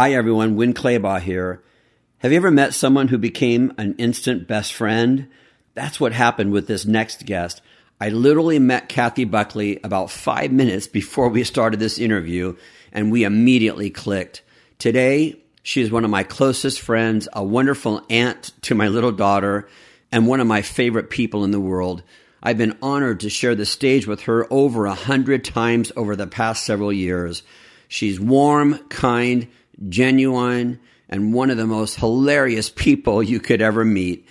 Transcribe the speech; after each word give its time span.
Hi, 0.00 0.12
everyone. 0.12 0.54
Winn 0.54 0.74
Claybaugh 0.74 1.22
here. 1.22 1.60
Have 2.18 2.30
you 2.30 2.36
ever 2.36 2.52
met 2.52 2.72
someone 2.72 3.08
who 3.08 3.18
became 3.18 3.72
an 3.78 3.96
instant 3.98 4.46
best 4.46 4.72
friend? 4.72 5.26
That's 5.74 5.98
what 5.98 6.12
happened 6.12 6.52
with 6.52 6.68
this 6.68 6.86
next 6.86 7.26
guest. 7.26 7.60
I 8.00 8.10
literally 8.10 8.60
met 8.60 8.88
Kathy 8.88 9.24
Buckley 9.24 9.80
about 9.82 10.12
five 10.12 10.52
minutes 10.52 10.86
before 10.86 11.28
we 11.30 11.42
started 11.42 11.80
this 11.80 11.98
interview, 11.98 12.54
and 12.92 13.10
we 13.10 13.24
immediately 13.24 13.90
clicked. 13.90 14.42
Today, 14.78 15.34
she 15.64 15.82
is 15.82 15.90
one 15.90 16.04
of 16.04 16.12
my 16.12 16.22
closest 16.22 16.80
friends, 16.80 17.26
a 17.32 17.42
wonderful 17.42 18.00
aunt 18.08 18.52
to 18.62 18.76
my 18.76 18.86
little 18.86 19.10
daughter, 19.10 19.68
and 20.12 20.28
one 20.28 20.38
of 20.38 20.46
my 20.46 20.62
favorite 20.62 21.10
people 21.10 21.42
in 21.42 21.50
the 21.50 21.58
world. 21.58 22.04
I've 22.40 22.56
been 22.56 22.78
honored 22.80 23.18
to 23.18 23.30
share 23.30 23.56
the 23.56 23.66
stage 23.66 24.06
with 24.06 24.20
her 24.22 24.46
over 24.48 24.86
a 24.86 24.94
hundred 24.94 25.44
times 25.44 25.90
over 25.96 26.14
the 26.14 26.28
past 26.28 26.64
several 26.64 26.92
years. 26.92 27.42
She's 27.88 28.20
warm, 28.20 28.78
kind, 28.90 29.48
genuine, 29.88 30.80
and 31.08 31.32
one 31.32 31.50
of 31.50 31.56
the 31.56 31.66
most 31.66 31.96
hilarious 31.96 32.70
people 32.70 33.22
you 33.22 33.40
could 33.40 33.62
ever 33.62 33.84
meet. 33.84 34.26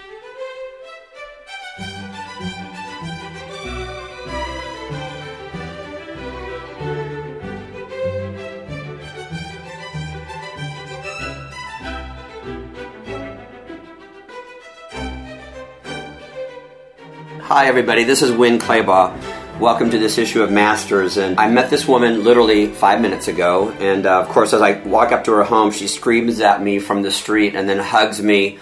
Hi, 17.54 17.66
everybody. 17.66 18.04
This 18.04 18.22
is 18.22 18.32
Winn 18.32 18.58
Claybaugh. 18.58 19.60
Welcome 19.60 19.90
to 19.90 19.98
this 19.98 20.16
issue 20.16 20.42
of 20.42 20.50
Masters. 20.50 21.18
And 21.18 21.38
I 21.38 21.50
met 21.50 21.68
this 21.68 21.86
woman 21.86 22.24
literally 22.24 22.68
five 22.68 23.02
minutes 23.02 23.28
ago. 23.28 23.72
And 23.72 24.06
uh, 24.06 24.22
of 24.22 24.30
course, 24.30 24.54
as 24.54 24.62
I 24.62 24.80
walk 24.80 25.12
up 25.12 25.24
to 25.24 25.32
her 25.32 25.44
home, 25.44 25.70
she 25.70 25.86
screams 25.86 26.40
at 26.40 26.62
me 26.62 26.78
from 26.78 27.02
the 27.02 27.10
street 27.10 27.54
and 27.54 27.68
then 27.68 27.78
hugs 27.78 28.22
me 28.22 28.58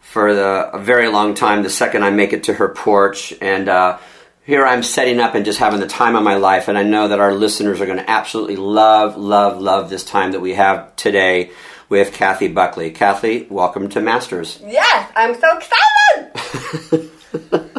for 0.00 0.34
the, 0.34 0.68
a 0.72 0.80
very 0.80 1.06
long 1.06 1.34
time 1.34 1.62
the 1.62 1.70
second 1.70 2.02
I 2.02 2.10
make 2.10 2.32
it 2.32 2.42
to 2.44 2.54
her 2.54 2.70
porch. 2.70 3.32
And 3.40 3.68
uh, 3.68 3.98
here 4.44 4.66
I'm 4.66 4.82
setting 4.82 5.20
up 5.20 5.36
and 5.36 5.44
just 5.44 5.60
having 5.60 5.78
the 5.78 5.86
time 5.86 6.16
of 6.16 6.24
my 6.24 6.34
life. 6.34 6.66
And 6.66 6.76
I 6.76 6.82
know 6.82 7.06
that 7.06 7.20
our 7.20 7.34
listeners 7.34 7.80
are 7.80 7.86
going 7.86 7.98
to 7.98 8.10
absolutely 8.10 8.56
love, 8.56 9.16
love, 9.16 9.62
love 9.62 9.90
this 9.90 10.02
time 10.02 10.32
that 10.32 10.40
we 10.40 10.54
have 10.54 10.96
today 10.96 11.52
with 11.88 12.12
Kathy 12.12 12.48
Buckley. 12.48 12.90
Kathy, 12.90 13.46
welcome 13.48 13.88
to 13.90 14.00
Masters. 14.00 14.58
Yes, 14.66 15.12
I'm 15.14 15.36
so 15.36 15.56
excited! 15.56 17.70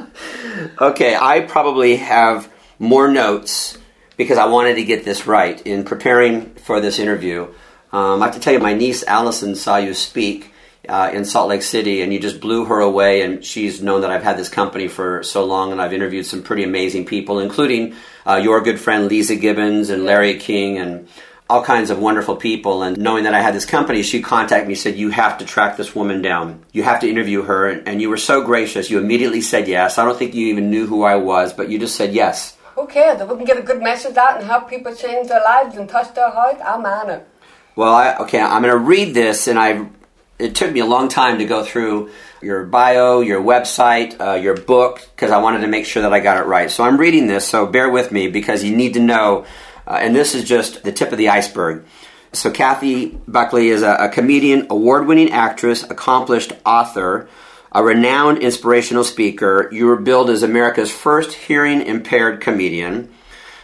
Okay, 0.79 1.15
I 1.15 1.39
probably 1.39 1.95
have 1.97 2.51
more 2.79 3.07
notes 3.07 3.77
because 4.17 4.37
I 4.37 4.47
wanted 4.47 4.75
to 4.75 4.83
get 4.83 5.05
this 5.05 5.25
right 5.25 5.61
in 5.65 5.85
preparing 5.85 6.53
for 6.55 6.81
this 6.81 6.99
interview. 6.99 7.47
Um, 7.93 8.21
I 8.21 8.25
have 8.25 8.35
to 8.35 8.41
tell 8.41 8.51
you, 8.51 8.59
my 8.59 8.73
niece 8.73 9.01
Allison 9.03 9.55
saw 9.55 9.77
you 9.77 9.93
speak 9.93 10.51
uh, 10.89 11.11
in 11.13 11.23
Salt 11.23 11.47
Lake 11.47 11.61
City, 11.61 12.01
and 12.01 12.11
you 12.11 12.19
just 12.19 12.41
blew 12.41 12.65
her 12.65 12.81
away. 12.81 13.21
And 13.21 13.43
she's 13.43 13.81
known 13.81 14.01
that 14.01 14.11
I've 14.11 14.23
had 14.23 14.37
this 14.37 14.49
company 14.49 14.89
for 14.89 15.23
so 15.23 15.45
long, 15.45 15.71
and 15.71 15.81
I've 15.81 15.93
interviewed 15.93 16.25
some 16.25 16.43
pretty 16.43 16.63
amazing 16.63 17.05
people, 17.05 17.39
including 17.39 17.95
uh, 18.27 18.35
your 18.35 18.59
good 18.59 18.79
friend 18.79 19.09
Leeza 19.09 19.39
Gibbons 19.39 19.89
and 19.89 20.03
Larry 20.03 20.37
King 20.39 20.77
and 20.77 21.07
all 21.49 21.63
kinds 21.63 21.89
of 21.89 21.99
wonderful 21.99 22.35
people. 22.35 22.83
And 22.83 22.97
knowing 22.97 23.25
that 23.25 23.33
I 23.33 23.41
had 23.41 23.53
this 23.53 23.65
company, 23.65 24.01
she 24.01 24.21
contacted 24.21 24.67
me 24.67 24.75
said, 24.75 24.95
You 24.95 25.09
have 25.09 25.37
to 25.39 25.45
track 25.45 25.77
this 25.77 25.95
woman 25.95 26.21
down. 26.21 26.63
You 26.71 26.83
have 26.83 26.99
to 27.01 27.09
interview 27.09 27.43
her. 27.43 27.67
And 27.69 28.01
you 28.01 28.09
were 28.09 28.17
so 28.17 28.43
gracious. 28.43 28.89
You 28.89 28.99
immediately 28.99 29.41
said 29.41 29.67
yes. 29.67 29.97
I 29.97 30.05
don't 30.05 30.17
think 30.17 30.33
you 30.33 30.47
even 30.47 30.69
knew 30.69 30.87
who 30.87 31.03
I 31.03 31.15
was, 31.15 31.53
but 31.53 31.69
you 31.69 31.79
just 31.79 31.95
said 31.95 32.13
yes. 32.13 32.57
Who 32.75 32.87
cares? 32.87 33.21
If 33.21 33.29
we 33.29 33.37
can 33.37 33.45
get 33.45 33.57
a 33.57 33.61
good 33.61 33.81
message 33.81 34.17
out 34.17 34.37
and 34.37 34.45
help 34.45 34.69
people 34.69 34.93
change 34.93 35.29
their 35.29 35.41
lives 35.41 35.77
and 35.77 35.87
touch 35.87 36.13
their 36.13 36.29
heart, 36.29 36.57
I'm 36.63 36.85
on 36.85 37.09
it. 37.09 37.27
Well, 37.75 37.93
I, 37.93 38.15
okay, 38.17 38.39
I'm 38.39 38.61
going 38.61 38.73
to 38.73 38.77
read 38.77 39.13
this, 39.13 39.47
and 39.47 39.59
I. 39.59 39.87
It 40.37 40.53
took 40.53 40.73
me 40.73 40.81
a 40.81 40.85
long 40.85 41.07
time 41.07 41.37
to 41.37 41.45
go 41.45 41.63
through 41.63 42.09
your 42.41 42.65
bio, 42.65 43.21
your 43.21 43.41
website, 43.41 44.19
uh, 44.19 44.33
your 44.33 44.57
book, 44.57 44.99
because 45.15 45.31
I 45.31 45.37
wanted 45.37 45.61
to 45.61 45.67
make 45.67 45.85
sure 45.85 46.01
that 46.01 46.11
I 46.11 46.19
got 46.19 46.35
it 46.37 46.45
right. 46.45 46.69
So 46.69 46.83
I'm 46.83 46.97
reading 46.97 47.27
this, 47.27 47.47
so 47.47 47.65
bear 47.65 47.89
with 47.89 48.11
me 48.11 48.27
because 48.27 48.61
you 48.61 48.75
need 48.75 48.95
to 48.95 48.99
know 48.99 49.45
uh, 49.87 49.97
and 50.01 50.15
this 50.15 50.35
is 50.35 50.43
just 50.43 50.83
the 50.83 50.91
tip 50.91 51.11
of 51.11 51.17
the 51.17 51.29
iceberg. 51.29 51.85
So, 52.33 52.51
Kathy 52.51 53.17
Buckley 53.27 53.69
is 53.69 53.81
a, 53.81 53.93
a 53.93 54.09
comedian, 54.09 54.67
award 54.69 55.07
winning 55.07 55.31
actress, 55.31 55.83
accomplished 55.83 56.53
author, 56.65 57.29
a 57.71 57.83
renowned 57.83 58.39
inspirational 58.39 59.03
speaker. 59.03 59.69
You 59.71 59.85
were 59.85 59.95
billed 59.97 60.29
as 60.29 60.43
America's 60.43 60.91
first 60.91 61.33
hearing 61.33 61.81
impaired 61.81 62.41
comedian. 62.41 63.13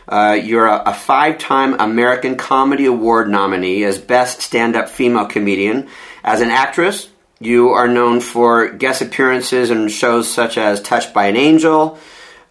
Uh, 0.08 0.40
you're 0.42 0.68
a, 0.68 0.84
a 0.88 0.94
five 0.94 1.38
time 1.38 1.80
American 1.80 2.36
Comedy 2.36 2.86
Award 2.86 3.30
nominee 3.30 3.84
as 3.84 3.98
Best 3.98 4.42
Stand 4.42 4.76
Up 4.76 4.90
Female 4.90 5.26
Comedian. 5.26 5.88
As 6.24 6.42
an 6.42 6.50
actress, 6.50 7.10
you 7.40 7.70
are 7.70 7.88
known 7.88 8.20
for 8.20 8.70
guest 8.70 9.02
appearances 9.02 9.72
in 9.72 9.88
shows 9.88 10.30
such 10.30 10.58
as 10.58 10.82
Touched 10.82 11.14
by 11.14 11.28
an 11.28 11.38
Angel, 11.38 11.98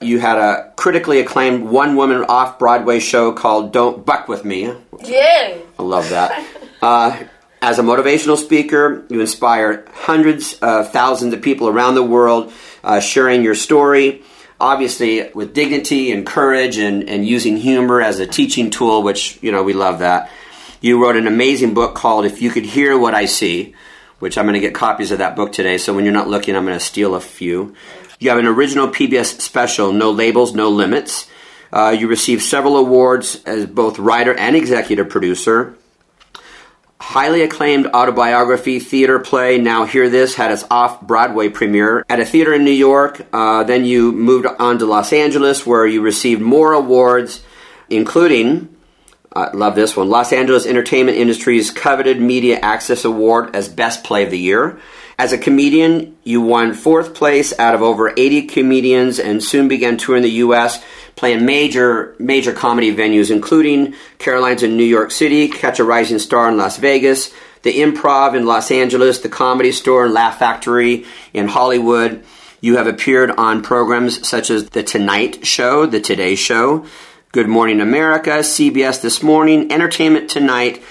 you 0.00 0.18
had 0.18 0.38
a 0.38 0.72
critically 0.76 1.20
acclaimed 1.20 1.64
one 1.64 1.94
woman 1.94 2.24
off 2.24 2.58
Broadway 2.58 3.00
show 3.00 3.32
called 3.32 3.72
Don't 3.72 4.04
Buck 4.04 4.28
With 4.28 4.44
Me. 4.44 4.72
Yeah. 5.04 5.58
I 5.78 5.82
love 5.82 6.08
that. 6.10 6.46
Uh, 6.82 7.24
as 7.60 7.78
a 7.78 7.82
motivational 7.82 8.38
speaker, 8.38 9.04
you 9.10 9.20
inspire 9.20 9.84
hundreds 9.92 10.54
of 10.60 10.90
thousands 10.92 11.34
of 11.34 11.42
people 11.42 11.68
around 11.68 11.94
the 11.94 12.02
world 12.02 12.54
uh, 12.82 13.00
sharing 13.00 13.42
your 13.42 13.54
story, 13.54 14.22
obviously 14.58 15.30
with 15.34 15.52
dignity 15.52 16.10
and 16.10 16.26
courage 16.26 16.78
and, 16.78 17.06
and 17.10 17.26
using 17.26 17.58
humor 17.58 18.00
as 18.00 18.18
a 18.18 18.26
teaching 18.26 18.70
tool, 18.70 19.02
which, 19.02 19.38
you 19.42 19.52
know, 19.52 19.62
we 19.62 19.74
love 19.74 19.98
that. 19.98 20.30
You 20.80 21.02
wrote 21.02 21.16
an 21.16 21.26
amazing 21.26 21.74
book 21.74 21.94
called 21.94 22.24
If 22.24 22.40
You 22.40 22.48
Could 22.48 22.64
Hear 22.64 22.98
What 22.98 23.14
I 23.14 23.26
See, 23.26 23.74
which 24.20 24.38
I'm 24.38 24.46
going 24.46 24.54
to 24.54 24.60
get 24.60 24.74
copies 24.74 25.10
of 25.10 25.18
that 25.18 25.36
book 25.36 25.52
today. 25.52 25.76
So 25.76 25.92
when 25.92 26.04
you're 26.06 26.14
not 26.14 26.28
looking, 26.28 26.56
I'm 26.56 26.64
going 26.64 26.78
to 26.78 26.84
steal 26.84 27.14
a 27.14 27.20
few. 27.20 27.74
You 28.20 28.28
have 28.28 28.38
an 28.38 28.46
original 28.46 28.88
PBS 28.88 29.40
special, 29.40 29.92
No 29.94 30.10
Labels, 30.10 30.54
No 30.54 30.68
Limits. 30.68 31.26
Uh, 31.72 31.96
you 31.98 32.06
received 32.06 32.42
several 32.42 32.76
awards 32.76 33.42
as 33.46 33.64
both 33.64 33.98
writer 33.98 34.34
and 34.34 34.54
executive 34.54 35.08
producer. 35.08 35.74
Highly 37.00 37.40
acclaimed 37.40 37.86
autobiography 37.86 38.78
theater 38.78 39.18
play, 39.20 39.56
Now 39.56 39.86
Hear 39.86 40.10
This, 40.10 40.34
had 40.34 40.52
its 40.52 40.66
off 40.70 41.00
Broadway 41.00 41.48
premiere 41.48 42.04
at 42.10 42.20
a 42.20 42.26
theater 42.26 42.52
in 42.52 42.62
New 42.62 42.70
York. 42.72 43.26
Uh, 43.32 43.64
then 43.64 43.86
you 43.86 44.12
moved 44.12 44.44
on 44.44 44.78
to 44.80 44.84
Los 44.84 45.14
Angeles, 45.14 45.64
where 45.64 45.86
you 45.86 46.02
received 46.02 46.42
more 46.42 46.74
awards, 46.74 47.42
including, 47.88 48.68
uh, 49.34 49.48
love 49.54 49.74
this 49.74 49.96
one, 49.96 50.10
Los 50.10 50.30
Angeles 50.30 50.66
Entertainment 50.66 51.16
Industry's 51.16 51.70
coveted 51.70 52.20
Media 52.20 52.58
Access 52.60 53.06
Award 53.06 53.56
as 53.56 53.70
Best 53.70 54.04
Play 54.04 54.24
of 54.24 54.30
the 54.30 54.38
Year. 54.38 54.78
As 55.20 55.34
a 55.34 55.38
comedian, 55.38 56.16
you 56.24 56.40
won 56.40 56.72
fourth 56.72 57.12
place 57.12 57.52
out 57.58 57.74
of 57.74 57.82
over 57.82 58.10
80 58.16 58.46
comedians 58.46 59.18
and 59.18 59.44
soon 59.44 59.68
began 59.68 59.98
touring 59.98 60.22
the 60.22 60.30
U.S., 60.46 60.82
playing 61.14 61.44
major, 61.44 62.14
major 62.18 62.54
comedy 62.54 62.90
venues, 62.90 63.30
including 63.30 63.94
Caroline's 64.16 64.62
in 64.62 64.78
New 64.78 64.82
York 64.82 65.10
City, 65.10 65.48
Catch 65.48 65.78
a 65.78 65.84
Rising 65.84 66.20
Star 66.20 66.48
in 66.48 66.56
Las 66.56 66.78
Vegas, 66.78 67.34
the 67.64 67.80
Improv 67.82 68.34
in 68.34 68.46
Los 68.46 68.70
Angeles, 68.70 69.18
the 69.18 69.28
Comedy 69.28 69.72
Store 69.72 70.06
and 70.06 70.14
Laugh 70.14 70.38
Factory 70.38 71.04
in 71.34 71.48
Hollywood. 71.48 72.24
You 72.62 72.78
have 72.78 72.86
appeared 72.86 73.30
on 73.32 73.62
programs 73.62 74.26
such 74.26 74.48
as 74.48 74.70
The 74.70 74.82
Tonight 74.82 75.46
Show, 75.46 75.84
The 75.84 76.00
Today 76.00 76.34
Show, 76.34 76.86
Good 77.32 77.46
Morning 77.46 77.82
America, 77.82 78.38
CBS 78.38 79.02
This 79.02 79.22
Morning, 79.22 79.70
Entertainment 79.70 80.30
Tonight, 80.30 80.82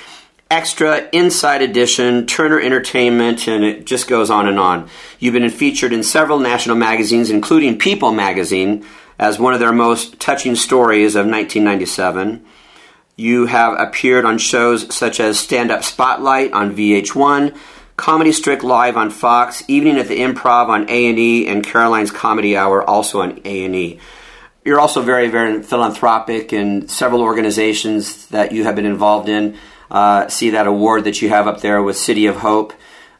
Extra, 0.51 1.07
Inside 1.13 1.62
Edition, 1.62 2.25
Turner 2.25 2.60
Entertainment, 2.60 3.48
and 3.48 3.63
it 3.63 3.86
just 3.86 4.07
goes 4.07 4.31
on 4.31 4.48
and 4.48 4.57
on. 4.57 4.90
You've 5.19 5.36
been 5.36 5.48
featured 5.51 5.94
in 5.94 6.01
several 6.01 6.40
national 6.40 6.75
magazines, 6.75 7.30
including 7.30 7.78
People 7.78 8.12
magazine, 8.12 8.84
as 9.19 9.38
one 9.38 9.54
of 9.54 9.60
their 9.60 9.72
most 9.72 10.19
touching 10.19 10.56
stories 10.56 11.16
of 11.16 11.28
1997. 11.28 12.44
You 13.16 13.46
have 13.46 13.80
appeared 13.80 14.25
on 14.25 14.40
shows 14.40 14.92
such 14.96 15.19
as 15.19 15.38
Stand 15.38 15.69
Up 15.69 15.84
Spotlight 15.84 16.51
on 16.51 16.75
VH1, 16.75 17.56
Comedy 17.96 18.31
Strip 18.31 18.63
Live 18.63 18.98
on 18.98 19.12
Fox, 19.12 19.63
Evening 19.68 20.00
at 20.00 20.07
the 20.07 20.19
Improv 20.19 20.69
on 20.69 20.90
A&E, 20.90 21.48
and 21.48 21.63
Caroline's 21.63 22.10
Comedy 22.10 22.57
Hour 22.57 22.84
also 22.90 23.22
on 23.22 23.40
A&E. 23.46 24.00
You're 24.66 24.80
also 24.80 25.04
very, 25.04 25.28
very 25.28 25.62
philanthropic 25.62 26.54
in 26.54 26.88
several 26.88 27.22
organizations 27.22 28.25
that 28.28 28.51
you 28.51 28.63
have 28.63 28.75
been 28.75 28.88
involved 28.88 29.30
in 29.30 29.56
uh, 29.91 30.27
see 30.27 30.51
that 30.51 30.68
award 30.68 31.03
that 31.06 31.21
you 31.21 31.30
have 31.30 31.47
up 31.47 31.62
there 31.62 31.81
with 31.81 31.97
City 31.97 32.25
of 32.27 32.38
Hope. 32.38 32.74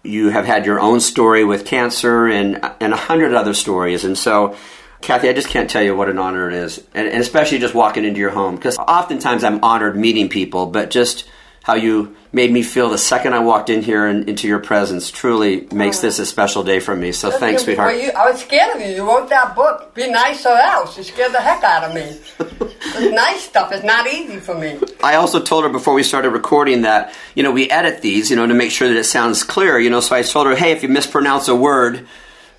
You 0.04 0.30
have 0.30 0.46
had 0.46 0.66
your 0.66 0.80
own 0.80 1.02
story 1.02 1.44
with 1.44 1.66
cancer 1.66 2.28
and 2.28 2.64
and 2.80 2.94
a 2.94 2.98
hundred 2.98 3.34
other 3.34 3.54
stories, 3.54 4.06
and 4.06 4.18
so 4.18 4.56
Kathy, 5.02 5.30
I 5.30 5.34
just 5.34 5.48
can't 5.48 5.70
tell 5.70 5.82
you 5.82 5.96
what 5.96 6.10
an 6.10 6.18
honor 6.18 6.50
it 6.50 6.54
is, 6.54 6.84
and, 6.94 7.08
and 7.08 7.22
especially 7.22 7.60
just 7.60 7.74
walking 7.74 8.04
into 8.06 8.20
your 8.20 8.32
home. 8.32 8.56
Because 8.56 8.78
oftentimes 8.78 9.44
I'm 9.44 9.64
honored 9.64 9.96
meeting 9.96 10.30
people, 10.30 10.68
but 10.68 10.90
just 10.90 11.28
how 11.64 11.76
you 11.76 12.16
made 12.32 12.52
me 12.52 12.64
feel 12.64 12.90
the 12.90 12.98
second 12.98 13.34
I 13.34 13.40
walked 13.40 13.70
in 13.70 13.82
here 13.82 14.06
and 14.06 14.30
into 14.30 14.48
your 14.48 14.60
presence 14.60 15.12
truly 15.12 15.68
makes 15.72 16.00
oh. 16.00 16.02
this 16.02 16.20
a 16.20 16.26
special 16.26 16.64
day 16.64 16.80
for 16.80 16.96
me. 16.96 17.12
So 17.12 17.32
thanks, 17.32 17.64
sweetheart. 17.64 17.96
You, 17.96 18.12
I 18.12 18.32
was 18.32 18.42
scared 18.42 18.76
of 18.76 18.82
you. 18.82 18.96
You 18.96 19.08
wrote 19.08 19.30
that 19.30 19.56
book, 19.56 19.94
Be 19.94 20.10
Nice 20.10 20.46
or 20.46 20.58
Else. 20.58 20.98
You 20.98 21.04
scared 21.04 21.34
the 21.34 21.42
heck 21.42 21.64
out 21.64 21.84
of 21.84 21.96
me. 21.96 22.20
this 22.94 23.14
nice 23.14 23.42
stuff 23.42 23.72
is 23.74 23.84
not 23.84 24.08
easy 24.08 24.40
for 24.40 24.56
me. 24.56 24.80
I 25.04 25.16
also 25.16 25.42
told 25.42 25.64
her 25.64 25.70
before 25.70 25.94
we 25.94 26.04
started 26.04 26.30
recording 26.30 26.84
that, 26.84 27.14
you 27.36 27.44
know, 27.44 27.52
we 27.52 27.70
edit 27.70 28.02
these, 28.02 28.30
you 28.30 28.36
know, 28.36 28.48
to 28.48 28.54
make 28.54 28.72
sure 28.72 28.88
that 28.88 28.98
it 28.98 29.06
sounds 29.06 29.44
clear, 29.44 29.80
you 29.80 29.90
know, 29.90 30.00
so 30.00 30.16
I 30.16 30.22
told 30.22 30.48
her, 30.48 30.56
hey, 30.56 30.72
if 30.72 30.84
you 30.84 30.90
mispronounce 30.90 31.48
a 31.48 31.56
word, 31.56 32.08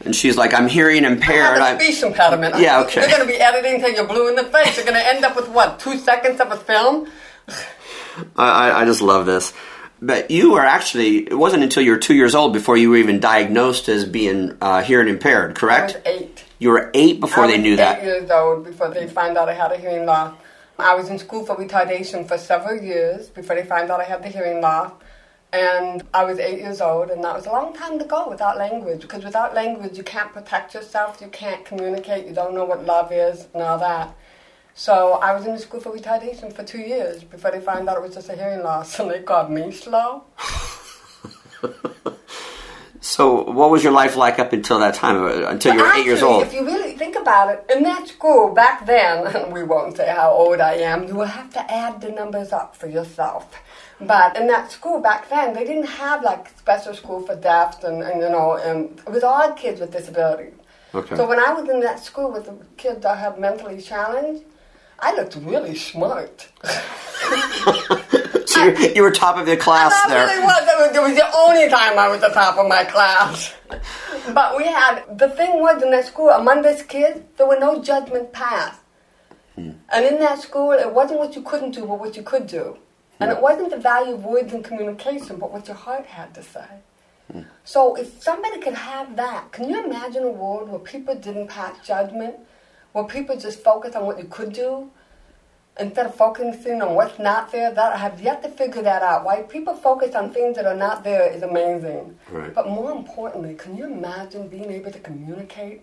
and 0.03 0.17
she's 0.17 0.37
like, 0.37 0.55
I'm 0.55 0.69
hearing 0.69 1.05
impaired. 1.05 1.59
I 1.59 1.69
have 1.71 1.81
a 1.81 1.85
speech 1.85 2.03
impediment. 2.03 2.59
Yeah, 2.59 2.81
okay. 2.81 3.03
You're 3.03 3.11
going 3.11 3.27
to 3.27 3.27
be 3.27 3.39
editing 3.39 3.75
until 3.75 3.91
you're 3.91 4.07
blue 4.07 4.29
in 4.31 4.35
the 4.35 4.45
face. 4.45 4.77
You're 4.77 4.87
going 4.87 4.99
to 4.99 5.07
end 5.07 5.25
up 5.25 5.37
with 5.37 5.49
what, 5.51 5.79
two 5.79 5.99
seconds 5.99 6.41
of 6.41 6.51
a 6.51 6.57
film? 6.57 7.07
I, 8.37 8.83
I 8.83 8.85
just 8.85 9.03
love 9.03 9.27
this. 9.27 9.53
But 10.03 10.31
you 10.31 10.53
were 10.53 10.65
actually, 10.65 11.19
it 11.19 11.39
wasn't 11.39 11.63
until 11.63 11.83
you 11.83 11.91
were 11.91 11.99
two 11.99 12.15
years 12.15 12.35
old 12.35 12.53
before 12.55 12.77
you 12.77 12.91
were 12.91 12.97
even 12.97 13.21
diagnosed 13.21 13.89
as 13.89 14.07
being 14.07 14.57
uh, 14.61 14.83
hearing 14.83 15.09
impaired, 15.09 15.55
correct? 15.55 15.93
I 16.07 16.11
was 16.13 16.21
eight. 16.23 16.45
You 16.59 16.71
were 16.71 16.91
eight 16.95 17.21
before 17.21 17.45
I 17.45 17.49
they 17.49 17.59
knew 17.59 17.75
eight 17.75 17.77
that. 17.77 18.03
years 18.03 18.31
old 18.31 18.65
before 18.65 18.89
they 18.89 19.07
found 19.07 19.37
out 19.37 19.49
I 19.49 19.55
had 19.55 19.73
a 19.73 19.77
hearing 19.77 20.07
loss. 20.07 20.35
I 20.79 20.95
was 20.95 21.11
in 21.11 21.19
school 21.19 21.45
for 21.45 21.55
retardation 21.57 22.27
for 22.27 22.39
several 22.39 22.83
years 22.83 23.29
before 23.29 23.57
they 23.57 23.65
found 23.65 23.91
out 23.91 24.01
I 24.01 24.05
had 24.05 24.23
the 24.23 24.29
hearing 24.29 24.63
loss. 24.63 24.93
And 25.53 26.05
I 26.15 26.25
was 26.25 26.39
eight 26.39 26.61
years 26.61 26.81
old, 26.81 27.11
and 27.11 27.25
that 27.25 27.35
was 27.35 27.45
a 27.47 27.51
long 27.51 27.75
time 27.75 27.99
to 27.99 28.05
go 28.05 28.29
without 28.29 28.57
language. 28.57 29.03
Because 29.03 29.25
without 29.25 29.53
language, 29.53 29.99
you 29.99 30.05
can't 30.05 30.33
protect 30.33 30.75
yourself, 30.75 31.21
you 31.21 31.27
can't 31.27 31.65
communicate, 31.65 32.27
you 32.27 32.33
don't 32.33 32.55
know 32.55 32.65
what 32.65 32.87
love 32.87 33.13
is, 33.13 33.49
and 33.53 33.63
all 33.63 33.79
that. 33.79 34.15
So 34.81 35.19
I 35.21 35.35
was 35.35 35.45
in 35.45 35.53
the 35.53 35.59
school 35.59 35.79
for 35.79 35.93
retardation 35.93 36.51
for 36.51 36.65
two 36.65 36.79
years 36.79 37.23
before 37.23 37.51
they 37.51 37.61
found 37.61 37.87
out 37.87 37.99
it 37.99 38.03
was 38.03 38.15
just 38.15 38.31
a 38.31 38.35
hearing 38.35 38.63
loss, 38.63 38.99
and 38.99 39.11
they 39.11 39.21
called 39.21 39.51
me 39.51 39.71
slow. 39.73 40.25
so, 43.03 43.43
what 43.43 43.71
was 43.71 43.85
your 43.85 43.93
life 43.93 44.17
like 44.17 44.39
up 44.39 44.55
until 44.55 44.79
that 44.79 44.95
time, 44.95 45.23
uh, 45.23 45.51
until 45.51 45.75
you 45.75 45.81
were 45.81 45.87
Actually, 45.87 46.01
eight 46.01 46.07
years 46.07 46.23
old? 46.23 46.45
If 46.45 46.55
you 46.55 46.65
really 46.65 46.93
think 46.93 47.15
about 47.15 47.51
it, 47.53 47.77
in 47.77 47.83
that 47.83 48.09
school 48.09 48.55
back 48.55 48.87
then, 48.87 49.53
we 49.53 49.65
won't 49.65 49.99
say 49.99 50.09
how 50.09 50.31
old 50.31 50.63
I 50.63 50.77
am, 50.77 51.07
you 51.07 51.15
will 51.15 51.27
have 51.27 51.53
to 51.53 51.71
add 51.71 52.01
the 52.01 52.09
numbers 52.13 52.51
up 52.51 52.75
for 52.75 52.87
yourself. 52.87 53.55
But 54.01 54.39
in 54.39 54.47
that 54.47 54.73
school 54.73 54.99
back 54.99 55.29
then, 55.29 55.53
they 55.53 55.65
didn't 55.65 55.89
have 55.89 56.23
like 56.23 56.59
special 56.59 56.95
school 56.95 57.21
for 57.21 57.37
deaf 57.37 57.85
and, 57.85 58.03
and 58.03 58.23
you 58.23 58.31
know, 58.31 58.55
and 58.55 58.99
it 58.99 59.11
was 59.11 59.25
all 59.25 59.53
kids 59.53 59.79
with 59.79 59.93
disabilities. 59.93 60.55
Okay. 60.95 61.17
So 61.17 61.29
when 61.29 61.39
I 61.39 61.53
was 61.53 61.69
in 61.69 61.81
that 61.81 62.03
school 62.03 62.33
with 62.33 62.47
the 62.47 62.57
kids 62.79 63.03
that 63.03 63.19
have 63.19 63.39
mentally 63.39 63.83
challenged, 63.83 64.45
I 65.03 65.15
looked 65.15 65.37
really 65.37 65.75
smart. 65.75 66.49
so 68.47 68.65
you, 68.65 68.93
you 68.95 69.03
were 69.03 69.11
top 69.11 69.39
of 69.39 69.47
the 69.47 69.57
class 69.57 69.93
I 70.05 70.09
there. 70.09 70.27
really 70.27 70.43
was. 70.43 70.63
It, 70.63 70.79
was. 70.79 70.97
it 70.97 71.03
was 71.03 71.15
the 71.17 71.37
only 71.37 71.69
time 71.69 71.99
I 71.99 72.09
was 72.09 72.21
the 72.21 72.29
top 72.29 72.59
of 72.59 72.69
my 72.69 72.85
class. 72.85 73.55
but 74.35 74.57
we 74.57 74.65
had, 74.65 75.19
the 75.19 75.31
thing 75.31 75.61
was 75.61 75.83
in 75.83 75.91
that 75.91 76.07
school, 76.07 76.29
among 76.29 76.63
these 76.63 76.83
kids, 76.83 77.21
there 77.37 77.47
were 77.47 77.59
no 77.59 77.83
judgment 77.83 78.33
passed. 78.33 78.81
Hmm. 79.55 79.73
And 79.91 80.05
in 80.05 80.19
that 80.21 80.41
school, 80.41 80.73
it 80.73 80.93
wasn't 80.93 81.19
what 81.19 81.35
you 81.35 81.43
couldn't 81.43 81.73
do, 81.73 81.87
but 81.87 81.99
what 81.99 82.17
you 82.17 82.23
could 82.23 82.47
do. 82.47 82.77
And 83.21 83.31
it 83.31 83.37
hmm. 83.37 83.43
wasn't 83.43 83.71
the 83.71 83.79
value 83.79 84.15
of 84.15 84.25
words 84.25 84.53
and 84.53 84.63
communication, 84.63 85.39
but 85.39 85.51
what 85.51 85.67
your 85.67 85.77
heart 85.77 86.07
had 86.07 86.35
to 86.35 86.43
say. 86.43 86.67
Hmm. 87.33 87.43
So 87.65 87.95
if 87.95 88.23
somebody 88.23 88.61
could 88.61 88.75
have 88.75 89.17
that, 89.17 89.53
can 89.53 89.69
you 89.69 89.83
imagine 89.83 90.25
a 90.25 90.31
world 90.31 90.69
where 90.69 90.79
people 90.79 91.15
didn't 91.15 91.49
pass 91.49 91.87
judgment, 91.87 92.37
where 92.93 93.05
people 93.05 93.37
just 93.37 93.63
focus 93.63 93.95
on 93.95 94.07
what 94.07 94.19
you 94.19 94.25
could 94.25 94.53
do, 94.53 94.91
instead 95.79 96.07
of 96.07 96.15
focusing 96.15 96.83
on 96.83 96.95
what's 96.95 97.19
not 97.19 97.53
there? 97.53 97.73
That 97.73 97.93
I 97.95 97.97
have 97.97 98.21
yet 98.21 98.43
to 98.43 98.49
figure 98.49 98.83
that 98.83 99.03
out. 99.03 99.25
Why 99.25 99.43
people 99.43 99.75
focus 99.75 100.15
on 100.15 100.33
things 100.33 100.57
that 100.57 100.67
are 100.67 100.77
not 100.77 101.05
there 101.05 101.31
is 101.31 101.43
amazing. 101.43 102.19
Right. 102.31 102.55
But 102.55 102.69
more 102.69 102.93
importantly, 102.93 103.55
can 103.55 103.77
you 103.77 103.85
imagine 103.85 104.49
being 104.49 104.71
able 104.71 104.91
to 104.91 104.99
communicate 104.99 105.83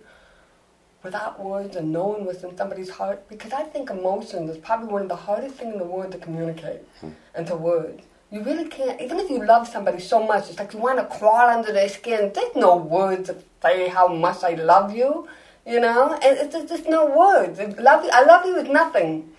without 1.03 1.43
words 1.43 1.75
and 1.75 1.91
knowing 1.91 2.25
what's 2.25 2.43
in 2.43 2.55
somebody's 2.57 2.89
heart? 2.89 3.27
Because 3.29 3.53
I 3.53 3.63
think 3.63 3.89
emotion 3.89 4.49
is 4.49 4.57
probably 4.57 4.87
one 4.87 5.03
of 5.03 5.09
the 5.09 5.15
hardest 5.15 5.55
things 5.55 5.73
in 5.73 5.79
the 5.79 5.85
world 5.85 6.11
to 6.11 6.17
communicate 6.17 6.81
hmm. 6.99 7.11
into 7.35 7.55
words. 7.55 8.03
You 8.29 8.43
really 8.43 8.67
can't, 8.67 8.99
even 8.99 9.19
if 9.19 9.29
you 9.29 9.45
love 9.45 9.69
somebody 9.69 10.01
so 10.01 10.21
much, 10.21 10.49
it's 10.49 10.59
like 10.59 10.73
you 10.73 10.79
want 10.79 10.99
to 10.99 11.05
crawl 11.17 11.47
under 11.49 11.71
their 11.71 11.87
skin. 11.87 12.31
There's 12.35 12.55
no 12.57 12.75
words 12.75 13.29
to 13.29 13.37
say 13.61 13.87
how 13.87 14.09
much 14.09 14.43
I 14.43 14.55
love 14.55 14.93
you, 14.93 15.29
you 15.67 15.79
know? 15.79 16.13
And 16.13 16.37
it's 16.37 16.69
just, 16.71 16.87
no 16.87 17.05
words. 17.05 17.59
It- 17.59 17.77
Love 17.79 18.03
you, 18.05 18.09
I 18.13 18.23
love 18.23 18.45
you 18.45 18.55
is 18.57 18.69
nothing. 18.69 19.29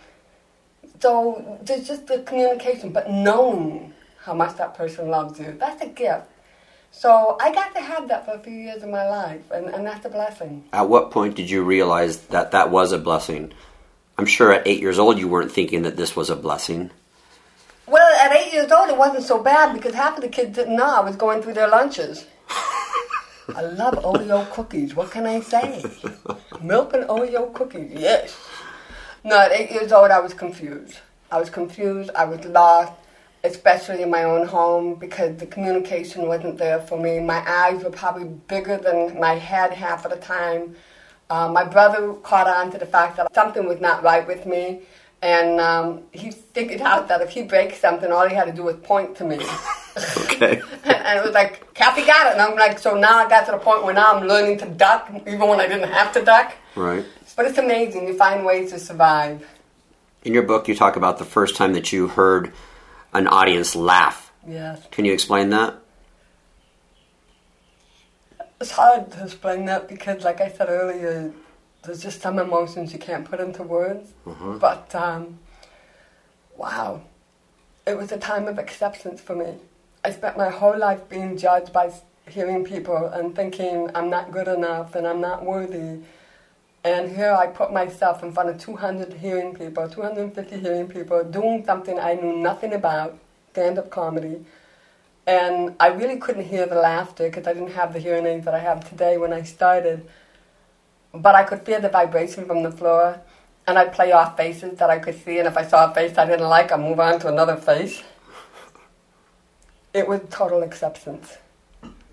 So 1.01 1.59
there's 1.63 1.87
just 1.87 2.07
the 2.07 2.19
communication, 2.21 2.91
but 2.93 3.11
knowing 3.11 3.95
how 4.25 4.35
much 4.35 4.57
that 4.57 4.75
person 4.75 5.09
loves 5.09 5.39
you, 5.41 5.57
that's 5.59 5.81
a 5.83 5.87
gift. 5.89 6.27
So 6.91 7.37
I 7.41 7.53
got 7.53 7.75
to 7.75 7.81
have 7.81 8.09
that 8.09 8.25
for 8.25 8.33
a 8.33 8.41
few 8.41 8.53
years 8.53 8.83
of 8.83 8.89
my 8.89 9.09
life, 9.09 9.51
and, 9.53 9.67
and 9.67 9.87
that's 9.87 10.05
a 10.05 10.09
blessing. 10.09 10.65
At 10.73 10.89
what 10.89 11.11
point 11.11 11.37
did 11.37 11.49
you 11.49 11.63
realize 11.63 12.19
that 12.29 12.51
that 12.53 12.71
was 12.71 12.93
a 12.93 12.99
blessing? 12.99 13.53
I'm 14.17 14.27
sure 14.27 14.53
at 14.53 14.67
eight 14.67 14.81
years 14.81 14.99
old 14.99 15.19
you 15.19 15.29
weren't 15.29 15.53
thinking 15.53 15.83
that 15.83 15.97
this 15.97 16.17
was 16.17 16.29
a 16.31 16.37
blessing. 16.37 16.91
Well, 17.87 18.17
at 18.21 18.33
eight 18.37 18.53
years 18.53 18.73
old, 18.73 18.91
it 18.91 18.97
wasn't 18.97 19.25
so 19.25 19.41
bad 19.43 19.75
because 19.75 19.95
half 19.95 20.17
of 20.17 20.23
the 20.23 20.29
kids 20.29 20.57
didn't 20.57 20.77
know 20.77 20.85
I 20.87 21.01
was 21.01 21.17
going 21.17 21.41
through 21.43 21.55
their 21.55 21.69
lunches. 21.69 22.27
I 23.55 23.63
love 23.63 23.95
Oreo 24.05 24.49
cookies. 24.51 24.95
What 24.95 25.11
can 25.11 25.27
I 25.27 25.41
say? 25.41 25.83
Milk 26.61 26.93
and 26.93 27.05
Oreo 27.05 27.53
cookies, 27.55 27.91
yes. 27.93 28.37
No, 29.25 29.39
at 29.39 29.53
eight 29.53 29.71
years 29.71 29.91
old, 29.91 30.11
I 30.11 30.21
was 30.21 30.35
confused. 30.35 30.99
I 31.31 31.39
was 31.39 31.49
confused. 31.49 32.11
I 32.15 32.25
was 32.25 32.45
lost, 32.45 32.93
especially 33.45 34.03
in 34.03 34.11
my 34.11 34.25
own 34.25 34.47
home 34.47 34.97
because 34.97 35.39
the 35.39 35.47
communication 35.47 36.29
wasn't 36.29 36.59
there 36.59 36.81
for 36.81 37.01
me. 37.01 37.21
My 37.21 37.43
eyes 37.49 37.83
were 37.83 37.91
probably 37.91 38.25
bigger 38.25 38.77
than 38.77 39.19
my 39.19 39.35
head 39.35 39.73
half 39.73 40.05
of 40.05 40.11
the 40.11 40.19
time. 40.19 40.77
Uh, 41.31 41.49
my 41.49 41.65
brother 41.65 42.15
caught 42.15 42.47
on 42.49 42.71
to 42.73 42.79
the 42.79 42.87
fact 42.87 43.17
that 43.17 43.35
something 43.35 43.67
was 43.67 43.81
not 43.81 44.03
right 44.03 44.27
with 44.27 44.45
me. 44.47 44.83
And 45.21 45.61
um, 45.61 46.03
he 46.13 46.31
figured 46.31 46.81
out 46.81 47.09
that 47.09 47.21
if 47.21 47.31
he 47.31 47.43
breaks 47.43 47.79
something, 47.79 48.13
all 48.13 48.29
he 48.29 48.35
had 48.35 48.45
to 48.45 48.53
do 48.53 48.63
was 48.63 48.77
point 48.77 49.17
to 49.17 49.25
me. 49.25 49.41
Okay. 50.17 50.63
and 50.85 51.19
it 51.19 51.25
was 51.25 51.33
like, 51.33 51.75
Kathy 51.75 52.07
got 52.07 52.29
it. 52.29 52.33
And 52.35 52.43
I'm 52.43 52.57
like, 52.57 52.79
so 52.79 52.97
now 52.97 53.19
I 53.19 53.29
got 53.29 53.47
to 53.47 53.53
the 53.53 53.59
point 53.59 53.85
where 53.85 53.95
now 53.95 54.15
I'm 54.15 54.27
learning 54.29 54.59
to 54.59 54.67
duck, 54.67 55.11
even 55.27 55.41
when 55.41 55.61
I 55.61 55.67
didn't 55.67 55.91
have 55.91 56.13
to 56.13 56.25
duck. 56.25 56.55
right. 56.77 57.05
But 57.37 57.47
it's 57.47 57.59
amazing. 57.59 58.09
You 58.09 58.17
find 58.17 58.45
ways 58.45 58.73
to 58.73 58.81
survive. 58.81 59.47
In 60.25 60.35
your 60.35 60.43
book, 60.43 60.67
you 60.67 60.75
talk 60.75 60.97
about 60.97 61.19
the 61.19 61.25
first 61.25 61.55
time 61.55 61.73
that 61.75 61.93
you 61.93 62.09
heard 62.09 62.53
an 63.13 63.29
audience 63.29 63.77
laugh. 63.77 64.33
Yes. 64.47 64.83
Can 64.91 65.05
you 65.05 65.13
explain 65.13 65.51
that? 65.51 65.77
It's 68.61 68.73
hard 68.73 69.13
to 69.13 69.25
explain 69.25 69.67
that 69.67 69.89
because, 69.89 70.25
like 70.25 70.41
I 70.41 70.51
said 70.51 70.69
earlier, 70.69 71.33
there's 71.89 72.03
just 72.03 72.21
some 72.21 72.39
emotions 72.39 72.93
you 72.93 72.99
can't 72.99 73.25
put 73.29 73.41
into 73.41 73.63
words. 73.63 74.13
But, 74.59 74.95
um, 74.95 75.39
wow. 76.57 77.03
It 77.87 77.97
was 77.97 78.13
a 78.13 78.19
time 78.19 78.47
of 78.47 78.59
acceptance 78.59 79.21
for 79.21 79.35
me. 79.35 79.55
I 80.05 80.11
spent 80.13 80.37
my 80.37 80.51
whole 80.51 80.79
life 80.79 81.09
being 81.09 81.37
judged 81.37 81.73
by 81.73 81.91
hearing 82.29 82.63
people 82.65 83.07
and 83.07 83.35
thinking 83.35 83.91
I'm 83.95 84.11
not 84.11 84.31
good 84.31 84.49
enough 84.49 84.95
and 84.95 85.07
I'm 85.07 85.21
not 85.21 85.45
worthy. 85.45 86.03
And 86.85 87.17
here 87.17 87.33
I 87.33 87.47
put 87.47 87.73
myself 87.73 88.23
in 88.23 88.33
front 88.33 88.51
of 88.51 88.59
200 88.61 89.15
hearing 89.15 89.55
people, 89.55 89.89
250 89.89 90.61
hearing 90.61 90.89
people, 90.89 91.25
doing 91.25 91.65
something 91.65 91.99
I 91.99 92.15
knew 92.15 92.37
nothing 92.37 92.73
about, 92.73 93.19
stand 93.53 93.79
up 93.79 93.91
comedy. 93.91 94.45
And 95.27 95.75
I 95.81 95.89
really 95.89 96.19
couldn't 96.19 96.45
hear 96.45 96.67
the 96.67 96.77
laughter 96.77 97.25
because 97.29 97.47
I 97.47 97.53
didn't 97.53 97.73
have 97.73 97.93
the 97.93 97.99
hearing 97.99 98.27
aids 98.27 98.45
that 98.45 98.55
I 98.55 98.61
have 98.61 98.89
today 98.89 99.19
when 99.19 99.33
I 99.33 99.43
started. 99.43 100.07
But 101.13 101.35
I 101.35 101.45
could 101.45 101.63
feel 101.63 101.81
the 101.81 101.89
vibration 101.89 102.47
from 102.47 102.63
the 102.63 102.71
floor. 102.71 103.21
And 103.67 103.79
I'd 103.79 103.93
play 103.93 104.13
off 104.13 104.37
faces 104.37 104.79
that 104.79 104.89
I 104.89 104.99
could 104.99 105.23
see. 105.23 105.39
And 105.39 105.47
if 105.47 105.57
I 105.57 105.67
saw 105.67 105.91
a 105.91 105.95
face 105.95 106.17
I 106.17 106.27
didn't 106.27 106.49
like, 106.49 106.73
I'd 106.73 106.81
move 106.81 107.01
on 107.01 107.21
to 107.21 107.29
another 107.29 107.57
face. 107.57 108.03
It 109.93 110.09
was 110.09 110.21
total 110.31 110.63
acceptance. 110.63 111.39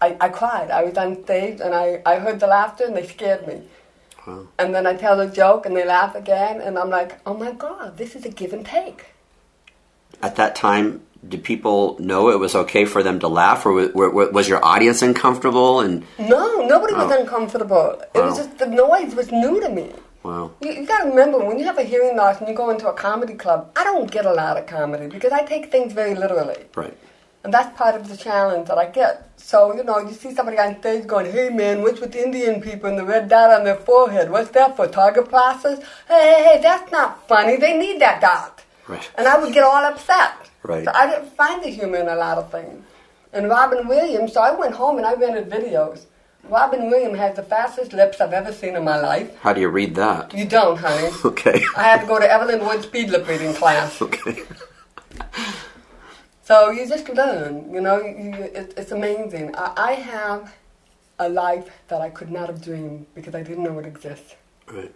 I, 0.01 0.17
I 0.19 0.29
cried. 0.29 0.71
I 0.71 0.83
was 0.83 0.97
on 0.97 1.23
stage 1.23 1.61
and 1.61 1.73
I, 1.73 2.01
I 2.05 2.19
heard 2.19 2.39
the 2.39 2.47
laughter 2.47 2.85
and 2.85 2.95
they 2.95 3.07
scared 3.07 3.47
me. 3.47 3.63
Wow. 4.27 4.47
And 4.57 4.73
then 4.73 4.85
I 4.85 4.95
tell 4.95 5.19
a 5.19 5.29
joke 5.29 5.65
and 5.65 5.75
they 5.75 5.85
laugh 5.85 6.15
again. 6.15 6.61
And 6.61 6.77
I'm 6.77 6.89
like, 6.89 7.19
oh 7.25 7.33
my 7.33 7.51
God, 7.51 7.97
this 7.97 8.15
is 8.15 8.25
a 8.25 8.29
give 8.29 8.53
and 8.53 8.65
take. 8.65 9.05
At 10.21 10.35
that 10.35 10.55
time, 10.55 11.04
did 11.27 11.43
people 11.43 11.97
know 11.99 12.29
it 12.29 12.39
was 12.39 12.53
okay 12.55 12.85
for 12.85 13.01
them 13.03 13.19
to 13.19 13.27
laugh, 13.27 13.65
or 13.65 13.73
wa- 13.73 14.09
wa- 14.09 14.29
was 14.31 14.47
your 14.47 14.63
audience 14.63 15.01
uncomfortable? 15.01 15.79
And 15.81 16.03
No, 16.19 16.65
nobody 16.73 16.93
was 16.93 17.11
Oh. 17.11 17.19
uncomfortable. 17.21 18.01
It 18.13 18.21
was 18.23 18.37
just 18.37 18.57
the 18.59 18.67
noise 18.67 19.15
was 19.15 19.31
new 19.31 19.59
to 19.61 19.69
me. 19.69 19.91
wow, 20.23 20.51
You, 20.61 20.71
you 20.71 20.85
got 20.87 21.03
to 21.03 21.09
remember 21.09 21.37
when 21.39 21.59
you 21.59 21.65
have 21.65 21.77
a 21.77 21.83
hearing 21.83 22.15
loss 22.17 22.39
and 22.39 22.47
you 22.49 22.55
go 22.55 22.69
into 22.71 22.87
a 22.87 22.93
comedy 22.93 23.33
club. 23.35 23.69
I 23.75 23.83
don't 23.83 24.09
get 24.09 24.25
a 24.25 24.33
lot 24.33 24.57
of 24.57 24.65
comedy 24.65 25.07
because 25.07 25.31
I 25.31 25.41
take 25.43 25.71
things 25.71 25.93
very 25.93 26.15
literally, 26.15 26.61
right, 26.75 26.97
And 27.43 27.53
that's 27.53 27.71
part 27.77 27.93
of 27.95 28.09
the 28.09 28.17
challenge 28.17 28.67
that 28.69 28.79
I 28.79 28.85
get. 28.85 29.29
So, 29.37 29.75
you 29.77 29.83
know, 29.83 29.99
you 29.99 30.13
see 30.13 30.33
somebody 30.33 30.57
on 30.57 30.79
stage 30.79 31.05
going, 31.05 31.31
hey 31.31 31.49
man, 31.49 31.83
what's 31.83 32.01
with 32.01 32.11
the 32.13 32.23
Indian 32.23 32.59
people 32.59 32.89
and 32.89 32.97
the 32.97 33.05
red 33.05 33.29
dot 33.29 33.51
on 33.51 33.63
their 33.65 33.75
forehead? 33.89 34.31
What's 34.31 34.49
that 34.57 34.75
for? 34.75 34.87
Target 34.87 35.29
process? 35.29 35.77
Hey, 36.07 36.23
hey, 36.33 36.43
hey, 36.47 36.57
that's 36.67 36.91
not 36.91 37.27
funny. 37.27 37.57
They 37.57 37.77
need 37.77 38.01
that 38.01 38.19
dot. 38.21 38.63
Right. 38.87 39.09
And 39.17 39.27
I 39.27 39.37
would 39.39 39.53
get 39.53 39.63
all 39.63 39.83
upset. 39.83 40.49
Right. 40.63 40.85
So 40.85 40.91
I 40.93 41.07
didn't 41.09 41.31
find 41.35 41.63
the 41.63 41.69
humor 41.69 41.97
in 41.97 42.07
a 42.07 42.15
lot 42.15 42.37
of 42.37 42.51
things. 42.51 42.83
And 43.33 43.49
Robin 43.49 43.87
Williams, 43.87 44.33
so 44.33 44.41
I 44.41 44.51
went 44.55 44.73
home 44.75 44.97
and 44.97 45.05
I 45.05 45.13
rented 45.13 45.49
videos. 45.49 46.05
Robin 46.47 46.89
Williams 46.89 47.17
has 47.17 47.35
the 47.35 47.43
fastest 47.43 47.91
lips 47.93 48.21
I've 48.21 48.33
ever 48.33 48.53
seen 48.53 48.75
in 48.75 48.83
my 48.83 48.99
life. 48.99 49.35
How 49.39 49.51
do 49.51 49.61
you 49.61 49.69
read 49.69 49.95
that? 49.95 50.33
You 50.33 50.45
don't, 50.45 50.77
honey. 50.77 51.09
Okay. 51.25 51.63
I 51.75 51.83
had 51.83 52.01
to 52.01 52.07
go 52.07 52.19
to 52.19 52.31
Evelyn 52.31 52.59
Wood 52.65 52.83
speed 52.83 53.09
lip 53.09 53.27
reading 53.27 53.53
class. 53.53 54.01
Okay. 54.01 54.43
So 56.43 56.69
you 56.69 56.87
just 56.87 57.09
learn, 57.09 57.73
you 57.73 57.81
know, 57.81 57.97
you, 58.01 58.31
it, 58.33 58.75
it's 58.77 58.91
amazing. 58.91 59.55
I, 59.55 59.73
I 59.75 59.91
have 59.93 60.53
a 61.17 61.27
life 61.27 61.67
that 61.87 62.01
I 62.01 62.09
could 62.11 62.29
not 62.29 62.49
have 62.49 62.61
dreamed 62.61 63.07
because 63.15 63.33
I 63.33 63.41
didn't 63.41 63.63
know 63.63 63.79
it 63.79 63.85
exists. 63.87 64.35
Right. 64.67 64.93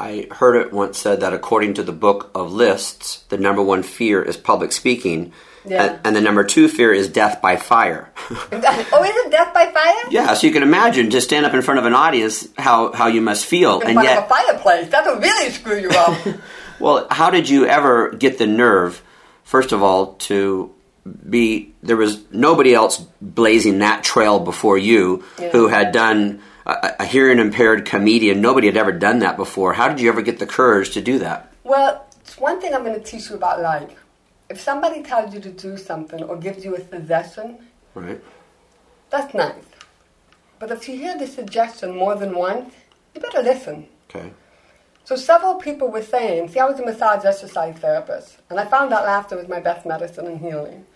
I 0.00 0.26
heard 0.30 0.56
it 0.56 0.72
once 0.72 0.98
said 0.98 1.20
that 1.20 1.32
according 1.34 1.74
to 1.74 1.82
the 1.82 1.92
book 1.92 2.30
of 2.34 2.52
lists, 2.52 3.22
the 3.28 3.36
number 3.38 3.62
one 3.62 3.82
fear 3.82 4.22
is 4.22 4.36
public 4.36 4.72
speaking, 4.72 5.32
Yeah. 5.66 5.84
and, 5.84 6.00
and 6.06 6.16
the 6.16 6.20
number 6.22 6.42
two 6.42 6.68
fear 6.68 6.90
is 6.92 7.08
death 7.08 7.42
by 7.42 7.56
fire. 7.56 8.10
oh, 8.30 9.04
is 9.04 9.16
it 9.26 9.30
death 9.30 9.52
by 9.52 9.66
fire? 9.70 10.10
yeah, 10.10 10.32
so 10.34 10.46
you 10.46 10.52
can 10.54 10.62
imagine 10.62 11.10
to 11.10 11.20
stand 11.20 11.44
up 11.44 11.52
in 11.52 11.60
front 11.62 11.78
of 11.80 11.84
an 11.86 11.92
audience 11.94 12.48
how, 12.56 12.92
how 12.92 13.08
you 13.08 13.20
must 13.20 13.44
feel, 13.44 13.80
In 13.80 13.88
and 13.88 13.94
front 13.96 14.08
yet, 14.08 14.18
of 14.18 14.24
a 14.24 14.28
fireplace. 14.28 14.88
That'll 14.88 15.16
really 15.16 15.50
screw 15.50 15.78
you 15.78 15.90
up. 15.90 16.18
well, 16.80 17.06
how 17.10 17.28
did 17.30 17.48
you 17.50 17.66
ever 17.66 18.10
get 18.12 18.38
the 18.38 18.46
nerve, 18.46 19.02
first 19.44 19.72
of 19.72 19.82
all, 19.82 20.14
to 20.14 20.72
be 21.28 21.72
there 21.82 21.96
was 21.96 22.20
nobody 22.30 22.72
else 22.74 22.98
blazing 23.22 23.78
that 23.80 24.02
trail 24.04 24.38
before 24.40 24.76
you 24.78 25.24
Yeah. 25.38 25.50
who 25.50 25.68
had 25.68 25.92
done 25.92 26.40
a, 26.70 26.96
a 27.00 27.04
hearing 27.04 27.38
impaired 27.38 27.84
comedian. 27.86 28.40
Nobody 28.40 28.66
had 28.66 28.76
ever 28.76 28.92
done 28.92 29.18
that 29.20 29.36
before. 29.36 29.72
How 29.74 29.88
did 29.88 30.00
you 30.00 30.08
ever 30.08 30.22
get 30.22 30.38
the 30.38 30.46
courage 30.46 30.90
to 30.90 31.00
do 31.02 31.18
that? 31.18 31.52
well, 31.64 32.06
it's 32.20 32.38
one 32.38 32.60
thing 32.60 32.74
I'm 32.74 32.84
going 32.84 32.94
to 32.98 33.04
teach 33.04 33.28
you 33.30 33.36
about 33.36 33.60
life. 33.60 33.90
If 34.48 34.60
somebody 34.60 35.02
tells 35.02 35.34
you 35.34 35.40
to 35.40 35.50
do 35.50 35.76
something 35.76 36.22
or 36.22 36.36
gives 36.36 36.64
you 36.64 36.76
a 36.76 36.80
suggestion, 36.88 37.58
Right. 37.94 38.20
that's 39.10 39.34
nice. 39.34 39.64
But 40.60 40.70
if 40.70 40.88
you 40.88 40.96
hear 40.96 41.16
the 41.18 41.26
suggestion 41.26 41.96
more 41.96 42.14
than 42.14 42.34
once, 42.34 42.72
you 43.14 43.20
better 43.20 43.42
listen. 43.42 43.88
Okay. 44.08 44.30
So 45.04 45.16
several 45.16 45.54
people 45.56 45.88
were 45.88 46.02
saying, 46.02 46.48
see, 46.50 46.60
I 46.60 46.66
was 46.66 46.78
a 46.78 46.84
massage 46.84 47.24
exercise 47.24 47.76
therapist, 47.76 48.38
and 48.48 48.60
I 48.60 48.64
found 48.64 48.92
out 48.92 49.04
laughter 49.04 49.36
was 49.36 49.48
my 49.48 49.58
best 49.60 49.84
medicine 49.86 50.26
and 50.26 50.38
healing. 50.40 50.86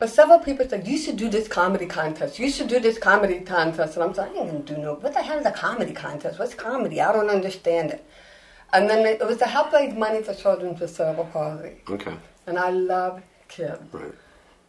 But 0.00 0.08
several 0.08 0.38
people 0.38 0.66
said, 0.66 0.88
you 0.88 0.96
should 0.96 1.18
do 1.18 1.28
this 1.28 1.46
comedy 1.46 1.84
contest. 1.84 2.38
You 2.38 2.50
should 2.50 2.68
do 2.68 2.80
this 2.80 2.98
comedy 2.98 3.40
contest. 3.40 3.96
And 3.96 4.02
I'm 4.02 4.14
saying, 4.14 4.32
I 4.34 4.40
ain't 4.40 4.46
gonna 4.50 4.60
do 4.60 4.78
no, 4.78 4.94
what 4.94 5.12
the 5.12 5.22
hell 5.22 5.38
is 5.38 5.44
a 5.44 5.52
comedy 5.52 5.92
contest? 5.92 6.38
What's 6.38 6.54
comedy? 6.54 7.02
I 7.02 7.12
don't 7.12 7.28
understand 7.28 7.90
it. 7.90 8.02
And 8.72 8.88
then 8.88 9.04
it 9.04 9.20
was 9.24 9.36
to 9.38 9.44
help 9.44 9.72
raise 9.74 9.94
money 9.94 10.22
for 10.22 10.32
children 10.32 10.74
with 10.78 10.90
cerebral 10.90 11.26
palsy. 11.26 11.82
Okay. 11.88 12.14
And 12.46 12.58
I 12.58 12.70
love 12.70 13.22
kids. 13.48 13.78
Right. 13.92 14.14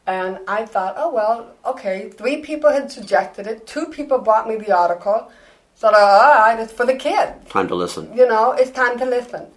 And 0.05 0.39
I 0.49 0.65
thought, 0.65 0.95
oh, 0.97 1.13
well, 1.13 1.55
okay, 1.65 2.09
three 2.09 2.41
people 2.41 2.69
had 2.69 2.91
suggested 2.91 3.47
it. 3.47 3.65
Two 3.65 3.85
people 3.85 4.17
bought 4.17 4.49
me 4.49 4.57
the 4.57 4.75
article. 4.75 5.31
So, 5.75 5.87
all 5.87 5.93
right, 5.93 6.59
it's 6.59 6.73
for 6.73 6.85
the 6.85 6.95
kids 6.95 7.49
Time 7.49 7.69
to 7.69 7.75
listen. 7.75 8.11
you 8.17 8.27
know, 8.27 8.51
it's 8.51 8.71
time 8.71 8.99
to 8.99 9.05
listen. 9.05 9.47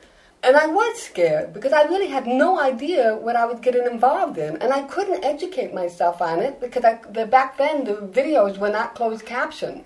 And 0.44 0.56
I 0.56 0.66
was 0.66 1.02
scared 1.02 1.54
because 1.54 1.72
I 1.72 1.84
really 1.84 2.08
had 2.08 2.26
no 2.26 2.60
idea 2.60 3.16
what 3.16 3.34
I 3.34 3.46
was 3.46 3.60
getting 3.60 3.86
involved 3.86 4.36
in, 4.36 4.56
and 4.58 4.74
I 4.74 4.82
couldn't 4.82 5.24
educate 5.24 5.72
myself 5.72 6.20
on 6.20 6.40
it 6.40 6.60
because 6.60 6.84
I, 6.84 7.00
the, 7.10 7.24
back 7.24 7.56
then 7.56 7.84
the 7.84 7.94
videos 7.94 8.58
were 8.58 8.68
not 8.68 8.94
closed 8.94 9.24
captioned. 9.24 9.84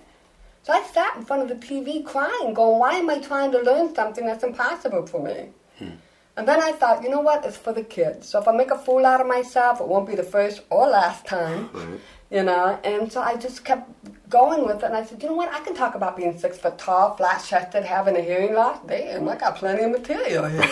So 0.64 0.72
I 0.72 0.82
sat 0.82 1.16
in 1.16 1.24
front 1.24 1.42
of 1.42 1.48
the 1.48 1.66
TV 1.66 2.04
crying, 2.04 2.54
going, 2.54 2.78
"Why 2.80 2.94
am 2.94 3.08
I 3.08 3.20
trying 3.20 3.52
to 3.52 3.60
learn 3.60 3.94
something 3.94 4.26
that's 4.26 4.42
impossible 4.42 5.06
for 5.06 5.22
me?" 5.22 5.50
Hmm. 5.78 5.90
And 6.36 6.46
then 6.46 6.60
I 6.60 6.72
thought, 6.72 7.02
you 7.02 7.08
know 7.08 7.20
what? 7.20 7.44
It's 7.44 7.56
for 7.56 7.72
the 7.72 7.82
kids. 7.82 8.28
So 8.28 8.40
if 8.40 8.46
I 8.46 8.52
make 8.52 8.70
a 8.70 8.78
fool 8.78 9.04
out 9.04 9.20
of 9.20 9.26
myself, 9.26 9.80
it 9.80 9.88
won't 9.88 10.06
be 10.06 10.14
the 10.14 10.22
first 10.22 10.62
or 10.70 10.88
last 10.88 11.26
time. 11.26 11.68
Right. 11.72 12.00
You 12.30 12.42
know, 12.44 12.78
and 12.84 13.12
so 13.12 13.20
I 13.20 13.36
just 13.36 13.64
kept 13.64 13.90
going 14.28 14.66
with 14.66 14.78
it. 14.78 14.84
And 14.84 14.96
I 14.96 15.04
said, 15.04 15.22
you 15.22 15.28
know 15.28 15.34
what? 15.34 15.52
I 15.52 15.60
can 15.60 15.74
talk 15.74 15.94
about 15.94 16.16
being 16.16 16.38
six 16.38 16.58
foot 16.58 16.78
tall, 16.78 17.16
flat 17.16 17.44
chested, 17.44 17.84
having 17.84 18.16
a 18.16 18.20
hearing 18.20 18.54
loss. 18.54 18.78
Damn, 18.86 19.28
I 19.28 19.36
got 19.36 19.56
plenty 19.56 19.84
of 19.84 19.90
material 19.90 20.46
here. 20.46 20.70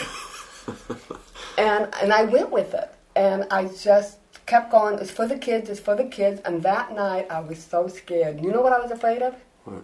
and 1.58 1.88
and 2.00 2.12
I 2.12 2.24
went 2.24 2.50
with 2.50 2.74
it, 2.74 2.94
and 3.14 3.46
I 3.50 3.66
just 3.66 4.18
kept 4.46 4.70
going. 4.70 4.98
It's 4.98 5.10
for 5.10 5.26
the 5.26 5.38
kids. 5.38 5.68
It's 5.70 5.80
for 5.80 5.94
the 5.94 6.04
kids. 6.04 6.40
And 6.44 6.62
that 6.62 6.94
night, 6.94 7.26
I 7.30 7.40
was 7.40 7.62
so 7.62 7.88
scared. 7.88 8.40
You 8.40 8.52
know 8.52 8.62
what 8.62 8.72
I 8.72 8.78
was 8.78 8.90
afraid 8.90 9.22
of? 9.22 9.34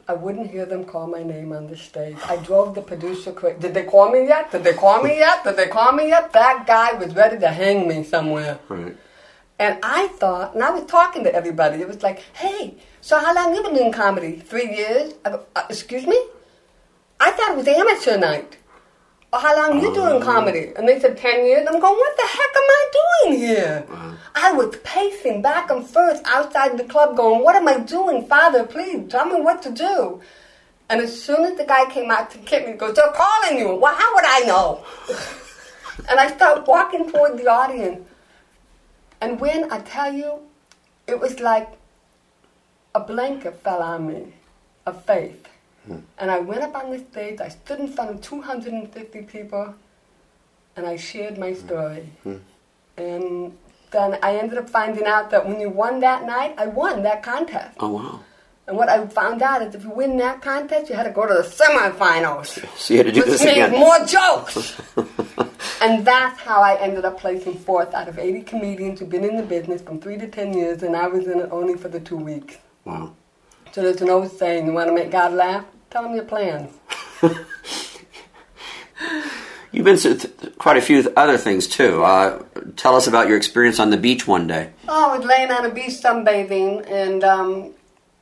I 0.07 0.15
wouldn't 0.15 0.49
hear 0.49 0.65
them 0.65 0.85
call 0.85 1.09
my 1.09 1.25
name 1.25 1.53
on 1.53 1.67
the 1.67 1.77
stage. 1.77 2.17
I 2.29 2.37
drove 2.37 2.75
the 2.75 2.83
producer 2.83 3.33
crazy. 3.33 3.59
Did 3.59 3.75
they 3.75 3.83
call 3.83 4.13
me 4.13 4.27
yet? 4.29 4.53
Did 4.53 4.63
they 4.63 4.75
call 4.75 5.03
me 5.03 5.19
yet? 5.19 5.43
Did 5.43 5.57
they 5.57 5.67
call 5.67 5.91
me 5.93 6.07
yet? 6.09 6.33
That 6.33 6.67
guy 6.69 6.93
was 6.93 7.13
ready 7.15 7.39
to 7.41 7.49
hang 7.49 7.89
me 7.89 8.05
somewhere. 8.05 8.61
Right. 8.69 8.97
And 9.59 9.79
I 9.83 10.09
thought, 10.09 10.55
and 10.55 10.63
I 10.63 10.71
was 10.71 10.85
talking 10.87 11.25
to 11.25 11.35
everybody. 11.35 11.81
It 11.81 11.89
was 11.89 12.03
like, 12.03 12.21
hey, 12.35 12.77
so 13.01 13.19
how 13.19 13.35
long 13.35 13.55
you 13.55 13.63
been 13.63 13.75
doing 13.75 13.93
comedy? 13.93 14.37
Three 14.37 14.75
years? 14.75 15.15
I 15.25 15.31
go, 15.31 15.47
uh, 15.55 15.67
excuse 15.69 16.07
me? 16.07 16.21
I 17.21 17.31
thought 17.31 17.53
it 17.53 17.57
was 17.57 17.69
amateur 17.69 18.19
night. 18.19 18.57
Well, 19.33 19.41
how 19.41 19.57
long 19.57 19.81
you 19.81 19.95
doing 19.95 20.21
comedy? 20.21 20.73
And 20.77 20.87
they 20.87 21.01
said 21.01 21.17
10 21.17 21.47
years. 21.47 21.67
I'm 21.67 21.81
going, 21.81 21.97
what 21.97 22.17
the 22.17 22.27
heck 22.27 22.57
am 22.57 22.69
I 22.69 22.91
doing 22.93 23.39
here? 23.39 23.87
I 24.35 24.53
was 24.53 24.77
pacing 24.85 25.41
back 25.41 25.71
and 25.71 25.87
forth 25.87 26.21
outside 26.27 26.77
the 26.77 26.85
club 26.85 27.17
going, 27.17 27.43
what 27.43 27.57
am 27.57 27.67
I 27.67 27.79
doing? 27.79 28.27
Father, 28.27 28.65
please 28.65 29.09
tell 29.09 29.25
me 29.25 29.41
what 29.41 29.63
to 29.63 29.71
do. 29.71 30.21
And 30.91 31.01
as 31.01 31.23
soon 31.23 31.45
as 31.45 31.57
the 31.57 31.65
guy 31.65 31.91
came 31.91 32.11
out 32.11 32.31
to 32.33 32.39
get 32.39 32.67
me, 32.67 32.73
he 32.73 32.79
goes, 32.79 32.95
they're 32.95 33.13
calling 33.13 33.59
you. 33.59 33.75
Well, 33.75 33.95
how 33.95 34.15
would 34.15 34.25
I 34.27 34.41
know? 34.41 34.85
and 36.11 36.21
I 36.21 36.29
start 36.35 36.67
walking 36.67 37.11
toward 37.11 37.39
the 37.39 37.47
audience. 37.47 38.07
And 39.23 39.41
when 39.41 39.73
I 39.73 39.79
tell 39.79 40.13
you, 40.13 40.41
it 41.07 41.19
was 41.19 41.39
like 41.39 41.69
a 42.93 42.99
blanket 42.99 43.63
fell 43.63 43.81
on 43.81 44.09
me 44.09 44.35
of 44.85 45.05
faith. 45.05 45.49
Hmm. 45.87 45.99
And 46.19 46.29
I 46.29 46.41
went 46.41 46.63
up 46.63 46.75
on 46.75 46.91
the 46.91 46.99
stage, 46.99 47.41
I 47.41 47.49
stood 47.49 47.79
in 47.79 47.87
front 47.87 48.11
of 48.11 48.21
250 48.21 49.23
people, 49.23 49.75
and 50.75 50.87
I 50.87 50.97
shared 50.97 51.39
my 51.39 51.53
hmm. 51.53 51.67
story. 51.67 52.09
Hmm. 52.25 52.37
And 52.97 53.57
then 53.93 54.19
I 54.25 54.39
ended 54.39 54.59
up 54.59 54.69
finding 54.69 55.07
out 55.07 55.31
that 55.31 55.47
when 55.47 55.61
you 55.61 55.71
won 55.71 56.01
that 56.01 56.27
night, 56.27 56.57
I 56.59 56.67
won 56.67 57.05
that 57.05 57.23
contest. 57.23 57.77
Oh 57.79 57.91
wow. 57.91 58.21
And 58.69 58.77
what 58.77 58.89
I 58.89 59.05
found 59.07 59.43
out 59.43 59.61
is 59.63 59.75
if 59.75 59.83
you 59.83 59.91
win 59.91 60.17
that 60.19 60.41
contest, 60.41 60.89
you 60.89 60.95
had 60.95 61.03
to 61.05 61.11
go 61.11 61.27
to 61.27 61.35
the 61.35 61.43
semifinals. 61.43 62.47
So 62.79 62.95
you 62.95 62.99
had 62.99 63.07
to 63.07 63.13
do 63.13 63.21
Which 63.23 63.31
this 63.31 63.43
again. 63.43 63.73
more 63.73 63.99
jokes. 64.07 64.81
and 65.83 66.05
that's 66.05 66.41
how 66.41 66.63
I 66.63 66.77
ended 66.81 67.05
up 67.05 67.19
placing 67.19 67.59
fourth 67.59 67.93
out 67.93 68.09
of 68.09 68.19
80 68.21 68.43
comedians 68.43 69.01
who've 69.01 69.11
been 69.11 69.25
in 69.25 69.37
the 69.37 69.43
business 69.43 69.83
from 69.83 70.01
three 70.01 70.17
to 70.17 70.29
10 70.29 70.55
years, 70.55 70.83
and 70.85 70.97
I 70.97 71.09
was 71.09 71.27
in 71.27 71.41
it 71.41 71.49
only 71.51 71.75
for 71.77 71.89
the 71.89 71.99
two 71.99 72.17
weeks. 72.17 72.57
Wow. 72.85 73.15
So 73.73 73.83
there's 73.83 74.01
an 74.01 74.11
old 74.11 74.31
saying, 74.31 74.67
you 74.67 74.73
want 74.73 74.89
to 74.89 74.95
make 74.95 75.11
God 75.11 75.33
laugh? 75.33 75.65
Tell 75.91 76.05
him 76.05 76.15
your 76.15 76.25
plans. 76.25 76.73
You've 79.73 79.87
been 79.87 79.97
through 79.97 80.19
th- 80.19 80.57
quite 80.59 80.77
a 80.77 80.83
few 80.83 81.11
other 81.17 81.39
things 81.39 81.67
too. 81.67 82.05
Uh, 82.05 82.43
tell 82.77 82.95
us 82.95 83.07
about 83.07 83.27
your 83.29 83.39
experience 83.39 83.81
on 83.81 83.89
the 83.91 83.97
beach 83.97 84.27
one 84.27 84.47
day. 84.47 84.71
Oh, 84.87 85.11
I 85.13 85.17
was 85.19 85.27
laying 85.27 85.51
on 85.51 85.65
a 85.65 85.71
beach 85.71 85.95
sunbathing, 85.95 86.87
and 86.91 87.25
um, 87.25 87.73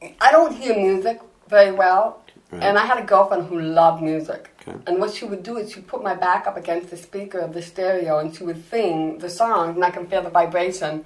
I 0.03 0.33
don't 0.33 0.55
hear 0.55 0.77
music 0.77 1.21
very 1.49 1.73
well. 1.73 2.23
Right. 2.51 2.63
And 2.63 2.79
I 2.79 2.85
had 2.85 2.99
a 2.99 3.07
girlfriend 3.07 3.47
who 3.47 3.61
loved 3.61 4.03
music. 4.03 4.51
Okay. 4.67 4.77
And 4.87 4.99
what 4.99 5.15
she 5.15 5.25
would 5.25 5.43
do 5.43 5.57
is 5.59 5.73
she'd 5.73 5.87
put 5.87 6.03
my 6.03 6.15
back 6.15 6.47
up 6.47 6.57
against 6.57 6.91
the 6.91 6.97
speaker 6.97 7.39
of 7.39 7.55
the 7.55 7.63
stereo, 7.63 8.19
and 8.19 8.35
she 8.35 8.43
would 8.43 8.69
sing 8.69 9.19
the 9.19 9.31
songs, 9.31 9.77
and 9.77 9.85
I 9.85 9.91
can 9.91 10.07
feel 10.07 10.23
the 10.23 10.31
vibration. 10.31 11.05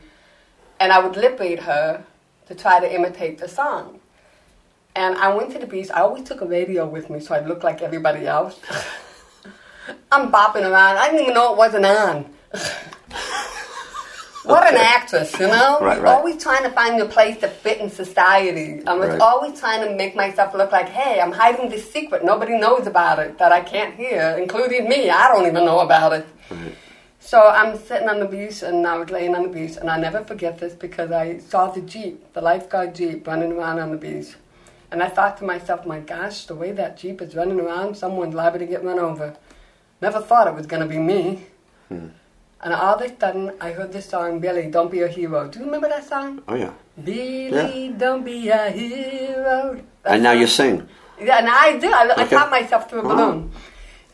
And 0.80 0.90
I 0.90 0.98
would 1.04 1.16
lip 1.16 1.38
read 1.38 1.60
her 1.60 2.04
to 2.48 2.54
try 2.54 2.80
to 2.80 2.92
imitate 2.92 3.38
the 3.38 3.48
song. 3.48 4.00
And 4.96 5.16
I 5.16 5.34
went 5.34 5.52
to 5.52 5.58
the 5.58 5.66
beach. 5.66 5.90
I 5.92 6.00
always 6.00 6.24
took 6.24 6.40
a 6.40 6.46
radio 6.46 6.86
with 6.86 7.10
me 7.10 7.20
so 7.20 7.34
I'd 7.34 7.46
look 7.46 7.62
like 7.62 7.82
everybody 7.82 8.26
else. 8.26 8.60
I'm 10.12 10.30
bopping 10.30 10.62
around. 10.62 10.96
I 10.98 11.06
didn't 11.06 11.22
even 11.22 11.34
know 11.34 11.52
it 11.52 11.58
wasn't 11.58 11.86
on. 11.86 12.32
what 14.44 14.66
an 14.70 14.76
actress, 14.78 15.32
you 15.38 15.46
know? 15.46 15.78
Right, 15.80 16.00
right. 16.00 16.14
always 16.16 16.42
trying 16.42 16.62
to 16.64 16.70
find 16.70 16.96
your 16.96 17.08
place 17.08 17.36
to 17.38 17.48
fit 17.48 17.80
in 17.80 17.90
society. 17.90 18.82
I 18.86 18.94
was 18.94 19.08
Right. 19.10 19.20
always 19.20 19.58
trying 19.58 19.82
to 19.88 19.94
make 19.94 20.14
myself 20.14 20.54
look 20.54 20.70
like, 20.72 20.88
hey, 20.88 21.20
I'm 21.20 21.32
hiding 21.32 21.68
this 21.70 21.90
secret. 21.90 22.24
Nobody 22.24 22.58
knows 22.58 22.86
about 22.86 23.18
it 23.18 23.38
that 23.38 23.52
I 23.52 23.60
can't 23.60 23.94
hear, 23.94 24.36
including 24.38 24.88
me. 24.88 25.10
I 25.10 25.28
don't 25.28 25.46
even 25.46 25.64
know 25.64 25.80
about 25.80 26.12
it. 26.12 26.26
So 27.20 27.40
I'm 27.40 27.76
sitting 27.78 28.08
on 28.08 28.20
the 28.20 28.26
beach 28.26 28.62
and 28.62 28.86
I 28.86 28.98
was 28.98 29.08
laying 29.10 29.34
on 29.34 29.44
the 29.44 29.48
beach 29.48 29.76
and 29.78 29.88
I 29.88 29.98
never 29.98 30.22
forget 30.24 30.58
this 30.58 30.74
because 30.74 31.10
I 31.10 31.38
saw 31.38 31.68
the 31.68 31.80
Jeep, 31.80 32.32
the 32.34 32.42
lifeguard 32.42 32.94
Jeep 32.94 33.26
running 33.26 33.52
around 33.52 33.78
on 33.78 33.90
the 33.92 33.96
beach. 33.96 34.34
And 34.90 35.02
I 35.02 35.08
thought 35.08 35.38
to 35.38 35.44
myself, 35.44 35.86
my 35.86 36.00
gosh, 36.00 36.44
the 36.44 36.54
way 36.54 36.70
that 36.72 36.98
Jeep 36.98 37.22
is 37.22 37.34
running 37.34 37.58
around, 37.58 37.96
someone's 37.96 38.34
liable 38.34 38.58
to 38.58 38.66
get 38.66 38.84
run 38.84 38.98
over. 38.98 39.34
Never 40.02 40.20
thought 40.20 40.46
it 40.46 40.54
was 40.54 40.66
going 40.66 40.82
to 40.82 40.88
be 40.88 40.98
me. 40.98 41.46
Hmm. 41.88 42.08
And 42.64 42.72
all 42.72 42.94
of 42.94 43.02
a 43.02 43.08
sudden, 43.20 43.52
I 43.60 43.72
heard 43.72 43.92
this 43.92 44.08
song, 44.08 44.40
Billy, 44.40 44.70
Don't 44.70 44.90
Be 44.90 45.02
a 45.02 45.08
Hero. 45.08 45.46
Do 45.48 45.58
you 45.58 45.66
remember 45.66 45.88
that 45.88 46.08
song? 46.08 46.42
Oh 46.48 46.54
yeah. 46.54 46.72
Billy, 47.02 47.92
don't 47.96 48.24
be 48.24 48.48
a 48.48 48.70
hero. 48.70 49.82
That 50.02 50.14
And 50.14 50.22
now 50.22 50.32
song- 50.32 50.40
you 50.40 50.46
sing. 50.46 50.88
Yeah, 51.20 51.38
and 51.38 51.48
I 51.48 51.76
do. 51.78 51.90
I, 51.92 52.10
I 52.16 52.24
taught 52.26 52.50
myself 52.50 52.88
through 52.88 53.02
a 53.02 53.04
Wow. 53.08 53.14
balloon. 53.14 53.52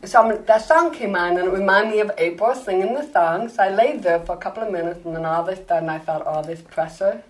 So 0.03 0.43
that 0.47 0.61
song 0.65 0.91
came 0.91 1.15
on, 1.15 1.37
and 1.37 1.47
it 1.47 1.51
reminded 1.51 1.91
me 1.93 1.99
of 2.01 2.11
April 2.17 2.53
singing 2.55 2.93
the 2.93 3.09
song. 3.13 3.47
So 3.49 3.63
I 3.63 3.69
laid 3.69 4.03
there 4.03 4.19
for 4.19 4.33
a 4.35 4.37
couple 4.37 4.63
of 4.63 4.71
minutes, 4.71 5.05
and 5.05 5.15
then 5.15 5.25
all 5.25 5.41
of 5.43 5.47
a 5.47 5.55
sudden 5.67 5.87
I 5.89 5.99
felt 5.99 6.25
all 6.25 6.43
this 6.43 6.61
pressure 6.61 7.23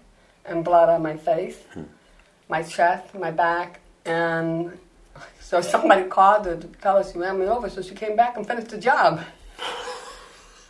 and 0.46 0.64
blood 0.66 0.90
on 0.90 1.04
my 1.04 1.18
face, 1.18 1.58
hmm. 1.74 1.84
my 2.50 2.64
chest, 2.64 3.14
my 3.14 3.30
back, 3.30 3.80
and 4.06 4.76
so 5.40 5.62
somebody 5.62 6.04
called 6.06 6.46
her 6.48 6.56
to 6.56 6.68
tell 6.82 6.98
her 6.98 7.04
she 7.04 7.20
ran 7.20 7.38
me 7.40 7.46
over. 7.46 7.70
So 7.70 7.82
she 7.84 7.94
came 7.94 8.16
back 8.16 8.38
and 8.38 8.48
finished 8.48 8.70
the 8.70 8.78
job. 8.80 9.22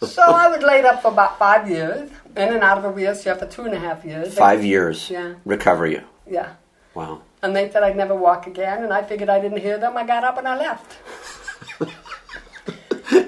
so 0.06 0.22
I 0.24 0.48
was 0.48 0.62
laid 0.64 0.86
up 0.86 1.02
for 1.02 1.10
about 1.12 1.38
five 1.40 1.70
years, 1.70 2.10
in 2.36 2.54
and 2.54 2.64
out 2.64 2.78
of 2.78 2.86
a 2.86 2.90
wheelchair 2.92 3.36
for 3.36 3.46
two 3.46 3.64
and 3.66 3.74
a 3.74 3.80
half 3.80 4.04
years. 4.06 4.34
Five 4.36 4.64
years. 4.64 5.10
Yeah. 5.10 5.36
Recovery. 5.46 6.02
Yeah. 6.30 6.54
Wow. 6.94 7.22
And 7.44 7.56
they 7.56 7.70
said 7.72 7.84
I'd 7.84 7.96
never 7.98 8.16
walk 8.16 8.48
again, 8.48 8.84
and 8.84 8.94
I 8.94 9.02
figured 9.04 9.30
I 9.30 9.40
didn't 9.40 9.60
hear 9.60 9.78
them. 9.78 9.98
I 9.98 10.06
got 10.06 10.24
up 10.24 10.38
and 10.38 10.48
I 10.48 10.58
left. 10.58 10.98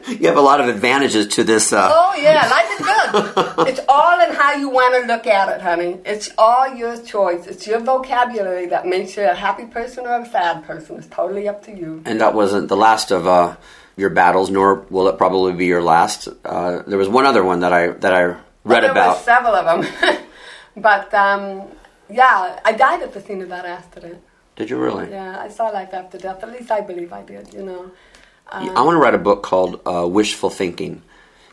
You 0.07 0.27
have 0.29 0.37
a 0.37 0.41
lot 0.41 0.61
of 0.61 0.69
advantages 0.69 1.27
to 1.35 1.43
this. 1.43 1.73
Uh, 1.73 1.89
Oh 1.91 2.15
yeah, 2.15 2.47
life 2.47 2.79
is 2.79 2.85
good. 2.85 3.67
it's 3.67 3.79
all 3.89 4.21
in 4.21 4.33
how 4.33 4.53
you 4.53 4.69
want 4.69 4.93
to 5.01 5.07
look 5.13 5.27
at 5.27 5.49
it, 5.49 5.61
honey. 5.61 5.99
It's 6.05 6.29
all 6.37 6.73
your 6.73 6.95
choice. 7.01 7.47
It's 7.47 7.67
your 7.67 7.79
vocabulary 7.79 8.67
that 8.67 8.85
makes 8.85 9.17
you 9.17 9.23
a 9.23 9.33
happy 9.33 9.65
person 9.65 10.05
or 10.05 10.21
a 10.21 10.25
sad 10.29 10.63
person. 10.65 10.97
It's 10.97 11.07
totally 11.07 11.49
up 11.49 11.63
to 11.65 11.75
you. 11.75 12.01
and 12.05 12.21
that 12.21 12.33
wasn't 12.33 12.69
the 12.69 12.77
last 12.77 13.11
of 13.11 13.27
uh, 13.27 13.57
your 13.95 14.09
battles, 14.09 14.49
nor 14.49 14.85
will 14.89 15.07
it 15.07 15.17
probably 15.17 15.53
be 15.53 15.65
your 15.65 15.83
last. 15.83 16.27
Uh, 16.43 16.83
there 16.87 16.97
was 16.97 17.09
one 17.09 17.25
other 17.25 17.43
one 17.43 17.59
that 17.61 17.73
I 17.73 17.87
that 17.87 18.13
I 18.13 18.23
read 18.63 18.83
there 18.83 18.91
about. 18.91 19.19
several 19.19 19.53
of 19.53 19.65
them, 19.65 20.17
but 20.77 21.13
um, 21.13 21.63
yeah, 22.09 22.59
I 22.65 22.71
died 22.73 23.01
at 23.01 23.13
the 23.13 23.21
scene 23.21 23.41
of 23.41 23.49
that 23.49 23.65
accident. 23.65 24.21
Did 24.55 24.69
you 24.69 24.77
really? 24.77 25.09
Yeah, 25.09 25.39
I 25.39 25.49
saw 25.49 25.69
life 25.69 25.93
after 25.93 26.17
death. 26.17 26.43
At 26.43 26.51
least 26.51 26.71
I 26.71 26.81
believe 26.81 27.11
I 27.13 27.23
did. 27.23 27.53
You 27.53 27.63
know. 27.63 27.91
I 28.51 28.83
want 28.83 28.95
to 28.95 28.99
write 28.99 29.15
a 29.15 29.19
book 29.19 29.41
called 29.41 29.81
uh, 29.85 30.07
Wishful 30.07 30.51
Thinking, 30.51 31.01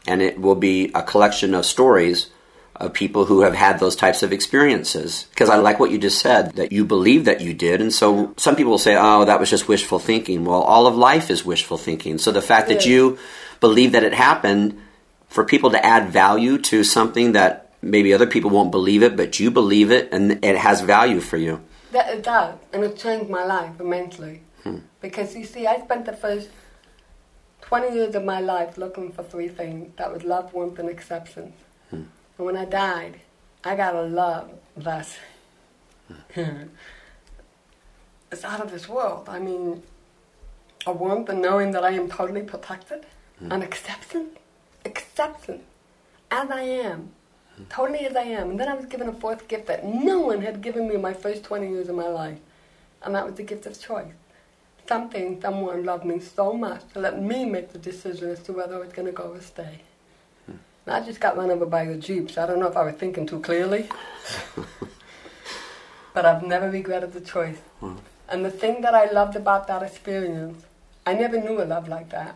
and 0.06 0.20
it 0.20 0.38
will 0.38 0.54
be 0.54 0.90
a 0.94 1.02
collection 1.02 1.54
of 1.54 1.64
stories 1.64 2.30
of 2.80 2.94
people 2.94 3.26
who 3.26 3.42
have 3.42 3.54
had 3.54 3.78
those 3.78 3.94
types 3.94 4.22
of 4.22 4.32
experiences. 4.32 5.26
Because 5.30 5.50
I 5.50 5.56
like 5.56 5.78
what 5.78 5.90
you 5.90 5.98
just 5.98 6.20
said, 6.20 6.52
that 6.52 6.72
you 6.72 6.84
believe 6.84 7.26
that 7.26 7.40
you 7.42 7.52
did. 7.52 7.80
And 7.80 7.92
so 7.92 8.34
some 8.38 8.56
people 8.56 8.70
will 8.70 8.78
say, 8.78 8.96
oh, 8.98 9.26
that 9.26 9.38
was 9.38 9.50
just 9.50 9.68
wishful 9.68 9.98
thinking. 9.98 10.44
Well, 10.44 10.62
all 10.62 10.86
of 10.86 10.96
life 10.96 11.30
is 11.30 11.44
wishful 11.44 11.76
thinking. 11.76 12.18
So 12.18 12.32
the 12.32 12.42
fact 12.42 12.68
that 12.68 12.86
you 12.86 13.18
believe 13.60 13.92
that 13.92 14.02
it 14.02 14.14
happened, 14.14 14.80
for 15.28 15.44
people 15.44 15.70
to 15.70 15.84
add 15.84 16.10
value 16.10 16.58
to 16.58 16.82
something 16.84 17.32
that 17.32 17.72
maybe 17.80 18.12
other 18.12 18.26
people 18.26 18.50
won't 18.50 18.72
believe 18.72 19.02
it, 19.02 19.16
but 19.16 19.40
you 19.40 19.50
believe 19.50 19.90
it 19.90 20.08
and 20.12 20.44
it 20.44 20.56
has 20.56 20.80
value 20.80 21.20
for 21.20 21.36
you. 21.36 21.60
That 21.92 22.08
it 22.12 22.22
does, 22.22 22.58
and 22.72 22.84
it 22.84 22.96
changed 22.96 23.30
my 23.30 23.44
life 23.44 23.80
immensely. 23.80 24.42
Hmm. 24.64 24.78
Because 25.00 25.34
you 25.34 25.44
see, 25.44 25.66
I 25.66 25.80
spent 25.80 26.04
the 26.04 26.12
first 26.12 26.50
20 27.62 27.94
years 27.94 28.14
of 28.14 28.24
my 28.24 28.40
life 28.40 28.76
looking 28.76 29.12
for 29.12 29.22
three 29.22 29.48
things 29.48 29.92
that 29.96 30.12
was 30.12 30.24
love, 30.24 30.52
warmth, 30.52 30.78
and 30.78 30.88
acceptance. 30.88 31.56
And 32.40 32.46
when 32.46 32.56
I 32.56 32.64
died, 32.64 33.20
I 33.62 33.76
got 33.76 33.94
a 33.94 34.00
love 34.00 34.50
that's 34.74 35.18
it's 36.34 36.70
out 38.44 38.62
of 38.62 38.70
this 38.70 38.88
world. 38.88 39.28
I 39.28 39.38
mean, 39.38 39.82
a 40.86 40.92
warmth 40.92 41.28
and 41.28 41.42
knowing 41.42 41.72
that 41.72 41.84
I 41.84 41.90
am 41.90 42.08
totally 42.08 42.40
protected, 42.40 43.04
an 43.40 43.60
acceptance, 43.60 44.38
acceptance 44.86 45.64
as 46.30 46.50
I 46.50 46.62
am, 46.62 47.10
totally 47.68 48.06
as 48.06 48.16
I 48.16 48.22
am. 48.22 48.52
And 48.52 48.58
then 48.58 48.68
I 48.68 48.74
was 48.74 48.86
given 48.86 49.10
a 49.10 49.12
fourth 49.12 49.46
gift 49.46 49.66
that 49.66 49.84
no 49.84 50.20
one 50.20 50.40
had 50.40 50.62
given 50.62 50.88
me 50.88 50.94
in 50.94 51.02
my 51.02 51.12
first 51.12 51.44
20 51.44 51.68
years 51.68 51.90
of 51.90 51.94
my 51.94 52.08
life, 52.08 52.38
and 53.02 53.14
that 53.14 53.26
was 53.26 53.34
the 53.34 53.42
gift 53.42 53.66
of 53.66 53.78
choice. 53.78 54.14
Something, 54.88 55.42
someone 55.42 55.84
loved 55.84 56.06
me 56.06 56.20
so 56.20 56.54
much 56.54 56.90
to 56.94 57.00
let 57.00 57.20
me 57.20 57.44
make 57.44 57.74
the 57.74 57.78
decision 57.78 58.30
as 58.30 58.40
to 58.44 58.54
whether 58.54 58.76
I 58.76 58.78
was 58.78 58.94
going 58.94 59.04
to 59.04 59.12
go 59.12 59.24
or 59.24 59.42
stay. 59.42 59.82
And 60.90 61.00
I 61.00 61.06
just 61.06 61.20
got 61.20 61.36
run 61.36 61.52
over 61.52 61.66
by 61.66 61.82
a 61.82 61.96
Jeep, 61.96 62.32
so 62.32 62.42
I 62.42 62.46
don't 62.46 62.58
know 62.58 62.66
if 62.66 62.76
I 62.76 62.82
was 62.82 62.96
thinking 62.96 63.24
too 63.24 63.38
clearly. 63.38 63.88
but 66.14 66.26
I've 66.26 66.42
never 66.42 66.68
regretted 66.68 67.12
the 67.12 67.20
choice. 67.20 67.58
Hmm. 67.78 67.98
And 68.28 68.44
the 68.44 68.50
thing 68.50 68.80
that 68.80 68.92
I 68.92 69.08
loved 69.08 69.36
about 69.36 69.68
that 69.68 69.84
experience, 69.84 70.64
I 71.06 71.14
never 71.14 71.40
knew 71.40 71.62
a 71.62 71.64
love 71.64 71.86
like 71.86 72.10
that. 72.10 72.34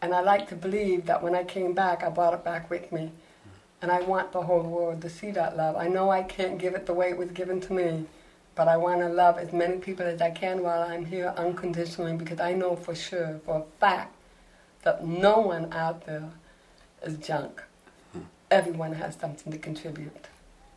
And 0.00 0.14
I 0.14 0.22
like 0.22 0.48
to 0.48 0.56
believe 0.56 1.04
that 1.04 1.22
when 1.22 1.34
I 1.34 1.44
came 1.44 1.74
back, 1.74 2.02
I 2.02 2.08
brought 2.08 2.32
it 2.32 2.44
back 2.44 2.70
with 2.70 2.90
me. 2.92 3.10
Hmm. 3.10 3.50
And 3.82 3.92
I 3.92 4.00
want 4.00 4.32
the 4.32 4.44
whole 4.44 4.62
world 4.62 5.02
to 5.02 5.10
see 5.10 5.30
that 5.32 5.54
love. 5.54 5.76
I 5.76 5.86
know 5.86 6.08
I 6.08 6.22
can't 6.22 6.56
give 6.56 6.74
it 6.74 6.86
the 6.86 6.94
way 6.94 7.10
it 7.10 7.18
was 7.18 7.30
given 7.32 7.60
to 7.60 7.74
me, 7.74 8.06
but 8.54 8.68
I 8.68 8.78
want 8.78 9.00
to 9.02 9.08
love 9.10 9.36
as 9.36 9.52
many 9.52 9.76
people 9.76 10.06
as 10.06 10.22
I 10.22 10.30
can 10.30 10.62
while 10.62 10.80
I'm 10.80 11.04
here 11.04 11.34
unconditionally 11.36 12.16
because 12.16 12.40
I 12.40 12.54
know 12.54 12.74
for 12.74 12.94
sure, 12.94 13.38
for 13.44 13.58
a 13.58 13.80
fact, 13.80 14.14
that 14.80 15.06
no 15.06 15.40
one 15.40 15.70
out 15.74 16.06
there 16.06 16.30
is 17.02 17.16
junk. 17.18 17.62
Everyone 18.50 18.92
has 18.94 19.14
something 19.16 19.52
to 19.52 19.58
contribute. 19.58 20.26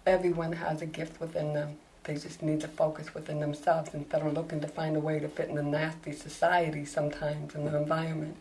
Everyone 0.05 0.53
has 0.53 0.81
a 0.81 0.85
gift 0.85 1.21
within 1.21 1.53
them. 1.53 1.77
They 2.03 2.15
just 2.15 2.41
need 2.41 2.59
to 2.61 2.67
focus 2.67 3.13
within 3.13 3.39
themselves 3.39 3.93
instead 3.93 4.21
of 4.23 4.33
looking 4.33 4.59
to 4.61 4.67
find 4.67 4.97
a 4.97 4.99
way 4.99 5.19
to 5.19 5.27
fit 5.27 5.49
in 5.49 5.57
a 5.57 5.63
nasty 5.63 6.11
society 6.11 6.83
sometimes 6.83 7.53
in 7.55 7.65
the 7.65 7.77
environment. 7.77 8.35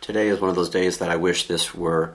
Today 0.00 0.28
is 0.28 0.40
one 0.40 0.50
of 0.50 0.56
those 0.56 0.70
days 0.70 0.98
that 0.98 1.10
I 1.10 1.16
wish 1.16 1.48
this 1.48 1.74
were 1.74 2.14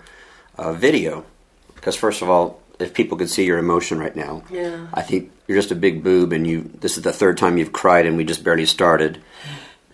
a 0.58 0.74
video. 0.74 1.26
Because 1.74 1.96
first 1.96 2.22
of 2.22 2.30
all, 2.30 2.62
if 2.80 2.94
people 2.94 3.18
could 3.18 3.30
see 3.30 3.46
your 3.46 3.58
emotion 3.58 3.98
right 3.98 4.16
now, 4.16 4.44
Yeah. 4.50 4.88
I 4.94 5.02
think 5.02 5.32
you're 5.48 5.58
just 5.58 5.72
a 5.72 5.76
big 5.76 6.04
boob, 6.04 6.32
and 6.32 6.46
you. 6.46 6.70
This 6.80 6.98
is 6.98 7.04
the 7.04 7.14
third 7.14 7.38
time 7.38 7.58
you've 7.58 7.74
cried, 7.74 8.06
and 8.06 8.18
we 8.18 8.24
just 8.24 8.44
barely 8.44 8.66
started. 8.66 9.20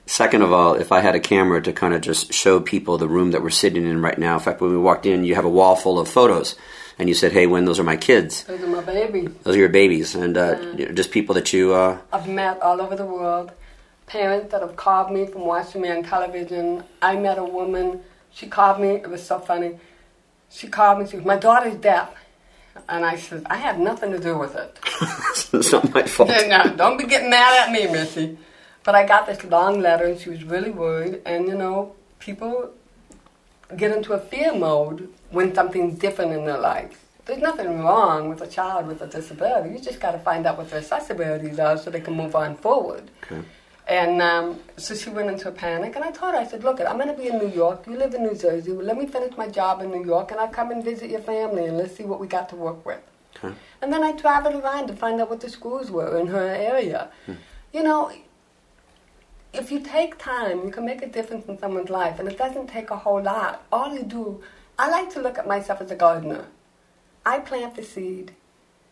Second 0.05 0.41
of 0.41 0.51
all, 0.51 0.75
if 0.75 0.91
I 0.91 0.99
had 0.99 1.15
a 1.15 1.19
camera 1.19 1.61
to 1.61 1.71
kind 1.71 1.93
of 1.93 2.01
just 2.01 2.33
show 2.33 2.59
people 2.59 2.97
the 2.97 3.07
room 3.07 3.31
that 3.31 3.41
we're 3.41 3.49
sitting 3.49 3.85
in 3.85 4.01
right 4.01 4.17
now. 4.17 4.33
In 4.33 4.39
fact, 4.41 4.59
when 4.59 4.71
we 4.71 4.77
walked 4.77 5.05
in, 5.05 5.23
you 5.23 5.35
have 5.35 5.45
a 5.45 5.49
wall 5.49 5.75
full 5.75 5.97
of 5.97 6.09
photos, 6.09 6.55
and 6.99 7.07
you 7.07 7.15
said, 7.15 7.31
"Hey, 7.31 7.47
when 7.47 7.65
those 7.65 7.79
are 7.79 7.83
my 7.83 7.95
kids, 7.95 8.43
Those 8.43 8.61
are 8.61 8.67
my 8.67 8.81
babies. 8.81 9.29
those 9.43 9.55
are 9.55 9.59
your 9.59 9.69
babies," 9.69 10.13
and 10.13 10.37
uh, 10.37 10.55
know, 10.59 10.85
just 10.91 11.11
people 11.11 11.35
that 11.35 11.53
you. 11.53 11.73
Uh, 11.73 11.99
I've 12.11 12.27
met 12.27 12.61
all 12.61 12.81
over 12.81 12.95
the 12.95 13.05
world 13.05 13.51
parents 14.07 14.51
that 14.51 14.61
have 14.61 14.75
called 14.75 15.11
me 15.11 15.25
from 15.25 15.41
watching 15.41 15.81
me 15.81 15.89
on 15.89 16.03
television. 16.03 16.83
I 17.01 17.15
met 17.15 17.37
a 17.37 17.43
woman, 17.43 18.01
she 18.31 18.47
called 18.47 18.79
me, 18.79 18.89
it 18.89 19.09
was 19.09 19.25
so 19.25 19.39
funny. 19.39 19.79
She 20.49 20.67
called 20.67 20.99
me, 20.99 21.07
she 21.07 21.17
was, 21.17 21.25
my 21.25 21.37
daughter's 21.37 21.75
deaf. 21.75 22.13
And 22.89 23.05
I 23.05 23.17
said, 23.17 23.43
I 23.49 23.55
have 23.57 23.79
nothing 23.79 24.11
to 24.11 24.19
do 24.19 24.37
with 24.37 24.55
it. 24.55 24.79
it's 25.53 25.71
not 25.71 25.93
my 25.93 26.03
fault. 26.03 26.29
no, 26.47 26.75
don't 26.75 26.97
be 26.97 27.05
getting 27.05 27.29
mad 27.29 27.67
at 27.67 27.71
me, 27.71 27.91
Missy. 27.91 28.37
But 28.83 28.95
I 28.95 29.05
got 29.05 29.27
this 29.27 29.43
long 29.43 29.79
letter 29.79 30.05
and 30.05 30.19
she 30.19 30.29
was 30.29 30.43
really 30.43 30.71
worried. 30.71 31.21
And 31.25 31.47
you 31.47 31.55
know, 31.55 31.95
people 32.19 32.71
get 33.77 33.95
into 33.95 34.13
a 34.13 34.19
fear 34.19 34.53
mode 34.53 35.09
when 35.31 35.53
something's 35.55 35.97
different 35.97 36.31
in 36.31 36.45
their 36.45 36.59
life. 36.59 36.99
There's 37.25 37.41
nothing 37.41 37.79
wrong 37.79 38.27
with 38.27 38.41
a 38.41 38.47
child 38.47 38.87
with 38.87 39.01
a 39.01 39.07
disability. 39.07 39.73
You 39.73 39.79
just 39.79 40.01
got 40.01 40.11
to 40.11 40.19
find 40.19 40.45
out 40.45 40.57
what 40.57 40.69
their 40.69 40.81
accessibilities 40.81 41.57
are 41.57 41.77
so 41.77 41.89
they 41.89 42.01
can 42.01 42.15
move 42.15 42.35
on 42.35 42.57
forward. 42.57 43.09
Okay. 43.23 43.41
And 43.87 44.21
um, 44.21 44.59
so 44.77 44.93
she 44.95 45.09
went 45.09 45.29
into 45.29 45.49
a 45.49 45.51
panic, 45.51 45.95
and 45.95 46.05
I 46.05 46.11
told 46.11 46.33
her, 46.33 46.39
I 46.39 46.45
said, 46.45 46.63
look, 46.63 46.79
I'm 46.79 46.97
going 46.97 47.09
to 47.09 47.21
be 47.21 47.27
in 47.27 47.37
New 47.37 47.49
York. 47.49 47.85
You 47.87 47.97
live 47.97 48.13
in 48.13 48.23
New 48.23 48.35
Jersey. 48.35 48.71
Well, 48.71 48.85
let 48.85 48.97
me 48.97 49.07
finish 49.07 49.35
my 49.37 49.47
job 49.47 49.81
in 49.81 49.91
New 49.91 50.05
York, 50.05 50.31
and 50.31 50.39
I'll 50.39 50.47
come 50.47 50.71
and 50.71 50.83
visit 50.83 51.09
your 51.09 51.21
family, 51.21 51.65
and 51.65 51.77
let's 51.77 51.95
see 51.95 52.03
what 52.03 52.19
we 52.19 52.27
got 52.27 52.47
to 52.49 52.55
work 52.55 52.85
with. 52.85 53.01
Okay. 53.37 53.53
And 53.81 53.91
then 53.91 54.03
I 54.03 54.13
traveled 54.13 54.55
around 54.55 54.87
to 54.87 54.95
find 54.95 55.19
out 55.19 55.29
what 55.29 55.41
the 55.41 55.49
schools 55.49 55.91
were 55.91 56.17
in 56.17 56.27
her 56.27 56.47
area. 56.47 57.09
You 57.73 57.83
know, 57.83 58.11
if 59.53 59.71
you 59.71 59.79
take 59.79 60.17
time, 60.17 60.65
you 60.65 60.71
can 60.71 60.85
make 60.85 61.01
a 61.03 61.07
difference 61.07 61.45
in 61.45 61.59
someone's 61.59 61.89
life, 61.89 62.19
and 62.19 62.27
it 62.27 62.37
doesn't 62.37 62.67
take 62.67 62.89
a 62.89 62.97
whole 62.97 63.21
lot. 63.21 63.63
All 63.71 63.93
you 63.93 64.03
do, 64.03 64.41
I 64.79 64.89
like 64.89 65.11
to 65.13 65.21
look 65.21 65.37
at 65.37 65.47
myself 65.47 65.79
as 65.79 65.91
a 65.91 65.95
gardener. 65.95 66.45
I 67.25 67.39
plant 67.39 67.75
the 67.75 67.83
seed. 67.83 68.33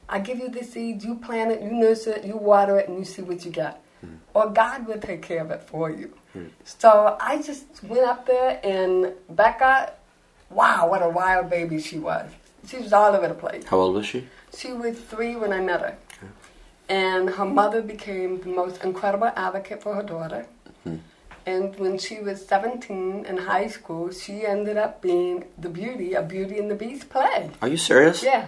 I 0.08 0.20
give 0.20 0.40
you 0.40 0.50
the 0.50 0.64
seed, 0.64 1.04
you 1.04 1.16
plant 1.16 1.52
it, 1.52 1.62
you 1.62 1.72
nurture 1.72 2.12
it, 2.12 2.26
you 2.26 2.38
water 2.38 2.78
it, 2.78 2.90
and 2.90 3.00
you 3.00 3.06
see 3.06 3.22
what 3.22 3.44
you 3.44 3.52
get. 3.52 3.82
Hmm. 4.02 4.16
Or 4.34 4.50
God 4.50 4.86
will 4.86 5.00
take 5.00 5.22
care 5.22 5.42
of 5.42 5.52
it 5.52 5.64
for 5.64 5.90
you. 5.90 6.14
Hmm. 6.34 6.48
So 6.64 7.18
I 7.20 7.42
just 7.42 7.84
went 7.84 8.06
up 8.06 8.28
there, 8.28 8.60
and 8.64 9.14
Becca, 9.30 9.94
wow, 10.50 10.90
what 10.90 11.02
a 11.02 11.10
wild 11.10 11.50
baby 11.50 11.82
she 11.82 11.98
was. 11.98 12.30
She 12.68 12.78
was 12.78 12.94
all 12.94 13.16
over 13.16 13.28
the 13.28 13.34
place. 13.34 13.66
How 13.66 13.80
old 13.80 13.96
was 13.96 14.06
she? 14.06 14.28
She 14.56 14.74
was 14.74 15.00
three 15.00 15.36
when 15.36 15.52
I 15.52 15.62
met 15.62 15.82
her. 15.82 15.98
And 16.92 17.30
her 17.30 17.46
mother 17.46 17.82
became 17.82 18.42
the 18.42 18.50
most 18.50 18.84
incredible 18.84 19.32
advocate 19.38 19.82
for 19.82 19.96
her 19.96 20.04
daughter. 20.04 20.46
And 21.46 21.76
when 21.80 21.98
she 21.98 22.20
was 22.20 22.46
17 22.46 23.26
in 23.26 23.38
high 23.38 23.68
school, 23.68 24.12
she 24.12 24.46
ended 24.46 24.78
up 24.78 25.02
being 25.02 25.46
the 25.58 25.70
beauty 25.70 26.14
of 26.16 26.28
Beauty 26.28 26.60
and 26.60 26.70
the 26.70 26.76
Beast 26.76 27.10
play. 27.10 27.50
Are 27.62 27.68
you 27.70 27.78
serious? 27.78 28.22
Yeah. 28.22 28.48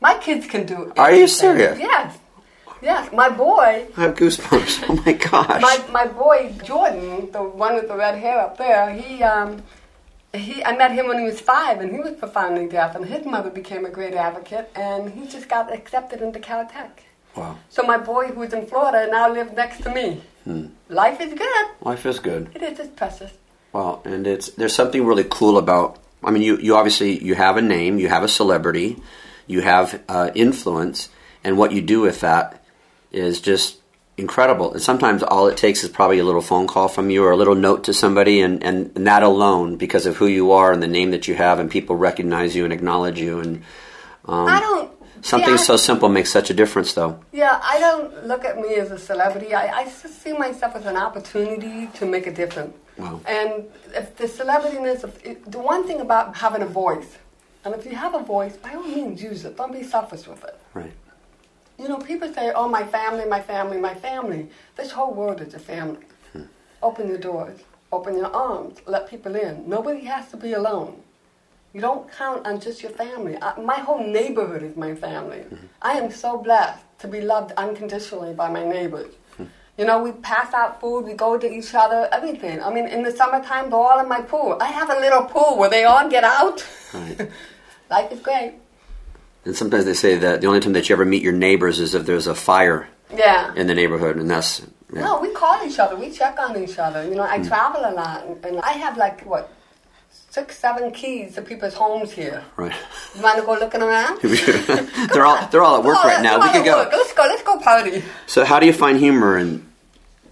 My 0.00 0.14
kids 0.16 0.46
can 0.46 0.64
do 0.64 0.92
Are 0.96 1.12
you 1.12 1.26
serious? 1.26 1.78
Yes. 1.78 2.18
Yes. 2.80 3.12
My 3.12 3.28
boy, 3.28 3.86
I 3.96 4.00
have 4.00 4.14
goosebumps. 4.14 4.84
Oh 4.88 4.94
my 5.04 5.12
gosh. 5.12 5.60
my, 5.60 5.76
my 5.90 6.06
boy 6.06 6.54
Jordan, 6.64 7.30
the 7.32 7.42
one 7.42 7.74
with 7.74 7.88
the 7.88 7.96
red 7.96 8.16
hair 8.16 8.38
up 8.40 8.56
there, 8.56 8.90
he 8.90 9.22
um, 9.22 9.62
he, 10.32 10.64
I 10.64 10.74
met 10.76 10.92
him 10.92 11.08
when 11.08 11.18
he 11.18 11.26
was 11.26 11.40
five, 11.40 11.80
and 11.80 11.92
he 11.92 12.00
was 12.00 12.12
profoundly 12.12 12.66
deaf, 12.66 12.94
and 12.94 13.04
his 13.04 13.26
mother 13.26 13.50
became 13.50 13.84
a 13.84 13.90
great 13.90 14.14
advocate, 14.14 14.70
and 14.74 15.10
he 15.10 15.26
just 15.26 15.48
got 15.48 15.70
accepted 15.72 16.22
into 16.22 16.38
Caltech. 16.40 16.90
Wow. 17.36 17.58
So 17.70 17.82
my 17.82 17.98
boy, 17.98 18.28
who's 18.28 18.52
in 18.52 18.66
Florida, 18.66 19.10
now 19.10 19.32
lives 19.32 19.52
next 19.52 19.82
to 19.82 19.90
me. 19.92 20.20
Life 20.88 21.20
is 21.20 21.34
good. 21.34 21.66
Life 21.80 22.04
is 22.04 22.18
good. 22.18 22.50
It 22.54 22.62
is. 22.62 22.78
It's 22.78 22.94
precious. 22.94 23.32
Well, 23.72 24.02
and 24.04 24.26
it's 24.26 24.50
there's 24.50 24.74
something 24.74 25.06
really 25.06 25.24
cool 25.28 25.56
about. 25.56 25.98
I 26.22 26.30
mean, 26.30 26.42
you 26.42 26.58
you 26.58 26.76
obviously 26.76 27.22
you 27.22 27.34
have 27.34 27.56
a 27.56 27.62
name, 27.62 27.98
you 27.98 28.08
have 28.08 28.22
a 28.22 28.28
celebrity, 28.28 28.98
you 29.46 29.60
have 29.62 30.02
uh, 30.08 30.30
influence, 30.34 31.08
and 31.42 31.56
what 31.56 31.72
you 31.72 31.80
do 31.80 32.00
with 32.00 32.20
that 32.20 32.62
is 33.12 33.40
just 33.40 33.78
incredible. 34.18 34.72
And 34.72 34.82
sometimes 34.82 35.22
all 35.22 35.46
it 35.46 35.56
takes 35.56 35.84
is 35.84 35.90
probably 35.90 36.18
a 36.18 36.24
little 36.24 36.42
phone 36.42 36.66
call 36.66 36.88
from 36.88 37.08
you 37.10 37.24
or 37.24 37.30
a 37.30 37.36
little 37.36 37.54
note 37.54 37.84
to 37.84 37.94
somebody, 37.94 38.40
and, 38.40 38.62
and, 38.62 38.92
and 38.94 39.06
that 39.06 39.22
alone, 39.22 39.76
because 39.76 40.06
of 40.06 40.16
who 40.16 40.26
you 40.26 40.52
are 40.52 40.72
and 40.72 40.82
the 40.82 40.88
name 40.88 41.12
that 41.12 41.28
you 41.28 41.34
have, 41.34 41.58
and 41.58 41.70
people 41.70 41.96
recognize 41.96 42.54
you 42.54 42.64
and 42.64 42.72
acknowledge 42.72 43.18
you, 43.18 43.40
and 43.40 43.62
um, 44.26 44.48
I 44.48 44.60
don't. 44.60 44.90
Something 45.22 45.56
so 45.56 45.76
simple 45.76 46.08
makes 46.08 46.30
such 46.30 46.50
a 46.50 46.54
difference, 46.54 46.92
though. 46.92 47.18
Yeah, 47.32 47.60
I 47.62 47.78
don't 47.80 48.26
look 48.26 48.44
at 48.44 48.58
me 48.58 48.74
as 48.74 48.90
a 48.90 48.98
celebrity. 48.98 49.54
I, 49.54 49.80
I 49.80 49.84
just 49.84 50.22
see 50.22 50.32
myself 50.32 50.76
as 50.76 50.86
an 50.86 50.96
opportunity 50.96 51.88
to 51.94 52.06
make 52.06 52.26
a 52.26 52.32
difference. 52.32 52.76
Wow. 52.98 53.20
And 53.26 53.64
if 53.94 54.16
the 54.16 54.24
celebrityness, 54.24 55.04
of, 55.04 55.18
it, 55.24 55.50
the 55.50 55.58
one 55.58 55.86
thing 55.86 56.00
about 56.00 56.36
having 56.36 56.62
a 56.62 56.66
voice, 56.66 57.18
and 57.64 57.74
if 57.74 57.84
you 57.86 57.94
have 57.94 58.14
a 58.14 58.22
voice, 58.22 58.56
by 58.56 58.74
all 58.74 58.82
means 58.82 59.22
use 59.22 59.44
it. 59.44 59.56
Don't 59.56 59.72
be 59.72 59.84
selfish 59.84 60.26
with 60.26 60.42
it. 60.44 60.58
Right. 60.74 60.92
You 61.78 61.88
know, 61.88 61.98
people 61.98 62.32
say, 62.32 62.52
oh, 62.54 62.68
my 62.68 62.84
family, 62.84 63.24
my 63.24 63.40
family, 63.40 63.78
my 63.78 63.94
family. 63.94 64.48
This 64.76 64.90
whole 64.90 65.14
world 65.14 65.40
is 65.40 65.54
a 65.54 65.58
family. 65.58 66.04
Hmm. 66.32 66.42
Open 66.82 67.08
your 67.08 67.18
doors, 67.18 67.60
open 67.90 68.16
your 68.16 68.34
arms, 68.34 68.78
let 68.86 69.08
people 69.08 69.34
in. 69.36 69.68
Nobody 69.68 70.04
has 70.04 70.28
to 70.30 70.36
be 70.36 70.52
alone. 70.52 71.02
You 71.72 71.80
don't 71.80 72.10
count 72.12 72.46
on 72.46 72.60
just 72.60 72.82
your 72.82 72.92
family. 72.92 73.36
I, 73.40 73.58
my 73.60 73.76
whole 73.76 74.06
neighborhood 74.06 74.62
is 74.62 74.76
my 74.76 74.94
family. 74.94 75.38
Mm-hmm. 75.38 75.66
I 75.80 75.92
am 75.92 76.10
so 76.10 76.36
blessed 76.38 76.82
to 76.98 77.08
be 77.08 77.22
loved 77.22 77.52
unconditionally 77.52 78.34
by 78.34 78.50
my 78.50 78.64
neighbors. 78.64 79.14
Mm-hmm. 79.34 79.44
You 79.78 79.86
know, 79.86 80.02
we 80.02 80.12
pass 80.12 80.52
out 80.52 80.80
food, 80.80 81.06
we 81.06 81.14
go 81.14 81.38
to 81.38 81.50
each 81.50 81.74
other, 81.74 82.08
everything. 82.12 82.62
I 82.62 82.72
mean, 82.72 82.86
in 82.88 83.02
the 83.02 83.10
summertime, 83.10 83.70
they're 83.70 83.78
all 83.78 84.00
in 84.00 84.08
my 84.08 84.20
pool. 84.20 84.58
I 84.60 84.66
have 84.66 84.90
a 84.90 85.00
little 85.00 85.24
pool 85.24 85.56
where 85.56 85.70
they 85.70 85.84
all 85.84 86.08
get 86.10 86.24
out. 86.24 86.66
Right. 86.92 87.30
Life 87.90 88.12
is 88.12 88.20
great. 88.20 88.54
And 89.46 89.56
sometimes 89.56 89.86
they 89.86 89.94
say 89.94 90.18
that 90.18 90.42
the 90.42 90.46
only 90.46 90.60
time 90.60 90.74
that 90.74 90.88
you 90.88 90.94
ever 90.94 91.06
meet 91.06 91.22
your 91.22 91.32
neighbors 91.32 91.80
is 91.80 91.94
if 91.94 92.04
there's 92.04 92.26
a 92.26 92.34
fire 92.34 92.88
Yeah. 93.16 93.54
in 93.54 93.66
the 93.66 93.74
neighborhood, 93.74 94.16
and 94.16 94.30
that's 94.30 94.62
yeah. 94.92 95.04
No, 95.04 95.20
we 95.20 95.32
call 95.32 95.66
each 95.66 95.78
other. 95.78 95.96
We 95.96 96.10
check 96.10 96.38
on 96.38 96.62
each 96.62 96.78
other. 96.78 97.02
You 97.04 97.14
know, 97.14 97.22
I 97.22 97.38
mm. 97.38 97.48
travel 97.48 97.80
a 97.82 97.92
lot, 97.92 98.26
and, 98.26 98.44
and 98.44 98.60
I 98.60 98.72
have 98.72 98.98
like 98.98 99.22
what 99.22 99.50
six, 100.32 100.58
seven 100.58 100.90
keys 100.90 101.34
to 101.34 101.42
people's 101.42 101.74
homes 101.74 102.10
here. 102.10 102.42
right. 102.56 102.74
You 103.14 103.22
want 103.22 103.38
to 103.38 103.44
go 103.44 103.52
looking 103.52 103.82
around? 103.82 104.18
they're 105.12 105.26
all 105.26 105.46
they're 105.48 105.62
all 105.62 105.76
at 105.78 105.84
work 105.84 105.98
Oh, 106.02 106.08
right 106.08 106.22
now. 106.22 106.40
We 106.40 106.50
could 106.50 106.64
go. 106.64 106.78
look. 106.78 106.92
Let's 106.92 107.12
go. 107.12 107.22
Let's 107.24 107.42
go 107.42 107.58
party. 107.58 108.02
So, 108.26 108.44
how 108.44 108.58
do 108.58 108.64
you 108.66 108.72
find 108.72 108.98
humor 108.98 109.36
in 109.36 109.66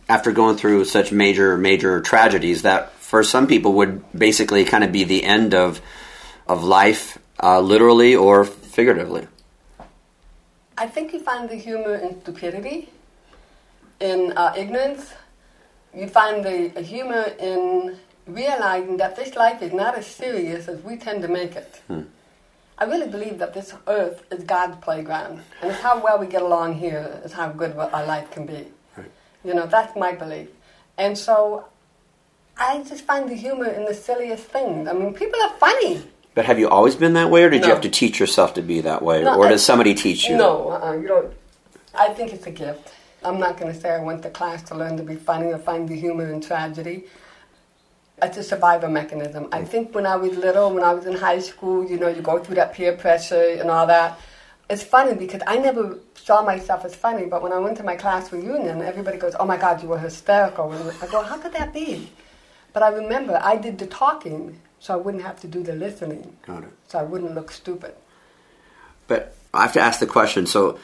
after 0.09 0.33
going 0.33 0.57
through 0.57 0.87
such 0.87 1.13
major 1.13 1.57
major 1.59 2.01
tragedies 2.01 2.63
that 2.63 2.93
for 2.93 3.23
some 3.23 3.47
people 3.47 3.75
would 3.75 4.03
basically 4.19 4.65
kind 4.65 4.83
of 4.85 4.91
be 4.91 5.05
the 5.05 5.23
end 5.23 5.55
of 5.55 5.81
of 6.47 6.65
life, 6.65 7.19
uh, 7.43 7.61
literally 7.61 8.17
or 8.17 8.45
figuratively? 8.45 9.29
I 10.79 10.87
think 10.87 11.13
you 11.13 11.21
find 11.21 11.49
the 11.51 11.57
humor 11.57 11.95
in 11.95 12.23
stupidity, 12.23 12.89
in 14.01 14.33
uh, 14.35 14.55
ignorance. 14.57 15.13
You 15.95 16.07
find 16.09 16.43
the 16.43 16.81
humor 16.81 17.25
in 17.39 17.99
realizing 18.27 18.97
that 18.99 19.17
this 19.17 19.35
life 19.37 19.63
is 19.63 19.73
not 19.73 19.97
as 19.97 20.07
serious 20.07 20.69
as 20.69 20.83
we 20.83 20.97
tend 20.97 21.23
to 21.23 21.29
make 21.29 21.57
it. 21.57 21.81
Hmm. 21.89 22.03
I 22.79 22.85
really 22.85 23.09
believe 23.09 23.39
that 23.39 23.53
this 23.53 23.75
earth 23.87 24.25
is 24.33 24.43
God's 24.45 24.77
playground, 24.83 25.43
and 25.61 25.71
it's 25.71 25.81
how 25.81 26.03
well 26.03 26.19
we 26.19 26.27
get 26.27 26.41
along 26.43 26.75
here 26.77 27.21
is 27.25 27.33
how 27.33 27.49
good 27.51 27.77
our 27.77 28.07
life 28.07 28.31
can 28.31 28.47
be. 28.47 28.69
Right. 28.97 29.11
You 29.45 29.53
know, 29.55 29.67
that's 29.67 29.95
my 29.97 30.13
belief. 30.13 30.49
And 30.97 31.17
so 31.17 31.67
I 32.57 32.83
just 32.89 33.05
find 33.05 33.29
the 33.29 33.35
humor 33.35 33.67
in 33.69 33.85
the 33.85 33.95
silliest 33.95 34.45
things. 34.45 34.89
I 34.89 34.93
mean, 34.95 35.13
people 35.13 35.41
are 35.43 35.53
funny. 35.59 36.03
But 36.35 36.47
have 36.47 36.59
you 36.59 36.69
always 36.71 36.95
been 36.97 37.13
that 37.15 37.31
way, 37.31 37.43
or 37.45 37.51
did 37.51 37.65
you 37.65 37.71
have 37.71 37.83
to 37.83 37.91
teach 37.91 38.19
yourself 38.19 38.55
to 38.55 38.63
be 38.63 38.81
that 38.81 39.03
way, 39.03 39.25
No, 39.25 39.37
or 39.37 39.47
I- 39.47 39.51
does 39.51 39.65
somebody 39.65 39.95
teach 39.95 40.27
you? 40.29 40.37
No, 40.37 40.71
uh-uh, 40.71 40.93
you 40.95 41.09
don't. 41.09 41.33
I 41.95 42.09
think 42.15 42.33
it's 42.33 42.47
a 42.47 42.51
gift. 42.53 42.93
I'm 43.23 43.39
not 43.39 43.59
going 43.59 43.71
to 43.75 43.79
say 43.79 43.91
I 43.91 43.99
went 43.99 44.23
to 44.23 44.31
class 44.31 44.63
to 44.71 44.75
learn 44.75 44.97
to 44.97 45.03
be 45.03 45.17
funny 45.17 45.49
or 45.53 45.59
find 45.59 45.87
the 45.87 45.97
humor 45.97 46.33
in 46.33 46.41
tragedy. 46.41 47.05
It's 48.23 48.37
a 48.37 48.43
survival 48.43 48.91
mechanism. 48.91 49.49
I 49.53 49.65
think 49.65 49.95
when 49.95 50.07
I 50.07 50.17
was 50.17 50.37
little, 50.37 50.73
when 50.75 50.85
I 50.85 50.93
was 50.93 51.07
in 51.07 51.15
high 51.15 51.39
school, 51.39 51.85
you 51.89 51.99
know, 51.99 52.09
you 52.09 52.21
go 52.23 52.39
through 52.39 52.57
that 52.57 52.75
peer 52.75 52.93
pressure 52.93 53.57
and 53.59 53.71
all 53.71 53.87
that. 53.87 54.19
It's 54.69 54.83
funny 54.85 55.15
because 55.15 55.43
I 55.47 55.57
never 55.57 55.99
saw 56.15 56.43
myself 56.43 56.85
as 56.85 56.95
funny, 56.95 57.27
but 57.27 57.43
when 57.43 57.53
I 57.53 57.59
went 57.59 57.77
to 57.79 57.83
my 57.83 57.97
class 57.97 58.33
reunion, 58.33 58.83
everybody 58.83 59.19
goes, 59.19 59.35
"Oh 59.41 59.45
my 59.47 59.57
God, 59.57 59.83
you 59.83 59.89
were 59.89 59.99
hysterical!" 59.99 60.71
And 60.73 60.93
I 61.03 61.07
go, 61.07 61.23
"How 61.23 61.39
could 61.39 61.53
that 61.55 61.73
be?" 61.73 62.11
But 62.73 62.83
I 62.85 62.89
remember 62.91 63.41
I 63.43 63.57
did 63.57 63.79
the 63.79 63.87
talking, 63.87 64.61
so 64.79 64.95
I 64.95 64.97
wouldn't 64.97 65.25
have 65.25 65.41
to 65.41 65.49
do 65.49 65.63
the 65.63 65.73
listening, 65.73 66.37
Got 66.47 66.63
it. 66.65 66.71
so 66.87 66.99
I 67.01 67.03
wouldn't 67.03 67.35
look 67.35 67.51
stupid. 67.51 67.95
But 69.09 69.35
I 69.53 69.63
have 69.63 69.73
to 69.73 69.81
ask 69.81 69.99
the 69.99 70.07
question. 70.07 70.47
So, 70.47 70.79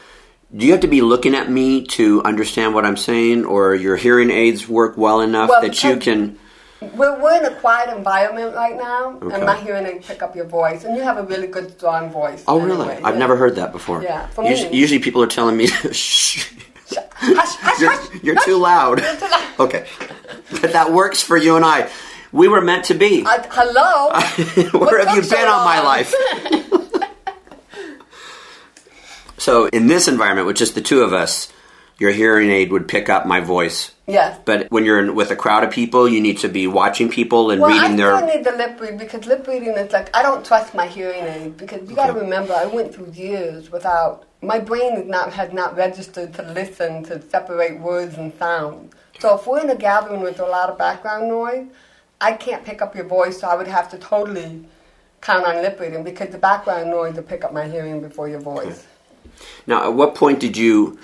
do 0.56 0.66
you 0.66 0.72
have 0.72 0.80
to 0.80 0.88
be 0.88 1.00
looking 1.00 1.34
at 1.36 1.48
me 1.50 1.84
to 1.98 2.22
understand 2.24 2.74
what 2.74 2.84
I'm 2.84 2.96
saying, 2.96 3.44
or 3.44 3.74
your 3.74 3.96
hearing 3.96 4.30
aids 4.30 4.68
work 4.68 4.96
well 4.96 5.20
enough 5.20 5.48
Well, 5.50 5.60
that 5.60 5.84
you 5.84 5.96
can? 5.96 6.38
We're, 6.80 7.20
we're 7.22 7.38
in 7.38 7.44
a 7.46 7.54
quiet 7.56 7.96
environment 7.96 8.54
right 8.54 8.76
now, 8.76 9.18
Okay. 9.22 9.34
and 9.34 9.44
my 9.46 9.56
hearing 9.56 9.86
aids 9.86 10.06
pick 10.06 10.22
up 10.22 10.36
your 10.36 10.44
voice, 10.44 10.84
and 10.84 10.94
you 10.96 11.02
have 11.02 11.16
a 11.16 11.22
really 11.22 11.46
good, 11.46 11.70
strong 11.78 12.10
voice. 12.10 12.44
Oh, 12.46 12.60
anyway, 12.60 12.76
really? 12.76 12.96
I've 13.02 13.14
yeah. 13.14 13.18
never 13.18 13.36
heard 13.36 13.56
that 13.56 13.72
before. 13.72 14.02
Yeah, 14.02 14.28
Usually, 14.42 14.70
me- 14.70 14.76
usually 14.76 15.00
people 15.00 15.22
are 15.22 15.26
telling 15.26 15.56
me, 15.56 15.66
"Shh, 15.92 16.52
Hush, 17.18 17.54
hush, 17.56 17.80
you're, 17.80 17.90
hush, 17.92 18.22
you're 18.22 18.44
too 18.44 18.56
loud. 18.58 19.00
You're 19.00 19.16
too 19.16 19.28
loud. 19.28 19.42
Okay, 19.58 19.86
but 20.60 20.72
that 20.72 20.92
works 20.92 21.22
for 21.22 21.38
you 21.38 21.56
and 21.56 21.64
I. 21.64 21.88
We 22.30 22.46
were 22.46 22.60
meant 22.60 22.84
to 22.86 22.94
be. 22.94 23.24
I, 23.24 23.38
hello? 23.50 24.78
Where 24.86 25.02
have 25.02 25.16
you 25.16 25.22
so 25.22 25.34
been 25.34 25.48
all 25.48 25.64
my 25.64 25.80
life? 25.80 26.12
so, 29.38 29.66
in 29.68 29.86
this 29.86 30.08
environment, 30.08 30.46
with 30.46 30.56
just 30.56 30.74
the 30.74 30.82
two 30.82 31.00
of 31.02 31.14
us, 31.14 31.50
your 31.98 32.10
hearing 32.10 32.50
aid 32.50 32.70
would 32.72 32.88
pick 32.88 33.08
up 33.08 33.26
my 33.26 33.40
voice. 33.40 33.92
Yeah. 34.06 34.38
But 34.44 34.70
when 34.70 34.84
you're 34.84 35.00
in, 35.00 35.14
with 35.14 35.30
a 35.30 35.36
crowd 35.36 35.64
of 35.64 35.70
people, 35.70 36.08
you 36.08 36.20
need 36.20 36.38
to 36.38 36.48
be 36.48 36.66
watching 36.66 37.08
people 37.08 37.50
and 37.50 37.60
Well, 37.60 37.70
I 37.70 37.82
reading 37.82 37.96
still 37.96 38.18
their. 38.20 38.36
need 38.36 38.44
the 38.44 38.52
lip 38.52 38.80
read 38.80 38.98
because 38.98 39.26
lip 39.26 39.46
reading 39.46 39.70
is 39.70 39.92
like 39.92 40.14
I 40.14 40.22
don't 40.22 40.44
trust 40.44 40.74
my 40.74 40.86
hearing 40.86 41.24
aid 41.24 41.56
because 41.56 41.88
you 41.88 41.96
got 41.96 42.08
to 42.08 42.12
remember 42.12 42.52
I 42.52 42.66
went 42.66 42.94
through 42.94 43.12
years 43.12 43.72
without 43.72 44.24
my 44.42 44.58
brain 44.58 44.92
is 44.94 45.08
not 45.08 45.32
had 45.32 45.54
not 45.54 45.76
registered 45.76 46.34
to 46.34 46.42
listen 46.42 47.02
to 47.04 47.20
separate 47.30 47.80
words 47.80 48.16
and 48.16 48.32
sounds. 48.38 48.94
So 49.18 49.34
if 49.36 49.46
we're 49.46 49.60
in 49.60 49.70
a 49.70 49.76
gathering 49.76 50.20
with 50.20 50.38
a 50.40 50.44
lot 50.44 50.68
of 50.68 50.76
background 50.76 51.28
noise, 51.28 51.66
I 52.20 52.34
can't 52.34 52.64
pick 52.64 52.82
up 52.82 52.94
your 52.94 53.06
voice, 53.06 53.40
so 53.40 53.48
I 53.48 53.56
would 53.56 53.66
have 53.66 53.90
to 53.90 53.98
totally 53.98 54.66
count 55.22 55.46
on 55.46 55.56
lip 55.62 55.80
reading 55.80 56.04
because 56.04 56.28
the 56.28 56.38
background 56.38 56.90
noise 56.90 57.14
will 57.16 57.22
pick 57.22 57.42
up 57.42 57.52
my 57.54 57.66
hearing 57.66 58.02
before 58.02 58.28
your 58.28 58.40
voice. 58.40 58.86
Now, 59.66 59.84
at 59.84 59.94
what 59.94 60.14
point 60.14 60.38
did 60.40 60.56
you? 60.56 60.98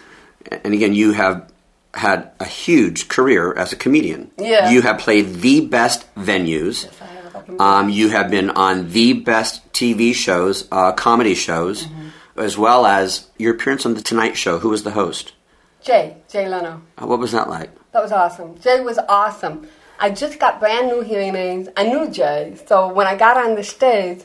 And 0.51 0.75
again, 0.75 0.95
you 0.95 1.13
have 1.13 1.51
had 1.95 2.31
a 2.41 2.45
huge 2.45 3.09
career 3.09 3.53
as 3.55 3.73
a 3.73 3.77
comedian. 3.77 4.31
Yeah. 4.39 4.71
You 4.71 4.83
have 4.83 4.99
played 4.99 5.27
the 5.37 5.67
best 5.67 6.07
venues. 6.15 6.85
Yes, 6.85 7.03
I 7.03 7.07
have. 7.07 7.61
Um, 7.61 7.89
you 7.91 8.09
have 8.11 8.31
been 8.31 8.51
on 8.51 8.91
the 8.91 9.13
best 9.15 9.73
TV 9.73 10.15
shows, 10.15 10.67
uh, 10.73 10.93
comedy 10.93 11.35
shows, 11.35 11.87
Mm-hmm. 11.87 12.09
as 12.41 12.57
well 12.57 12.87
as 12.87 13.27
your 13.37 13.55
appearance 13.55 13.85
on 13.85 13.95
The 13.95 14.01
Tonight 14.01 14.37
Show. 14.37 14.59
Who 14.59 14.71
was 14.71 14.85
the 14.85 14.93
host? 14.93 15.33
Jay, 15.83 16.17
Jay 16.31 16.49
Leno. 16.49 16.81
Uh, 16.97 17.07
what 17.07 17.19
was 17.19 17.33
that 17.33 17.49
like? 17.51 17.71
That 17.93 18.03
was 18.03 18.13
awesome. 18.13 18.59
Jay 18.61 18.81
was 18.81 18.99
awesome. 19.09 19.67
I 20.01 20.11
just 20.11 20.39
got 20.39 20.59
brand 20.61 20.87
new 20.89 21.03
hearing 21.03 21.35
aids. 21.37 21.69
I 21.77 21.85
knew 21.85 22.09
Jay, 22.11 22.57
so 22.67 22.89
when 22.93 23.07
I 23.07 23.17
got 23.17 23.37
on 23.37 23.55
the 23.55 23.63
stage, 23.65 24.23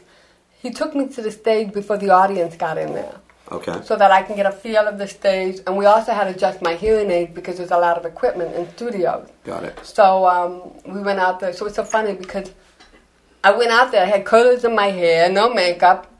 he 0.62 0.70
took 0.72 0.96
me 0.96 1.08
to 1.10 1.22
the 1.22 1.32
stage 1.32 1.74
before 1.74 1.98
the 1.98 2.10
audience 2.12 2.56
got 2.56 2.78
in 2.78 2.94
there, 2.94 3.16
Okay. 3.50 3.82
so 3.84 3.96
that 3.96 4.12
I 4.12 4.24
can 4.24 4.36
get 4.36 4.46
a 4.46 4.52
feel 4.52 4.88
of 4.88 4.98
the 4.98 5.08
stage. 5.08 5.60
And 5.66 5.78
we 5.78 5.86
also 5.86 6.12
had 6.12 6.26
to 6.26 6.32
adjust 6.32 6.62
my 6.62 6.76
hearing 6.76 7.10
aid 7.10 7.34
because 7.34 7.58
there's 7.58 7.72
a 7.72 7.78
lot 7.78 7.98
of 7.98 8.06
equipment 8.06 8.56
in 8.56 8.70
studios. 8.72 9.30
Got 9.46 9.64
it. 9.64 9.80
So 9.86 10.28
um, 10.28 10.74
we 10.86 11.02
went 11.02 11.20
out 11.20 11.40
there. 11.40 11.54
So 11.54 11.66
it's 11.66 11.76
so 11.76 11.86
funny 11.86 12.14
because 12.14 12.52
I 13.44 13.52
went 13.52 13.72
out 13.72 13.92
there, 13.92 14.04
I 14.04 14.06
had 14.06 14.26
curlers 14.26 14.66
in 14.66 14.76
my 14.76 14.88
hair, 14.88 15.32
no 15.32 15.54
makeup, 15.54 16.12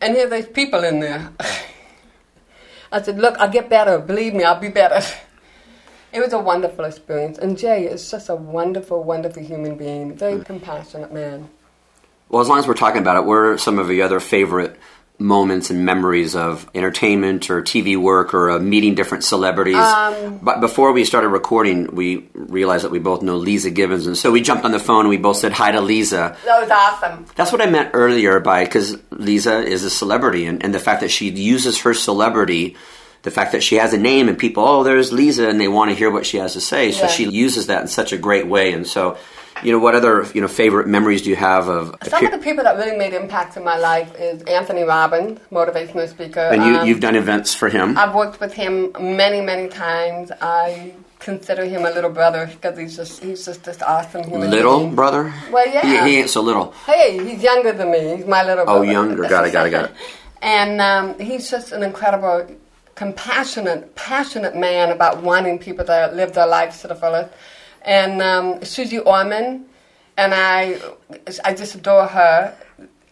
and 0.00 0.14
here 0.14 0.28
there's 0.28 0.46
people 0.46 0.84
in 0.84 1.00
there. 1.00 1.32
I 2.92 3.02
said, 3.02 3.18
look, 3.18 3.36
I'll 3.38 3.50
get 3.50 3.68
better. 3.68 3.98
Believe 3.98 4.34
me, 4.34 4.44
I'll 4.44 4.60
be 4.60 4.68
better. 4.68 5.00
It 6.12 6.20
was 6.20 6.32
a 6.32 6.38
wonderful 6.38 6.86
experience. 6.86 7.36
And 7.36 7.58
Jay 7.58 7.84
is 7.84 8.10
just 8.10 8.30
a 8.30 8.34
wonderful, 8.34 9.02
wonderful 9.02 9.42
human 9.42 9.76
being, 9.76 10.16
very 10.16 10.42
compassionate 10.42 11.12
man. 11.12 11.50
Well, 12.30 12.40
as 12.40 12.48
long 12.48 12.58
as 12.58 12.66
we're 12.66 12.72
talking 12.72 13.02
about 13.02 13.18
it, 13.18 13.26
what 13.26 13.34
are 13.34 13.58
some 13.58 13.78
of 13.78 13.90
your 13.90 14.06
other 14.06 14.20
favorite 14.20 14.78
moments 15.18 15.70
and 15.70 15.84
memories 15.84 16.36
of 16.36 16.68
entertainment 16.74 17.48
or 17.48 17.62
TV 17.62 17.96
work 17.96 18.34
or 18.34 18.50
uh, 18.50 18.58
meeting 18.58 18.94
different 18.94 19.24
celebrities. 19.24 19.76
Um, 19.76 20.38
but 20.42 20.60
before 20.60 20.92
we 20.92 21.04
started 21.04 21.28
recording, 21.28 21.94
we 21.94 22.28
realized 22.34 22.84
that 22.84 22.90
we 22.90 22.98
both 22.98 23.22
know 23.22 23.38
Leeza 23.40 23.72
Gibbons, 23.74 24.06
and 24.06 24.16
so 24.16 24.30
we 24.30 24.42
jumped 24.42 24.64
on 24.64 24.72
the 24.72 24.78
phone 24.78 25.00
and 25.00 25.08
we 25.08 25.16
both 25.16 25.38
said 25.38 25.52
hi 25.52 25.72
to 25.72 25.78
Leeza. 25.78 26.36
That 26.44 26.60
was 26.60 26.70
awesome. 26.70 27.26
That's 27.34 27.50
what 27.50 27.62
I 27.62 27.66
meant 27.66 27.90
earlier 27.94 28.40
by 28.40 28.64
because 28.64 28.96
Leeza 29.10 29.64
is 29.64 29.84
a 29.84 29.90
celebrity, 29.90 30.44
and, 30.46 30.62
and 30.62 30.74
the 30.74 30.78
fact 30.80 31.00
that 31.00 31.10
she 31.10 31.30
uses 31.30 31.80
her 31.80 31.94
celebrity, 31.94 32.76
the 33.22 33.30
fact 33.30 33.52
that 33.52 33.62
she 33.62 33.76
has 33.76 33.94
a 33.94 33.98
name, 33.98 34.28
and 34.28 34.38
people, 34.38 34.64
oh, 34.64 34.82
there's 34.82 35.10
Leeza, 35.12 35.48
and 35.48 35.58
they 35.58 35.68
want 35.68 35.90
to 35.90 35.96
hear 35.96 36.10
what 36.10 36.26
she 36.26 36.36
has 36.36 36.52
to 36.52 36.60
say. 36.60 36.92
So 36.92 37.02
Yeah. 37.02 37.08
she 37.08 37.30
uses 37.30 37.68
that 37.68 37.80
in 37.80 37.88
such 37.88 38.12
a 38.12 38.18
great 38.18 38.46
way, 38.46 38.72
and 38.72 38.86
so. 38.86 39.16
You 39.62 39.72
know, 39.72 39.78
what 39.78 39.94
other 39.94 40.26
you 40.34 40.40
know 40.40 40.48
favorite 40.48 40.86
memories 40.86 41.22
do 41.22 41.30
you 41.30 41.36
have 41.36 41.68
of? 41.68 41.94
Some 42.04 42.24
of 42.26 42.32
the 42.32 42.38
people 42.38 42.64
that 42.64 42.76
really 42.76 42.96
made 42.96 43.12
impacts 43.14 43.56
in 43.56 43.64
my 43.64 43.78
life 43.78 44.14
is 44.18 44.42
Anthony 44.42 44.82
Robbins, 44.82 45.38
motivational 45.50 46.08
speaker. 46.08 46.40
and 46.40 46.62
you, 46.64 46.76
Um, 46.78 46.86
you've 46.86 47.00
done 47.00 47.16
events 47.16 47.54
for 47.54 47.68
him. 47.68 47.96
I've 47.96 48.14
worked 48.14 48.38
with 48.40 48.52
him 48.52 48.92
many, 49.00 49.40
many 49.40 49.68
times. 49.68 50.30
I 50.42 50.92
consider 51.18 51.64
him 51.64 51.86
a 51.86 51.90
little 51.90 52.10
brother 52.10 52.46
because 52.52 52.76
he's 52.78 52.96
just 52.96 53.22
he's 53.22 53.44
just 53.46 53.64
this 53.64 53.80
awesome 53.82 54.24
human 54.24 54.50
Little 54.50 54.80
being. 54.80 54.94
brother? 54.94 55.32
Well, 55.50 55.66
yeah. 55.66 56.04
He, 56.04 56.10
he 56.10 56.18
ain't 56.18 56.30
so 56.30 56.42
little. 56.42 56.72
Hey, 56.84 57.18
he's 57.26 57.42
younger 57.42 57.72
than 57.72 57.90
me. 57.90 58.16
He's 58.16 58.26
my 58.26 58.42
little 58.44 58.64
brother. 58.66 58.78
Oh, 58.80 58.82
brother. 58.82 58.92
younger. 58.92 59.22
Got 59.28 59.46
it, 59.46 59.52
got 59.52 59.66
it, 59.66 59.70
got 59.70 59.84
it. 59.86 59.92
and 60.42 60.80
um, 60.82 61.18
he's 61.18 61.50
just 61.50 61.72
an 61.72 61.82
incredible, 61.82 62.46
compassionate, 62.94 63.94
passionate 63.94 64.54
man 64.56 64.90
about 64.90 65.22
wanting 65.22 65.58
people 65.58 65.84
to 65.86 66.10
live 66.12 66.32
their 66.32 66.46
lives 66.46 66.80
to 66.82 66.88
the 66.88 66.94
fullest. 66.94 67.30
And 67.86 68.20
um, 68.20 68.64
Suze 68.64 68.98
Orman, 68.98 69.66
and 70.16 70.34
I, 70.34 70.80
I 71.44 71.54
just 71.54 71.76
adore 71.76 72.06
her. 72.06 72.56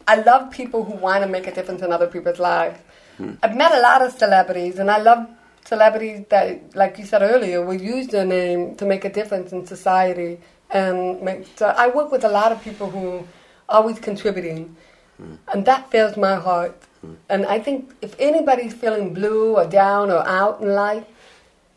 I 0.09 0.17
love 0.17 0.51
people 0.51 0.85
who 0.85 0.95
want 0.95 1.23
to 1.23 1.29
make 1.29 1.47
a 1.47 1.55
difference 1.55 1.81
in 1.81 1.93
other 1.93 2.09
people's 2.09 2.41
lives. 2.41 2.81
Hmm. 3.17 3.35
I've 3.43 3.57
met 3.57 3.73
a 3.73 3.81
lot 3.81 4.03
of 4.03 4.13
celebrities, 4.13 4.81
and 4.81 4.91
I 4.91 4.99
love 4.99 5.29
celebrities 5.65 6.27
that, 6.31 6.75
like 6.75 6.99
you 6.99 7.07
said 7.07 7.23
earlier, 7.23 7.65
will 7.65 7.81
use 7.81 8.09
their 8.09 8.27
name 8.27 8.75
to 8.77 8.85
make 8.85 9.05
a 9.05 9.13
difference 9.13 9.53
in 9.53 9.65
society. 9.65 10.41
And 10.71 11.23
make, 11.23 11.47
so 11.57 11.67
I 11.67 11.89
work 11.89 12.11
with 12.11 12.25
a 12.25 12.29
lot 12.29 12.51
of 12.51 12.61
people 12.63 12.91
who 12.91 13.19
are 13.69 13.79
always 13.79 14.01
contributing, 14.01 14.77
hmm. 15.19 15.37
and 15.53 15.65
that 15.67 15.89
fills 15.93 16.17
my 16.17 16.35
heart. 16.35 16.83
Hmm. 17.01 17.15
And 17.29 17.47
I 17.47 17.61
think 17.61 17.95
if 18.03 18.17
anybody's 18.19 18.75
feeling 18.75 19.15
blue 19.15 19.55
or 19.55 19.67
down 19.67 20.11
or 20.11 20.27
out 20.27 20.61
in 20.61 20.75
life, 20.75 21.05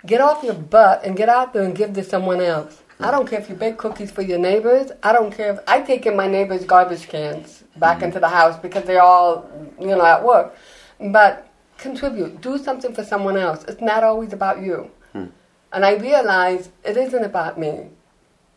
get 0.03 0.19
off 0.19 0.43
your 0.43 0.55
butt 0.55 1.05
and 1.05 1.15
get 1.15 1.29
out 1.29 1.53
there 1.53 1.61
and 1.61 1.75
give 1.75 1.93
to 1.93 2.03
someone 2.03 2.41
else. 2.41 2.81
I 2.99 3.11
don't 3.11 3.27
care 3.29 3.39
if 3.39 3.47
you 3.47 3.55
bake 3.55 3.77
cookies 3.77 4.09
for 4.09 4.23
your 4.23 4.39
neighbors. 4.39 4.91
I 5.03 5.13
don't 5.13 5.31
care 5.31 5.53
if 5.53 5.59
I 5.67 5.81
take 5.81 6.07
in 6.07 6.15
my 6.15 6.27
neighbors' 6.27 6.65
garbage 6.65 7.07
cans 7.07 7.63
back 7.75 7.97
mm-hmm. 7.97 8.05
into 8.05 8.19
the 8.19 8.29
house 8.29 8.57
because 8.57 8.85
they're 8.85 9.03
all, 9.03 9.49
you 9.79 9.87
know, 9.87 10.03
at 10.03 10.23
work. 10.23 10.55
But 10.99 11.47
contribute. 11.77 12.41
Do 12.41 12.57
something 12.57 12.93
for 12.93 13.03
someone 13.03 13.37
else. 13.37 13.63
It's 13.67 13.81
not 13.81 14.03
always 14.03 14.33
about 14.33 14.63
you. 14.63 14.89
Hmm. 15.13 15.25
And 15.71 15.85
I 15.85 15.93
realize 15.93 16.69
it 16.83 16.97
isn't 16.97 17.23
about 17.23 17.59
me. 17.59 17.89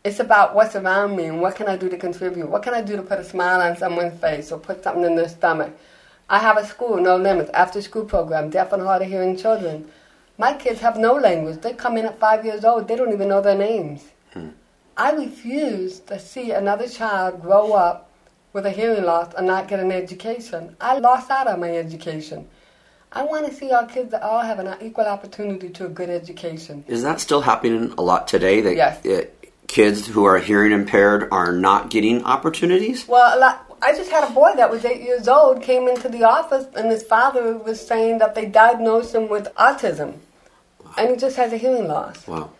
It's 0.05 0.20
about 0.20 0.55
what's 0.55 0.74
around 0.74 1.16
me 1.16 1.24
and 1.26 1.42
what 1.42 1.57
can 1.57 1.68
I 1.68 1.76
do 1.76 1.90
to 1.90 1.98
contribute. 1.98 2.48
What 2.48 2.62
can 2.62 2.72
I 2.72 2.81
do 2.81 2.96
to 2.96 3.03
put 3.03 3.18
a 3.18 3.24
smile 3.24 3.61
on 3.61 3.76
someone's 3.76 4.18
face 4.18 4.50
or 4.50 4.59
put 4.59 4.83
something 4.83 5.05
in 5.05 5.16
their 5.16 5.29
stomach. 5.29 5.76
I 6.31 6.38
have 6.38 6.57
a 6.57 6.64
school, 6.64 6.96
no 6.98 7.16
limits, 7.16 7.50
after 7.53 7.83
school 7.83 8.07
program, 8.07 8.48
deaf 8.48 8.72
and 8.72 8.83
hard 8.83 9.03
of 9.03 9.09
hearing 9.09 9.37
children. 9.37 9.90
My 10.38 10.55
kids 10.55 10.81
have 10.81 10.96
no 10.96 11.14
language. 11.14 11.61
They 11.61 11.74
come 11.74 11.98
in 11.98 12.07
at 12.07 12.18
five 12.18 12.46
years 12.46 12.64
old. 12.64 12.88
They 12.88 12.96
don't 12.96 13.12
even 13.12 13.29
know 13.29 13.42
their 13.42 13.59
names. 13.59 14.05
I 14.97 15.12
refuse 15.12 16.01
to 16.01 16.19
see 16.19 16.51
another 16.53 16.88
child 16.88 17.40
grow 17.43 17.73
up 17.73 18.11
with 18.53 18.66
a 18.66 18.71
hearing 18.71 19.05
loss 19.05 19.33
and 19.35 19.47
not 19.47 19.69
get 19.69 19.81
an 19.81 19.93
education. 19.93 20.77
I 20.81 20.99
lost 20.99 21.31
out 21.31 21.47
on 21.47 21.61
my 21.61 21.71
education. 21.77 22.49
I 23.12 23.23
want 23.25 23.47
to 23.47 23.53
see 23.55 23.73
our 23.73 23.87
kids 23.87 24.11
that 24.12 24.23
all 24.23 24.40
have 24.40 24.59
an 24.59 24.77
equal 24.81 25.07
opportunity 25.07 25.69
to 25.71 25.87
a 25.87 25.88
good 25.88 26.11
education. 26.11 26.85
Is 26.87 27.03
that 27.03 27.21
still 27.21 27.40
happening 27.40 27.93
a 27.99 28.03
lot 28.03 28.29
today? 28.29 28.61
That 28.61 28.77
Yes. 28.77 29.07
uh, 29.07 29.25
kids 29.66 30.07
who 30.07 30.25
are 30.25 30.38
hearing 30.38 30.73
impaired 30.73 31.29
are 31.33 31.53
not 31.53 31.90
getting 31.90 32.25
opportunities? 32.25 33.09
Well, 33.09 33.37
a 33.37 33.38
lot, 33.38 33.66
I 33.83 33.97
just 33.97 34.11
had 34.11 34.25
a 34.25 34.31
boy 34.31 34.53
that 34.57 34.71
was 34.71 34.85
eight 34.85 35.03
years 35.03 35.27
old 35.27 35.62
came 35.62 35.88
into 35.88 36.09
the 36.09 36.25
office, 36.25 36.66
and 36.77 36.90
his 36.90 37.03
father 37.03 37.57
was 37.57 37.85
saying 37.85 38.19
that 38.19 38.35
they 38.35 38.47
diagnosed 38.47 39.14
him 39.14 39.29
with 39.29 39.53
autism, 39.55 40.14
and 40.99 41.11
he 41.11 41.16
just 41.16 41.37
has 41.37 41.53
a 41.53 41.57
hearing 41.57 41.88
loss. 41.88 42.27
Wow. 42.29 42.51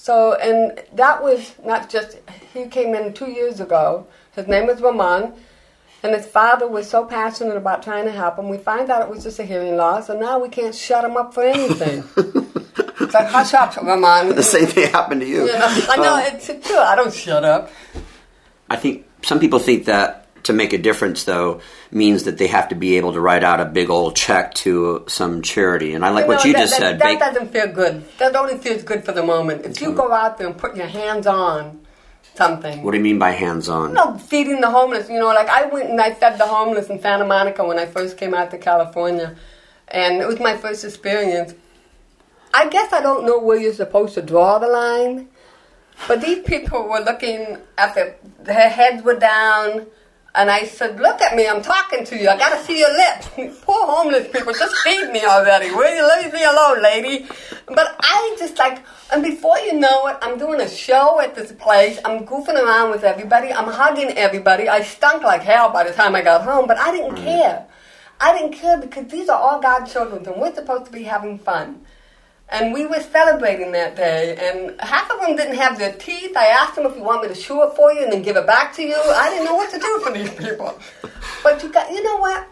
So, 0.00 0.34
and 0.34 0.80
that 0.92 1.24
was 1.24 1.54
not 1.64 1.90
just, 1.90 2.18
he 2.54 2.66
came 2.66 2.94
in 2.94 3.12
two 3.12 3.32
years 3.32 3.58
ago. 3.58 4.06
His 4.36 4.46
name 4.46 4.68
was 4.68 4.80
Ramon, 4.80 5.34
and 6.04 6.14
his 6.14 6.24
father 6.24 6.68
was 6.68 6.88
so 6.88 7.04
passionate 7.04 7.56
about 7.56 7.82
trying 7.82 8.04
to 8.04 8.12
help 8.12 8.38
him. 8.38 8.48
We 8.48 8.58
find 8.58 8.88
out 8.90 9.02
it 9.02 9.08
was 9.08 9.24
just 9.24 9.40
a 9.40 9.44
hearing 9.44 9.76
loss, 9.76 10.08
and 10.08 10.20
now 10.20 10.38
we 10.38 10.50
can't 10.50 10.72
shut 10.72 11.04
him 11.04 11.16
up 11.16 11.34
for 11.34 11.42
anything. 11.42 12.04
it's 12.16 13.12
like, 13.12 13.26
hush 13.26 13.52
up, 13.54 13.76
Ramon. 13.76 14.36
The 14.36 14.42
same 14.44 14.66
thing 14.66 14.88
happened 14.88 15.22
to 15.22 15.26
you. 15.26 15.46
You 15.46 15.52
know, 15.52 15.86
I 15.90 15.96
know, 15.96 16.14
Um, 16.14 16.22
it's 16.26 16.46
true. 16.46 16.78
I 16.78 16.94
don't 16.94 17.12
shut 17.12 17.44
up. 17.44 17.72
I 18.70 18.76
think 18.76 19.04
some 19.22 19.40
people 19.40 19.58
think 19.58 19.86
that 19.86 20.27
to 20.44 20.52
make 20.52 20.72
a 20.72 20.78
difference, 20.78 21.24
though, 21.24 21.60
means 21.90 22.24
that 22.24 22.38
they 22.38 22.46
have 22.46 22.68
to 22.68 22.74
be 22.74 22.96
able 22.96 23.12
to 23.12 23.20
write 23.20 23.44
out 23.44 23.60
a 23.60 23.64
big 23.64 23.90
old 23.90 24.16
check 24.16 24.54
to 24.54 25.04
some 25.08 25.42
charity. 25.42 25.94
And 25.94 26.04
I 26.04 26.10
like 26.10 26.28
what 26.28 26.38
know, 26.38 26.44
you 26.44 26.52
that, 26.54 26.58
just 26.60 26.72
that, 26.72 26.80
said. 26.80 26.98
That 26.98 27.04
bake- 27.04 27.18
doesn't 27.18 27.52
feel 27.52 27.68
good. 27.68 28.04
That 28.18 28.34
only 28.36 28.58
feels 28.58 28.82
good 28.82 29.04
for 29.04 29.12
the 29.12 29.22
moment. 29.22 29.64
If 29.64 29.80
you 29.80 29.88
mm-hmm. 29.88 29.96
go 29.96 30.12
out 30.12 30.38
there 30.38 30.46
and 30.46 30.56
put 30.56 30.76
your 30.76 30.86
hands 30.86 31.26
on 31.26 31.80
something, 32.34 32.82
what 32.82 32.92
do 32.92 32.98
you 32.98 33.04
mean 33.04 33.18
by 33.18 33.30
hands 33.30 33.68
on? 33.68 33.90
you 33.90 33.94
know, 33.94 34.18
feeding 34.18 34.60
the 34.60 34.70
homeless. 34.70 35.08
You 35.08 35.18
know, 35.18 35.26
like 35.26 35.48
I 35.48 35.66
went 35.66 35.90
and 35.90 36.00
I 36.00 36.14
fed 36.14 36.38
the 36.38 36.46
homeless 36.46 36.88
in 36.88 37.00
Santa 37.00 37.24
Monica 37.24 37.64
when 37.64 37.78
I 37.78 37.86
first 37.86 38.16
came 38.16 38.34
out 38.34 38.50
to 38.52 38.58
California, 38.58 39.36
and 39.88 40.20
it 40.20 40.26
was 40.26 40.38
my 40.38 40.56
first 40.56 40.84
experience. 40.84 41.54
I 42.54 42.68
guess 42.68 42.92
I 42.92 43.00
don't 43.00 43.26
know 43.26 43.38
where 43.38 43.58
you're 43.58 43.74
supposed 43.74 44.14
to 44.14 44.22
draw 44.22 44.58
the 44.58 44.68
line, 44.68 45.28
but 46.06 46.20
these 46.20 46.40
people 46.44 46.88
were 46.88 47.00
looking 47.00 47.58
at 47.76 47.94
the, 47.94 48.14
their 48.40 48.68
heads 48.68 49.02
were 49.02 49.18
down. 49.18 49.86
And 50.38 50.52
I 50.52 50.66
said, 50.66 51.00
look 51.00 51.20
at 51.20 51.34
me, 51.34 51.48
I'm 51.48 51.62
talking 51.62 52.04
to 52.04 52.16
you. 52.16 52.28
I 52.28 52.38
gotta 52.38 52.62
see 52.62 52.78
your 52.78 52.96
lips. 52.96 53.28
Poor 53.64 53.86
homeless 53.86 54.28
people, 54.28 54.52
just 54.52 54.72
feed 54.84 55.10
me 55.10 55.24
already. 55.24 55.68
Will 55.72 55.92
you 55.92 56.08
leave 56.14 56.32
me 56.32 56.44
alone, 56.44 56.80
lady? 56.80 57.26
But 57.66 57.96
I 57.98 58.36
just 58.38 58.56
like, 58.56 58.80
and 59.12 59.20
before 59.20 59.58
you 59.58 59.72
know 59.72 60.06
it, 60.06 60.16
I'm 60.22 60.38
doing 60.38 60.60
a 60.60 60.68
show 60.68 61.20
at 61.20 61.34
this 61.34 61.50
place. 61.50 61.98
I'm 62.04 62.24
goofing 62.24 62.54
around 62.54 62.92
with 62.92 63.02
everybody. 63.02 63.52
I'm 63.52 63.66
hugging 63.66 64.16
everybody. 64.16 64.68
I 64.68 64.82
stunk 64.82 65.24
like 65.24 65.42
hell 65.42 65.72
by 65.72 65.82
the 65.82 65.92
time 65.92 66.14
I 66.14 66.22
got 66.22 66.42
home, 66.42 66.68
but 66.68 66.78
I 66.78 66.92
didn't 66.92 67.16
mm. 67.16 67.24
care. 67.24 67.66
I 68.20 68.38
didn't 68.38 68.52
care 68.52 68.78
because 68.78 69.08
these 69.08 69.28
are 69.28 69.40
all 69.40 69.60
God's 69.60 69.92
children 69.92 70.24
and 70.24 70.40
we're 70.40 70.54
supposed 70.54 70.86
to 70.86 70.92
be 70.92 71.02
having 71.02 71.40
fun. 71.40 71.84
And 72.50 72.72
we 72.72 72.86
were 72.86 73.00
celebrating 73.00 73.72
that 73.72 73.94
day, 73.94 74.34
and 74.40 74.80
half 74.80 75.10
of 75.10 75.20
them 75.20 75.36
didn't 75.36 75.56
have 75.56 75.78
their 75.78 75.92
teeth. 75.92 76.34
I 76.34 76.46
asked 76.46 76.76
them 76.76 76.86
if 76.86 76.96
you 76.96 77.02
want 77.02 77.22
me 77.22 77.28
to 77.28 77.34
chew 77.38 77.62
it 77.64 77.74
for 77.76 77.92
you 77.92 78.02
and 78.04 78.12
then 78.12 78.22
give 78.22 78.36
it 78.36 78.46
back 78.46 78.72
to 78.76 78.82
you. 78.82 78.96
I 78.96 79.28
didn't 79.28 79.44
know 79.44 79.54
what 79.54 79.70
to 79.70 79.78
do 79.78 80.00
for 80.02 80.12
these 80.12 80.30
people. 80.30 80.78
But 81.42 81.62
you 81.62 81.70
got, 81.70 81.90
you 81.90 82.02
know 82.02 82.16
what? 82.16 82.48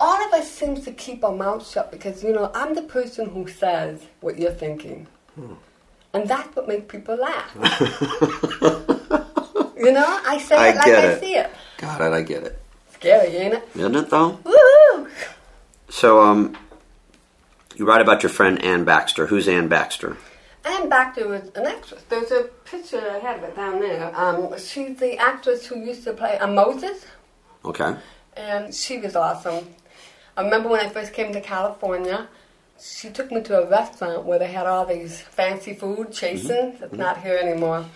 All 0.00 0.26
of 0.26 0.32
us 0.32 0.50
seems 0.50 0.84
to 0.86 0.92
keep 0.92 1.22
our 1.22 1.34
mouths 1.34 1.70
shut 1.70 1.90
because 1.92 2.24
you 2.24 2.32
know 2.32 2.50
I'm 2.54 2.74
the 2.74 2.80
person 2.82 3.28
who 3.28 3.46
says 3.46 4.00
what 4.20 4.38
you're 4.38 4.50
thinking, 4.52 5.06
and 6.14 6.26
that's 6.26 6.56
what 6.56 6.66
makes 6.66 6.90
people 6.90 7.16
laugh. 7.16 7.50
you 9.76 9.92
know, 9.92 10.20
I 10.26 10.38
say 10.42 10.56
I 10.56 10.68
it 10.70 10.76
like 10.76 10.84
get 10.86 11.04
I 11.04 11.08
it. 11.08 11.20
see 11.20 11.34
it. 11.36 11.50
Got 11.76 12.00
it, 12.00 12.12
I 12.14 12.22
get 12.22 12.44
it. 12.44 12.62
Scary, 12.94 13.36
ain't 13.36 13.54
it? 13.54 13.68
Isn't 13.74 13.94
it, 13.94 14.08
though? 14.08 14.38
Woohoo! 14.44 15.10
So, 15.90 16.20
um, 16.20 16.56
you 17.80 17.86
write 17.86 18.02
about 18.02 18.22
your 18.22 18.28
friend 18.28 18.62
Anne 18.62 18.84
Baxter. 18.84 19.26
Who's 19.26 19.48
Anne 19.48 19.66
Baxter? 19.66 20.18
Anne 20.66 20.90
Baxter 20.90 21.26
was 21.26 21.50
an 21.54 21.64
actress. 21.66 22.04
There's 22.10 22.30
a 22.30 22.42
picture 22.66 23.00
I 23.00 23.18
have 23.20 23.38
of 23.38 23.44
it 23.44 23.56
down 23.56 23.80
there. 23.80 24.12
Um, 24.14 24.52
she's 24.58 24.98
the 24.98 25.16
actress 25.16 25.64
who 25.64 25.78
used 25.80 26.04
to 26.04 26.12
play 26.12 26.36
uh, 26.38 26.46
Moses, 26.46 27.06
Okay. 27.64 27.96
and 28.36 28.74
she 28.74 28.98
was 28.98 29.16
awesome. 29.16 29.66
I 30.36 30.42
remember 30.42 30.68
when 30.68 30.80
I 30.80 30.90
first 30.90 31.14
came 31.14 31.32
to 31.32 31.40
California, 31.40 32.28
she 32.78 33.08
took 33.08 33.32
me 33.32 33.40
to 33.44 33.62
a 33.62 33.66
restaurant 33.70 34.24
where 34.26 34.38
they 34.38 34.52
had 34.52 34.66
all 34.66 34.84
these 34.84 35.18
fancy 35.22 35.72
food, 35.72 36.12
chasing. 36.12 36.76
It's 36.82 36.92
not 36.92 37.22
here 37.22 37.38
anymore. 37.38 37.86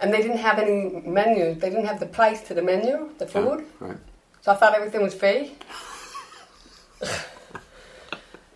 And 0.00 0.12
they 0.12 0.22
didn't 0.22 0.38
have 0.38 0.58
any 0.58 1.02
menus. 1.06 1.58
They 1.58 1.70
didn't 1.70 1.86
have 1.86 2.00
the 2.00 2.06
price 2.06 2.42
to 2.48 2.54
the 2.54 2.62
menu, 2.62 3.10
the 3.18 3.26
food. 3.28 3.64
Right. 3.78 3.96
So 4.42 4.50
I 4.50 4.56
thought 4.56 4.74
everything 4.74 5.02
was 5.02 5.14
free. 5.14 5.52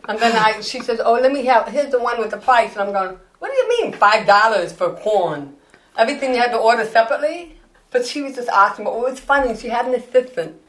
and 0.09 0.19
then 0.19 0.37
I, 0.37 0.61
she 0.61 0.81
says, 0.81 1.01
"Oh, 1.05 1.15
let 1.15 1.33
me 1.33 1.45
have. 1.47 1.69
Here's 1.69 1.91
the 1.91 2.01
one 2.01 2.19
with 2.19 2.31
the 2.31 2.39
price." 2.39 2.73
And 2.73 2.81
I'm 2.83 2.93
going, 2.93 3.19
"What 3.39 3.51
do 3.51 3.57
you 3.57 3.69
mean 3.69 3.93
five 3.93 4.27
dollars 4.27 4.73
for 4.73 4.95
corn? 4.95 5.57
Everything 5.97 6.35
you 6.35 6.41
had 6.41 6.53
to 6.53 6.59
order 6.59 6.85
separately?" 6.85 7.57
But 7.91 8.07
she 8.07 8.23
was 8.23 8.35
just 8.35 8.49
awesome. 8.49 8.85
But 8.85 8.95
what 8.95 9.11
was 9.11 9.21
funny, 9.21 9.57
she 9.57 9.69
had 9.69 9.87
an 9.87 9.95
assistant, 9.95 10.61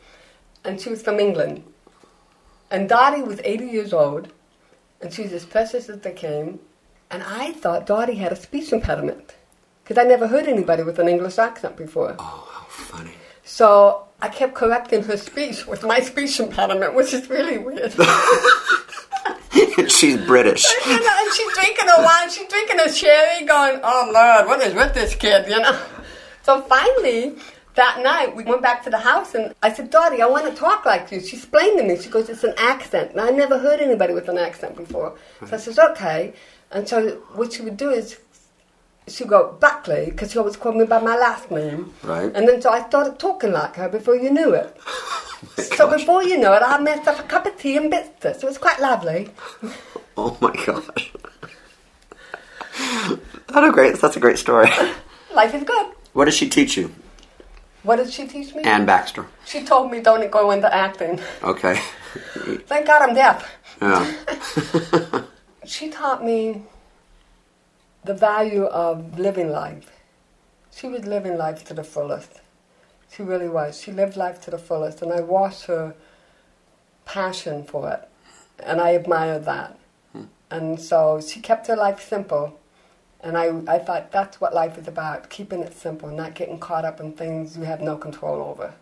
and 0.64 0.80
she 0.80 0.90
was 0.90 1.02
from 1.02 1.20
England. 1.20 1.64
And 2.70 2.90
Dottie 2.90 3.22
was 3.22 3.40
80 3.44 3.66
years 3.66 3.94
old, 3.94 4.34
and 5.02 5.14
she 5.14 5.22
was 5.24 5.32
as 5.32 5.46
precious 5.46 5.90
as 5.90 6.02
they 6.02 6.12
came. 6.12 6.60
And 7.10 7.24
I 7.24 7.54
thought 7.54 7.86
Dottie 7.86 8.16
had 8.16 8.32
a 8.32 8.36
speech 8.36 8.74
impediment 8.74 9.36
because 9.84 10.04
I 10.04 10.08
never 10.08 10.28
heard 10.28 10.48
anybody 10.48 10.84
with 10.84 11.00
an 11.00 11.08
English 11.08 11.38
accent 11.38 11.78
before. 11.78 12.16
Oh, 12.18 12.50
how 12.52 12.66
funny. 12.66 13.12
So 13.46 14.08
I 14.22 14.30
kept 14.30 14.56
correcting 14.56 15.04
her 15.04 15.18
speech 15.18 15.68
with 15.68 15.84
my 15.84 16.00
speech 16.00 16.40
impediment, 16.40 16.96
which 16.96 17.14
is 17.14 17.30
really 17.30 17.58
weird. 17.58 17.94
She's 19.88 20.18
British. 20.18 20.66
and 20.86 21.34
she's 21.36 21.54
drinking 21.54 21.88
a 21.98 22.02
wine, 22.02 22.30
she's 22.30 22.48
drinking 22.48 22.80
a 22.80 22.92
sherry, 22.92 23.46
going, 23.46 23.80
"Oh 23.84 24.10
Lord, 24.12 24.48
what 24.48 24.62
is 24.66 24.74
with 24.74 24.94
this 24.94 25.16
kid?" 25.16 25.48
You 25.48 25.60
know. 25.60 25.80
So 26.42 26.62
finally, 26.62 27.36
that 27.76 28.02
night 28.04 28.36
we 28.36 28.44
went 28.44 28.62
back 28.62 28.84
to 28.84 28.90
the 28.90 28.98
house, 28.98 29.36
and 29.36 29.54
I 29.62 29.72
said, 29.72 29.90
"Dottie, 29.90 30.22
I 30.22 30.26
want 30.28 30.46
to 30.48 30.56
talk 30.60 30.86
like 30.86 31.12
you." 31.12 31.20
She 31.20 31.38
explained 31.38 31.78
to 31.80 31.84
me. 31.86 32.02
She 32.02 32.10
goes, 32.10 32.30
"It's 32.30 32.44
an 32.44 32.54
accent." 32.58 33.12
And 33.12 33.22
I 33.22 33.30
never 33.30 33.58
heard 33.60 33.80
anybody 33.80 34.14
with 34.14 34.28
an 34.28 34.38
accent 34.38 34.76
before. 34.76 35.16
So 35.48 35.56
I 35.56 35.60
says, 35.60 35.78
"Okay." 35.80 36.34
And 36.72 36.88
so 36.88 37.22
what 37.36 37.54
she 37.54 37.62
would 37.62 37.78
do 37.78 37.92
is 37.92 38.18
she 39.08 39.26
go 39.26 39.58
Buckley 39.60 40.06
because 40.06 40.32
she 40.32 40.38
always 40.38 40.56
called 40.58 40.78
me 40.78 40.86
by 40.86 41.00
my 41.00 41.16
last 41.16 41.52
name. 41.52 41.94
Right. 42.04 42.32
And 42.34 42.48
then 42.48 42.62
so 42.62 42.70
I 42.70 42.88
started 42.88 43.20
talking 43.20 43.52
like 43.52 43.76
her 43.76 43.90
before 43.90 44.16
you 44.16 44.32
knew 44.32 44.54
it. 44.54 44.76
Oh 45.58 45.62
so 45.62 45.90
before 45.92 46.24
you 46.24 46.38
know 46.38 46.54
it, 46.54 46.62
I 46.64 46.80
messed 46.80 47.06
up 47.06 47.20
a 47.20 47.24
cup 47.24 47.46
of 47.46 47.58
tea 47.58 47.76
and 47.76 47.92
biscuits. 47.92 48.42
It 48.42 48.46
was 48.46 48.58
quite 48.58 48.80
lovely. 48.80 49.30
Oh 50.16 50.38
my 50.40 50.54
gosh. 50.66 51.12
That's 53.48 53.68
a 53.68 53.72
great. 53.72 54.00
That's 54.00 54.16
a 54.16 54.20
great 54.20 54.38
story. 54.38 54.70
Life 55.34 55.54
is 55.54 55.64
good. 55.64 55.88
What 56.14 56.26
did 56.26 56.34
she 56.36 56.48
teach 56.48 56.78
you, 56.78 56.94
What 57.82 57.98
did 57.98 58.12
she 58.14 58.28
teach 58.28 58.54
me? 58.56 58.62
Anne 58.64 58.86
Baxter? 58.86 59.26
She 59.46 59.64
told 59.66 59.92
me 59.92 60.00
don't 60.00 60.30
go 60.32 60.52
into 60.52 60.74
acting. 60.74 61.20
Okay. 61.44 61.80
Thank 62.68 62.88
God 62.88 63.02
I'm 63.02 63.16
deaf. 63.16 63.52
Yeah. 63.82 65.24
She 65.66 65.90
taught 65.90 66.24
me 66.24 66.62
the 68.04 68.14
value 68.14 68.66
of 68.66 69.18
living 69.20 69.50
life. 69.50 69.92
She 70.72 70.88
was 70.88 71.06
living 71.06 71.38
life 71.38 71.64
to 71.66 71.74
the 71.74 71.84
fullest. 71.84 72.42
She 73.12 73.24
really 73.24 73.50
was. 73.50 73.80
She 73.80 73.92
lived 73.92 74.18
life 74.18 74.42
to 74.42 74.52
the 74.52 74.58
fullest, 74.58 75.02
and 75.02 75.14
I 75.14 75.22
watched 75.22 75.66
her 75.66 75.96
passion 77.06 77.64
for 77.64 77.90
it, 77.92 78.10
and 78.60 78.82
I 78.82 78.92
admired 78.92 79.46
that. 79.46 79.78
Hmm. 80.12 80.24
And 80.50 80.80
so 80.80 81.22
she 81.22 81.40
kept 81.40 81.68
her 81.68 81.76
life 81.76 82.02
simple, 82.02 82.60
and 83.22 83.38
I, 83.38 83.62
I 83.68 83.80
thought 83.80 84.12
that's 84.12 84.42
what 84.42 84.54
life 84.54 84.78
is 84.78 84.88
about 84.88 85.30
keeping 85.30 85.60
it 85.62 85.76
simple, 85.78 86.10
not 86.10 86.34
getting 86.34 86.60
caught 86.60 86.86
up 86.86 87.00
in 87.00 87.14
things 87.14 87.56
you 87.56 87.64
have 87.64 87.82
no 87.82 87.98
control 87.98 88.42
over. 88.42 88.74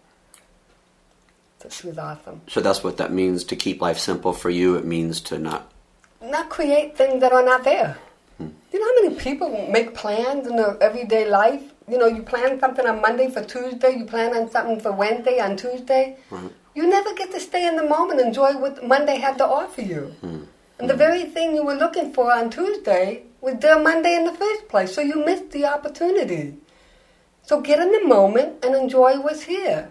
So 1.60 1.70
she 1.70 1.88
was 1.88 1.98
awesome. 1.98 2.42
So 2.48 2.62
that's 2.62 2.84
what 2.84 2.98
that 2.98 3.12
means 3.12 3.44
to 3.44 3.56
keep 3.56 3.82
life 3.82 4.00
simple 4.00 4.34
for 4.34 4.50
you. 4.50 4.76
It 4.76 4.86
means 4.86 5.22
to 5.22 5.38
not. 5.38 5.72
not 6.22 6.50
create 6.50 6.98
things 6.98 7.22
that 7.22 7.34
are 7.34 7.44
not 7.44 7.64
there. 7.64 7.98
You 8.40 8.80
know 8.80 8.86
how 8.86 9.02
many 9.04 9.16
people 9.20 9.68
make 9.70 9.94
plans 9.94 10.48
in 10.48 10.56
their 10.56 10.82
everyday 10.82 11.30
life? 11.30 11.74
You 11.90 11.98
know, 11.98 12.08
you 12.08 12.24
plan 12.24 12.60
something 12.60 12.86
on 12.86 13.02
Monday 13.02 13.30
for 13.30 13.44
Tuesday, 13.44 13.98
you 13.98 14.06
plan 14.06 14.36
on 14.36 14.50
something 14.50 14.80
for 14.80 14.92
Wednesday 14.92 15.40
on 15.40 15.58
Tuesday. 15.58 16.18
You 16.74 16.88
never 16.88 17.14
get 17.14 17.32
to 17.32 17.40
stay 17.40 17.68
in 17.68 17.76
the 17.76 17.84
moment, 17.84 18.20
and 18.20 18.30
enjoy 18.30 18.58
what 18.58 18.86
Monday 18.86 19.18
had 19.18 19.38
to 19.40 19.46
offer 19.46 19.82
you. 19.82 20.16
Hmm. 20.22 20.44
And 20.80 20.90
the 20.90 20.94
hmm. 20.94 21.00
very 21.00 21.26
thing 21.26 21.54
you 21.54 21.66
were 21.66 21.76
looking 21.76 22.14
for 22.14 22.32
on 22.32 22.50
Tuesday 22.50 23.24
was 23.42 23.56
there 23.60 23.80
Monday 23.80 24.16
in 24.16 24.24
the 24.24 24.34
first 24.34 24.70
place, 24.70 24.94
so 24.96 25.02
you 25.02 25.26
missed 25.26 25.52
the 25.52 25.66
opportunity. 25.66 26.58
So 27.44 27.60
get 27.60 27.80
in 27.80 27.92
the 27.92 28.08
moment 28.08 28.64
and 28.64 28.76
enjoy 28.76 29.20
what's 29.20 29.44
here. 29.44 29.90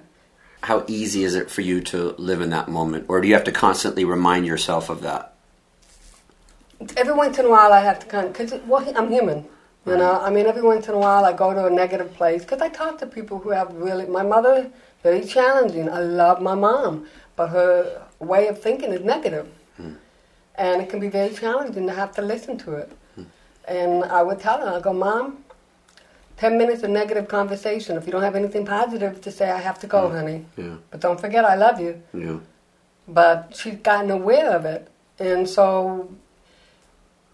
How 0.62 0.85
easy 0.87 1.24
is 1.24 1.35
it 1.35 1.50
for 1.50 1.62
you 1.62 1.81
to 1.83 2.14
live 2.18 2.40
in 2.40 2.50
that 2.50 2.68
moment, 2.68 3.07
or 3.09 3.20
do 3.20 3.29
you 3.29 3.35
have 3.35 3.44
to 3.44 3.53
constantly 3.53 4.05
remind 4.05 4.46
yourself 4.46 4.88
of 4.88 5.03
that? 5.03 5.35
Every 6.96 7.14
once 7.14 7.38
in 7.38 7.46
a 7.46 7.50
while 7.50 7.72
I 7.72 7.80
have 7.80 7.98
to 8.00 8.06
kind 8.06 8.26
of, 8.26 8.32
because 8.32 8.52
well, 8.66 8.84
I'm 8.96 9.10
human, 9.10 9.46
you 9.86 9.96
know. 9.96 10.20
I 10.20 10.30
mean, 10.30 10.46
every 10.46 10.62
once 10.62 10.88
in 10.88 10.94
a 10.94 10.98
while 10.98 11.24
I 11.24 11.32
go 11.32 11.52
to 11.52 11.66
a 11.66 11.70
negative 11.70 12.12
place 12.14 12.42
because 12.42 12.60
I 12.60 12.68
talk 12.68 12.98
to 12.98 13.06
people 13.06 13.38
who 13.38 13.50
have 13.50 13.72
really. 13.74 14.06
My 14.06 14.22
mother 14.22 14.70
very 15.02 15.24
challenging. 15.24 15.88
I 15.88 16.00
love 16.00 16.42
my 16.42 16.54
mom, 16.54 17.06
but 17.36 17.48
her 17.48 18.02
way 18.18 18.48
of 18.48 18.60
thinking 18.60 18.92
is 18.92 19.02
negative. 19.02 19.46
negative, 19.78 19.96
and 20.56 20.82
it 20.82 20.88
can 20.90 21.00
be 21.00 21.08
very 21.08 21.34
challenging 21.34 21.86
to 21.86 21.92
have 21.94 22.12
to 22.16 22.22
listen 22.22 22.58
to 22.58 22.74
it. 22.74 22.92
Hmm. 23.14 23.22
And 23.66 24.04
I 24.04 24.22
would 24.22 24.40
tell 24.40 24.58
her, 24.60 24.76
I 24.76 24.80
go, 24.80 24.92
Mom, 24.92 25.44
ten 26.36 26.58
minutes 26.58 26.82
of 26.82 26.90
negative 26.90 27.28
conversation. 27.28 27.96
If 27.96 28.04
you 28.06 28.12
don't 28.12 28.22
have 28.22 28.36
anything 28.36 28.66
positive 28.66 29.20
to 29.22 29.30
say, 29.30 29.50
I 29.50 29.58
have 29.58 29.78
to 29.80 29.86
go, 29.86 30.10
honey. 30.10 30.44
Yeah. 30.56 30.76
But 30.90 31.00
don't 31.00 31.20
forget, 31.20 31.44
I 31.44 31.54
love 31.54 31.80
you 31.80 32.02
Yeah. 32.12 32.38
but 33.08 33.54
she's 33.56 33.76
gotten 33.76 34.10
aware 34.10 34.50
of 34.58 34.64
it. 34.64 34.88
And 35.18 35.48
so 35.48 36.10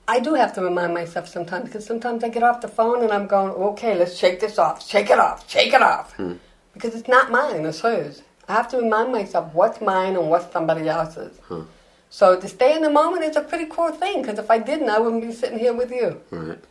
I 0.09 0.21
do 0.21 0.35
have 0.35 0.55
to 0.55 0.63
remind 0.63 0.95
myself 0.95 1.29
sometimes 1.29 1.67
because 1.67 1.85
sometimes 1.85 2.23
I 2.23 2.29
get 2.29 2.43
off 2.43 2.61
the 2.61 2.69
phone 2.69 3.03
and 3.03 3.13
I'm 3.13 3.27
going, 3.27 3.53
okay, 3.53 3.95
let's 3.97 4.17
shake 4.17 4.41
this 4.41 4.59
off, 4.59 4.87
shake 4.87 5.11
it 5.11 5.19
off, 5.19 5.51
shake 5.51 5.73
it 5.73 5.83
off. 5.83 6.15
Hmm. 6.15 6.35
Because 6.73 6.95
it's 6.95 7.09
not 7.09 7.31
mine, 7.31 7.65
it's 7.65 7.81
hers. 7.81 8.23
I 8.49 8.53
have 8.53 8.69
to 8.69 8.79
remind 8.79 9.11
myself 9.11 9.53
what's 9.53 9.81
mine 9.81 10.15
and 10.15 10.31
what's 10.31 10.53
somebody 10.53 10.89
else's. 10.89 11.37
Hmm. 11.49 11.63
So 12.09 12.39
to 12.39 12.49
stay 12.49 12.77
in 12.77 12.83
the 12.83 12.91
moment 12.91 13.25
is 13.25 13.37
a 13.37 13.43
pretty 13.43 13.67
cool 13.67 13.91
thing 13.91 14.23
because 14.23 14.39
if 14.39 14.51
I 14.51 14.59
didn't, 14.59 14.89
I 14.89 15.01
wouldn't 15.01 15.23
be 15.23 15.33
sitting 15.33 15.59
here 15.59 15.75
with 15.75 15.91
you. 15.91 16.21
Right. 16.31 16.63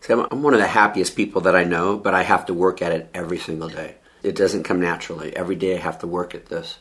See, 0.00 0.12
I'm, 0.12 0.26
I'm 0.30 0.42
one 0.42 0.54
of 0.54 0.60
the 0.60 0.66
happiest 0.66 1.16
people 1.16 1.42
that 1.42 1.54
I 1.54 1.64
know, 1.64 1.98
but 1.98 2.14
I 2.14 2.22
have 2.22 2.46
to 2.46 2.54
work 2.54 2.80
at 2.80 2.92
it 2.92 3.10
every 3.12 3.38
single 3.38 3.68
day. 3.68 3.96
It 4.22 4.36
doesn't 4.36 4.64
come 4.64 4.80
naturally. 4.80 5.36
Every 5.36 5.56
day 5.56 5.76
I 5.76 5.80
have 5.80 5.98
to 6.00 6.06
work 6.06 6.34
at 6.34 6.46
this. 6.46 6.78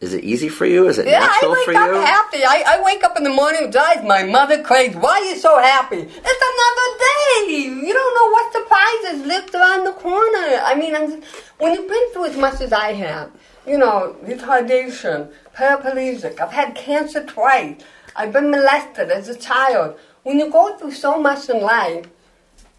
Is 0.00 0.14
it 0.14 0.24
easy 0.24 0.48
for 0.48 0.64
you? 0.64 0.88
Is 0.88 0.98
it 0.98 1.06
easy 1.06 1.14
for 1.14 1.20
you? 1.20 1.26
Yeah, 1.26 1.28
I 1.42 1.64
wake 1.66 1.76
up 1.76 2.06
happy. 2.06 2.42
I, 2.42 2.64
I 2.66 2.82
wake 2.82 3.04
up 3.04 3.18
in 3.18 3.22
the 3.22 3.30
morning, 3.30 3.64
it 3.64 3.70
drives 3.70 4.02
my 4.02 4.22
mother 4.22 4.62
crazy. 4.62 4.96
Why 4.96 5.20
are 5.20 5.24
you 5.24 5.36
so 5.36 5.58
happy? 5.58 5.98
It's 5.98 6.42
another 6.52 6.88
day. 6.98 7.86
You 7.86 7.92
don't 7.92 8.14
know 8.18 8.30
what 8.32 8.50
surprises 8.50 9.26
lived 9.26 9.54
around 9.54 9.84
the 9.84 9.92
corner. 9.92 10.62
I 10.64 10.74
mean, 10.74 10.96
I'm, 10.96 11.22
when 11.58 11.74
you've 11.74 11.86
been 11.86 12.12
through 12.14 12.26
as 12.26 12.36
much 12.38 12.62
as 12.62 12.72
I 12.72 12.94
have, 12.94 13.30
you 13.66 13.76
know, 13.76 14.16
retardation, 14.24 15.30
paraplegic, 15.54 16.40
I've 16.40 16.52
had 16.52 16.74
cancer 16.74 17.22
twice, 17.26 17.82
I've 18.16 18.32
been 18.32 18.50
molested 18.50 19.10
as 19.10 19.28
a 19.28 19.36
child. 19.36 19.98
When 20.22 20.38
you 20.38 20.50
go 20.50 20.78
through 20.78 20.92
so 20.92 21.20
much 21.20 21.50
in 21.50 21.60
life, 21.60 22.06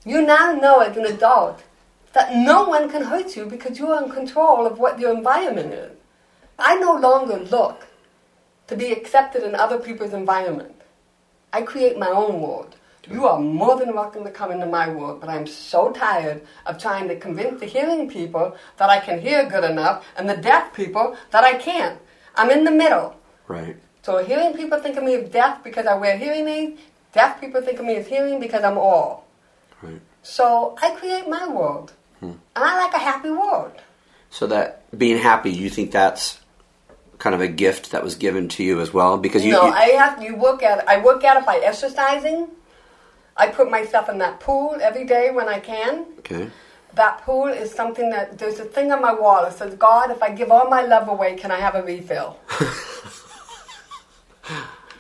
you 0.06 0.26
now 0.26 0.54
know 0.54 0.80
as 0.80 0.98
an 0.98 1.06
adult 1.06 1.62
that 2.14 2.36
no 2.36 2.68
one 2.68 2.90
can 2.90 3.04
hurt 3.04 3.36
you 3.36 3.46
because 3.46 3.78
you're 3.78 4.04
in 4.04 4.10
control 4.10 4.66
of 4.66 4.80
what 4.80 5.00
your 5.00 5.16
environment 5.16 5.72
is. 5.72 6.01
I 6.60 6.76
no 6.76 6.96
longer 6.96 7.38
look 7.38 7.88
to 8.68 8.76
be 8.76 8.92
accepted 8.92 9.44
in 9.44 9.56
other 9.56 9.78
people's 9.78 10.14
environment. 10.14 10.76
I 11.54 11.62
create 11.64 11.98
my 11.98 12.08
own 12.08 12.42
world. 12.42 12.76
You 13.10 13.26
are 13.28 13.40
more 13.40 13.78
than 13.78 13.96
welcome 13.96 14.24
to 14.24 14.32
come 14.32 14.52
into 14.52 14.68
my 14.68 14.88
world, 14.88 15.22
but 15.22 15.30
I'm 15.30 15.48
so 15.48 15.92
tired 15.92 16.44
of 16.66 16.78
trying 16.78 17.08
to 17.08 17.20
convince 17.20 17.60
the 17.60 17.66
hearing 17.66 18.08
people 18.08 18.56
that 18.78 18.90
I 18.90 19.00
can 19.00 19.20
hear 19.20 19.50
good 19.50 19.64
enough 19.64 20.06
and 20.16 20.30
the 20.30 20.38
deaf 20.38 20.74
people 20.74 21.18
that 21.32 21.44
I 21.44 21.56
can't. 21.56 22.00
I'm 22.36 22.52
in 22.52 22.64
the 22.64 22.72
middle. 22.72 23.16
Right. 23.48 23.76
So 24.04 24.24
hearing 24.24 24.54
people 24.54 24.80
think 24.80 24.98
of 24.98 25.04
me 25.04 25.16
as 25.16 25.30
deaf 25.30 25.64
because 25.64 25.86
I 25.88 25.96
wear 25.96 26.18
hearing 26.18 26.48
aids. 26.48 26.80
Deaf 27.12 27.42
people 27.42 27.62
think 27.62 27.80
of 27.80 27.86
me 27.86 27.96
as 27.96 28.08
hearing 28.08 28.40
because 28.40 28.64
I'm 28.64 28.78
all. 28.78 29.26
Right. 29.82 30.02
So 30.22 30.78
I 30.82 30.92
create 30.96 31.28
my 31.28 31.48
world. 31.48 31.94
Hmm. 32.20 32.38
And 32.56 32.64
I 32.64 32.78
like 32.86 32.94
a 32.94 33.00
happy 33.00 33.32
world. 33.32 33.74
So 34.30 34.48
that 34.48 34.98
being 34.98 35.18
happy, 35.18 35.52
you 35.52 35.70
think 35.70 35.92
that's 35.92 36.40
kind 37.22 37.36
of 37.36 37.42
a 37.42 37.48
gift 37.48 37.92
that 37.92 38.04
was 38.04 38.16
given 38.16 38.50
to 38.50 38.64
you 38.64 38.82
as 38.82 38.92
well? 38.92 39.16
Because 39.18 39.46
you, 39.46 39.52
no, 39.52 39.68
you- 39.68 39.72
I 39.74 39.90
have 40.04 40.22
you 40.24 40.36
work 40.36 40.64
at. 40.64 40.88
I 40.90 40.98
work 41.00 41.24
at 41.24 41.38
it 41.38 41.46
by 41.46 41.58
exercising. 41.58 42.48
I 43.38 43.48
put 43.48 43.70
myself 43.70 44.10
in 44.10 44.18
that 44.18 44.40
pool 44.40 44.76
every 44.82 45.06
day 45.06 45.30
when 45.32 45.48
I 45.48 45.60
can. 45.60 46.06
okay. 46.20 46.50
That 46.96 47.22
pool 47.22 47.48
is 47.48 47.72
something 47.72 48.10
that 48.10 48.38
there's 48.38 48.60
a 48.60 48.66
thing 48.66 48.92
on 48.92 49.02
my 49.02 49.14
wall 49.14 49.44
that 49.44 49.54
says, 49.54 49.76
God, 49.76 50.12
if 50.12 50.22
I 50.22 50.30
give 50.32 50.52
all 50.52 50.68
my 50.68 50.82
love 50.82 51.08
away, 51.08 51.36
can 51.38 51.50
I 51.50 51.60
have 51.66 51.76
a 51.76 51.84
refill? 51.84 52.38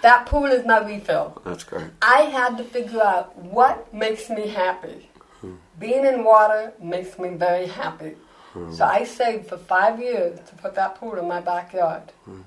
that 0.01 0.25
pool 0.25 0.45
is 0.45 0.65
my 0.65 0.79
refill. 0.85 1.41
That's 1.43 1.65
great. 1.65 1.87
I 2.01 2.21
had 2.37 2.57
to 2.59 2.63
figure 2.63 3.03
out 3.03 3.35
what 3.37 3.93
makes 3.93 4.29
me 4.29 4.47
happy. 4.47 5.09
Hmm. 5.41 5.55
Being 5.79 6.05
in 6.05 6.23
water 6.23 6.71
makes 6.81 7.19
me 7.19 7.29
very 7.29 7.67
happy. 7.67 8.15
Mm-hmm. 8.53 8.73
So 8.73 8.85
I 8.85 9.03
saved 9.03 9.47
for 9.47 9.57
five 9.57 9.99
years 9.99 10.39
to 10.49 10.55
put 10.55 10.75
that 10.75 10.95
pool 10.95 11.15
in 11.15 11.27
my 11.27 11.41
backyard. 11.41 12.03
Mm-hmm. 12.27 12.41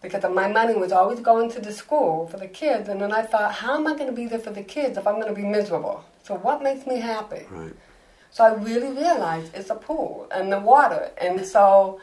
Because 0.00 0.22
my 0.32 0.46
money 0.46 0.74
was 0.74 0.92
always 0.92 1.18
going 1.18 1.50
to 1.50 1.60
the 1.60 1.72
school 1.72 2.28
for 2.28 2.36
the 2.36 2.46
kids, 2.46 2.88
and 2.88 3.00
then 3.00 3.10
I 3.12 3.22
thought, 3.22 3.52
how 3.52 3.74
am 3.76 3.86
I 3.88 3.94
going 3.94 4.06
to 4.06 4.12
be 4.12 4.26
there 4.26 4.38
for 4.38 4.52
the 4.52 4.62
kids 4.62 4.96
if 4.96 5.08
I'm 5.08 5.16
going 5.16 5.26
to 5.26 5.34
be 5.34 5.44
miserable? 5.46 6.04
So 6.22 6.34
what 6.36 6.62
makes 6.62 6.86
me 6.86 7.00
happy? 7.00 7.46
Right. 7.50 7.74
So 8.30 8.44
I 8.44 8.54
really 8.54 8.92
realized 8.92 9.54
it's 9.54 9.70
a 9.70 9.74
pool 9.74 10.28
and 10.30 10.52
the 10.52 10.60
water. 10.60 11.10
And 11.20 11.44
so 11.44 12.00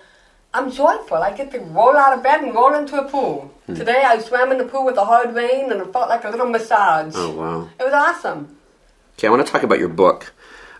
I'm 0.53 0.71
joyful. 0.71 1.17
I 1.17 1.31
get 1.35 1.51
to 1.51 1.59
roll 1.59 1.95
out 1.95 2.17
of 2.17 2.23
bed 2.23 2.43
and 2.43 2.53
roll 2.53 2.73
into 2.73 2.99
a 2.99 3.07
pool. 3.07 3.53
Hmm. 3.67 3.75
Today 3.75 4.01
I 4.03 4.19
swam 4.19 4.51
in 4.51 4.57
the 4.57 4.65
pool 4.65 4.85
with 4.85 4.97
a 4.97 5.05
hard 5.05 5.33
rain 5.35 5.71
and 5.71 5.79
it 5.81 5.93
felt 5.93 6.09
like 6.09 6.23
a 6.23 6.29
little 6.29 6.49
massage. 6.49 7.13
Oh 7.15 7.31
wow. 7.31 7.69
It 7.79 7.83
was 7.83 7.93
awesome. 7.93 8.57
Okay, 9.17 9.27
I 9.27 9.31
want 9.31 9.45
to 9.45 9.51
talk 9.51 9.63
about 9.63 9.79
your 9.79 9.89
book, 9.89 10.33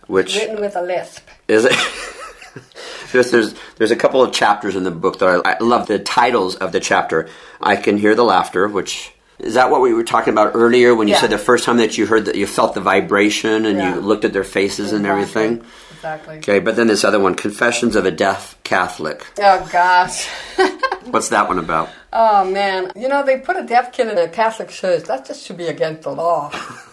which 0.08 0.36
Written 0.36 0.60
with 0.60 0.76
a 0.76 0.82
lisp. 0.82 1.28
is 1.47 1.66
it. 1.66 1.74
There's, 3.12 3.32
there's 3.32 3.56
there's 3.78 3.91
a 3.91 3.95
couple 3.95 4.22
of 4.22 4.34
chapters 4.34 4.76
in 4.76 4.84
the 4.84 4.91
book 4.91 5.20
that 5.20 5.41
I, 5.45 5.53
I 5.53 5.58
love 5.60 5.88
the 5.88 5.99
titles 5.99 6.56
of 6.56 6.72
the 6.72 6.80
chapter. 6.80 7.30
I 7.62 7.76
can 7.76 7.97
hear 7.97 8.16
the 8.16 8.24
laughter, 8.26 8.68
which 8.68 9.14
Is 9.39 9.53
that 9.56 9.70
what 9.72 9.82
we 9.82 9.93
were 9.93 10.03
talking 10.03 10.34
about 10.34 10.51
earlier 10.56 10.95
when 10.95 11.08
you 11.08 11.14
Yeah. 11.14 11.22
said 11.22 11.30
the 11.30 11.38
first 11.38 11.64
time 11.66 11.78
that 11.78 11.97
you 11.97 12.06
heard 12.08 12.26
that 12.26 12.36
you 12.36 12.47
felt 12.47 12.74
the 12.74 12.82
vibration 12.82 13.66
and 13.66 13.78
Yeah. 13.78 13.95
you 13.95 14.01
looked 14.01 14.26
at 14.26 14.34
their 14.34 14.43
faces 14.43 14.91
and 14.93 15.06
everything? 15.06 15.64
Exactly. 15.93 16.38
Okay, 16.38 16.60
but 16.60 16.76
then 16.76 16.88
this 16.88 17.03
other 17.03 17.20
one, 17.20 17.36
Confessions 17.36 17.95
of 17.95 18.06
a 18.06 18.12
Deaf 18.12 18.58
Catholic. 18.64 19.26
Oh 19.39 19.68
gosh. 19.72 20.28
What's 21.06 21.30
that 21.30 21.47
one 21.47 21.60
about? 21.60 21.89
Oh 22.14 22.43
man, 22.49 22.91
you 22.95 23.08
know 23.08 23.24
they 23.24 23.38
put 23.39 23.58
a 23.58 23.64
deaf 23.64 23.91
kid 23.91 24.08
in 24.08 24.18
a 24.18 24.28
Catholic 24.30 24.70
church. 24.70 25.03
That 25.03 25.26
just 25.26 25.45
should 25.45 25.58
be 25.58 25.68
against 25.68 26.03
the 26.03 26.12
law. 26.12 26.51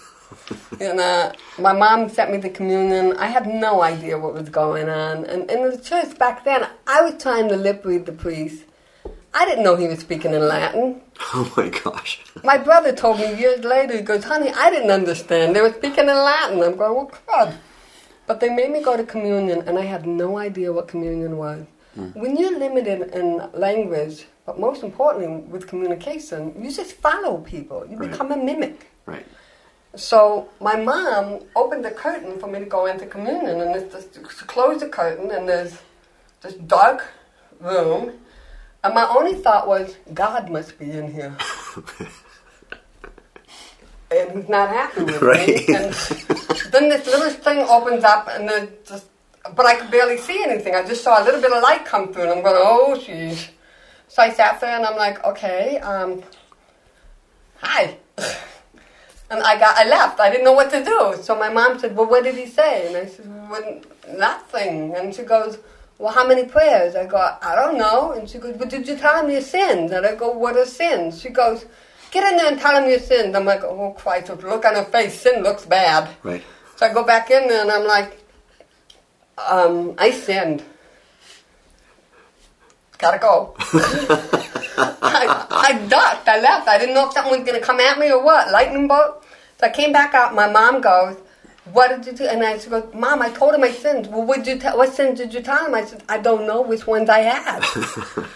and 0.80 1.00
uh, 1.00 1.32
my 1.58 1.72
mom 1.72 2.08
sent 2.08 2.30
me 2.30 2.38
the 2.38 2.50
communion. 2.50 3.16
I 3.16 3.26
had 3.26 3.46
no 3.46 3.82
idea 3.82 4.18
what 4.18 4.34
was 4.34 4.48
going 4.48 4.88
on. 4.88 5.24
And 5.26 5.50
in 5.50 5.70
the 5.70 5.78
church 5.78 6.16
back 6.18 6.44
then, 6.44 6.66
I 6.86 7.02
was 7.02 7.22
trying 7.22 7.48
to 7.48 7.56
lip 7.56 7.84
read 7.84 8.06
the 8.06 8.12
priest. 8.12 8.64
I 9.34 9.46
didn't 9.46 9.64
know 9.64 9.76
he 9.76 9.88
was 9.88 10.00
speaking 10.00 10.34
in 10.34 10.46
Latin. 10.48 11.00
Oh 11.34 11.50
my 11.56 11.68
gosh. 11.68 12.20
My 12.42 12.58
brother 12.58 12.92
told 12.92 13.20
me 13.20 13.34
years 13.38 13.62
later. 13.64 13.96
He 13.96 14.02
goes, 14.02 14.24
"Honey, 14.24 14.50
I 14.50 14.70
didn't 14.70 14.90
understand. 14.90 15.54
They 15.54 15.60
were 15.60 15.72
speaking 15.72 16.08
in 16.08 16.16
Latin." 16.30 16.60
I'm 16.62 16.76
going, 16.76 16.94
"Well, 16.96 17.12
God." 17.28 17.54
But 18.26 18.40
they 18.40 18.48
made 18.48 18.70
me 18.72 18.82
go 18.82 18.96
to 18.96 19.04
communion, 19.04 19.62
and 19.66 19.78
I 19.78 19.82
had 19.82 20.04
no 20.06 20.36
idea 20.38 20.72
what 20.72 20.88
communion 20.88 21.36
was. 21.36 21.64
When 22.14 22.36
you're 22.36 22.58
limited 22.58 23.14
in 23.14 23.26
language, 23.52 24.26
but 24.46 24.58
most 24.58 24.82
importantly 24.82 25.28
with 25.52 25.66
communication, 25.68 26.54
you 26.60 26.72
just 26.72 26.92
follow 26.94 27.38
people. 27.38 27.86
You 27.88 27.96
Right. 27.98 28.10
become 28.10 28.32
a 28.32 28.36
mimic. 28.36 28.90
Right. 29.06 29.26
So 29.94 30.48
my 30.60 30.76
mom 30.76 31.40
opened 31.54 31.84
the 31.84 31.90
curtain 31.90 32.38
for 32.38 32.46
me 32.46 32.60
to 32.60 32.64
go 32.64 32.86
into 32.86 33.06
communion, 33.06 33.60
and 33.60 33.76
it's 33.76 33.92
just 33.92 34.14
she 34.14 34.44
closed 34.46 34.80
the 34.80 34.88
curtain, 34.88 35.30
and 35.30 35.48
there's 35.48 35.78
this 36.40 36.54
dark 36.54 37.04
room, 37.60 38.12
and 38.82 38.94
my 38.94 39.06
only 39.08 39.34
thought 39.34 39.68
was, 39.68 39.96
God 40.14 40.48
must 40.50 40.78
be 40.78 40.90
in 40.90 41.12
here. 41.12 41.36
and 44.10 44.32
he's 44.32 44.48
not 44.48 44.70
happy 44.70 45.02
with 45.02 45.20
Right. 45.22 45.68
me. 45.68 45.74
And 45.74 45.94
then 46.72 46.88
this 46.88 47.06
little 47.06 47.30
thing 47.30 47.58
opens 47.58 48.02
up, 48.04 48.28
and 48.30 48.48
then 48.48 48.68
just, 48.86 49.06
but 49.54 49.66
I 49.66 49.74
could 49.76 49.90
barely 49.90 50.16
see 50.16 50.42
anything. 50.42 50.74
I 50.74 50.84
just 50.84 51.04
saw 51.04 51.22
a 51.22 51.24
little 51.24 51.40
bit 51.40 51.52
of 51.52 51.62
light 51.62 51.84
come 51.84 52.12
through, 52.12 52.22
and 52.22 52.32
I'm 52.32 52.42
going, 52.42 52.56
oh, 52.56 52.96
jeez. 52.98 53.48
So 54.08 54.22
I 54.22 54.30
sat 54.30 54.58
there, 54.60 54.74
and 54.76 54.86
I'm 54.86 54.96
like, 54.96 55.22
okay, 55.24 55.78
um, 55.80 56.22
hi. 57.58 57.98
And 59.32 59.42
I 59.42 59.58
got, 59.58 59.78
I 59.78 59.88
left. 59.88 60.20
I 60.20 60.28
didn't 60.28 60.44
know 60.44 60.52
what 60.52 60.70
to 60.72 60.84
do. 60.84 61.14
So 61.22 61.34
my 61.34 61.48
mom 61.48 61.78
said, 61.78 61.96
"Well, 61.96 62.06
what 62.06 62.22
did 62.22 62.34
he 62.34 62.44
say?" 62.44 62.86
And 62.86 62.96
I 62.98 63.06
said, 63.06 63.26
well, 63.50 63.80
"Nothing." 64.14 64.94
And 64.94 65.14
she 65.14 65.22
goes, 65.22 65.56
"Well, 65.96 66.12
how 66.12 66.28
many 66.28 66.44
prayers?" 66.44 66.94
I 66.94 67.06
go, 67.06 67.16
"I 67.16 67.54
don't 67.54 67.78
know." 67.78 68.12
And 68.12 68.28
she 68.28 68.36
goes, 68.36 68.58
"But 68.58 68.68
did 68.68 68.86
you 68.86 68.94
tell 68.94 69.24
him 69.24 69.30
your 69.30 69.40
sins?" 69.40 69.90
And 69.90 70.04
I 70.04 70.14
go, 70.16 70.30
"What 70.32 70.58
are 70.58 70.66
sins?" 70.66 71.22
She 71.22 71.30
goes, 71.30 71.64
"Get 72.10 72.30
in 72.30 72.36
there 72.36 72.48
and 72.52 72.60
tell 72.60 72.76
him 72.76 72.90
your 72.90 72.98
sins." 72.98 73.34
I'm 73.34 73.46
like, 73.46 73.64
"Oh 73.64 73.94
Christ!" 73.96 74.28
Look 74.28 74.66
on 74.66 74.74
her 74.74 74.84
face, 74.84 75.18
sin 75.18 75.42
looks 75.42 75.64
bad. 75.64 76.10
Right. 76.22 76.42
So 76.76 76.84
I 76.84 76.92
go 76.92 77.02
back 77.02 77.30
in 77.30 77.48
there 77.48 77.62
and 77.62 77.70
I'm 77.70 77.86
like, 77.86 78.20
um, 79.38 79.94
"I 79.96 80.10
sinned." 80.10 80.62
Gotta 82.98 83.18
go. 83.18 83.56
I, 85.02 85.46
I 85.50 85.86
ducked. 85.88 86.28
I 86.28 86.40
left. 86.40 86.68
I 86.68 86.78
didn't 86.78 86.94
know 86.94 87.08
if 87.08 87.12
something 87.12 87.32
was 87.32 87.46
going 87.46 87.58
to 87.58 87.64
come 87.64 87.80
at 87.80 87.98
me 87.98 88.10
or 88.10 88.22
what. 88.22 88.50
Lightning 88.50 88.88
bolt. 88.88 89.24
So 89.58 89.66
I 89.66 89.70
came 89.70 89.92
back 89.92 90.14
out. 90.14 90.34
My 90.34 90.50
mom 90.50 90.80
goes, 90.80 91.16
"What 91.72 91.88
did 91.88 92.06
you 92.06 92.12
do?" 92.12 92.24
And 92.24 92.42
I 92.42 92.58
said, 92.58 92.94
"Mom, 92.94 93.22
I 93.22 93.30
told 93.30 93.54
him 93.54 93.60
my 93.60 93.70
sins." 93.70 94.08
Well, 94.08 94.24
what 94.24 94.44
did 94.44 94.46
you 94.54 94.58
tell? 94.58 94.76
What 94.76 94.92
sins 94.92 95.18
did 95.18 95.32
you 95.32 95.40
tell 95.40 95.66
him? 95.66 95.74
I 95.74 95.84
said, 95.84 96.02
"I 96.08 96.18
don't 96.18 96.46
know 96.46 96.62
which 96.62 96.86
ones 96.86 97.08
I 97.08 97.20
had." 97.20 97.64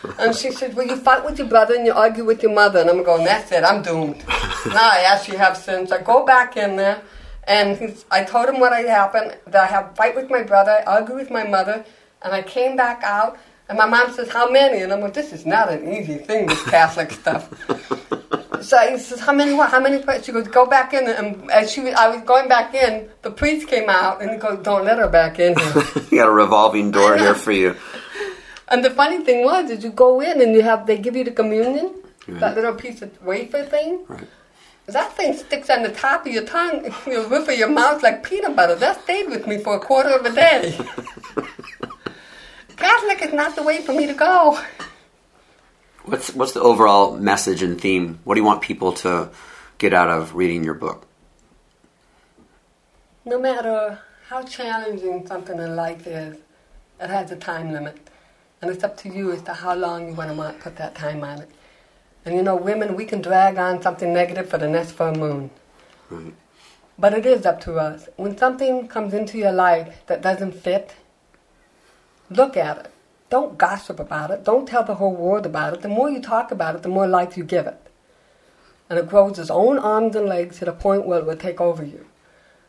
and 0.18 0.34
she 0.34 0.50
said, 0.52 0.74
"Well, 0.74 0.86
you 0.86 0.96
fight 0.96 1.24
with 1.24 1.38
your 1.38 1.48
brother 1.48 1.74
and 1.74 1.84
you 1.84 1.92
argue 1.92 2.24
with 2.24 2.42
your 2.42 2.52
mother." 2.52 2.80
And 2.80 2.90
I'm 2.90 3.02
going, 3.02 3.24
"That's 3.24 3.50
it. 3.52 3.64
I'm 3.64 3.82
doomed." 3.82 4.18
now 4.66 4.90
I 4.98 5.04
actually 5.06 5.38
have 5.38 5.56
sins. 5.56 5.90
I 5.92 6.00
go 6.02 6.24
back 6.24 6.56
in 6.56 6.76
there, 6.76 7.02
and 7.44 7.76
he's, 7.76 8.04
I 8.10 8.22
told 8.22 8.48
him 8.48 8.60
what 8.60 8.72
had 8.72 8.86
happened. 8.86 9.36
That 9.46 9.64
I 9.64 9.66
have 9.66 9.96
fight 9.96 10.14
with 10.14 10.30
my 10.30 10.42
brother, 10.42 10.72
I 10.72 10.82
argue 10.84 11.16
with 11.16 11.30
my 11.30 11.44
mother, 11.44 11.84
and 12.22 12.32
I 12.32 12.42
came 12.42 12.76
back 12.76 13.02
out. 13.02 13.38
And 13.68 13.78
my 13.78 13.86
mom 13.86 14.12
says, 14.12 14.28
"How 14.28 14.48
many?" 14.50 14.82
And 14.82 14.92
I'm 14.92 15.00
like, 15.00 15.14
"This 15.14 15.32
is 15.32 15.44
not 15.44 15.70
an 15.72 15.92
easy 15.92 16.18
thing. 16.18 16.46
This 16.46 16.62
Catholic 16.64 17.10
stuff." 17.12 17.48
So 18.62 18.78
he 18.88 18.98
says, 18.98 19.20
"How 19.20 19.32
many? 19.32 19.52
What? 19.54 19.70
How 19.70 19.80
many?" 19.80 20.02
prayers?" 20.02 20.24
She 20.24 20.32
goes, 20.32 20.48
"Go 20.48 20.66
back 20.66 20.94
in." 20.94 21.08
And 21.08 21.50
as 21.50 21.72
she, 21.72 21.80
was, 21.80 21.94
I 21.94 22.08
was 22.08 22.22
going 22.22 22.48
back 22.48 22.74
in, 22.74 23.08
the 23.22 23.30
priest 23.30 23.68
came 23.68 23.88
out 23.90 24.22
and 24.22 24.30
he 24.30 24.36
goes, 24.36 24.62
"Don't 24.62 24.84
let 24.84 24.98
her 24.98 25.08
back 25.08 25.38
in 25.38 25.58
here." 25.58 25.82
you 26.10 26.18
got 26.18 26.28
a 26.28 26.32
revolving 26.32 26.90
door 26.90 27.16
here 27.16 27.34
for 27.34 27.52
you. 27.52 27.74
and 28.68 28.84
the 28.84 28.90
funny 28.90 29.24
thing 29.24 29.44
was, 29.44 29.70
is 29.70 29.82
you 29.82 29.90
go 29.90 30.20
in 30.20 30.40
and 30.40 30.54
you 30.54 30.62
have 30.62 30.86
they 30.86 30.98
give 30.98 31.16
you 31.16 31.24
the 31.24 31.32
communion, 31.32 31.92
that 32.28 32.54
little 32.54 32.74
piece 32.74 33.02
of 33.02 33.10
wafer 33.22 33.64
thing. 33.64 34.04
Right. 34.08 34.28
That 34.86 35.12
thing 35.14 35.34
sticks 35.34 35.68
on 35.68 35.82
the 35.82 35.90
top 35.90 36.26
of 36.26 36.32
your 36.32 36.44
tongue, 36.44 36.94
your 37.06 37.26
roof 37.26 37.48
of 37.48 37.58
your 37.58 37.68
mouth 37.68 38.02
like 38.04 38.22
peanut 38.22 38.54
butter. 38.54 38.76
That 38.76 39.02
stayed 39.02 39.28
with 39.28 39.46
me 39.46 39.58
for 39.58 39.76
a 39.76 39.80
quarter 39.80 40.10
of 40.10 40.24
a 40.24 40.32
day. 40.32 40.78
Catholic 42.76 43.22
is 43.22 43.32
not 43.32 43.56
the 43.56 43.62
way 43.62 43.80
for 43.80 43.92
me 43.92 44.06
to 44.06 44.14
go. 44.14 44.60
What's 46.04 46.32
what's 46.34 46.52
the 46.52 46.60
overall 46.60 47.16
message 47.16 47.62
and 47.62 47.80
theme? 47.80 48.20
What 48.24 48.34
do 48.34 48.40
you 48.40 48.44
want 48.44 48.62
people 48.62 48.92
to 49.04 49.30
get 49.78 49.92
out 49.92 50.08
of 50.08 50.34
reading 50.34 50.62
your 50.62 50.74
book? 50.74 51.06
No 53.24 53.40
matter 53.40 53.98
how 54.28 54.42
challenging 54.44 55.26
something 55.26 55.58
in 55.58 55.74
life 55.74 56.06
is, 56.06 56.36
it 57.00 57.10
has 57.10 57.32
a 57.32 57.36
time 57.36 57.72
limit. 57.72 57.98
And 58.62 58.70
it's 58.70 58.84
up 58.84 58.96
to 58.98 59.08
you 59.08 59.32
as 59.32 59.42
to 59.42 59.52
how 59.52 59.74
long 59.74 60.08
you 60.08 60.14
want 60.14 60.36
to 60.36 60.54
put 60.62 60.76
that 60.76 60.94
time 60.94 61.22
on 61.24 61.40
it. 61.42 61.50
And 62.24 62.34
you 62.34 62.42
know, 62.42 62.56
women, 62.56 62.96
we 62.96 63.04
can 63.04 63.20
drag 63.20 63.58
on 63.58 63.82
something 63.82 64.12
negative 64.12 64.48
for 64.48 64.58
the 64.58 64.68
next 64.68 64.92
full 64.92 65.12
moon. 65.12 65.50
Right. 66.10 66.34
But 66.98 67.14
it 67.14 67.26
is 67.26 67.44
up 67.44 67.60
to 67.62 67.76
us. 67.76 68.08
When 68.16 68.36
something 68.38 68.88
comes 68.88 69.12
into 69.12 69.38
your 69.38 69.52
life 69.52 69.94
that 70.06 70.22
doesn't 70.22 70.52
fit, 70.52 70.94
look 72.30 72.56
at 72.56 72.78
it. 72.78 72.92
Don't 73.28 73.58
gossip 73.58 73.98
about 73.98 74.30
it. 74.30 74.44
Don't 74.44 74.68
tell 74.68 74.84
the 74.84 74.94
whole 74.94 75.14
world 75.14 75.46
about 75.46 75.74
it. 75.74 75.82
The 75.82 75.88
more 75.88 76.08
you 76.08 76.20
talk 76.20 76.50
about 76.50 76.76
it, 76.76 76.82
the 76.82 76.88
more 76.88 77.06
life 77.08 77.36
you 77.36 77.44
give 77.44 77.66
it. 77.66 77.80
And 78.88 78.98
it 78.98 79.08
grows 79.08 79.38
its 79.38 79.50
own 79.50 79.78
arms 79.78 80.14
and 80.14 80.26
legs 80.26 80.58
to 80.58 80.64
the 80.64 80.72
point 80.72 81.06
where 81.06 81.18
it 81.18 81.26
will 81.26 81.36
take 81.36 81.60
over 81.60 81.84
you. 81.84 82.06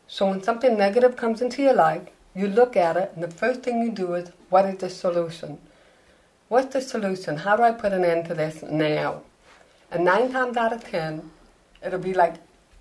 So 0.07 0.27
when 0.27 0.41
something 0.41 0.77
negative 0.77 1.15
comes 1.15 1.41
into 1.41 1.61
your 1.61 1.75
life, 1.75 2.07
you 2.33 2.47
look 2.47 2.75
at 2.75 2.97
it, 2.97 3.11
and 3.13 3.23
the 3.23 3.29
first 3.29 3.61
thing 3.61 3.81
you 3.81 3.91
do 3.91 4.13
is, 4.13 4.31
what 4.49 4.65
is 4.65 4.77
the 4.77 4.89
solution? 4.89 5.59
What's 6.47 6.73
the 6.73 6.81
solution? 6.81 7.37
How 7.37 7.57
do 7.57 7.63
I 7.63 7.71
put 7.71 7.93
an 7.93 8.05
end 8.05 8.25
to 8.27 8.33
this 8.33 8.63
now? 8.63 9.21
And 9.91 10.05
nine 10.05 10.31
times 10.31 10.55
out 10.55 10.73
of 10.73 10.83
ten, 10.83 11.31
it'll 11.85 11.99
be 11.99 12.13
like, 12.13 12.35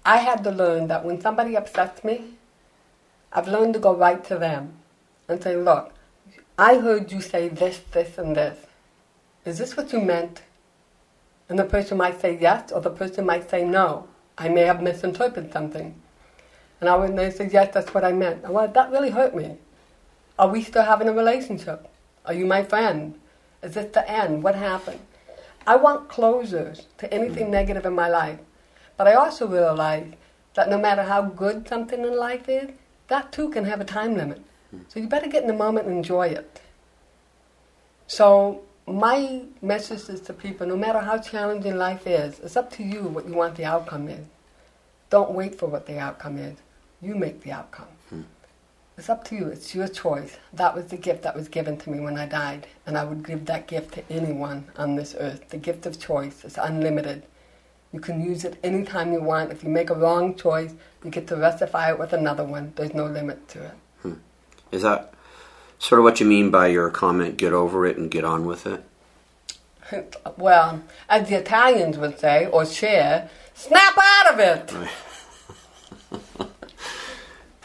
I 0.04 0.18
had 0.18 0.44
to 0.44 0.50
learn 0.50 0.86
that 0.86 1.04
when 1.04 1.20
somebody 1.20 1.56
upsets 1.56 2.04
me, 2.04 2.34
I've 3.32 3.48
learned 3.48 3.74
to 3.74 3.80
go 3.80 3.94
right 3.94 4.22
to 4.24 4.38
them 4.38 4.74
and 5.28 5.42
say, 5.42 5.56
look, 5.56 5.92
I 6.58 6.78
heard 6.78 7.12
you 7.12 7.20
say 7.20 7.48
this, 7.48 7.80
this, 7.92 8.16
and 8.16 8.34
this. 8.34 8.58
Is 9.44 9.58
this 9.58 9.76
what 9.76 9.92
you 9.92 10.00
meant? 10.00 10.40
And 11.50 11.58
the 11.58 11.64
person 11.64 11.98
might 11.98 12.18
say 12.18 12.38
yes, 12.40 12.72
or 12.72 12.80
the 12.80 12.90
person 12.90 13.26
might 13.26 13.50
say 13.50 13.62
no. 13.62 14.08
I 14.38 14.48
may 14.48 14.62
have 14.62 14.82
misinterpreted 14.82 15.52
something. 15.52 15.94
And 16.80 16.88
I 16.88 16.96
would 16.96 17.14
they 17.14 17.30
say, 17.30 17.50
yes, 17.52 17.74
that's 17.74 17.92
what 17.92 18.04
I 18.04 18.12
meant. 18.12 18.48
Well, 18.48 18.68
that 18.68 18.90
really 18.90 19.10
hurt 19.10 19.36
me. 19.36 19.58
Are 20.38 20.48
we 20.48 20.62
still 20.62 20.82
having 20.82 21.08
a 21.08 21.12
relationship? 21.12 21.88
Are 22.24 22.34
you 22.34 22.46
my 22.46 22.62
friend? 22.62 23.18
Is 23.62 23.74
this 23.74 23.92
the 23.92 24.10
end? 24.10 24.42
What 24.42 24.54
happened? 24.54 25.00
I 25.66 25.76
want 25.76 26.08
closures 26.08 26.84
to 26.98 27.12
anything 27.12 27.50
negative 27.50 27.84
in 27.84 27.94
my 27.94 28.08
life. 28.08 28.38
But 28.96 29.08
I 29.08 29.14
also 29.14 29.46
realize 29.46 30.12
that 30.54 30.70
no 30.70 30.78
matter 30.78 31.02
how 31.02 31.22
good 31.22 31.68
something 31.68 32.00
in 32.00 32.16
life 32.16 32.48
is, 32.48 32.70
that 33.08 33.30
too 33.30 33.50
can 33.50 33.66
have 33.66 33.80
a 33.80 33.84
time 33.84 34.16
limit. 34.16 34.42
So 34.88 35.00
you 35.00 35.08
better 35.08 35.28
get 35.28 35.42
in 35.42 35.48
the 35.48 35.54
moment 35.54 35.86
and 35.86 35.96
enjoy 35.96 36.28
it. 36.28 36.60
So 38.06 38.62
my 38.86 39.42
message 39.62 40.08
is 40.08 40.20
to 40.22 40.32
people, 40.32 40.66
no 40.66 40.76
matter 40.76 41.00
how 41.00 41.18
challenging 41.18 41.76
life 41.76 42.06
is, 42.06 42.38
it's 42.40 42.56
up 42.56 42.70
to 42.72 42.82
you 42.82 43.02
what 43.02 43.26
you 43.26 43.34
want 43.34 43.56
the 43.56 43.64
outcome 43.64 44.08
is. 44.08 44.26
Don't 45.10 45.32
wait 45.32 45.54
for 45.56 45.66
what 45.66 45.86
the 45.86 45.98
outcome 45.98 46.38
is. 46.38 46.56
You 47.02 47.14
make 47.14 47.42
the 47.42 47.52
outcome. 47.52 47.88
Hmm. 48.10 48.22
It's 48.96 49.08
up 49.08 49.24
to 49.24 49.34
you. 49.34 49.46
It's 49.48 49.74
your 49.74 49.88
choice. 49.88 50.36
That 50.52 50.74
was 50.74 50.86
the 50.86 50.96
gift 50.96 51.22
that 51.24 51.36
was 51.36 51.48
given 51.48 51.76
to 51.78 51.90
me 51.90 52.00
when 52.00 52.16
I 52.16 52.26
died, 52.26 52.66
and 52.86 52.96
I 52.96 53.04
would 53.04 53.26
give 53.26 53.44
that 53.46 53.66
gift 53.66 53.94
to 53.94 54.10
anyone 54.10 54.68
on 54.76 54.96
this 54.96 55.14
earth. 55.18 55.48
The 55.50 55.58
gift 55.58 55.84
of 55.86 56.00
choice 56.00 56.44
is 56.44 56.56
unlimited. 56.56 57.24
You 57.92 58.00
can 58.00 58.24
use 58.24 58.44
it 58.44 58.58
anytime 58.62 59.12
you 59.12 59.20
want. 59.20 59.52
If 59.52 59.62
you 59.62 59.68
make 59.68 59.90
a 59.90 59.94
wrong 59.94 60.34
choice, 60.34 60.74
you 61.04 61.10
get 61.10 61.26
to 61.28 61.36
rectify 61.36 61.90
it 61.90 61.98
with 61.98 62.12
another 62.12 62.44
one. 62.44 62.72
There's 62.76 62.94
no 62.94 63.06
limit 63.06 63.48
to 63.48 63.64
it. 63.64 63.74
Is 64.72 64.82
that 64.82 65.14
sort 65.78 66.00
of 66.00 66.04
what 66.04 66.20
you 66.20 66.26
mean 66.26 66.50
by 66.50 66.68
your 66.68 66.90
comment? 66.90 67.36
Get 67.36 67.52
over 67.52 67.86
it 67.86 67.96
and 67.96 68.10
get 68.10 68.24
on 68.24 68.46
with 68.46 68.66
it. 68.66 68.84
Well, 70.36 70.82
as 71.08 71.28
the 71.28 71.36
Italians 71.36 71.96
would 71.96 72.18
say, 72.18 72.46
or 72.46 72.66
Cher, 72.66 73.30
snap 73.54 73.96
out 73.96 74.34
of 74.34 74.40
it. 74.40 74.72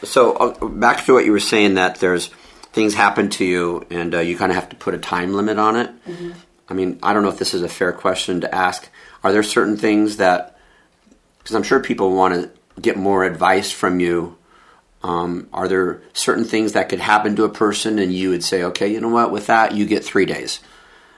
So 0.04 0.34
uh, 0.34 0.68
back 0.68 1.06
to 1.06 1.14
what 1.14 1.26
you 1.26 1.32
were 1.32 1.40
saying 1.40 1.76
that 1.76 1.96
there's 1.96 2.28
things 2.74 2.94
happen 2.94 3.30
to 3.30 3.46
you 3.46 3.86
and 3.90 4.16
uh, 4.16 4.20
you 4.20 4.38
kind 4.38 4.52
of 4.52 4.56
have 4.56 4.70
to 4.70 4.76
put 4.76 4.94
a 4.94 4.98
time 4.98 5.34
limit 5.34 5.60
on 5.60 5.76
it. 5.76 5.92
I 6.70 6.74
mean, 6.74 7.00
I 7.04 7.14
don't 7.14 7.24
know 7.24 7.30
if 7.30 7.38
this 7.38 7.54
is 7.54 7.62
a 7.62 7.70
fair 7.70 7.92
question 7.92 8.42
to 8.42 8.54
ask. 8.54 8.90
Are 9.24 9.32
there 9.32 9.44
certain 9.44 9.78
things 9.78 10.18
that 10.18 10.58
because 11.40 11.56
I'm 11.56 11.64
sure 11.64 11.80
people 11.80 12.14
want 12.14 12.34
to 12.34 12.52
get 12.80 12.98
more 12.98 13.24
advice 13.24 13.72
from 13.72 14.00
you. 14.00 14.38
Um, 15.04 15.48
are 15.52 15.68
there 15.68 16.02
certain 16.14 16.46
things 16.46 16.74
that 16.74 16.90
could 16.90 17.00
happen 17.00 17.36
to 17.36 17.44
a 17.44 17.50
person, 17.50 17.98
and 17.98 18.14
you 18.14 18.30
would 18.30 18.44
say, 18.44 18.64
okay, 18.64 18.88
you 18.88 19.02
know 19.02 19.10
what? 19.10 19.32
With 19.32 19.48
that, 19.48 19.74
you 19.74 19.86
get 19.86 20.06
three 20.06 20.26
days. 20.26 20.60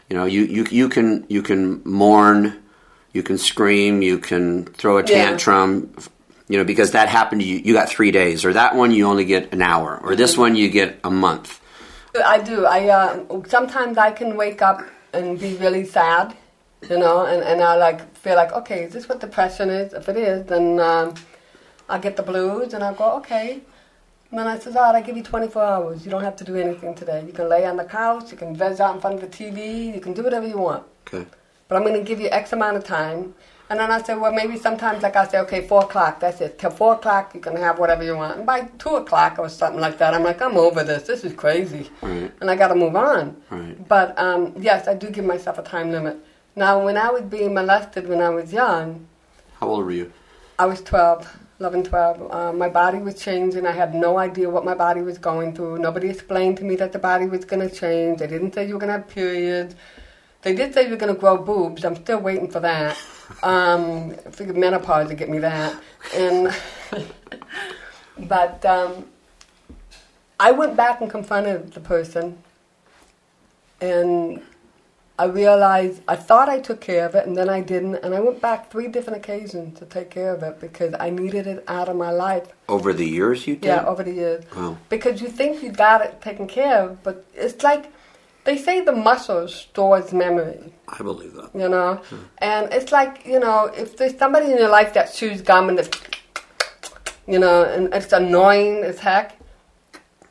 You 0.10 0.16
know, 0.18 0.26
you 0.26 0.44
you 0.44 0.66
you 0.70 0.90
can 0.90 1.26
you 1.28 1.42
can 1.42 1.82
mourn, 1.84 2.62
you 3.12 3.24
can 3.24 3.38
scream, 3.38 4.02
you 4.02 4.20
can 4.20 4.66
throw 4.66 4.98
a 4.98 5.02
Yeah. 5.02 5.08
tantrum. 5.30 5.94
You 6.50 6.58
know, 6.60 6.66
because 6.66 6.92
that 6.92 7.08
happened 7.10 7.42
to 7.42 7.48
you, 7.48 7.58
you 7.58 7.74
got 7.74 7.90
three 7.90 8.12
days, 8.12 8.46
or 8.46 8.54
that 8.54 8.76
one 8.76 8.92
you 8.92 9.08
only 9.08 9.26
get 9.26 9.54
an 9.54 9.62
hour, 9.62 10.00
or 10.04 10.16
this 10.16 10.38
one 10.38 10.56
you 10.56 10.70
get 10.70 11.00
a 11.04 11.10
month. 11.10 11.60
I 12.24 12.40
do. 12.40 12.66
I 12.66 12.88
uh, 12.90 13.42
sometimes 13.48 13.98
I 13.98 14.12
can 14.12 14.36
wake 14.36 14.62
up 14.62 14.84
and 15.14 15.40
be 15.40 15.56
really 15.56 15.86
sad, 15.86 16.36
you 16.90 16.98
know, 17.00 17.26
and, 17.26 17.42
and 17.44 17.62
I 17.62 17.76
like 17.76 18.16
feel 18.18 18.36
like, 18.36 18.52
okay, 18.52 18.84
is 18.84 18.94
this 18.94 19.10
what 19.10 19.20
depression 19.20 19.70
is? 19.70 19.94
If 19.94 20.10
it 20.10 20.18
is, 20.18 20.46
then 20.46 20.80
um, 20.80 21.16
I 21.90 21.98
get 21.98 22.18
the 22.18 22.24
blues, 22.24 22.74
and 22.74 22.84
I 22.84 22.94
go, 22.94 23.14
okay. 23.18 23.62
And 24.34 24.40
then 24.40 24.48
I 24.48 24.58
says, 24.58 24.76
all 24.76 24.92
right, 24.92 24.96
I 24.96 25.02
give 25.02 25.16
you 25.16 25.22
24 25.22 25.62
hours. 25.62 26.04
You 26.04 26.10
don't 26.10 26.24
have 26.24 26.36
to 26.38 26.44
do 26.44 26.56
anything 26.56 26.96
today. 26.96 27.24
You 27.24 27.32
can 27.32 27.48
lay 27.48 27.68
on 27.68 27.78
the 27.78 27.84
couch, 27.84 28.32
you 28.32 28.36
can 28.36 28.56
veg 28.56 28.82
out 28.82 28.96
in 28.96 29.00
front 29.00 29.22
of 29.22 29.22
the 29.22 29.28
TV, 29.28 29.94
you 29.94 30.02
can 30.02 30.14
do 30.14 30.24
whatever 30.24 30.48
you 30.48 30.58
want. 30.58 30.84
Okay. 31.06 31.28
But 31.68 31.76
I'm 31.76 31.84
going 31.84 31.94
to 31.94 32.02
give 32.02 32.20
you 32.20 32.30
X 32.32 32.52
amount 32.52 32.78
of 32.78 32.84
time. 32.84 33.36
And 33.70 33.80
then 33.80 33.92
I 33.92 34.02
said, 34.02 34.16
well, 34.16 34.34
maybe 34.34 34.58
sometimes, 34.58 35.04
like 35.04 35.16
I 35.16 35.28
say, 35.28 35.38
okay, 35.42 35.68
4 35.68 35.84
o'clock, 35.84 36.20
that's 36.20 36.42
it. 36.42 36.58
Till 36.58 36.72
4 36.72 36.96
o'clock, 36.96 37.36
you 37.36 37.42
can 37.42 37.56
have 37.58 37.78
whatever 37.78 38.04
you 38.04 38.16
want. 38.16 38.38
And 38.40 38.44
by 38.48 38.62
2 38.80 38.96
o'clock 38.96 39.38
or 39.38 39.50
something 39.50 39.80
like 39.80 40.00
that, 40.00 40.16
I'm 40.16 40.24
like, 40.24 40.42
I'm 40.42 40.58
over 40.58 40.84
this. 40.84 41.04
This 41.04 41.24
is 41.24 41.34
crazy. 41.34 41.92
Right. 42.02 42.34
And 42.42 42.50
I 42.50 42.56
got 42.56 42.70
to 42.70 42.76
move 42.76 42.96
on. 42.96 43.38
Right. 43.52 43.88
But 43.88 44.18
um, 44.18 44.56
yes, 44.58 44.88
I 44.88 44.96
do 44.96 45.12
give 45.12 45.26
myself 45.26 45.60
a 45.60 45.62
time 45.62 45.92
limit. 45.92 46.18
Now, 46.56 46.84
when 46.84 46.98
I 46.98 47.12
was 47.12 47.22
being 47.22 47.54
molested 47.54 48.10
when 48.10 48.20
I 48.20 48.30
was 48.30 48.52
young, 48.52 49.06
How 49.60 49.68
old 49.68 49.86
were 49.86 49.92
you? 49.92 50.12
I 50.58 50.66
was 50.66 50.82
12, 50.82 51.38
11, 51.60 51.84
12. 51.84 52.32
Uh, 52.32 52.54
my 52.54 52.68
body 52.68 52.98
was 52.98 53.16
changing. 53.22 53.66
I 53.66 53.72
had 53.72 53.94
no 53.94 54.18
idea 54.18 54.50
what 54.50 54.66
my 54.66 54.74
body 54.74 55.02
was 55.02 55.18
going 55.18 55.56
through. 55.56 55.80
Nobody 55.80 56.10
explained 56.10 56.58
to 56.58 56.64
me 56.64 56.76
that 56.78 56.92
the 56.92 57.00
body 57.00 57.26
was 57.26 57.46
going 57.46 57.68
to 57.68 57.74
change. 57.74 58.20
They 58.20 58.28
didn't 58.28 58.54
say 58.54 58.68
you 58.68 58.74
were 58.74 58.80
going 58.80 58.92
to 58.94 59.00
have 59.00 59.08
periods. 59.08 59.76
They 60.42 60.54
did 60.54 60.74
say 60.74 60.86
you 60.86 60.92
were 60.92 60.98
going 60.98 61.14
to 61.14 61.20
grow 61.20 61.38
boobs. 61.38 61.86
I'm 61.86 61.96
still 61.96 62.20
waiting 62.20 62.50
for 62.50 62.60
that. 62.60 62.98
Um, 63.42 64.12
I 64.28 64.30
figured 64.32 64.58
menopause 64.58 65.08
would 65.08 65.18
get 65.18 65.30
me 65.30 65.40
that. 65.40 65.82
And 66.14 66.54
but 68.20 68.64
um, 68.66 69.06
I 70.40 70.52
went 70.52 70.76
back 70.76 71.02
and 71.02 71.10
confronted 71.10 71.72
the 71.74 71.80
person, 71.80 72.38
and 73.82 74.42
I 75.18 75.26
realized 75.26 76.02
I 76.08 76.16
thought 76.16 76.50
I 76.50 76.60
took 76.60 76.82
care 76.82 77.06
of 77.06 77.14
it, 77.14 77.28
and 77.28 77.38
then 77.38 77.48
I 77.48 77.62
didn't. 77.62 77.96
And 77.98 78.16
I 78.16 78.20
went 78.20 78.42
back 78.42 78.72
three 78.72 78.88
different 78.88 79.18
occasions 79.18 79.78
to 79.80 79.86
take 79.86 80.10
care 80.10 80.34
of 80.34 80.42
it 80.42 80.60
because 80.60 80.96
I 81.00 81.12
needed 81.12 81.46
it 81.46 81.64
out 81.68 81.88
of 81.88 81.96
my 81.96 82.10
life. 82.12 82.48
Over 82.68 82.94
the 82.94 83.06
years 83.06 83.46
you 83.46 83.56
did? 83.56 83.68
Yeah, 83.68 83.86
over 83.86 84.04
the 84.04 84.12
years. 84.14 84.44
Wow. 84.56 84.78
Because 84.90 85.22
you 85.22 85.30
think 85.30 85.62
you 85.62 85.72
got 85.72 86.02
it 86.04 86.20
taken 86.22 86.48
care 86.48 86.84
of, 86.84 87.04
but 87.04 87.26
it's 87.36 87.64
like 87.64 87.92
they 88.46 88.58
say 88.58 88.82
the 88.82 88.92
muscle 88.92 89.48
stores 89.48 90.14
memory, 90.14 90.74
I 90.88 90.98
believe 91.04 91.34
that. 91.36 91.52
you 91.54 91.70
know? 91.70 92.02
Hmm. 92.10 92.16
And 92.40 92.74
it's 92.74 92.92
like, 92.92 93.26
you 93.26 93.40
know, 93.40 93.66
if 93.66 93.96
there's 93.98 94.18
somebody 94.18 94.52
in 94.52 94.58
your 94.58 94.70
life 94.70 94.94
that 94.96 95.14
chews 95.14 95.42
gum 95.42 95.70
and 95.70 95.80
it's, 95.80 95.90
you 97.28 97.40
know, 97.40 97.64
and 97.64 97.94
it's 97.94 98.12
annoying 98.12 98.84
as 98.84 99.00
heck, 99.00 99.38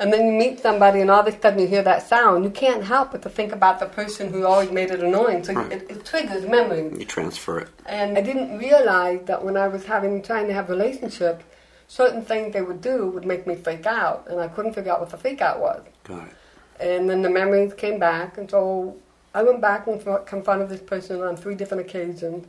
and 0.00 0.12
then 0.12 0.26
you 0.26 0.32
meet 0.32 0.60
somebody 0.60 1.00
and 1.00 1.10
all 1.10 1.20
of 1.20 1.26
a 1.26 1.40
sudden 1.40 1.58
you 1.60 1.66
hear 1.66 1.82
that 1.82 2.06
sound, 2.06 2.44
you 2.44 2.50
can't 2.50 2.84
help 2.84 3.12
but 3.12 3.22
to 3.22 3.28
think 3.28 3.52
about 3.52 3.78
the 3.78 3.86
person 3.86 4.32
who 4.32 4.44
always 4.46 4.70
made 4.70 4.90
it 4.90 5.00
annoying. 5.00 5.44
So 5.44 5.54
Right. 5.54 5.72
it, 5.72 5.90
it 5.90 6.04
triggers 6.04 6.46
memory. 6.46 6.90
You 6.98 7.04
transfer 7.04 7.58
it. 7.60 7.68
And 7.86 8.16
I 8.16 8.20
didn't 8.20 8.58
realize 8.58 9.20
that 9.26 9.44
when 9.44 9.56
I 9.56 9.68
was 9.68 9.84
having 9.84 10.22
trying 10.22 10.46
to 10.48 10.54
have 10.54 10.68
relationship, 10.68 11.42
certain 11.88 12.24
things 12.24 12.52
they 12.52 12.62
would 12.62 12.80
do 12.80 13.08
would 13.08 13.26
make 13.26 13.46
me 13.46 13.54
freak 13.54 13.86
out, 13.86 14.26
and 14.30 14.40
I 14.40 14.48
couldn't 14.48 14.72
figure 14.72 14.92
out 14.92 15.00
what 15.00 15.10
the 15.10 15.18
freak 15.18 15.42
out 15.42 15.60
was. 15.60 15.82
Got 16.04 16.28
it. 16.28 16.34
And 16.80 17.08
then 17.08 17.22
the 17.22 17.30
memories 17.30 17.74
came 17.74 17.98
back, 17.98 18.38
and 18.38 18.50
so 18.50 18.96
I 19.34 19.42
went 19.42 19.60
back 19.60 19.86
and 19.86 20.02
confronted 20.26 20.68
this 20.68 20.80
person 20.80 21.20
on 21.20 21.36
three 21.36 21.54
different 21.54 21.86
occasions, 21.86 22.46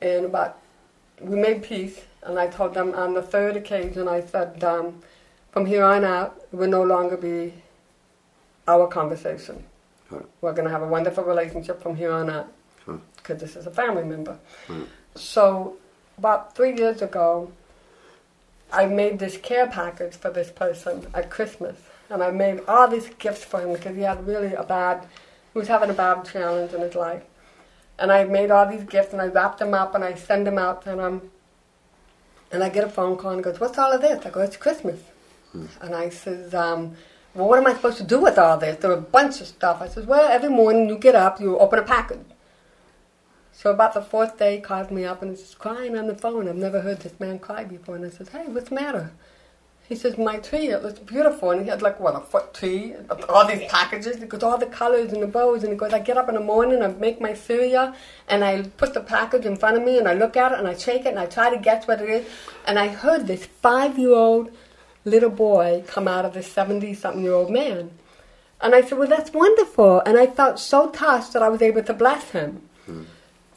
and 0.00 0.24
about 0.26 0.58
we 1.20 1.36
made 1.36 1.62
peace. 1.62 2.00
And 2.24 2.38
I 2.38 2.46
told 2.46 2.74
them 2.74 2.94
on 2.94 3.14
the 3.14 3.22
third 3.22 3.56
occasion, 3.56 4.06
I 4.08 4.20
said, 4.20 4.62
um, 4.62 5.00
from 5.52 5.66
here 5.66 5.84
on 5.84 6.04
out, 6.04 6.40
it 6.52 6.56
will 6.56 6.68
no 6.68 6.82
longer 6.82 7.16
be 7.16 7.54
our 8.66 8.86
conversation. 8.88 9.64
It. 10.10 10.26
We're 10.40 10.52
going 10.52 10.64
to 10.64 10.70
have 10.70 10.82
a 10.82 10.88
wonderful 10.88 11.24
relationship 11.24 11.82
from 11.82 11.96
here 11.96 12.12
on 12.12 12.28
out 12.28 12.52
because 13.16 13.40
this 13.40 13.54
is 13.56 13.66
a 13.66 13.70
family 13.70 14.04
member. 14.04 14.38
Right. 14.68 14.86
So, 15.14 15.76
about 16.18 16.56
three 16.56 16.76
years 16.76 17.02
ago, 17.02 17.52
I 18.72 18.86
made 18.86 19.18
this 19.18 19.36
care 19.36 19.66
package 19.66 20.14
for 20.14 20.30
this 20.30 20.50
person 20.50 21.06
at 21.14 21.30
Christmas, 21.30 21.76
and 22.08 22.22
I 22.22 22.30
made 22.30 22.60
all 22.66 22.88
these 22.88 23.08
gifts 23.18 23.44
for 23.44 23.60
him 23.60 23.74
because 23.74 23.94
he 23.94 24.02
had 24.02 24.26
really 24.26 24.54
a 24.54 24.64
bad, 24.64 25.06
he 25.52 25.58
was 25.58 25.68
having 25.68 25.90
a 25.90 25.94
bad 25.94 26.24
challenge 26.24 26.72
in 26.72 26.80
his 26.80 26.94
life, 26.94 27.22
and 27.98 28.10
I 28.10 28.24
made 28.24 28.50
all 28.50 28.66
these 28.66 28.84
gifts 28.84 29.12
and 29.12 29.20
I 29.20 29.26
wrapped 29.26 29.58
them 29.58 29.74
up 29.74 29.94
and 29.94 30.02
I 30.02 30.14
send 30.14 30.46
them 30.46 30.58
out 30.58 30.86
and 30.86 31.00
um, 31.00 31.30
and 32.50 32.62
I 32.62 32.68
get 32.68 32.84
a 32.84 32.88
phone 32.88 33.16
call 33.16 33.32
and 33.32 33.40
he 33.40 33.44
goes, 33.44 33.60
"What's 33.60 33.78
all 33.78 33.92
of 33.92 34.00
this?" 34.00 34.24
I 34.24 34.30
go, 34.30 34.40
"It's 34.40 34.56
Christmas," 34.56 35.00
and 35.52 35.94
I 35.94 36.08
says, 36.08 36.54
um, 36.54 36.96
"Well, 37.34 37.48
what 37.48 37.58
am 37.58 37.66
I 37.66 37.74
supposed 37.74 37.98
to 37.98 38.04
do 38.04 38.20
with 38.20 38.38
all 38.38 38.58
this?" 38.58 38.78
There 38.78 38.90
were 38.90 38.96
a 38.96 39.00
bunch 39.00 39.40
of 39.40 39.46
stuff. 39.46 39.80
I 39.80 39.88
says, 39.88 40.06
"Well, 40.06 40.28
every 40.30 40.48
morning 40.48 40.88
you 40.88 40.98
get 40.98 41.14
up, 41.14 41.40
you 41.40 41.58
open 41.58 41.78
a 41.78 41.82
package." 41.82 42.26
So 43.54 43.70
about 43.70 43.94
the 43.94 44.02
fourth 44.02 44.38
day, 44.38 44.56
he 44.56 44.60
called 44.60 44.90
me 44.90 45.04
up 45.04 45.22
and 45.22 45.30
he's 45.36 45.54
crying 45.54 45.96
on 45.96 46.06
the 46.08 46.14
phone. 46.16 46.48
I've 46.48 46.56
never 46.56 46.80
heard 46.80 47.00
this 47.00 47.20
man 47.20 47.38
cry 47.38 47.64
before. 47.64 47.94
And 47.94 48.04
I 48.04 48.08
says, 48.08 48.28
hey, 48.30 48.46
what's 48.48 48.70
the 48.70 48.74
matter? 48.74 49.12
He 49.88 49.94
says, 49.94 50.16
my 50.16 50.38
tree, 50.38 50.68
it 50.68 50.82
looks 50.82 50.98
beautiful. 50.98 51.50
And 51.50 51.62
he 51.62 51.68
had 51.68 51.82
like, 51.82 52.00
what, 52.00 52.16
a 52.16 52.20
foot 52.20 52.54
tree? 52.54 52.94
All 53.28 53.46
these 53.46 53.70
packages. 53.70 54.16
Goes, 54.24 54.42
all 54.42 54.56
the 54.58 54.66
colors 54.66 55.12
and 55.12 55.22
the 55.22 55.26
bows. 55.26 55.62
And 55.62 55.72
he 55.72 55.78
goes, 55.78 55.92
I 55.92 55.98
get 55.98 56.16
up 56.16 56.28
in 56.28 56.34
the 56.34 56.40
morning, 56.40 56.82
I 56.82 56.88
make 56.88 57.20
my 57.20 57.34
cereal, 57.34 57.92
and 58.26 58.42
I 58.42 58.62
put 58.62 58.94
the 58.94 59.00
package 59.00 59.44
in 59.44 59.56
front 59.56 59.76
of 59.76 59.84
me, 59.84 59.98
and 59.98 60.08
I 60.08 60.14
look 60.14 60.36
at 60.36 60.52
it, 60.52 60.58
and 60.58 60.66
I 60.66 60.74
shake 60.74 61.02
it, 61.02 61.08
and 61.08 61.18
I 61.18 61.26
try 61.26 61.54
to 61.54 61.60
guess 61.60 61.86
what 61.86 62.00
it 62.00 62.08
is. 62.08 62.26
And 62.66 62.78
I 62.78 62.88
heard 62.88 63.26
this 63.26 63.44
five-year-old 63.46 64.50
little 65.04 65.30
boy 65.30 65.84
come 65.86 66.06
out 66.06 66.24
of 66.24 66.34
this 66.34 66.52
70-something-year-old 66.52 67.50
man. 67.50 67.90
And 68.60 68.74
I 68.74 68.82
said, 68.82 68.98
well, 68.98 69.08
that's 69.08 69.32
wonderful. 69.32 70.00
And 70.00 70.16
I 70.16 70.26
felt 70.26 70.58
so 70.58 70.90
touched 70.90 71.32
that 71.32 71.42
I 71.42 71.48
was 71.48 71.60
able 71.60 71.82
to 71.82 71.92
bless 71.92 72.30
him. 72.30 72.62
Hmm. 72.86 73.02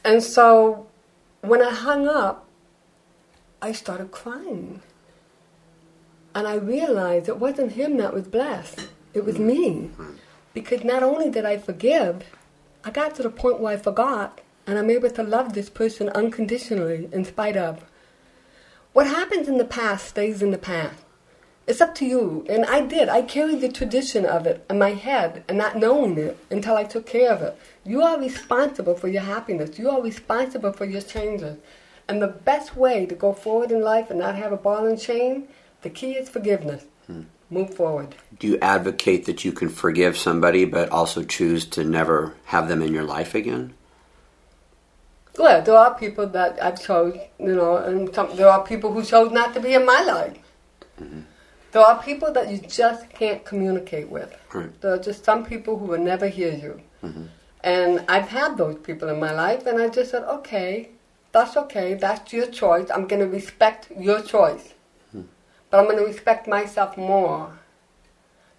And 0.04 0.24
so 0.24 0.88
when 1.42 1.62
I 1.62 1.70
hung 1.70 2.08
up, 2.08 2.48
I 3.62 3.72
started 3.72 4.12
crying. 4.12 4.82
And 6.34 6.48
I 6.48 6.56
realized 6.56 7.30
it 7.30 7.38
wasn't 7.38 7.74
him 7.74 7.98
that 7.98 8.14
was 8.14 8.28
blessed, 8.28 8.88
it 9.14 9.24
was 9.24 9.38
hmm. 9.38 9.48
me. 9.48 9.72
Hmm. 9.88 10.16
Because 10.54 10.84
not 10.84 11.04
only 11.04 11.30
did 11.30 11.46
I 11.46 11.58
forgive, 11.58 12.24
I 12.84 12.90
got 12.90 13.16
to 13.16 13.24
the 13.24 13.30
point 13.30 13.60
where 13.60 13.74
I 13.74 13.78
forgot, 13.78 14.42
and 14.66 14.80
I'm 14.80 14.90
able 14.90 15.10
to 15.10 15.24
love 15.24 15.54
this 15.54 15.70
person 15.70 16.10
unconditionally 16.10 17.10
in 17.12 17.26
spite 17.26 17.58
of. 17.58 17.84
What 18.94 19.08
happens 19.08 19.48
in 19.48 19.58
the 19.58 19.66
past 19.66 20.08
stays 20.08 20.42
in 20.42 20.52
the 20.52 20.58
past. 20.58 21.05
It's 21.68 21.82
up 21.82 21.96
to 21.96 22.06
you. 22.06 22.46
And 22.48 22.66
I 22.66 22.82
did. 22.82 23.10
I 23.10 23.24
carried 23.24 23.62
the 23.62 23.72
tradition 23.72 24.26
of 24.26 24.46
it 24.46 24.64
in 24.70 24.78
my 24.78 24.92
head 24.92 25.44
and 25.48 25.58
not 25.58 25.78
knowing 25.78 26.18
it 26.18 26.38
until 26.52 26.76
I 26.76 26.84
took 26.84 27.08
care 27.08 27.32
of 27.32 27.42
it. 27.42 27.58
You 27.84 28.04
are 28.04 28.20
responsible 28.20 28.96
for 28.96 29.08
your 29.08 29.24
happiness. 29.24 29.80
You 29.80 29.90
are 29.90 30.02
responsible 30.02 30.74
for 30.74 30.86
your 30.86 31.02
changes. 31.02 31.58
And 32.08 32.22
the 32.22 32.28
best 32.28 32.76
way 32.76 33.08
to 33.08 33.16
go 33.16 33.34
forward 33.34 33.72
in 33.72 33.82
life 33.82 34.12
and 34.12 34.20
not 34.20 34.36
have 34.36 34.52
a 34.52 34.58
ball 34.58 34.86
and 34.86 35.00
chain, 35.00 35.48
the 35.82 35.90
key 35.90 36.12
is 36.12 36.30
forgiveness. 36.30 36.86
Hmm. 37.08 37.24
Move 37.50 37.74
forward. 37.74 38.16
Do 38.40 38.48
you 38.48 38.60
advocate 38.60 39.26
that 39.26 39.44
you 39.44 39.52
can 39.52 39.70
forgive 39.70 40.18
somebody 40.18 40.66
but 40.66 40.90
also 40.90 41.24
choose 41.24 41.66
to 41.68 41.84
never 41.84 42.36
have 42.46 42.68
them 42.68 42.84
in 42.84 42.94
your 42.94 43.04
life 43.04 43.34
again? 43.34 43.74
Well, 45.38 45.62
there 45.64 45.76
are 45.76 45.96
people 45.96 46.28
that 46.28 46.62
I've 46.62 46.82
chose, 46.82 47.18
you 47.40 47.56
know, 47.56 47.78
and 47.78 48.14
some, 48.14 48.36
there 48.36 48.48
are 48.48 48.64
people 48.64 48.94
who 48.94 49.04
chose 49.04 49.32
not 49.32 49.54
to 49.56 49.60
be 49.60 49.74
in 49.74 49.86
my 49.86 50.02
life. 50.02 50.38
Mm-hmm. 51.02 51.22
There 51.76 51.84
are 51.84 52.02
people 52.02 52.32
that 52.32 52.50
you 52.50 52.58
just 52.60 53.10
can't 53.10 53.44
communicate 53.44 54.08
with. 54.08 54.34
Right. 54.54 54.72
There 54.80 54.94
are 54.94 54.98
just 54.98 55.26
some 55.26 55.44
people 55.46 55.78
who 55.78 55.88
will 55.88 56.00
never 56.00 56.26
hear 56.26 56.54
you. 56.54 56.80
Mm-hmm. 57.04 57.26
And 57.66 58.06
I've 58.08 58.30
had 58.30 58.58
those 58.58 58.78
people 58.78 59.10
in 59.10 59.20
my 59.20 59.34
life, 59.34 59.66
and 59.68 59.82
I 59.82 59.90
just 59.90 60.12
said, 60.12 60.24
okay, 60.24 60.92
that's 61.34 61.58
okay, 61.58 61.96
that's 61.96 62.32
your 62.32 62.48
choice. 62.48 62.88
I'm 62.90 63.08
going 63.08 63.20
to 63.20 63.28
respect 63.28 63.92
your 64.00 64.22
choice. 64.22 64.74
Hmm. 65.12 65.24
But 65.70 65.80
I'm 65.80 65.86
going 65.88 65.98
to 65.98 66.06
respect 66.06 66.48
myself 66.48 66.96
more. 66.96 67.52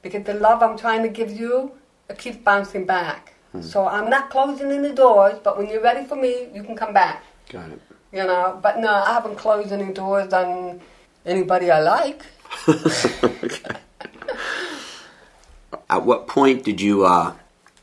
Because 0.03 0.25
the 0.25 0.35
love 0.35 0.63
I'm 0.63 0.77
trying 0.77 1.03
to 1.03 1.09
give 1.09 1.31
you, 1.31 1.73
it 2.11 2.19
keeps 2.19 2.37
bouncing 2.37 2.85
back. 2.85 3.33
Hmm. 3.53 3.63
So 3.63 3.89
I'm 3.89 4.11
not 4.11 4.29
closing 4.29 4.71
any 4.71 4.93
doors, 4.93 5.39
but 5.43 5.57
when 5.57 5.71
you're 5.71 5.83
ready 5.83 6.05
for 6.07 6.17
me, 6.17 6.49
you 6.53 6.63
can 6.63 6.77
come 6.77 6.93
back. 6.93 7.25
Got 7.49 7.71
it. 7.71 7.81
You 8.13 8.25
know, 8.25 8.61
but 8.63 8.79
no, 8.79 8.91
I 8.91 9.15
haven't 9.15 9.37
closed 9.37 9.73
any 9.73 9.91
doors 9.95 10.35
on 10.35 10.83
anybody 11.25 11.71
I 11.71 11.81
like. 11.81 12.23
At 15.89 16.05
what 16.05 16.27
point 16.27 16.65
did 16.65 16.81
you 16.81 17.05
uh, 17.05 17.35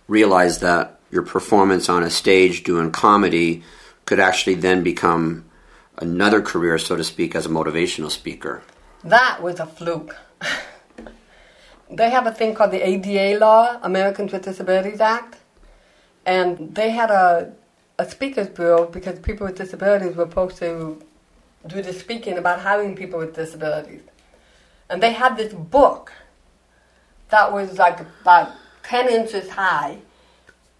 realize 0.07 0.59
that 0.59 0.99
your 1.11 1.23
performance 1.23 1.89
on 1.89 2.03
a 2.03 2.09
stage 2.09 2.63
doing 2.63 2.91
comedy 2.91 3.63
could 4.05 4.19
actually 4.19 4.55
then 4.55 4.83
become 4.83 5.45
another 5.97 6.41
career, 6.41 6.77
so 6.77 6.95
to 6.95 7.03
speak, 7.03 7.35
as 7.35 7.45
a 7.45 7.49
motivational 7.49 8.11
speaker? 8.11 8.61
That 9.03 9.41
was 9.41 9.59
a 9.59 9.65
fluke. 9.65 10.15
they 11.89 12.09
have 12.09 12.27
a 12.27 12.31
thing 12.31 12.55
called 12.55 12.71
the 12.71 12.85
ADA 12.85 13.39
law, 13.39 13.79
Americans 13.81 14.33
with 14.33 14.43
Disabilities 14.43 14.99
Act, 14.99 15.37
and 16.25 16.75
they 16.75 16.89
had 16.91 17.11
a 17.11 17.53
a 17.99 18.09
speakers 18.09 18.47
bureau 18.49 18.85
because 18.85 19.19
people 19.19 19.45
with 19.45 19.55
disabilities 19.55 20.15
were 20.15 20.25
supposed 20.25 20.57
to 20.57 21.01
do 21.67 21.81
the 21.81 21.93
speaking 21.93 22.37
about 22.37 22.59
hiring 22.59 22.95
people 22.95 23.19
with 23.19 23.35
disabilities. 23.35 24.01
And 24.89 25.01
they 25.01 25.13
had 25.13 25.37
this 25.37 25.53
book 25.53 26.11
that 27.29 27.51
was 27.51 27.77
like 27.77 27.99
about 28.21 28.51
10 28.83 29.09
inches 29.09 29.49
high. 29.49 29.99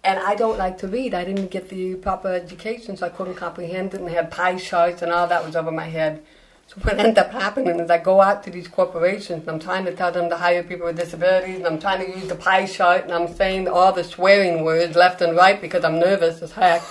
And 0.04 0.18
I 0.18 0.34
don't 0.34 0.58
like 0.58 0.78
to 0.78 0.88
read. 0.88 1.14
I 1.14 1.24
didn't 1.24 1.50
get 1.50 1.70
the 1.70 1.94
proper 1.96 2.28
education, 2.28 2.96
so 2.96 3.06
I 3.06 3.08
couldn't 3.08 3.36
comprehend 3.36 3.94
it. 3.94 4.00
And 4.00 4.08
they 4.08 4.12
had 4.12 4.30
pie 4.30 4.58
charts 4.58 5.02
and 5.02 5.10
all 5.10 5.26
that 5.26 5.44
was 5.44 5.56
over 5.56 5.72
my 5.72 5.88
head. 5.88 6.22
So 6.66 6.76
what 6.82 6.98
ended 6.98 7.18
up 7.18 7.32
happening 7.32 7.80
is 7.80 7.90
I 7.90 7.98
go 7.98 8.20
out 8.20 8.42
to 8.44 8.50
these 8.50 8.68
corporations 8.68 9.40
and 9.40 9.50
I'm 9.50 9.58
trying 9.58 9.84
to 9.86 9.94
tell 9.94 10.12
them 10.12 10.28
to 10.30 10.36
hire 10.36 10.62
people 10.62 10.86
with 10.86 10.96
disabilities 10.96 11.56
and 11.56 11.66
I'm 11.66 11.80
trying 11.80 12.04
to 12.04 12.18
use 12.18 12.28
the 12.28 12.34
pie 12.34 12.66
chart 12.66 13.04
and 13.04 13.12
I'm 13.12 13.34
saying 13.34 13.68
all 13.68 13.92
the 13.92 14.04
swearing 14.04 14.64
words 14.64 14.96
left 14.96 15.22
and 15.22 15.36
right 15.36 15.60
because 15.60 15.84
I'm 15.84 15.98
nervous 15.98 16.42
as 16.42 16.52
heck. 16.52 16.82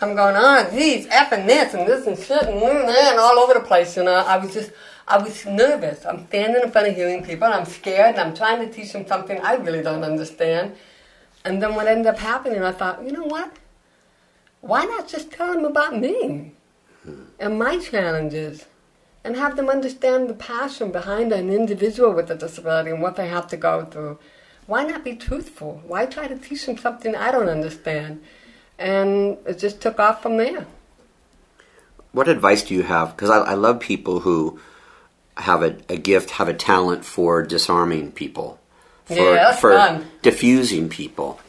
I'm 0.00 0.14
going, 0.14 0.34
oh, 0.36 0.70
geez, 0.70 1.06
effing 1.08 1.46
this 1.46 1.74
and 1.74 1.86
this 1.86 2.06
and 2.06 2.18
shit 2.18 2.42
and, 2.42 2.60
mm, 2.60 2.88
and 2.88 3.18
all 3.18 3.38
over 3.38 3.54
the 3.54 3.60
place. 3.60 3.96
You 3.96 4.04
know, 4.04 4.14
I 4.14 4.38
was 4.38 4.54
just, 4.54 4.70
I 5.06 5.18
was 5.18 5.44
nervous. 5.44 6.04
I'm 6.06 6.26
standing 6.28 6.62
in 6.62 6.70
front 6.70 6.88
of 6.88 6.94
hearing 6.94 7.24
people 7.24 7.44
and 7.44 7.54
I'm 7.54 7.66
scared 7.66 8.16
and 8.16 8.20
I'm 8.20 8.34
trying 8.34 8.66
to 8.66 8.72
teach 8.72 8.92
them 8.92 9.06
something 9.06 9.38
I 9.40 9.54
really 9.54 9.82
don't 9.82 10.02
understand. 10.02 10.76
And 11.44 11.62
then 11.62 11.74
what 11.74 11.86
ended 11.86 12.06
up 12.06 12.18
happening, 12.18 12.62
I 12.62 12.72
thought, 12.72 13.04
you 13.04 13.12
know 13.12 13.24
what? 13.24 13.56
Why 14.60 14.84
not 14.84 15.08
just 15.08 15.30
tell 15.30 15.52
them 15.52 15.66
about 15.66 15.98
me 15.98 16.52
hmm. 17.02 17.24
and 17.38 17.58
my 17.58 17.78
challenges? 17.78 18.64
and 19.24 19.36
have 19.36 19.56
them 19.56 19.70
understand 19.70 20.28
the 20.28 20.34
passion 20.34 20.92
behind 20.92 21.32
an 21.32 21.50
individual 21.50 22.12
with 22.12 22.30
a 22.30 22.34
disability 22.34 22.90
and 22.90 23.00
what 23.00 23.16
they 23.16 23.26
have 23.26 23.46
to 23.48 23.56
go 23.56 23.84
through. 23.86 24.18
Why 24.66 24.84
not 24.84 25.02
be 25.02 25.16
truthful? 25.16 25.82
Why 25.86 26.04
try 26.04 26.28
to 26.28 26.36
teach 26.36 26.66
them 26.66 26.76
something 26.76 27.16
I 27.16 27.32
don't 27.32 27.48
understand? 27.48 28.22
And 28.78 29.38
it 29.46 29.58
just 29.58 29.80
took 29.80 29.98
off 29.98 30.22
from 30.22 30.36
there. 30.36 30.66
What 32.12 32.28
advice 32.28 32.62
do 32.62 32.74
you 32.74 32.82
have? 32.82 33.16
Because 33.16 33.30
I, 33.30 33.38
I, 33.38 33.54
love 33.54 33.80
people 33.80 34.20
who 34.20 34.60
have 35.36 35.62
a, 35.62 35.76
a, 35.88 35.96
gift, 35.96 36.30
have 36.30 36.48
a 36.48 36.54
talent 36.54 37.04
for 37.04 37.42
disarming 37.42 38.12
people, 38.12 38.58
for, 39.04 39.14
yeah, 39.14 39.52
for 39.52 39.72
fun. 39.72 40.06
diffusing 40.22 40.88
people. 40.88 41.40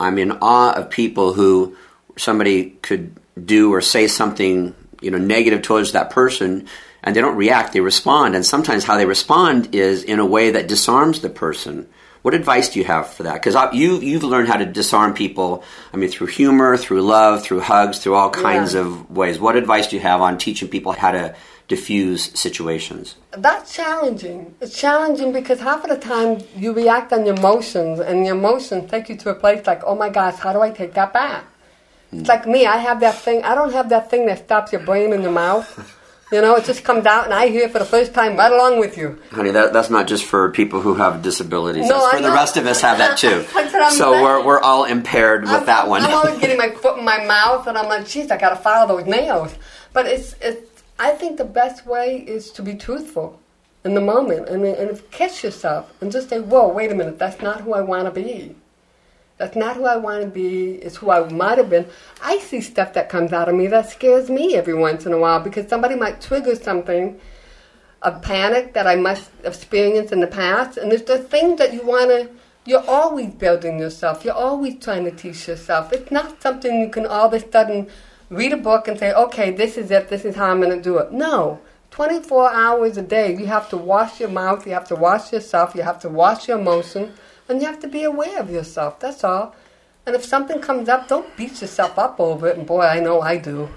I'm 0.00 0.18
in 0.18 0.32
awe 0.32 0.72
of 0.72 0.90
people 0.90 1.32
who 1.32 1.76
somebody 2.16 2.70
could 2.82 3.16
do 3.42 3.72
or 3.72 3.80
say 3.80 4.08
something 4.08 4.74
you 5.00 5.10
know 5.10 5.18
negative 5.18 5.62
towards 5.62 5.92
that 5.92 6.10
person 6.10 6.66
and 7.02 7.14
they 7.14 7.20
don't 7.20 7.36
react, 7.36 7.72
they 7.72 7.80
respond. 7.80 8.34
And 8.34 8.44
sometimes 8.44 8.84
how 8.84 8.96
they 8.96 9.06
respond 9.06 9.74
is 9.74 10.02
in 10.02 10.18
a 10.18 10.26
way 10.26 10.50
that 10.50 10.68
disarms 10.68 11.20
the 11.20 11.30
person. 11.30 11.88
What 12.22 12.34
advice 12.34 12.68
do 12.70 12.80
you 12.80 12.84
have 12.84 13.08
for 13.08 13.22
that? 13.22 13.34
Because 13.34 13.54
you 13.72 14.00
you've 14.00 14.24
learned 14.24 14.48
how 14.48 14.56
to 14.56 14.66
disarm 14.66 15.14
people. 15.14 15.62
I 15.92 15.96
mean, 15.96 16.10
through 16.10 16.26
humor, 16.26 16.76
through 16.76 17.02
love, 17.02 17.42
through 17.44 17.60
hugs, 17.60 18.00
through 18.00 18.14
all 18.14 18.30
kinds 18.30 18.74
yeah. 18.74 18.80
of 18.80 19.10
ways. 19.10 19.38
What 19.38 19.56
advice 19.56 19.86
do 19.86 19.96
you 19.96 20.02
have 20.02 20.20
on 20.20 20.36
teaching 20.36 20.68
people 20.68 20.92
how 20.92 21.12
to 21.12 21.36
diffuse 21.68 22.38
situations? 22.38 23.16
That's 23.30 23.74
challenging. 23.74 24.54
It's 24.60 24.78
challenging 24.78 25.32
because 25.32 25.60
half 25.60 25.84
of 25.84 25.90
the 25.90 25.98
time 25.98 26.38
you 26.56 26.72
react 26.72 27.12
on 27.12 27.26
your 27.26 27.36
emotions, 27.36 28.00
and 28.00 28.26
your 28.26 28.34
emotions 28.34 28.90
take 28.90 29.08
you 29.08 29.16
to 29.18 29.30
a 29.30 29.34
place 29.34 29.66
like, 29.66 29.82
oh 29.84 29.94
my 29.94 30.08
gosh, 30.08 30.36
how 30.36 30.52
do 30.52 30.60
I 30.60 30.70
take 30.70 30.94
that 30.94 31.12
back? 31.12 31.44
Mm. 32.12 32.20
It's 32.20 32.28
like 32.28 32.46
me. 32.46 32.66
I 32.66 32.78
have 32.78 33.00
that 33.00 33.16
thing. 33.16 33.44
I 33.44 33.54
don't 33.54 33.72
have 33.72 33.90
that 33.90 34.10
thing 34.10 34.26
that 34.26 34.44
stops 34.44 34.72
your 34.72 34.82
brain 34.82 35.12
in 35.12 35.22
your 35.22 35.32
mouth. 35.32 35.94
You 36.30 36.42
know, 36.42 36.56
it 36.56 36.66
just 36.66 36.84
comes 36.84 37.06
out, 37.06 37.24
and 37.24 37.32
I 37.32 37.48
hear 37.48 37.64
it 37.64 37.72
for 37.72 37.78
the 37.78 37.86
first 37.86 38.12
time 38.12 38.36
right 38.36 38.52
along 38.52 38.80
with 38.80 38.98
you. 38.98 39.18
Honey, 39.30 39.50
that, 39.50 39.72
that's 39.72 39.88
not 39.88 40.06
just 40.06 40.24
for 40.26 40.50
people 40.50 40.82
who 40.82 40.94
have 40.94 41.22
disabilities. 41.22 41.88
No, 41.88 42.00
that's 42.00 42.10
for 42.10 42.16
I 42.16 42.20
the 42.20 42.28
know. 42.28 42.34
rest 42.34 42.58
of 42.58 42.66
us 42.66 42.82
have 42.82 42.98
that 42.98 43.16
too. 43.16 43.46
That's 43.54 43.72
what 43.72 43.82
I'm 43.82 43.92
so 43.92 44.12
saying. 44.12 44.22
we're, 44.22 44.44
we're 44.44 44.60
all 44.60 44.84
impaired 44.84 45.44
with 45.44 45.52
I'm, 45.52 45.66
that 45.66 45.88
one. 45.88 46.02
I'm 46.02 46.12
always 46.12 46.38
getting 46.38 46.58
my 46.58 46.68
foot 46.82 46.98
in 46.98 47.04
my 47.04 47.24
mouth, 47.24 47.66
and 47.66 47.78
I'm 47.78 47.88
like, 47.88 48.06
geez, 48.06 48.30
I 48.30 48.36
got 48.36 48.50
to 48.50 48.56
file 48.56 48.86
those 48.86 49.06
nails. 49.06 49.54
But 49.94 50.04
it's, 50.04 50.34
it's, 50.42 50.67
I 50.98 51.12
think 51.12 51.36
the 51.36 51.44
best 51.44 51.86
way 51.86 52.18
is 52.18 52.50
to 52.52 52.62
be 52.62 52.74
truthful 52.74 53.40
in 53.84 53.94
the 53.94 54.00
moment 54.00 54.48
and, 54.48 54.64
and 54.64 55.10
catch 55.10 55.44
yourself 55.44 55.92
and 56.00 56.10
just 56.10 56.28
say, 56.28 56.40
whoa, 56.40 56.68
wait 56.68 56.90
a 56.90 56.94
minute, 56.94 57.18
that's 57.18 57.40
not 57.40 57.60
who 57.60 57.72
I 57.74 57.80
want 57.80 58.06
to 58.06 58.10
be. 58.10 58.56
That's 59.36 59.54
not 59.54 59.76
who 59.76 59.84
I 59.84 59.96
want 59.96 60.22
to 60.22 60.28
be. 60.28 60.74
It's 60.74 60.96
who 60.96 61.10
I 61.10 61.28
might 61.30 61.58
have 61.58 61.70
been. 61.70 61.86
I 62.20 62.38
see 62.38 62.60
stuff 62.60 62.92
that 62.94 63.08
comes 63.08 63.32
out 63.32 63.48
of 63.48 63.54
me 63.54 63.68
that 63.68 63.88
scares 63.88 64.28
me 64.28 64.56
every 64.56 64.74
once 64.74 65.06
in 65.06 65.12
a 65.12 65.18
while 65.18 65.38
because 65.38 65.68
somebody 65.68 65.94
might 65.94 66.20
trigger 66.20 66.56
something, 66.56 67.20
a 68.02 68.18
panic 68.18 68.74
that 68.74 68.88
I 68.88 68.96
must 68.96 69.30
have 69.44 69.54
experienced 69.54 70.12
in 70.12 70.18
the 70.18 70.26
past. 70.26 70.76
And 70.76 70.92
it's 70.92 71.04
the 71.04 71.18
thing 71.18 71.54
that 71.56 71.72
you 71.72 71.86
want 71.86 72.10
to, 72.10 72.28
you're 72.66 72.84
always 72.88 73.32
building 73.32 73.78
yourself. 73.78 74.24
You're 74.24 74.34
always 74.34 74.80
trying 74.80 75.04
to 75.04 75.12
teach 75.12 75.46
yourself. 75.46 75.92
It's 75.92 76.10
not 76.10 76.42
something 76.42 76.80
you 76.80 76.88
can 76.88 77.06
all 77.06 77.28
of 77.28 77.32
a 77.32 77.52
sudden 77.52 77.88
read 78.30 78.52
a 78.52 78.56
book 78.56 78.88
and 78.88 78.98
say, 78.98 79.12
okay, 79.12 79.50
this 79.50 79.76
is 79.76 79.90
it, 79.90 80.08
this 80.08 80.24
is 80.24 80.36
how 80.36 80.50
I'm 80.50 80.60
going 80.60 80.76
to 80.76 80.82
do 80.82 80.98
it. 80.98 81.12
No. 81.12 81.60
24 81.90 82.52
hours 82.52 82.96
a 82.96 83.02
day, 83.02 83.34
you 83.34 83.46
have 83.46 83.68
to 83.70 83.76
wash 83.76 84.20
your 84.20 84.28
mouth, 84.28 84.66
you 84.66 84.72
have 84.72 84.86
to 84.88 84.94
wash 84.94 85.32
yourself, 85.32 85.74
you 85.74 85.82
have 85.82 85.98
to 86.00 86.08
wash 86.08 86.46
your 86.46 86.58
emotions 86.58 87.16
and 87.48 87.60
you 87.60 87.66
have 87.66 87.80
to 87.80 87.88
be 87.88 88.04
aware 88.04 88.38
of 88.38 88.50
yourself, 88.50 89.00
that's 89.00 89.24
all. 89.24 89.56
And 90.06 90.14
if 90.14 90.24
something 90.24 90.60
comes 90.60 90.88
up, 90.88 91.08
don't 91.08 91.36
beat 91.36 91.60
yourself 91.60 91.98
up 91.98 92.18
over 92.18 92.48
it. 92.48 92.56
And 92.56 92.66
boy, 92.66 92.82
I 92.82 93.00
know 93.00 93.20
I 93.20 93.36
do 93.36 93.68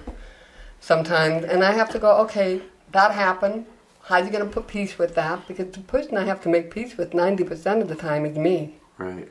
sometimes. 0.80 1.44
And 1.44 1.62
I 1.62 1.72
have 1.72 1.90
to 1.90 1.98
go, 1.98 2.18
okay, 2.22 2.62
that 2.92 3.12
happened. 3.12 3.66
How 4.04 4.16
are 4.16 4.24
you 4.24 4.30
going 4.30 4.44
to 4.44 4.50
put 4.50 4.66
peace 4.66 4.98
with 4.98 5.14
that? 5.14 5.46
Because 5.46 5.72
the 5.72 5.80
person 5.80 6.16
I 6.16 6.24
have 6.24 6.42
to 6.42 6.48
make 6.48 6.70
peace 6.70 6.96
with 6.96 7.12
90% 7.12 7.82
of 7.82 7.88
the 7.88 7.94
time 7.94 8.24
is 8.24 8.36
me. 8.36 8.76
Right. 8.98 9.28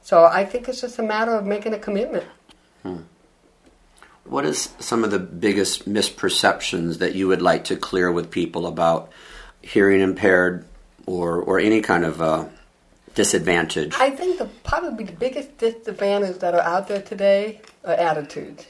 So 0.00 0.24
I 0.24 0.44
think 0.44 0.68
it's 0.68 0.80
just 0.80 0.98
a 0.98 1.02
matter 1.02 1.34
of 1.34 1.44
making 1.44 1.74
a 1.74 1.78
commitment. 1.78 2.24
Hmm. 2.82 3.02
What 4.30 4.46
is 4.46 4.68
some 4.78 5.02
of 5.02 5.10
the 5.10 5.18
biggest 5.18 5.88
misperceptions 5.88 6.98
that 6.98 7.16
you 7.16 7.26
would 7.26 7.42
like 7.42 7.64
to 7.64 7.74
clear 7.74 8.12
with 8.12 8.30
people 8.30 8.64
about 8.68 9.10
hearing 9.60 10.00
impaired 10.00 10.64
or, 11.04 11.42
or 11.42 11.58
any 11.58 11.80
kind 11.80 12.04
of 12.04 12.22
uh, 12.22 12.44
disadvantage? 13.16 13.92
I 13.98 14.10
think 14.10 14.38
the 14.38 14.44
probably 14.62 15.02
the 15.02 15.12
biggest 15.12 15.58
disadvantage 15.58 16.38
that 16.38 16.54
are 16.54 16.60
out 16.60 16.86
there 16.86 17.02
today 17.02 17.60
are 17.84 17.94
attitudes. 17.94 18.68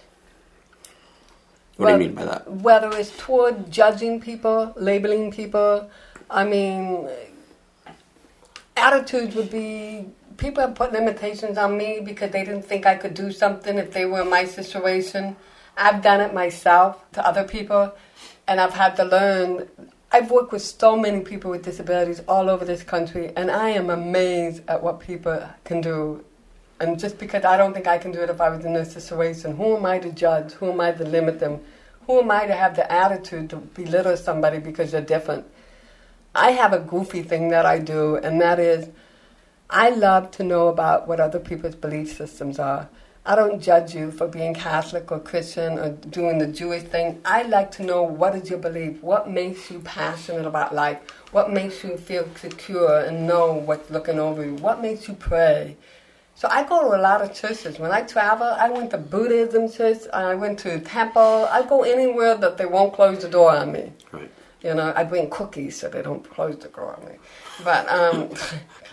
What 1.76 1.88
do 1.88 1.92
you 1.92 1.98
mean 1.98 2.14
by 2.14 2.24
that? 2.24 2.50
Whether 2.50 2.96
it's 2.96 3.14
toward 3.18 3.70
judging 3.70 4.18
people, 4.18 4.72
labeling 4.76 5.30
people, 5.30 5.90
I 6.30 6.44
mean, 6.44 7.06
attitudes 8.78 9.34
would 9.34 9.50
be 9.50 10.06
people 10.38 10.62
have 10.62 10.74
put 10.74 10.92
limitations 10.92 11.58
on 11.58 11.76
me 11.76 12.00
because 12.02 12.30
they 12.30 12.44
didn't 12.46 12.62
think 12.62 12.86
I 12.86 12.94
could 12.94 13.12
do 13.12 13.30
something 13.30 13.76
if 13.76 13.92
they 13.92 14.06
were 14.06 14.22
in 14.22 14.30
my 14.30 14.46
situation. 14.46 15.36
I've 15.80 16.02
done 16.02 16.20
it 16.20 16.32
myself 16.32 17.04
to 17.12 17.26
other 17.26 17.44
people, 17.44 17.92
and 18.46 18.60
I've 18.60 18.74
had 18.74 18.94
to 18.96 19.04
learn 19.04 19.68
I've 20.12 20.28
worked 20.32 20.50
with 20.50 20.62
so 20.62 20.96
many 20.96 21.20
people 21.20 21.52
with 21.52 21.62
disabilities 21.62 22.20
all 22.26 22.50
over 22.50 22.64
this 22.64 22.82
country, 22.82 23.32
and 23.36 23.48
I 23.48 23.70
am 23.70 23.90
amazed 23.90 24.62
at 24.66 24.82
what 24.82 24.98
people 24.98 25.40
can 25.62 25.80
do. 25.80 26.24
And 26.80 26.98
just 26.98 27.16
because 27.16 27.44
I 27.44 27.56
don't 27.56 27.72
think 27.72 27.86
I 27.86 27.96
can 27.96 28.10
do 28.10 28.20
it 28.20 28.28
if 28.28 28.40
I 28.40 28.48
was 28.48 28.64
in 28.64 28.72
this 28.72 28.92
situation, 28.92 29.56
who 29.56 29.76
am 29.76 29.86
I 29.86 30.00
to 30.00 30.10
judge? 30.10 30.52
Who 30.54 30.72
am 30.72 30.80
I 30.80 30.90
to 30.90 31.04
limit 31.04 31.38
them? 31.38 31.60
Who 32.08 32.18
am 32.18 32.30
I 32.32 32.46
to 32.46 32.54
have 32.54 32.74
the 32.74 32.90
attitude 32.90 33.50
to 33.50 33.58
belittle 33.58 34.16
somebody 34.16 34.58
because 34.58 34.90
they're 34.90 35.00
different? 35.00 35.46
I 36.34 36.52
have 36.52 36.72
a 36.72 36.80
goofy 36.80 37.22
thing 37.22 37.50
that 37.50 37.64
I 37.64 37.78
do, 37.78 38.16
and 38.16 38.40
that 38.40 38.58
is 38.58 38.88
I 39.68 39.90
love 39.90 40.32
to 40.32 40.42
know 40.42 40.66
about 40.66 41.06
what 41.06 41.20
other 41.20 41.38
people's 41.38 41.76
belief 41.76 42.16
systems 42.16 42.58
are. 42.58 42.88
I 43.30 43.36
don't 43.36 43.62
judge 43.62 43.94
you 43.94 44.10
for 44.10 44.26
being 44.26 44.54
Catholic 44.54 45.12
or 45.12 45.20
Christian 45.20 45.78
or 45.78 45.90
doing 45.90 46.38
the 46.38 46.48
Jewish 46.48 46.82
thing. 46.82 47.20
I 47.24 47.44
like 47.44 47.70
to 47.76 47.84
know 47.84 48.02
what 48.02 48.34
is 48.34 48.50
your 48.50 48.58
belief, 48.58 49.00
what 49.04 49.30
makes 49.30 49.70
you 49.70 49.78
passionate 49.78 50.46
about 50.46 50.74
life, 50.74 50.98
what 51.30 51.52
makes 51.52 51.84
you 51.84 51.96
feel 51.96 52.28
secure 52.34 53.04
and 53.04 53.28
know 53.28 53.52
what's 53.52 53.88
looking 53.88 54.18
over 54.18 54.44
you, 54.44 54.56
what 54.56 54.82
makes 54.82 55.06
you 55.06 55.14
pray. 55.14 55.76
So 56.34 56.48
I 56.50 56.64
go 56.64 56.90
to 56.90 56.96
a 56.96 57.00
lot 57.00 57.22
of 57.22 57.32
churches. 57.32 57.78
When 57.78 57.92
I 57.92 58.02
travel, 58.02 58.48
I 58.48 58.68
went 58.68 58.90
to 58.90 58.98
Buddhism 58.98 59.70
church, 59.70 60.08
I 60.12 60.34
went 60.34 60.58
to 60.60 60.80
temple. 60.80 61.46
I 61.52 61.64
go 61.68 61.84
anywhere 61.84 62.34
that 62.36 62.58
they 62.58 62.66
won't 62.66 62.92
close 62.92 63.22
the 63.22 63.28
door 63.28 63.52
on 63.52 63.70
me. 63.70 63.92
Right. 64.10 64.28
You 64.64 64.74
know, 64.74 64.92
I 64.96 65.04
bring 65.04 65.30
cookies 65.30 65.78
so 65.78 65.88
they 65.88 66.02
don't 66.02 66.28
close 66.28 66.56
the 66.56 66.66
door 66.66 66.96
on 66.96 67.06
me. 67.06 67.14
But 67.62 67.88
um, 67.88 68.30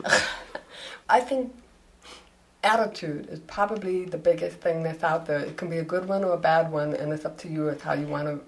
I 1.10 1.22
think 1.22 1.52
attitude 2.64 3.28
is 3.30 3.40
probably 3.40 4.06
the 4.06 4.18
biggest 4.18 4.58
thing 4.58 4.84
that's 4.84 5.04
out 5.04 5.26
there. 5.26 5.40
It 5.40 5.58
can 5.58 5.70
be 5.70 5.78
a 5.78 5.84
good 5.84 6.08
one 6.08 6.24
or 6.24 6.34
a 6.34 6.38
bad 6.38 6.72
one, 6.72 6.94
and 6.94 7.14
it's 7.14 7.26
up 7.26 7.38
to 7.40 7.48
you 7.48 7.70
as 7.70 7.82
how 7.82 7.94
you 7.94 8.08
want 8.08 8.28
to 8.28 8.42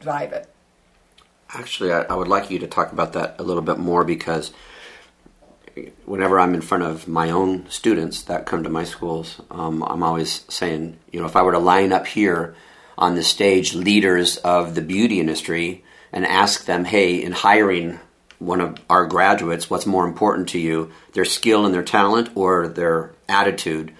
drive 0.00 0.32
it. 0.32 0.48
Actually, 1.50 1.92
I, 1.92 2.02
I, 2.02 2.14
would 2.14 2.28
like 2.28 2.50
you 2.50 2.58
to 2.58 2.66
talk 2.66 2.92
about 2.92 3.12
that 3.12 3.36
a 3.38 3.42
little 3.42 3.62
bit 3.62 3.78
more 3.78 4.04
because 4.04 4.52
whenever 6.04 6.40
I'm 6.40 6.54
in 6.54 6.60
front 6.60 6.84
of 6.84 7.06
my 7.06 7.30
own 7.30 7.68
students 7.70 8.22
that 8.22 8.46
come 8.46 8.64
to 8.64 8.70
my 8.70 8.84
schools, 8.84 9.40
um, 9.50 9.82
I'm 9.84 10.02
always 10.02 10.44
saying, 10.48 10.98
you 11.12 11.20
know, 11.20 11.26
if 11.26 11.36
I 11.36 11.42
were 11.42 11.52
to 11.52 11.58
line 11.58 11.92
up 11.92 12.06
here 12.06 12.54
on 12.98 13.14
the 13.14 13.22
stage 13.22 13.74
leaders 13.74 14.38
of 14.38 14.74
the 14.74 14.82
beauty 14.82 15.20
industry 15.20 15.84
and 16.12 16.26
ask 16.26 16.64
them, 16.64 16.84
hey, 16.84 17.22
in 17.22 17.32
hiring 17.32 18.00
one 18.38 18.60
of 18.60 18.78
our 18.88 19.06
graduates, 19.06 19.70
what's 19.70 19.86
more 19.86 20.06
important 20.06 20.50
to 20.50 20.58
you, 20.58 20.92
their 21.12 21.24
skill 21.24 21.64
and 21.64 21.74
their 21.74 21.82
talent 21.82 22.30
or 22.34 22.68
their 22.68 23.12
attitude? 23.28 23.92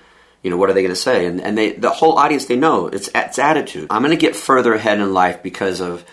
You 0.42 0.50
know, 0.50 0.56
what 0.56 0.70
are 0.70 0.74
they 0.74 0.82
going 0.82 0.94
to 0.94 1.00
say? 1.00 1.26
And, 1.26 1.40
and 1.40 1.56
they, 1.56 1.72
the 1.72 1.90
whole 1.90 2.18
audience, 2.18 2.46
they 2.46 2.56
know 2.56 2.86
it's, 2.86 3.08
it's 3.14 3.38
attitude. 3.38 3.88
I'm 3.90 4.02
going 4.02 4.16
to 4.16 4.20
get 4.20 4.36
further 4.36 4.74
ahead 4.74 4.98
in 4.98 5.12
life 5.12 5.42
because 5.42 5.80
of 5.80 6.04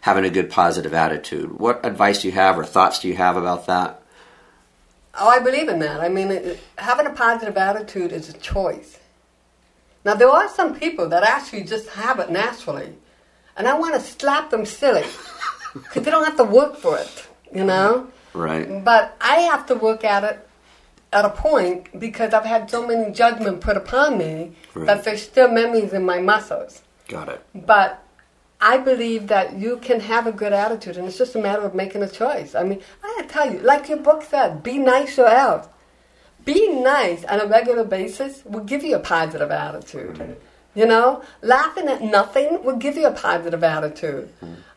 having 0.00 0.24
a 0.24 0.30
good 0.30 0.50
positive 0.50 0.94
attitude. 0.94 1.58
What 1.58 1.84
advice 1.84 2.22
do 2.22 2.28
you 2.28 2.34
have 2.34 2.58
or 2.58 2.64
thoughts 2.64 3.00
do 3.00 3.08
you 3.08 3.16
have 3.16 3.36
about 3.36 3.66
that? 3.66 4.02
Oh, 5.18 5.28
I 5.28 5.40
believe 5.40 5.68
in 5.68 5.80
that. 5.80 6.00
I 6.00 6.08
mean, 6.08 6.30
it, 6.30 6.60
having 6.78 7.06
a 7.06 7.10
positive 7.10 7.56
attitude 7.56 8.12
is 8.12 8.28
a 8.28 8.38
choice. 8.38 8.98
Now, 10.04 10.14
there 10.14 10.30
are 10.30 10.48
some 10.48 10.78
people 10.78 11.08
that 11.08 11.22
actually 11.22 11.64
just 11.64 11.88
have 11.90 12.20
it 12.20 12.30
naturally, 12.30 12.94
and 13.56 13.68
I 13.68 13.78
want 13.78 13.94
to 13.94 14.00
slap 14.00 14.50
them 14.50 14.64
silly 14.64 15.04
because 15.74 16.04
they 16.04 16.10
don't 16.10 16.24
have 16.24 16.38
to 16.38 16.44
work 16.44 16.76
for 16.76 16.96
it, 16.96 17.26
you 17.52 17.64
know? 17.64 18.08
Right. 18.32 18.84
But 18.84 19.16
I 19.20 19.36
have 19.40 19.66
to 19.66 19.74
work 19.74 20.04
at 20.04 20.24
it 20.24 20.46
at 21.12 21.24
a 21.24 21.30
point 21.30 21.98
because 21.98 22.32
I've 22.32 22.44
had 22.44 22.70
so 22.70 22.86
many 22.86 23.12
judgment 23.12 23.60
put 23.60 23.76
upon 23.76 24.18
me 24.18 24.52
Right. 24.74 24.86
that 24.86 25.04
there's 25.04 25.22
still 25.22 25.50
memories 25.50 25.92
in 25.92 26.04
my 26.04 26.20
muscles. 26.20 26.82
Got 27.08 27.28
it. 27.28 27.40
But 27.54 28.02
I 28.60 28.78
believe 28.78 29.26
that 29.28 29.54
you 29.58 29.78
can 29.78 30.00
have 30.00 30.26
a 30.26 30.32
good 30.32 30.52
attitude, 30.52 30.96
and 30.96 31.08
it's 31.08 31.18
just 31.18 31.34
a 31.34 31.40
matter 31.40 31.62
of 31.62 31.74
making 31.74 32.02
a 32.02 32.08
choice. 32.08 32.54
I 32.54 32.62
mean, 32.62 32.80
I 33.02 33.14
gotta 33.16 33.28
tell 33.28 33.52
you, 33.52 33.58
like 33.60 33.88
your 33.88 33.98
book 33.98 34.22
said, 34.22 34.62
be 34.62 34.78
nice 34.78 35.18
or 35.18 35.26
else. 35.26 35.66
Being 36.44 36.82
nice 36.82 37.24
on 37.24 37.40
a 37.40 37.46
regular 37.46 37.84
basis 37.84 38.42
will 38.44 38.64
give 38.64 38.84
you 38.84 38.96
a 38.96 39.00
positive 39.00 39.50
attitude. 39.50 40.16
Mm-hmm. 40.16 40.32
You 40.74 40.86
know, 40.86 41.22
laughing 41.42 41.88
at 41.88 42.00
nothing 42.00 42.62
will 42.62 42.76
give 42.76 42.96
you 42.96 43.06
a 43.06 43.10
positive 43.10 43.64
attitude. 43.64 44.28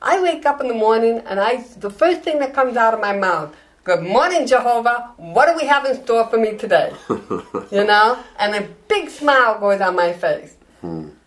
I 0.02 0.22
wake 0.22 0.46
up 0.46 0.60
in 0.60 0.68
the 0.68 0.74
morning 0.74 1.20
and 1.28 1.40
I, 1.40 1.64
the 1.78 1.92
first 1.92 2.22
thing 2.22 2.40
that 2.40 2.54
comes 2.54 2.76
out 2.78 2.94
of 2.96 3.00
my 3.00 3.16
mouth, 3.16 3.56
"Good 3.84 4.02
morning, 4.02 4.48
Jehovah. 4.48 5.12
What 5.18 5.46
do 5.50 5.54
we 5.62 5.68
have 5.68 5.86
in 5.86 5.94
store 6.04 6.26
for 6.32 6.38
me 6.38 6.58
today?" 6.58 6.92
you 7.78 7.84
know, 7.92 8.18
and 8.40 8.56
a 8.56 8.68
big 8.88 9.10
smile 9.10 9.60
goes 9.60 9.82
on 9.82 9.96
my 9.96 10.14
face. 10.14 10.56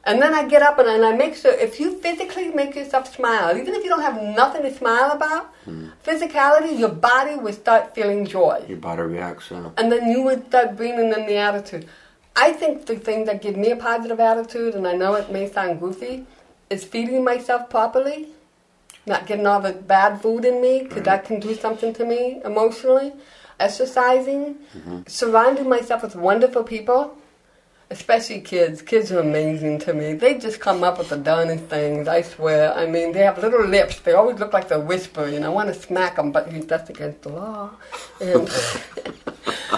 And 0.08 0.20
then 0.22 0.34
I 0.34 0.46
get 0.46 0.62
up 0.62 0.78
and, 0.80 0.88
and 0.88 1.04
I 1.04 1.12
make 1.16 1.34
sure 1.34 1.52
if 1.66 1.80
you 1.80 1.88
physically 2.00 2.48
make 2.50 2.76
yourself 2.76 3.12
smile, 3.14 3.56
even 3.56 3.74
if 3.74 3.82
you 3.84 3.88
don't 3.88 4.02
have 4.02 4.18
nothing 4.40 4.62
to 4.62 4.72
smile 4.72 5.10
about, 5.12 5.44
physicality, 6.04 6.78
your 6.78 6.90
body 6.90 7.36
will 7.36 7.52
start 7.52 7.94
feeling 7.94 8.26
joy. 8.26 8.64
Your 8.68 8.78
body 8.78 9.02
reacts. 9.02 9.50
Uh, 9.50 9.70
And 9.78 9.90
then 9.90 10.10
you 10.10 10.22
would 10.22 10.46
start 10.48 10.76
bringing 10.76 11.12
in 11.12 11.26
the 11.26 11.36
attitude. 11.38 11.88
I 12.36 12.52
think 12.52 12.84
the 12.84 12.96
thing 12.96 13.24
that 13.24 13.40
gives 13.40 13.56
me 13.56 13.70
a 13.70 13.76
positive 13.76 14.20
attitude, 14.20 14.74
and 14.74 14.86
I 14.86 14.94
know 14.94 15.14
it 15.14 15.32
may 15.32 15.50
sound 15.50 15.80
goofy, 15.80 16.26
is 16.68 16.84
feeding 16.84 17.24
myself 17.24 17.70
properly, 17.70 18.28
not 19.06 19.26
getting 19.26 19.46
all 19.46 19.60
the 19.60 19.72
bad 19.72 20.20
food 20.20 20.44
in 20.44 20.60
me, 20.60 20.82
because 20.82 21.04
that 21.04 21.24
can 21.24 21.40
do 21.40 21.54
something 21.54 21.94
to 21.94 22.04
me 22.04 22.40
emotionally. 22.44 23.12
Exercising, 23.58 24.56
mm-hmm. 24.76 25.00
surrounding 25.06 25.66
myself 25.66 26.02
with 26.02 26.14
wonderful 26.14 26.62
people, 26.62 27.16
especially 27.88 28.42
kids. 28.42 28.82
Kids 28.82 29.10
are 29.10 29.20
amazing 29.20 29.78
to 29.78 29.94
me. 29.94 30.12
They 30.12 30.36
just 30.36 30.60
come 30.60 30.84
up 30.84 30.98
with 30.98 31.08
the 31.08 31.16
darnest 31.16 31.64
things, 31.64 32.06
I 32.06 32.20
swear. 32.20 32.74
I 32.74 32.84
mean, 32.84 33.12
they 33.12 33.20
have 33.20 33.38
little 33.38 33.64
lips. 33.66 34.00
They 34.00 34.12
always 34.12 34.38
look 34.38 34.52
like 34.52 34.68
they're 34.68 34.78
whispering. 34.78 35.36
And 35.36 35.44
I 35.46 35.48
want 35.48 35.68
to 35.68 35.74
smack 35.74 36.16
them, 36.16 36.32
but 36.32 36.50
that's 36.68 36.90
against 36.90 37.22
the 37.22 37.30
law. 37.30 37.70
And 38.20 38.46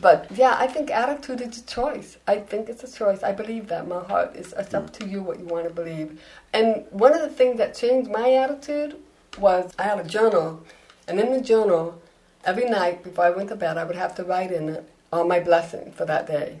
but 0.00 0.26
yeah, 0.30 0.56
I 0.58 0.66
think 0.66 0.90
attitude 0.90 1.40
is 1.40 1.58
a 1.58 1.66
choice. 1.66 2.18
I 2.26 2.36
think 2.36 2.68
it's 2.68 2.84
a 2.84 2.92
choice. 2.92 3.22
I 3.22 3.32
believe 3.32 3.68
that. 3.68 3.86
My 3.88 4.02
heart 4.02 4.36
is 4.36 4.54
it's 4.56 4.74
up 4.74 4.90
mm. 4.90 4.92
to 4.98 5.08
you 5.08 5.22
what 5.22 5.38
you 5.38 5.46
want 5.46 5.66
to 5.68 5.74
believe. 5.74 6.20
And 6.52 6.84
one 6.90 7.14
of 7.14 7.20
the 7.20 7.30
things 7.30 7.58
that 7.58 7.74
changed 7.74 8.10
my 8.10 8.32
attitude 8.34 8.96
was 9.38 9.72
I 9.78 9.84
had 9.84 9.98
a 9.98 10.04
journal, 10.04 10.64
and 11.06 11.20
in 11.20 11.32
the 11.32 11.40
journal, 11.40 12.00
every 12.44 12.68
night 12.68 13.02
before 13.02 13.24
I 13.24 13.30
went 13.30 13.48
to 13.50 13.56
bed, 13.56 13.78
I 13.78 13.84
would 13.84 13.96
have 13.96 14.14
to 14.16 14.24
write 14.24 14.52
in 14.52 14.68
it 14.68 14.90
all 15.12 15.24
my 15.24 15.40
blessings 15.40 15.94
for 15.94 16.04
that 16.04 16.26
day. 16.26 16.60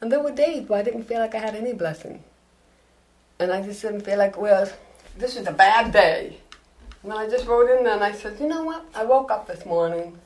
And 0.00 0.12
there 0.12 0.20
were 0.20 0.32
days 0.32 0.68
where 0.68 0.80
I 0.80 0.82
didn't 0.82 1.04
feel 1.04 1.20
like 1.20 1.34
I 1.34 1.38
had 1.38 1.54
any 1.54 1.72
blessing. 1.72 2.22
And 3.38 3.50
I 3.50 3.62
just 3.62 3.80
didn't 3.80 4.02
feel 4.02 4.18
like, 4.18 4.36
well, 4.36 4.70
this 5.16 5.36
is 5.36 5.46
a 5.46 5.52
bad 5.52 5.92
day. 5.92 6.38
And 7.02 7.10
then 7.10 7.18
I 7.18 7.28
just 7.28 7.46
wrote 7.46 7.70
in 7.70 7.84
there 7.84 7.94
and 7.94 8.04
I 8.04 8.12
said, 8.12 8.38
you 8.38 8.46
know 8.46 8.64
what? 8.64 8.84
I 8.94 9.04
woke 9.04 9.30
up 9.30 9.46
this 9.46 9.64
morning 9.64 10.18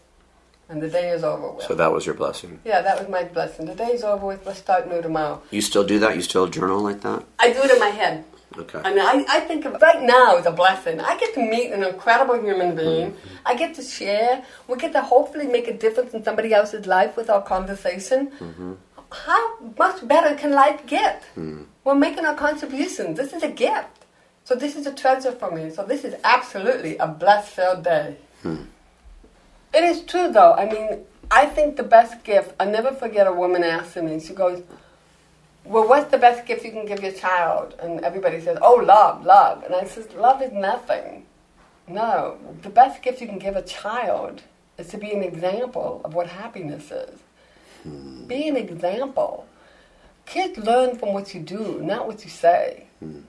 and 0.69 0.83
the 0.83 0.89
day 0.89 1.11
is 1.11 1.25
over 1.25 1.51
with. 1.53 1.65
so 1.65 1.75
that 1.75 1.91
was 1.91 2.05
your 2.05 2.15
blessing. 2.15 2.61
yeah, 2.65 2.81
that 2.83 2.99
was 2.99 3.09
my 3.09 3.25
blessing. 3.25 3.67
The 3.67 3.75
day's 3.75 4.03
over 4.03 4.27
with. 4.27 4.45
Let's 4.47 4.59
start 4.59 4.89
new 4.89 5.01
tomorrow. 5.01 5.43
You 5.51 5.61
still 5.61 5.85
do 5.85 5.99
that? 6.01 6.17
You 6.17 6.23
still 6.23 6.47
journal 6.47 6.81
like 6.81 7.01
that? 7.03 7.25
I 7.39 7.53
do 7.53 7.61
it 7.63 7.71
in 7.71 7.79
my 7.79 7.89
head. 7.89 8.25
Okay. 8.57 8.81
I 8.83 8.91
mean, 8.91 9.01
I, 9.01 9.25
I 9.29 9.41
think 9.41 9.65
of 9.67 9.81
right 9.81 10.03
now 10.03 10.37
as 10.37 10.47
a 10.47 10.51
blessing. 10.51 11.01
I 11.01 11.17
get 11.19 11.35
to 11.35 11.41
meet 11.41 11.71
an 11.71 11.85
incredible 11.85 12.41
human 12.41 12.69
mm-hmm. 12.69 12.77
being. 12.77 13.17
I 13.45 13.55
get 13.55 13.75
to 13.75 13.83
share. 13.83 14.45
We 14.67 14.77
get 14.79 14.93
to 14.93 15.03
hopefully 15.03 15.47
make 15.47 15.69
a 15.69 15.77
difference 15.77 16.15
in 16.15 16.25
somebody 16.25 16.55
else's 16.55 16.87
life 16.87 17.17
with 17.17 17.31
our 17.31 17.43
conversation. 17.43 18.31
Mm-hmm. 18.39 18.73
How 19.11 19.59
much 19.79 20.07
better 20.07 20.35
can 20.35 20.53
life 20.53 20.85
get? 20.87 21.25
Mm. 21.37 21.67
We're 21.85 21.95
making 21.95 22.27
our 22.27 22.35
contributions. 22.35 23.17
This 23.17 23.33
is 23.33 23.43
a 23.43 23.49
gift. 23.49 24.05
So 24.45 24.55
this 24.55 24.77
is 24.77 24.87
a 24.87 24.95
treasure 24.95 25.33
for 25.33 25.51
me. 25.51 25.71
So 25.71 25.85
this 25.85 26.05
is 26.05 26.15
absolutely 26.25 26.97
a 26.99 27.07
blessed 27.07 27.51
filled 27.51 27.85
day. 27.85 28.17
Hmm. 28.43 28.65
It 29.73 29.85
is 29.85 30.03
true 30.03 30.33
though. 30.33 30.55
I 30.55 30.71
mean, 30.71 31.05
I 31.31 31.47
think 31.47 31.77
the 31.77 31.83
best 31.83 32.25
gift, 32.25 32.55
I 32.59 32.65
never 32.65 32.93
forget 32.93 33.27
a 33.27 33.33
woman 33.33 33.63
asking 33.63 34.07
me, 34.07 34.21
she 34.21 34.33
goes, 34.33 34.63
well, 35.65 35.87
what's 35.87 36.11
the 36.11 36.19
best 36.19 36.47
gift 36.47 36.65
you 36.65 36.73
can 36.73 36.87
give 36.87 37.03
your 37.03 37.13
child? 37.13 37.75
And 37.81 38.01
everybody 38.01 38.41
says, 38.41 38.57
oh, 38.63 38.77
love, 38.77 39.27
love. 39.27 39.63
And 39.65 39.75
I 39.75 39.85
says, 39.85 40.11
love 40.15 40.41
is 40.41 40.53
nothing. 40.53 41.27
No, 41.87 42.39
the 42.63 42.71
best 42.71 43.03
gift 43.03 43.21
you 43.21 43.27
can 43.27 43.39
give 43.39 43.57
a 43.57 43.63
child 43.63 44.43
is 44.79 44.89
to 44.89 44.99
be 44.99 45.13
an 45.13 45.23
example 45.23 46.01
of 46.05 46.15
what 46.15 46.29
happiness 46.29 46.91
is. 46.91 47.21
Hmm. 47.83 48.25
Be 48.27 48.49
an 48.49 48.57
example. 48.57 49.47
Kids 50.25 50.59
learn 50.59 50.97
from 50.97 51.13
what 51.13 51.35
you 51.35 51.41
do, 51.41 51.81
not 51.83 52.07
what 52.07 52.25
you 52.25 52.31
say. 52.31 52.87
Hmm. 53.01 53.21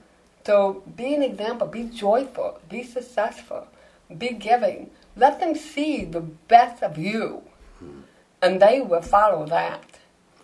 So 0.46 0.82
be 0.96 1.14
an 1.14 1.22
example. 1.22 1.66
Be 1.66 1.84
joyful. 1.84 2.58
Be 2.68 2.82
successful. 2.82 3.66
Be 4.16 4.30
giving. 4.30 4.90
Let 5.16 5.40
them 5.40 5.54
see 5.54 6.04
the 6.04 6.20
best 6.20 6.82
of 6.82 6.96
you, 6.96 7.42
and 8.40 8.60
they 8.60 8.80
will 8.80 9.02
follow 9.02 9.46
that. 9.46 9.84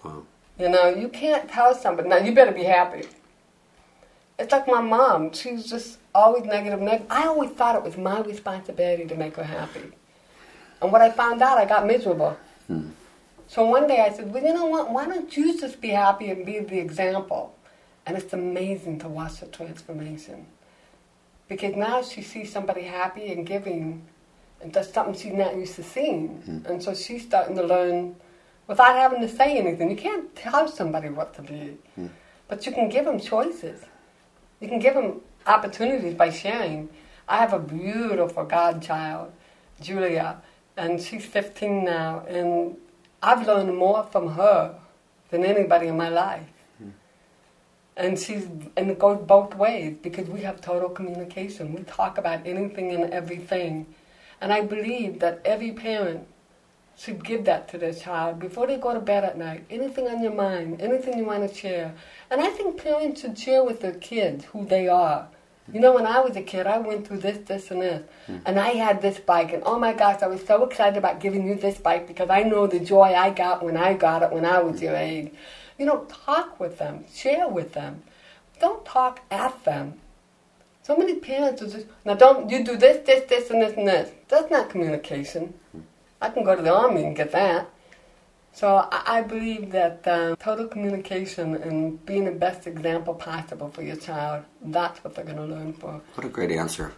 Wow. 0.04 0.24
You 0.58 0.68
know, 0.68 0.88
you 0.88 1.08
can't 1.08 1.48
tell 1.48 1.74
somebody, 1.74 2.08
now 2.08 2.16
you 2.16 2.32
better 2.32 2.52
be 2.52 2.64
happy. 2.64 3.06
It's 4.38 4.52
like 4.52 4.66
my 4.66 4.80
mom. 4.80 5.32
She's 5.32 5.66
just 5.66 5.98
always 6.14 6.44
negative, 6.44 6.80
negative. 6.80 7.06
I 7.10 7.26
always 7.26 7.50
thought 7.50 7.76
it 7.76 7.82
was 7.82 7.96
my 7.96 8.20
responsibility 8.20 9.06
to 9.06 9.14
make 9.16 9.36
her 9.36 9.44
happy. 9.44 9.92
And 10.80 10.92
when 10.92 11.02
I 11.02 11.10
found 11.10 11.42
out, 11.42 11.58
I 11.58 11.64
got 11.64 11.86
miserable. 11.86 12.36
Hmm. 12.66 12.90
So 13.48 13.64
one 13.64 13.86
day 13.86 14.00
I 14.00 14.10
said, 14.10 14.32
well, 14.32 14.42
you 14.42 14.52
know 14.52 14.66
what? 14.66 14.90
Why 14.90 15.06
don't 15.06 15.34
you 15.36 15.58
just 15.58 15.80
be 15.80 15.88
happy 15.88 16.30
and 16.30 16.44
be 16.44 16.58
the 16.58 16.78
example? 16.78 17.54
And 18.04 18.16
it's 18.16 18.32
amazing 18.32 18.98
to 19.00 19.08
watch 19.08 19.40
the 19.40 19.46
transformation. 19.46 20.46
Because 21.48 21.76
now 21.76 22.02
she 22.02 22.22
sees 22.22 22.52
somebody 22.52 22.82
happy 22.82 23.32
and 23.32 23.46
giving, 23.46 24.06
that's 24.64 24.92
something 24.92 25.14
she's 25.14 25.32
not 25.32 25.56
used 25.56 25.76
to 25.76 25.82
seeing. 25.82 26.28
Hmm. 26.28 26.72
And 26.72 26.82
so 26.82 26.94
she's 26.94 27.22
starting 27.22 27.56
to 27.56 27.62
learn 27.62 28.16
without 28.66 28.96
having 28.96 29.20
to 29.20 29.28
say 29.28 29.58
anything. 29.58 29.90
You 29.90 29.96
can't 29.96 30.34
tell 30.34 30.68
somebody 30.68 31.08
what 31.08 31.34
to 31.34 31.42
be, 31.42 31.76
hmm. 31.94 32.06
but 32.48 32.66
you 32.66 32.72
can 32.72 32.88
give 32.88 33.04
them 33.04 33.20
choices. 33.20 33.82
You 34.60 34.68
can 34.68 34.78
give 34.78 34.94
them 34.94 35.20
opportunities 35.46 36.14
by 36.14 36.30
sharing. 36.30 36.88
I 37.28 37.38
have 37.38 37.52
a 37.52 37.58
beautiful 37.58 38.44
godchild, 38.44 39.32
Julia, 39.80 40.38
and 40.76 41.00
she's 41.00 41.24
15 41.24 41.84
now, 41.84 42.24
and 42.28 42.76
I've 43.22 43.46
learned 43.46 43.76
more 43.76 44.04
from 44.04 44.28
her 44.28 44.78
than 45.30 45.44
anybody 45.44 45.88
in 45.88 45.96
my 45.96 46.08
life. 46.08 46.46
Hmm. 46.78 46.90
And 47.96 48.18
she's 48.18 48.46
and 48.76 48.90
it 48.90 48.98
goes 48.98 49.24
both 49.26 49.54
ways 49.54 49.96
because 50.02 50.28
we 50.28 50.40
have 50.42 50.60
total 50.60 50.88
communication. 50.88 51.74
We 51.74 51.82
talk 51.82 52.18
about 52.18 52.46
anything 52.46 52.92
and 52.92 53.12
everything. 53.12 53.86
And 54.40 54.52
I 54.52 54.60
believe 54.60 55.20
that 55.20 55.40
every 55.44 55.72
parent 55.72 56.26
should 56.96 57.24
give 57.24 57.44
that 57.44 57.68
to 57.68 57.78
their 57.78 57.92
child 57.92 58.38
before 58.38 58.66
they 58.66 58.76
go 58.78 58.94
to 58.94 59.00
bed 59.00 59.24
at 59.24 59.36
night. 59.36 59.64
Anything 59.70 60.08
on 60.08 60.22
your 60.22 60.32
mind, 60.34 60.80
anything 60.80 61.18
you 61.18 61.24
want 61.24 61.48
to 61.48 61.54
share. 61.54 61.94
And 62.30 62.40
I 62.40 62.48
think 62.48 62.82
parents 62.82 63.20
should 63.20 63.38
share 63.38 63.62
with 63.64 63.80
their 63.80 63.94
kids 63.94 64.46
who 64.46 64.64
they 64.66 64.88
are. 64.88 65.28
You 65.72 65.80
know, 65.80 65.92
when 65.92 66.06
I 66.06 66.20
was 66.20 66.36
a 66.36 66.42
kid, 66.42 66.66
I 66.66 66.78
went 66.78 67.06
through 67.06 67.18
this, 67.18 67.38
this, 67.46 67.70
and 67.70 67.82
this. 67.82 68.02
Hmm. 68.26 68.36
And 68.46 68.58
I 68.58 68.68
had 68.68 69.02
this 69.02 69.18
bike, 69.18 69.52
and 69.52 69.64
oh 69.66 69.78
my 69.78 69.92
gosh, 69.92 70.22
I 70.22 70.28
was 70.28 70.44
so 70.46 70.64
excited 70.64 70.96
about 70.96 71.20
giving 71.20 71.46
you 71.46 71.56
this 71.56 71.78
bike 71.78 72.06
because 72.06 72.30
I 72.30 72.44
know 72.44 72.66
the 72.68 72.78
joy 72.78 73.14
I 73.14 73.30
got 73.30 73.64
when 73.64 73.76
I 73.76 73.94
got 73.94 74.22
it 74.22 74.30
when 74.30 74.44
I 74.44 74.60
was 74.60 74.80
your 74.80 74.92
hmm. 74.92 75.02
age. 75.02 75.32
You 75.76 75.86
know, 75.86 76.06
talk 76.24 76.58
with 76.60 76.78
them, 76.78 77.04
share 77.12 77.48
with 77.48 77.72
them. 77.72 78.04
Don't 78.60 78.84
talk 78.84 79.20
at 79.30 79.64
them. 79.64 80.00
So 80.86 80.96
many 80.96 81.16
parents 81.16 81.62
are 81.62 81.66
just, 81.68 81.86
now 82.04 82.14
don't, 82.14 82.48
you 82.48 82.62
do 82.62 82.76
this, 82.76 83.04
this, 83.04 83.28
this, 83.28 83.50
and 83.50 83.60
this, 83.60 83.76
and 83.76 83.88
this. 83.88 84.08
That's 84.28 84.48
not 84.52 84.70
communication. 84.70 85.52
I 86.22 86.28
can 86.28 86.44
go 86.44 86.54
to 86.54 86.62
the 86.62 86.72
army 86.72 87.02
and 87.02 87.16
get 87.16 87.32
that. 87.32 87.68
So 88.52 88.68
I 88.92 89.18
I 89.18 89.22
believe 89.22 89.72
that 89.72 90.06
uh, 90.06 90.36
total 90.36 90.68
communication 90.68 91.56
and 91.56 92.06
being 92.06 92.24
the 92.24 92.30
best 92.30 92.68
example 92.68 93.14
possible 93.14 93.68
for 93.68 93.82
your 93.82 93.96
child, 93.96 94.44
that's 94.62 95.02
what 95.02 95.16
they're 95.16 95.24
going 95.24 95.42
to 95.44 95.44
learn 95.56 95.72
for. 95.72 96.00
What 96.14 96.24
a 96.24 96.30
great 96.30 96.52
answer. 96.52 96.92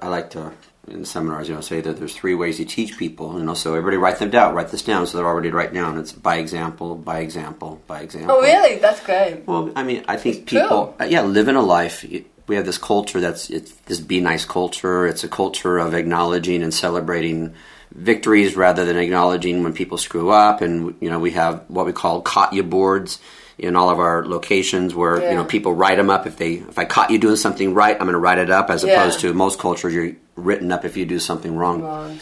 I 0.00 0.08
like 0.08 0.30
to, 0.30 0.52
in 0.88 1.04
seminars, 1.04 1.48
you 1.48 1.54
know, 1.56 1.60
say 1.60 1.80
that 1.80 1.98
there's 1.98 2.14
three 2.14 2.36
ways 2.36 2.60
you 2.60 2.64
teach 2.64 2.96
people, 2.96 3.36
you 3.38 3.44
know, 3.44 3.54
so 3.54 3.74
everybody 3.74 3.96
write 3.98 4.18
them 4.20 4.30
down, 4.30 4.54
write 4.54 4.68
this 4.68 4.82
down 4.82 5.06
so 5.06 5.18
they're 5.18 5.26
already 5.26 5.50
write 5.50 5.74
down. 5.74 5.98
It's 5.98 6.12
by 6.12 6.36
example, 6.36 6.94
by 6.94 7.18
example, 7.18 7.82
by 7.88 8.00
example. 8.02 8.36
Oh, 8.36 8.40
really? 8.40 8.78
That's 8.78 9.00
great. 9.04 9.46
Well, 9.46 9.72
I 9.74 9.82
mean, 9.82 10.04
I 10.06 10.16
think 10.16 10.36
It's 10.36 10.50
people, 10.52 10.94
true. 10.96 11.08
yeah, 11.08 11.22
living 11.22 11.56
a 11.56 11.62
life. 11.62 12.04
We 12.46 12.56
have 12.56 12.66
this 12.66 12.78
culture 12.78 13.20
that's 13.20 13.48
it's 13.50 13.72
this 13.86 14.00
be 14.00 14.20
nice 14.20 14.44
culture. 14.44 15.06
It's 15.06 15.24
a 15.24 15.28
culture 15.28 15.78
of 15.78 15.94
acknowledging 15.94 16.62
and 16.62 16.72
celebrating 16.74 17.54
victories 17.92 18.56
rather 18.56 18.84
than 18.84 18.96
acknowledging 18.98 19.62
when 19.62 19.72
people 19.72 19.98
screw 19.98 20.30
up. 20.30 20.60
And 20.60 20.94
you 21.00 21.08
know, 21.08 21.18
we 21.18 21.30
have 21.32 21.64
what 21.68 21.86
we 21.86 21.92
call 21.92 22.20
caught 22.20 22.52
you 22.52 22.62
boards 22.62 23.18
in 23.56 23.76
all 23.76 23.88
of 23.88 24.00
our 24.00 24.26
locations 24.26 24.94
where 24.94 25.22
you 25.30 25.36
know 25.36 25.44
people 25.44 25.72
write 25.72 25.96
them 25.96 26.10
up 26.10 26.26
if 26.26 26.36
they 26.36 26.54
if 26.54 26.78
I 26.78 26.84
caught 26.84 27.10
you 27.10 27.18
doing 27.18 27.36
something 27.36 27.72
right, 27.72 27.94
I'm 27.94 28.06
going 28.06 28.12
to 28.12 28.18
write 28.18 28.38
it 28.38 28.50
up. 28.50 28.68
As 28.68 28.84
Yeah. 28.84 29.00
opposed 29.00 29.20
to 29.20 29.32
most 29.32 29.58
cultures, 29.58 29.94
you're 29.94 30.12
written 30.36 30.70
up 30.72 30.84
if 30.84 30.96
you 30.96 31.06
do 31.06 31.18
something 31.18 31.56
wrong. 31.56 31.82
Wrong. 31.82 32.20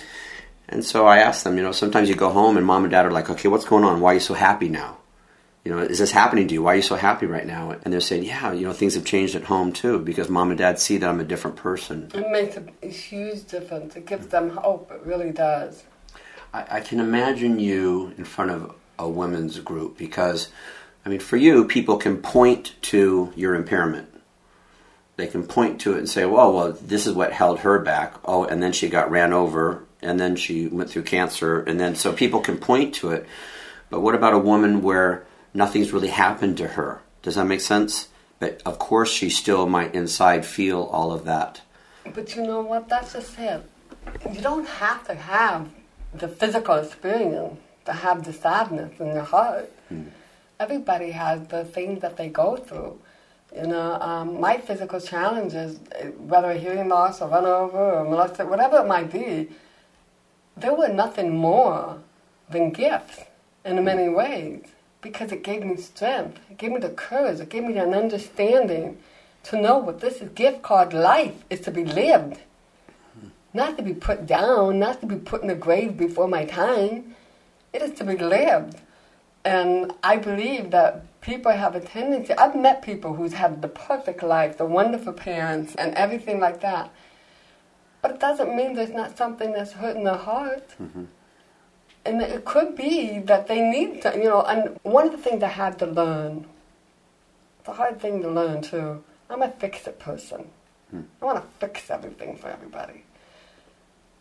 And 0.69 0.85
so 0.85 1.07
I 1.07 1.19
asked 1.19 1.45
them, 1.45 1.57
you 1.57 1.63
know, 1.63 1.73
sometimes 1.73 2.09
you 2.09 2.15
go 2.15 2.31
home 2.31 2.57
and 2.57 2.65
mom 2.65 2.85
and 2.85 2.91
dad 2.91 3.05
are 3.05 3.11
like, 3.11 3.29
okay, 3.29 3.49
what's 3.49 3.65
going 3.65 3.85
on? 3.85 4.01
Why 4.01 4.13
are 4.13 4.15
you 4.15 4.21
so 4.21 4.35
happy 4.35 4.69
now? 4.69 4.97
You 5.65 5.71
know, 5.71 5.79
is 5.79 5.99
this 6.01 6.11
happening 6.11 6.49
to 6.49 6.55
you? 6.55 6.63
Why 6.63 6.73
are 6.73 6.77
you 6.77 6.83
so 6.83 6.97
happy 6.97 7.27
right 7.27 7.47
now? 7.47 7.71
And 7.71 7.93
they're 7.93 8.01
saying, 8.01 8.25
yeah, 8.25 8.53
you 8.53 8.67
know, 8.67 8.73
things 8.73 8.95
have 8.95 9.05
changed 9.05 9.37
at 9.37 9.45
home 9.45 9.73
too 9.73 10.01
because 10.01 10.29
mom 10.29 10.51
and 10.51 10.59
dad 10.59 10.81
see 10.81 10.97
that 10.97 11.09
I'm 11.09 11.21
a 11.21 11.25
different 11.25 11.57
person. 11.57 12.11
It 12.13 12.31
makes 12.31 12.57
a, 12.57 12.87
huge 12.89 13.47
difference. 13.47 13.95
It 13.95 14.07
gives 14.07 14.27
them 14.27 14.51
hope. 14.51 14.91
It 14.91 15.03
really 15.05 15.31
does. 15.31 15.85
I, 16.53 16.79
I 16.79 16.81
can 16.81 16.99
imagine 16.99 17.61
you 17.61 18.13
in 18.19 18.25
front 18.25 18.51
of 18.51 18.75
a 18.99 19.09
women's 19.09 19.61
group 19.61 19.97
because, 19.97 20.49
I 21.07 21.09
mean, 21.09 21.21
for 21.21 21.37
you, 21.37 21.65
people 21.65 21.97
can 21.97 22.17
point 22.17 22.75
to 22.83 23.33
your 23.37 23.55
impairment. 23.55 24.09
They 25.17 25.29
can 25.29 25.45
point 25.45 25.81
to 25.83 25.95
it 25.95 25.99
and 25.99 26.09
say, 26.09 26.25
well, 26.25 26.53
well, 26.53 26.73
this 26.73 27.07
is 27.07 27.15
what 27.15 27.33
held 27.33 27.61
her 27.61 27.79
back. 27.79 28.15
Oh, 28.25 28.45
and 28.45 28.63
then 28.63 28.73
she 28.73 28.89
got 28.89 29.11
ran 29.11 29.33
over, 29.33 29.85
and 30.01 30.19
then 30.19 30.37
she 30.37 30.67
went 30.67 30.91
through 30.91 31.03
cancer, 31.03 31.61
and 31.61 31.79
then 31.79 31.95
so 31.95 32.13
people 32.13 32.41
can 32.41 32.57
point 32.57 32.95
to 32.97 33.11
it. 33.11 33.27
But 33.91 34.01
what 34.01 34.15
about 34.15 34.33
a 34.33 34.39
woman 34.39 34.83
where 34.83 35.25
nothing's 35.55 35.93
really 35.93 36.09
happened 36.09 36.57
to 36.59 36.69
her? 36.69 37.03
Does 37.23 37.37
that 37.37 37.47
make 37.47 37.61
sense? 37.61 38.09
But 38.39 38.61
of 38.67 38.79
course, 38.79 39.11
she 39.13 39.31
still 39.31 39.67
might 39.67 39.95
inside 39.95 40.45
feel 40.45 40.83
all 40.83 41.13
of 41.13 41.25
that. 41.25 41.61
But 42.15 42.35
you 42.35 42.43
know 42.43 42.61
what? 42.61 42.89
That's 42.89 43.13
just 43.13 43.39
it. 43.39 43.63
You 44.33 44.41
don't 44.41 44.67
have 44.67 45.07
to 45.07 45.15
have 45.15 45.69
the 46.13 46.29
physical 46.29 46.75
experience 46.75 47.59
to 47.85 47.93
have 47.93 48.25
the 48.25 48.33
sadness 48.33 48.99
in 48.99 49.07
your 49.07 49.23
heart. 49.23 49.71
Everybody 50.59 51.11
has 51.13 51.47
the 51.49 51.65
things 51.65 52.01
that 52.03 52.17
they 52.17 52.29
go 52.29 52.57
through. 52.57 52.99
You 53.55 53.67
know, 53.67 54.01
um, 54.01 54.41
my 54.41 54.57
physical 54.57 55.01
challenges, 55.01 55.79
eh, 55.95 56.09
whether 56.09 56.51
a 56.51 56.57
hearing 56.57 56.89
loss 56.89 57.21
or 57.21 57.29
run 57.29 57.45
over 57.45 57.93
or 57.99 58.05
molested, 58.05 58.49
whatever 58.49 58.79
it 58.79 58.87
might 58.87 59.13
be, 59.13 59.51
there 60.57 60.73
were 60.75 60.89
nothing 60.89 61.37
more 61.37 61.99
than 62.49 62.71
gifts 62.71 63.21
in 63.65 63.85
many 63.85 64.09
ways 64.09 64.65
because 65.03 65.33
it 65.33 65.43
gave 65.43 65.65
me 65.65 65.77
strength. 65.77 66.41
It 66.49 66.57
gave 66.57 66.73
me 66.73 66.79
the 66.79 66.89
courage. 66.89 67.41
It 67.41 67.51
gave 67.51 67.65
me 67.65 67.77
an 67.77 67.93
understanding 67.93 68.99
to 69.45 69.61
know 69.61 69.77
what 69.77 70.01
this 70.01 70.23
is 70.23 70.31
gift 70.31 70.63
called 70.63 70.95
life 70.95 71.45
is 71.51 71.61
to 71.61 71.71
be 71.71 71.85
lived, 71.85 72.39
not 73.53 73.77
to 73.77 73.83
be 73.83 73.93
put 73.93 74.25
down, 74.25 74.79
not 74.79 75.01
to 75.01 75.07
be 75.07 75.17
put 75.17 75.43
in 75.43 75.51
a 75.51 75.55
grave 75.55 75.97
before 75.97 76.29
my 76.29 76.45
time. 76.45 77.17
It 77.73 77.83
is 77.83 77.91
to 77.99 78.05
be 78.05 78.17
lived. 78.17 78.77
And 79.45 79.93
I 80.05 80.17
believe 80.17 80.71
that 80.71 81.21
people 81.21 81.51
have 81.51 81.75
a 81.75 81.81
tendency. 81.81 82.33
I've 82.35 82.55
met 82.55 82.83
people 82.83 83.15
who's 83.15 83.33
had 83.33 83.61
the 83.61 83.69
perfect 83.69 84.23
life, 84.23 84.57
the 84.57 84.65
wonderful 84.65 85.13
parents, 85.13 85.75
and 85.75 85.93
everything 85.95 86.39
like 86.39 86.61
that. 86.61 86.91
But 88.01 88.13
it 88.13 88.21
doesn't 88.21 88.55
mean 88.55 88.75
there's 88.75 88.91
not 88.91 89.19
something 89.19 89.53
that's 89.53 89.73
hurting 89.73 90.05
their 90.05 90.15
heart. 90.17 90.75
Mm-hmm. 90.81 91.05
And 92.05 92.21
it 92.21 92.45
could 92.45 92.75
be 92.75 93.21
that 93.21 93.47
they 93.47 93.61
need 93.61 94.03
to, 94.03 94.17
you 94.17 94.25
know, 94.25 94.43
and 94.43 94.79
one 94.83 95.07
of 95.07 95.13
the 95.13 95.19
things 95.19 95.43
I 95.43 95.49
had 95.49 95.79
to 95.79 95.87
learn, 95.87 96.47
it's 97.61 97.69
a 97.69 97.73
hard 97.73 98.01
thing 98.01 98.23
to 98.23 98.29
learn 98.29 98.61
too. 98.61 99.05
I'm 99.31 99.43
a 99.43 99.49
fix 99.49 99.87
it 99.87 99.99
person. 99.99 100.49
Hmm. 100.91 101.03
I 101.21 101.25
want 101.25 101.39
to 101.39 101.67
fix 101.67 101.91
everything 101.91 102.37
for 102.37 102.49
everybody. 102.49 103.05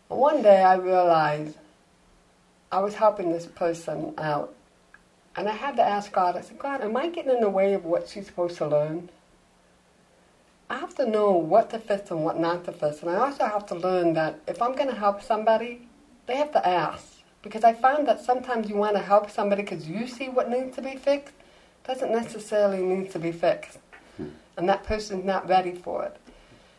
But 0.08 0.18
one 0.18 0.42
day 0.42 0.62
I 0.62 0.74
realized 0.76 1.56
I 2.70 2.80
was 2.80 2.94
helping 2.94 3.32
this 3.32 3.46
person 3.46 4.14
out. 4.16 4.54
And 5.36 5.48
I 5.48 5.52
had 5.52 5.76
to 5.76 5.82
ask 5.82 6.12
God, 6.12 6.36
I 6.36 6.42
said, 6.42 6.58
God, 6.58 6.82
am 6.82 6.96
I 6.96 7.08
getting 7.08 7.32
in 7.32 7.40
the 7.40 7.50
way 7.50 7.74
of 7.74 7.84
what 7.84 8.08
she's 8.08 8.26
supposed 8.26 8.58
to 8.58 8.66
learn? 8.66 9.10
I 10.70 10.78
have 10.78 10.94
to 10.96 11.06
know 11.06 11.32
what 11.32 11.68
to 11.70 11.78
fix 11.78 12.10
and 12.10 12.24
what 12.24 12.38
not 12.38 12.64
to 12.64 12.72
fix. 12.72 13.02
And 13.02 13.10
I 13.10 13.16
also 13.16 13.44
have 13.44 13.66
to 13.66 13.74
learn 13.74 14.14
that 14.14 14.40
if 14.46 14.62
I'm 14.62 14.74
going 14.74 14.88
to 14.88 14.94
help 14.94 15.22
somebody, 15.22 15.86
they 16.26 16.36
have 16.36 16.52
to 16.52 16.66
ask. 16.66 17.11
Because 17.42 17.64
I 17.64 17.72
find 17.72 18.06
that 18.06 18.24
sometimes 18.24 18.68
you 18.68 18.76
want 18.76 18.96
to 18.96 19.02
help 19.02 19.30
somebody 19.30 19.62
because 19.62 19.88
you 19.88 20.06
see 20.06 20.28
what 20.28 20.48
needs 20.48 20.76
to 20.76 20.82
be 20.82 20.96
fixed, 20.96 21.34
doesn't 21.84 22.12
necessarily 22.12 22.82
need 22.82 23.10
to 23.10 23.18
be 23.18 23.32
fixed. 23.32 23.78
Hmm. 24.16 24.28
And 24.56 24.68
that 24.68 24.84
person's 24.84 25.24
not 25.24 25.48
ready 25.48 25.72
for 25.72 26.04
it. 26.04 26.16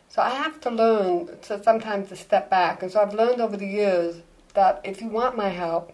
So 0.08 0.22
I 0.22 0.30
have 0.30 0.60
to 0.60 0.70
learn 0.70 1.28
to 1.42 1.62
sometimes 1.62 2.08
to 2.08 2.16
step 2.16 2.48
back. 2.48 2.82
And 2.82 2.90
so 2.90 3.00
I've 3.00 3.14
learned 3.14 3.40
over 3.40 3.56
the 3.56 3.66
years 3.66 4.22
that 4.54 4.80
if 4.84 5.02
you 5.02 5.08
want 5.08 5.36
my 5.36 5.48
help, 5.48 5.92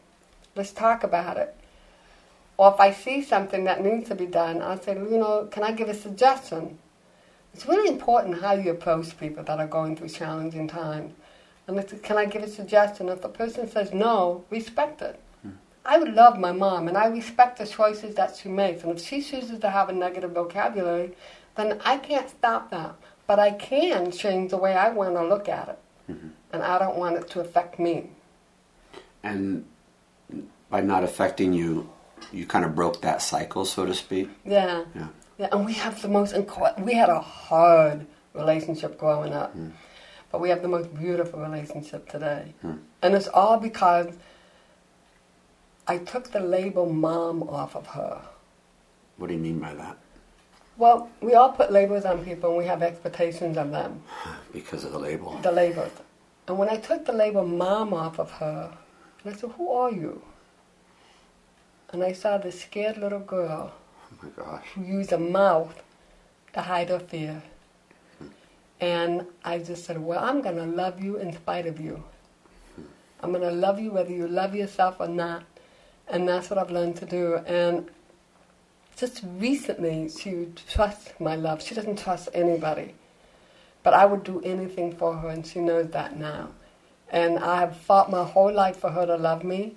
let's 0.55 0.73
talk 0.73 1.03
about 1.03 1.37
it. 1.37 1.57
Or 2.59 2.73
if 2.75 2.79
I 2.79 2.93
see 2.93 3.23
something 3.23 3.65
that 3.65 3.83
needs 3.83 4.09
to 4.11 4.15
be 4.15 4.27
done, 4.27 4.61
I'll 4.61 4.81
say, 4.81 4.93
you 4.93 5.17
know, 5.17 5.49
can 5.51 5.63
I 5.63 5.73
give 5.73 5.89
a 5.89 5.95
suggestion? 5.95 6.79
It's 7.55 7.67
really 7.67 7.89
important 7.89 8.43
how 8.43 8.53
you 8.53 8.71
approach 8.71 9.19
people 9.19 9.43
that 9.45 9.59
are 9.59 9.67
going 9.67 9.97
through 9.97 10.11
challenging 10.11 10.69
times. 10.69 11.15
And 11.67 11.79
it's, 11.79 11.95
can 12.03 12.17
I 12.17 12.25
give 12.25 12.43
a 12.43 12.49
suggestion? 12.49 13.09
If 13.09 13.23
the 13.23 13.29
person 13.29 13.69
says 13.69 13.93
no, 13.93 14.45
respect 14.51 15.03
it. 15.03 15.21
Hmm. 15.43 15.51
I 15.85 15.99
would 15.99 16.15
love 16.15 16.39
my 16.39 16.53
mom, 16.53 16.89
and 16.89 16.97
I 16.97 17.07
respect 17.07 17.59
the 17.59 17.67
choices 17.67 18.15
that 18.17 18.37
she 18.37 18.49
makes. 18.49 18.83
And 18.83 18.93
if 18.93 19.05
she 19.05 19.23
chooses 19.23 19.59
to 19.61 19.71
have 19.71 19.89
a 19.89 19.93
negative 19.93 20.33
vocabulary, 20.33 21.13
then 21.57 21.81
I 21.85 21.99
can't 21.99 22.29
stop 22.29 22.71
that. 22.71 22.95
But 23.27 23.39
I 23.39 23.53
can 23.53 24.11
change 24.11 24.51
the 24.51 24.57
way 24.57 24.75
I 24.75 24.91
want 24.91 25.15
to 25.15 25.25
look 25.25 25.49
at 25.49 25.69
it. 25.69 25.79
Mm-hmm. 26.13 26.29
And 26.53 26.63
I 26.63 26.79
don't 26.79 26.97
want 26.97 27.17
it 27.17 27.31
to 27.31 27.41
affect 27.41 27.79
me. 27.79 28.11
And 29.23 29.65
by 30.69 30.81
not 30.81 31.05
affecting 31.05 31.53
you, 31.53 31.89
you 32.33 32.47
kind 32.47 32.65
of 32.65 32.75
broke 32.75 33.01
that 33.03 33.23
cycle, 33.23 33.65
so 33.65 33.87
to 33.87 33.95
speak. 33.95 34.29
Yeah. 34.45 34.85
Yeah. 34.95 35.09
Yeah, 35.41 35.49
and 35.53 35.65
we 35.65 35.73
have 35.73 36.03
the 36.03 36.09
most 36.09 36.35
inco- 36.35 36.79
we 36.85 36.93
had 36.93 37.09
a 37.09 37.19
hard 37.19 38.07
relationship 38.35 38.99
growing 38.99 39.33
up, 39.33 39.53
hmm. 39.53 39.71
But 40.31 40.41
we 40.41 40.49
have 40.49 40.63
the 40.63 40.69
most 40.69 40.95
beautiful 40.97 41.41
relationship 41.41 42.09
today, 42.09 42.55
hmm. 42.63 42.75
and 43.03 43.15
it's 43.15 43.29
all 43.29 43.59
because 43.59 44.15
I 45.87 45.99
took 45.99 46.31
the 46.31 46.41
label 46.41 46.87
"mom" 46.93 47.43
off 47.43 47.75
of 47.77 47.87
her. 47.89 48.23
What 49.17 49.29
do 49.29 49.35
you 49.35 49.41
mean 49.41 49.59
by 49.59 49.75
that? 49.75 49.99
Well, 50.77 51.11
we 51.21 51.35
all 51.35 51.53
put 51.53 51.71
labels 51.73 52.05
on 52.05 52.25
people, 52.25 52.51
and 52.51 52.59
we 52.59 52.65
have 52.65 52.83
expectations 52.83 53.57
of 53.59 53.71
them. 53.71 54.03
Because 54.53 54.85
of 54.85 54.93
the 54.93 54.99
label. 54.99 55.39
The 55.43 55.53
labels, 55.53 55.93
and 56.49 56.59
when 56.59 56.69
I 56.69 56.77
took 56.77 57.05
the 57.07 57.13
label 57.13 57.45
"mom" 57.47 57.93
off 57.93 58.19
of 58.19 58.31
her, 58.33 58.73
and 59.25 59.35
I 59.35 59.37
said, 59.37 59.51
"Who 59.59 59.71
are 59.71 59.91
you?" 59.91 60.23
And 61.93 62.05
I 62.05 62.13
saw 62.13 62.39
this 62.39 62.61
scared 62.63 62.97
little 62.99 63.19
girl 63.21 63.73
Oh 64.13 64.17
my 64.23 64.29
gosh. 64.31 64.65
who 64.75 64.83
use 64.83 65.11
a 65.13 65.19
mouth 65.19 65.83
to 66.53 66.61
hide 66.63 66.89
her 66.89 67.01
fear. 67.01 67.43
And 68.81 69.27
I 69.45 69.59
just 69.59 69.85
said, 69.85 69.99
Well, 69.99 70.23
I'm 70.23 70.41
going 70.41 70.57
to 70.57 70.67
love 70.67 71.03
you 71.03 71.17
in 71.17 71.33
spite 71.35 71.67
of 71.67 71.81
you. 71.81 72.03
I'm 73.23 73.33
going 73.33 73.43
to 73.43 73.51
love 73.51 73.79
you 73.79 73.93
whether 73.93 74.13
you 74.13 74.27
love 74.27 74.55
yourself 74.55 74.97
or 74.99 75.09
not. 75.09 75.45
And 76.09 76.29
that's 76.29 76.49
what 76.51 76.59
I've 76.59 76.71
learned 76.71 76.97
to 76.97 77.07
do. 77.07 77.37
And 77.47 77.91
just 78.97 79.23
recently, 79.37 80.09
she 80.09 80.49
trusts 80.69 81.13
my 81.21 81.37
love. 81.37 81.63
She 81.63 81.75
doesn't 81.75 81.99
trust 81.99 82.29
anybody. 82.35 82.95
But 83.83 83.95
I 83.95 84.05
would 84.05 84.25
do 84.25 84.41
anything 84.43 84.95
for 84.95 85.17
her, 85.17 85.29
and 85.29 85.47
she 85.47 85.61
knows 85.61 85.89
that 85.91 86.19
now. 86.19 86.49
And 87.11 87.39
I 87.39 87.61
have 87.61 87.77
fought 87.77 88.11
my 88.11 88.25
whole 88.25 88.53
life 88.53 88.77
for 88.77 88.91
her 88.91 89.07
to 89.07 89.17
love 89.17 89.45
me. 89.45 89.77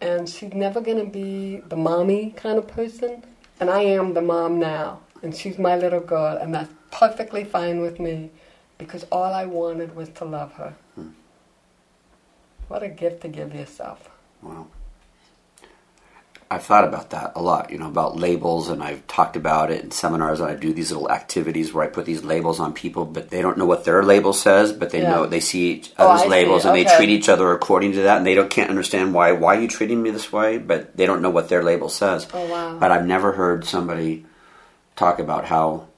And 0.00 0.28
she's 0.28 0.52
never 0.52 0.80
going 0.80 1.04
to 1.04 1.10
be 1.10 1.58
the 1.68 1.76
mommy 1.76 2.32
kind 2.36 2.58
of 2.58 2.68
person. 2.68 3.24
And 3.60 3.70
I 3.70 3.80
am 3.82 4.14
the 4.14 4.22
mom 4.22 4.58
now. 4.58 5.00
And 5.22 5.34
she's 5.34 5.58
my 5.58 5.76
little 5.76 6.00
girl. 6.00 6.36
And 6.36 6.54
that's 6.54 6.70
perfectly 6.96 7.44
fine 7.44 7.80
with 7.82 8.00
me 8.00 8.30
because 8.78 9.04
all 9.12 9.32
I 9.34 9.44
wanted 9.44 9.94
was 9.94 10.08
to 10.10 10.24
love 10.24 10.52
her. 10.54 10.74
Hmm. 10.94 11.08
What 12.68 12.82
a 12.82 12.88
gift 12.88 13.20
to 13.22 13.28
give 13.28 13.54
yourself. 13.54 14.08
Wow. 14.42 14.68
I've 16.50 16.62
thought 16.62 16.84
about 16.84 17.10
that 17.10 17.32
a 17.34 17.42
lot, 17.42 17.70
you 17.70 17.78
know, 17.78 17.88
about 17.88 18.16
labels, 18.16 18.68
and 18.68 18.80
I've 18.82 19.04
talked 19.08 19.34
about 19.36 19.70
it 19.72 19.82
in 19.82 19.90
seminars. 19.90 20.40
And 20.40 20.48
I 20.48 20.54
do 20.54 20.72
these 20.72 20.92
little 20.92 21.10
activities 21.10 21.74
where 21.74 21.84
I 21.84 21.88
put 21.88 22.06
these 22.06 22.22
labels 22.22 22.60
on 22.60 22.72
people, 22.72 23.04
but 23.04 23.30
they 23.30 23.42
don't 23.42 23.58
know 23.58 23.66
what 23.66 23.84
their 23.84 24.02
label 24.04 24.32
says, 24.32 24.72
but 24.72 24.90
they 24.90 25.02
Yeah. 25.02 25.10
know 25.10 25.26
they 25.26 25.40
see 25.40 25.72
each 25.72 25.92
Oh, 25.98 26.06
other's 26.08 26.22
see. 26.22 26.28
labels 26.28 26.64
and 26.64 26.74
they 26.74 26.84
treat 26.84 27.08
each 27.08 27.28
other 27.28 27.50
according 27.52 27.92
to 27.92 28.02
that, 28.02 28.18
and 28.18 28.26
they 28.26 28.36
don't 28.36 28.48
can't 28.48 28.70
understand 28.70 29.12
why 29.12 29.32
why 29.32 29.56
are 29.56 29.60
you 29.60 29.68
treating 29.68 30.00
me 30.02 30.10
this 30.10 30.32
way, 30.32 30.56
but 30.56 30.96
they 30.96 31.04
don't 31.04 31.20
know 31.20 31.30
what 31.30 31.48
their 31.48 31.64
label 31.64 31.88
says. 31.88 32.26
Oh, 32.32 32.46
wow. 32.46 32.78
But 32.78 32.90
I've 32.92 33.06
never 33.06 33.32
heard 33.32 33.64
somebody 33.64 34.24
talk 34.94 35.18
about 35.18 35.46
how 35.46 35.88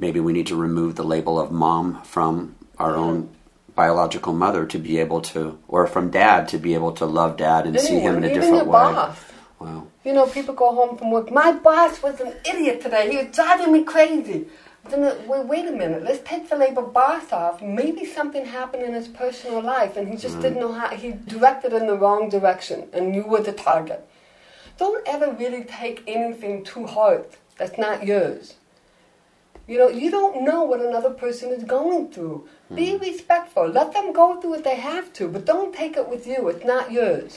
maybe 0.00 0.18
we 0.26 0.32
need 0.32 0.46
to 0.48 0.56
remove 0.56 0.96
the 0.96 1.04
label 1.14 1.38
of 1.38 1.48
mom 1.52 2.02
from 2.02 2.56
our 2.78 2.96
own 2.96 3.28
biological 3.74 4.32
mother 4.32 4.62
to 4.66 4.78
be 4.78 4.98
able 4.98 5.20
to, 5.32 5.58
or 5.68 5.86
from 5.86 6.10
dad 6.10 6.48
to 6.48 6.58
be 6.58 6.72
able 6.74 6.92
to 7.00 7.06
love 7.06 7.36
dad 7.36 7.66
and 7.66 7.78
see 7.78 7.98
him 8.00 8.16
in 8.18 8.24
a 8.24 8.32
different 8.34 8.66
way. 8.66 8.72
boss. 8.72 9.16
Wow. 9.60 9.86
You 10.04 10.12
know, 10.14 10.26
people 10.26 10.54
go 10.54 10.74
home 10.74 10.96
from 10.96 11.10
work. 11.10 11.30
My 11.30 11.52
boss 11.52 12.02
was 12.02 12.18
an 12.20 12.32
idiot 12.50 12.80
today. 12.80 13.10
He 13.10 13.16
was 13.18 13.34
driving 13.36 13.70
me 13.72 13.84
crazy. 13.84 14.46
Then, 14.88 15.04
uh, 15.04 15.14
wait, 15.28 15.44
wait 15.46 15.66
a 15.68 15.72
minute. 15.72 16.02
Let's 16.02 16.22
take 16.26 16.48
the 16.48 16.56
label 16.56 16.82
boss 16.82 17.30
off. 17.32 17.60
Maybe 17.60 18.06
something 18.06 18.46
happened 18.46 18.82
in 18.82 18.94
his 18.94 19.08
personal 19.08 19.60
life, 19.62 19.98
and 19.98 20.08
he 20.08 20.16
just 20.16 20.38
Mm. 20.38 20.42
didn't 20.42 20.60
know 20.60 20.72
how. 20.72 20.88
He 20.88 21.12
directed 21.12 21.74
in 21.74 21.86
the 21.86 21.98
wrong 22.02 22.30
direction, 22.30 22.88
and 22.94 23.14
you 23.14 23.24
were 23.32 23.42
the 23.42 23.52
target. 23.52 24.00
Don't 24.78 25.06
ever 25.06 25.30
really 25.42 25.64
take 25.64 26.02
anything 26.06 26.64
too 26.64 26.86
hard. 26.86 27.26
That's 27.58 27.76
not 27.76 28.06
yours. 28.06 28.54
You 29.70 29.78
know, 29.78 29.88
you 29.88 30.10
don't 30.10 30.42
know 30.42 30.64
what 30.64 30.80
another 30.80 31.10
person 31.24 31.50
is 31.56 31.62
going 31.62 32.10
through. 32.12 32.38
Be 32.74 32.86
Mm. 32.94 33.00
respectful. 33.10 33.66
Let 33.68 33.92
them 33.96 34.08
go 34.12 34.26
through 34.40 34.50
what 34.56 34.64
they 34.64 34.74
have 34.92 35.06
to, 35.18 35.28
but 35.34 35.44
don't 35.44 35.72
take 35.72 35.94
it 35.96 36.08
with 36.12 36.26
you. 36.26 36.48
It's 36.48 36.64
not 36.64 36.90
yours. 36.90 37.32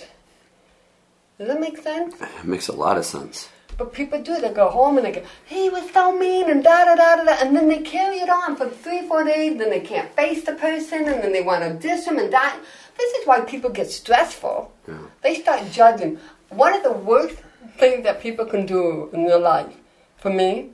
Does 1.37 1.47
that 1.49 1.59
make 1.59 1.77
sense? 1.77 2.15
It 2.39 2.45
makes 2.53 2.67
a 2.69 2.73
lot 2.85 2.97
of 2.97 3.05
sense. 3.05 3.49
But 3.77 3.93
people 3.99 4.19
do. 4.29 4.35
They 4.41 4.49
go 4.63 4.69
home 4.79 4.97
and 4.97 5.05
they 5.05 5.11
go, 5.19 5.21
he 5.45 5.69
was 5.69 5.85
so 5.91 6.03
mean 6.23 6.49
and 6.49 6.63
da 6.63 6.85
da 6.85 6.95
da 6.95 7.15
da 7.17 7.23
da. 7.29 7.35
And 7.41 7.55
then 7.55 7.67
they 7.69 7.81
carry 7.97 8.17
it 8.25 8.29
on 8.29 8.55
for 8.55 8.67
three, 8.83 9.01
four 9.07 9.23
days. 9.23 9.51
Then 9.59 9.69
they 9.69 9.79
can't 9.91 10.09
face 10.15 10.41
the 10.43 10.53
person 10.53 10.99
and 11.11 11.21
then 11.23 11.33
they 11.33 11.43
want 11.51 11.61
to 11.63 11.71
diss 11.87 12.05
them 12.05 12.17
and 12.17 12.31
die. 12.31 12.57
This 12.97 13.11
is 13.17 13.27
why 13.27 13.41
people 13.41 13.69
get 13.69 13.89
stressful. 13.91 14.71
Yeah. 14.87 15.05
They 15.21 15.35
start 15.43 15.61
judging. 15.71 16.17
One 16.49 16.73
of 16.73 16.81
the 16.81 16.93
worst 17.11 17.37
things 17.77 18.03
that 18.07 18.21
people 18.25 18.45
can 18.53 18.65
do 18.65 19.09
in 19.13 19.25
their 19.27 19.39
life, 19.53 19.73
for 20.17 20.31
me, 20.41 20.69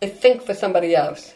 is 0.00 0.12
think 0.12 0.42
for 0.42 0.54
somebody 0.54 0.94
else. 0.94 1.34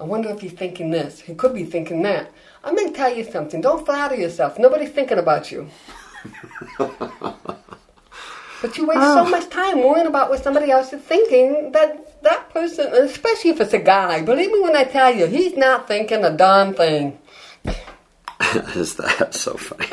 I 0.00 0.04
wonder 0.04 0.28
if 0.30 0.40
he's 0.40 0.52
thinking 0.52 0.90
this. 0.90 1.20
He 1.20 1.34
could 1.34 1.54
be 1.54 1.64
thinking 1.64 2.02
that. 2.02 2.30
I'm 2.64 2.74
going 2.74 2.88
to 2.88 2.94
tell 2.96 3.14
you 3.14 3.24
something. 3.24 3.60
Don't 3.60 3.86
flatter 3.86 4.16
yourself. 4.16 4.58
Nobody's 4.58 4.90
thinking 4.90 5.18
about 5.18 5.50
you. 5.52 5.68
But 8.62 8.78
you 8.78 8.86
waste 8.86 9.02
so 9.02 9.26
much 9.26 9.50
time 9.50 9.82
worrying 9.82 10.06
about 10.06 10.30
what 10.30 10.42
somebody 10.42 10.70
else 10.70 10.90
is 10.94 11.02
thinking 11.02 11.72
that 11.72 12.22
that 12.22 12.48
person, 12.48 12.86
especially 12.94 13.50
if 13.50 13.60
it's 13.60 13.74
a 13.74 13.78
guy, 13.78 14.22
believe 14.22 14.50
me 14.50 14.60
when 14.62 14.74
I 14.74 14.84
tell 14.84 15.14
you, 15.14 15.26
he's 15.26 15.54
not 15.54 15.86
thinking 15.86 16.24
a 16.24 16.34
darn 16.34 16.72
thing. 16.72 17.18
Is 18.74 18.94
that 18.94 19.34
so 19.34 19.58
funny? 19.58 19.90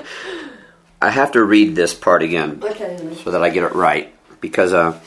I 1.01 1.09
have 1.09 1.33
to 1.33 1.43
read 1.43 1.75
this 1.75 1.93
part 1.93 2.23
again 2.23 2.61
Okay. 2.63 3.13
so 3.21 3.31
that 3.31 3.43
I 3.43 3.49
get 3.49 3.63
it 3.65 3.75
right 3.75 4.15
because 4.39 4.71
uh, 4.71 4.97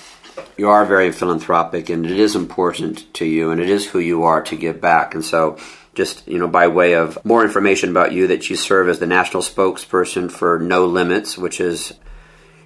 you 0.57 0.69
are 0.69 0.85
very 0.85 1.13
philanthropic 1.13 1.89
and 1.89 2.05
it 2.07 2.19
is 2.19 2.37
important 2.37 3.13
to 3.15 3.25
you 3.25 3.51
and 3.51 3.61
it 3.61 3.69
is 3.69 3.87
who 3.87 3.99
you 3.99 4.25
are 4.25 4.43
to 4.43 4.57
give 4.57 4.81
back. 4.81 5.15
And 5.15 5.25
so, 5.25 5.59
just 5.95 6.27
you 6.27 6.39
know, 6.39 6.49
by 6.49 6.69
way 6.69 6.95
of 6.95 7.25
more 7.25 7.45
information 7.45 7.91
about 7.91 8.13
you, 8.13 8.27
that 8.29 8.51
you 8.51 8.57
serve 8.57 8.89
as 8.89 8.99
the 8.99 9.07
national 9.07 9.43
spokesperson 9.43 10.31
for 10.31 10.59
No 10.59 10.87
Limits, 10.87 11.39
which 11.39 11.61
is 11.61 11.95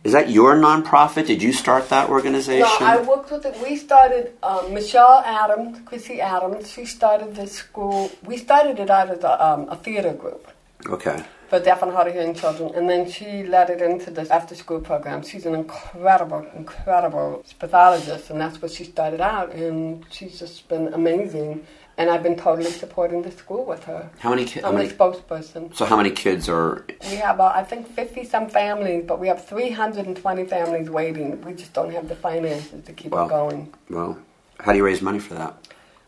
is 0.05 0.13
that 0.13 0.31
your 0.31 0.55
nonprofit? 0.55 1.27
Did 1.27 1.43
you 1.43 1.53
start 1.53 1.89
that 1.91 2.09
organization? 2.09 2.61
No, 2.81 2.87
I 2.87 3.03
worked 3.03 3.31
with 3.31 3.45
it. 3.45 3.57
We 3.63 3.77
started, 3.77 4.33
um, 4.43 4.73
Michelle 4.73 5.23
Adams, 5.25 5.81
Chrissy 5.85 6.21
Adams, 6.21 6.71
she 6.71 6.85
started 6.85 7.35
this 7.35 7.53
school. 7.53 8.11
We 8.25 8.37
started 8.39 8.79
it 8.79 8.91
out 8.91 9.11
as 9.11 9.23
a, 9.25 9.47
um, 9.47 9.69
a 9.69 9.77
theater 9.77 10.15
group. 10.15 10.51
okay. 10.89 11.25
For 11.49 11.59
deaf 11.59 11.83
and 11.83 11.91
hard 11.93 12.09
of 12.09 12.13
hearing 12.15 12.35
children, 12.35 12.75
and 12.75 12.89
then 12.91 13.11
she 13.11 13.43
led 13.43 13.71
it 13.71 13.81
into 13.81 14.11
this 14.11 14.29
after 14.31 14.55
school 14.55 14.81
program. 14.81 15.23
She's 15.23 15.47
an 15.47 15.55
incredible, 15.55 16.47
incredible 16.55 17.43
pathologist, 17.59 18.29
and 18.31 18.39
that's 18.41 18.61
what 18.61 18.71
she 18.71 18.85
started 18.85 19.21
out, 19.23 19.53
and 19.53 20.05
she's 20.11 20.39
just 20.39 20.69
been 20.69 20.93
amazing. 20.93 21.65
And 21.97 22.11
I've 22.11 22.23
been 22.23 22.37
totally 22.37 22.71
supporting 22.71 23.23
the 23.23 23.33
school 23.33 23.65
with 23.65 23.83
her. 23.85 24.09
How 24.21 24.31
many 24.31 24.45
kids? 24.45 24.65
I'm 24.65 24.77
the 24.77 24.85
spokesperson. 24.85 25.75
So 25.75 25.85
how 25.85 25.97
many 25.97 26.13
kids 26.13 26.49
are? 26.49 26.85
We 27.11 27.17
have, 27.17 27.41
uh, 27.41 27.51
I 27.53 27.65
think, 27.65 27.89
50 27.89 28.25
some 28.25 28.49
families, 28.49 29.05
but 29.05 29.19
we 29.19 29.27
have 29.27 29.45
320 29.45 30.45
families 30.45 30.89
waiting. 30.91 31.41
We 31.43 31.55
just 31.55 31.73
don't 31.73 31.91
have 31.93 32.09
the 32.09 32.15
finances 32.15 32.85
to 32.85 32.93
keep 32.93 33.11
Wow. 33.11 33.25
it 33.27 33.31
going. 33.31 33.75
Well, 33.91 34.17
how 34.61 34.71
do 34.73 34.79
you 34.79 34.85
raise 34.85 35.03
money 35.03 35.19
for 35.19 35.35
that? 35.35 35.57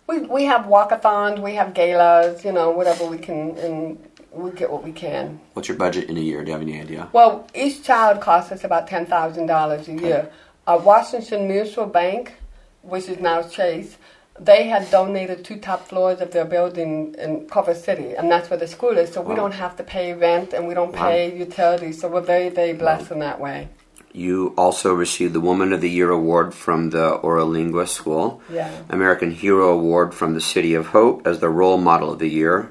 We, 0.06 0.20
we 0.20 0.44
have 0.44 0.66
walkathons, 0.66 1.40
we 1.40 1.54
have 1.54 1.74
galas, 1.74 2.44
you 2.44 2.52
know, 2.52 2.70
whatever 2.70 3.04
we 3.06 3.18
can, 3.18 3.56
and 3.58 3.98
we 4.32 4.50
get 4.52 4.70
what 4.70 4.82
we 4.84 4.92
can. 4.92 5.40
What's 5.54 5.68
your 5.68 5.76
budget 5.76 6.08
in 6.08 6.16
a 6.16 6.20
year? 6.20 6.40
Do 6.42 6.48
you 6.48 6.52
have 6.52 6.62
any 6.62 6.80
idea? 6.80 7.08
Well, 7.12 7.46
each 7.54 7.82
child 7.82 8.20
costs 8.20 8.52
us 8.52 8.64
about 8.64 8.86
ten 8.88 9.06
thousand 9.06 9.46
dollars 9.46 9.88
a 9.88 9.92
year. 9.92 10.30
Uh, 10.66 10.80
Washington 10.82 11.48
Mutual 11.48 11.86
Bank, 11.86 12.34
which 12.82 13.08
is 13.08 13.18
now 13.18 13.42
Chase, 13.42 13.96
they 14.38 14.64
had 14.68 14.90
donated 14.90 15.44
two 15.44 15.56
top 15.58 15.86
floors 15.88 16.20
of 16.20 16.30
their 16.30 16.44
building 16.44 17.14
in 17.18 17.46
Culver 17.48 17.74
City, 17.74 18.14
and 18.14 18.30
that's 18.30 18.48
where 18.50 18.58
the 18.58 18.68
school 18.68 18.96
is. 18.96 19.12
So 19.12 19.20
we 19.20 19.34
don't 19.34 19.52
have 19.52 19.76
to 19.76 19.82
pay 19.82 20.14
rent 20.14 20.52
and 20.52 20.66
we 20.68 20.74
don't 20.74 20.92
Wow. 20.92 21.08
pay 21.08 21.36
utilities. 21.36 22.00
So 22.00 22.08
we're 22.08 22.20
very, 22.20 22.48
very 22.48 22.72
blessed 22.72 23.10
in 23.10 23.18
that 23.18 23.40
way. 23.40 23.68
You 24.12 24.54
also 24.56 24.92
received 24.94 25.34
the 25.34 25.40
Woman 25.40 25.72
of 25.72 25.80
the 25.80 25.90
Year 25.90 26.10
award 26.10 26.52
from 26.54 26.90
the 26.90 27.18
Oralingua 27.22 27.86
School, 27.86 28.40
Yeah. 28.52 28.70
American 28.88 29.30
Hero 29.30 29.68
Award 29.68 30.14
from 30.14 30.34
the 30.34 30.40
City 30.40 30.74
of 30.74 30.86
Hope 30.88 31.26
as 31.26 31.38
the 31.40 31.48
Role 31.48 31.78
Model 31.78 32.12
of 32.12 32.18
the 32.18 32.28
Year, 32.28 32.70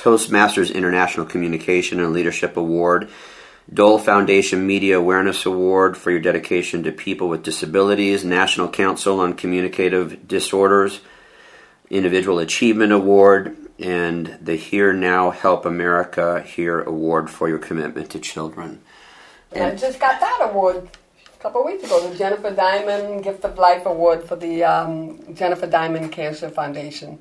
Toastmasters 0.00 0.74
International 0.74 1.26
Communication 1.26 2.00
and 2.00 2.12
Leadership 2.12 2.56
Award, 2.56 3.10
Dole 3.72 3.98
Foundation 3.98 4.66
Media 4.66 4.98
Awareness 4.98 5.44
Award 5.44 5.96
for 5.96 6.10
your 6.10 6.20
dedication 6.20 6.82
to 6.84 6.90
people 6.90 7.28
with 7.28 7.42
disabilities, 7.42 8.24
National 8.24 8.68
Council 8.68 9.20
on 9.20 9.34
Communicative 9.34 10.26
Disorders, 10.26 11.00
Individual 11.90 12.38
Achievement 12.38 12.92
Award, 12.92 13.56
and 13.78 14.38
the 14.40 14.56
Hear 14.56 14.94
Now 14.94 15.30
Help 15.30 15.66
America 15.66 16.40
Hear 16.40 16.80
Award 16.80 17.28
for 17.28 17.48
your 17.48 17.58
commitment 17.58 18.10
to 18.10 18.18
children. 18.18 18.80
And 19.52 19.64
I 19.64 19.74
just 19.74 20.00
got 20.00 20.18
that 20.20 20.48
award 20.50 20.88
a 21.34 21.42
couple 21.42 21.60
of 21.60 21.66
weeks 21.66 21.84
ago, 21.84 22.08
the 22.08 22.16
Jennifer 22.16 22.50
Diamond 22.50 23.22
Gift 23.22 23.44
of 23.44 23.58
Life 23.58 23.84
Award 23.84 24.24
for 24.24 24.36
the 24.36 24.64
um, 24.64 25.34
Jennifer 25.34 25.66
Diamond 25.66 26.10
Cancer 26.10 26.48
Foundation. 26.48 27.18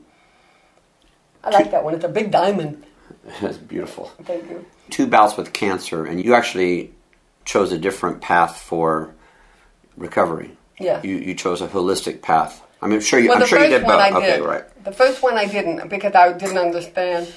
I 1.43 1.49
like 1.49 1.71
that 1.71 1.83
one. 1.83 1.95
It's 1.95 2.05
a 2.05 2.09
big 2.09 2.31
diamond. 2.31 2.85
That's 3.41 3.57
beautiful. 3.57 4.11
Thank 4.23 4.49
you. 4.49 4.65
two 4.89 5.07
bouts 5.07 5.37
with 5.37 5.53
cancer, 5.53 6.05
and 6.05 6.23
you 6.23 6.33
actually 6.33 6.93
chose 7.45 7.71
a 7.71 7.77
different 7.77 8.21
path 8.21 8.57
for 8.57 9.13
recovery. 9.97 10.57
Yeah. 10.79 11.01
You 11.03 11.17
you 11.17 11.35
chose 11.35 11.61
a 11.61 11.67
holistic 11.67 12.21
path. 12.21 12.63
I 12.81 12.87
mean, 12.87 12.95
I'm 12.95 13.01
sure 13.01 13.19
you. 13.19 13.29
Well, 13.29 13.37
I'm 13.37 13.41
the 13.41 13.47
sure 13.47 13.59
you 13.59 13.65
first 13.65 13.81
did 13.81 13.87
one 13.87 13.97
both. 13.97 14.01
I 14.01 14.17
okay, 14.17 14.37
did. 14.37 14.45
right. 14.45 14.83
The 14.85 14.91
first 14.91 15.21
one 15.21 15.37
I 15.37 15.45
didn't 15.45 15.89
because 15.89 16.15
I 16.15 16.33
didn't 16.33 16.57
understand. 16.57 17.33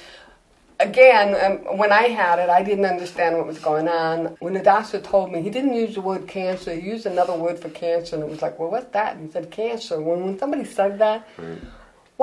Again, 0.79 1.35
um, 1.69 1.77
when 1.77 1.91
I 1.91 2.03
had 2.07 2.39
it, 2.39 2.49
I 2.49 2.63
didn't 2.63 2.85
understand 2.85 3.37
what 3.37 3.45
was 3.45 3.59
going 3.59 3.87
on. 3.87 4.35
When 4.39 4.53
the 4.53 4.59
doctor 4.61 4.99
told 4.99 5.31
me, 5.31 5.41
he 5.41 5.49
didn't 5.49 5.75
use 5.75 5.95
the 5.95 6.01
word 6.01 6.27
cancer, 6.27 6.73
he 6.73 6.81
used 6.89 7.05
another 7.05 7.35
word 7.35 7.59
for 7.59 7.69
cancer, 7.69 8.15
and 8.15 8.23
it 8.23 8.29
was 8.29 8.41
like, 8.41 8.57
well, 8.57 8.71
what's 8.71 8.91
that? 8.91 9.15
And 9.15 9.27
he 9.27 9.31
said 9.31 9.51
cancer. 9.51 10.01
When, 10.01 10.25
when 10.25 10.39
somebody 10.39 10.65
said 10.65 10.97
that, 10.99 11.27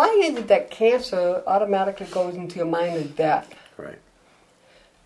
why 0.00 0.08
is 0.24 0.34
it 0.34 0.48
that 0.48 0.70
cancer 0.70 1.42
automatically 1.46 2.06
goes 2.06 2.34
into 2.34 2.56
your 2.56 2.64
mind 2.64 2.94
as 2.94 3.10
death? 3.10 3.54
Right. 3.76 3.98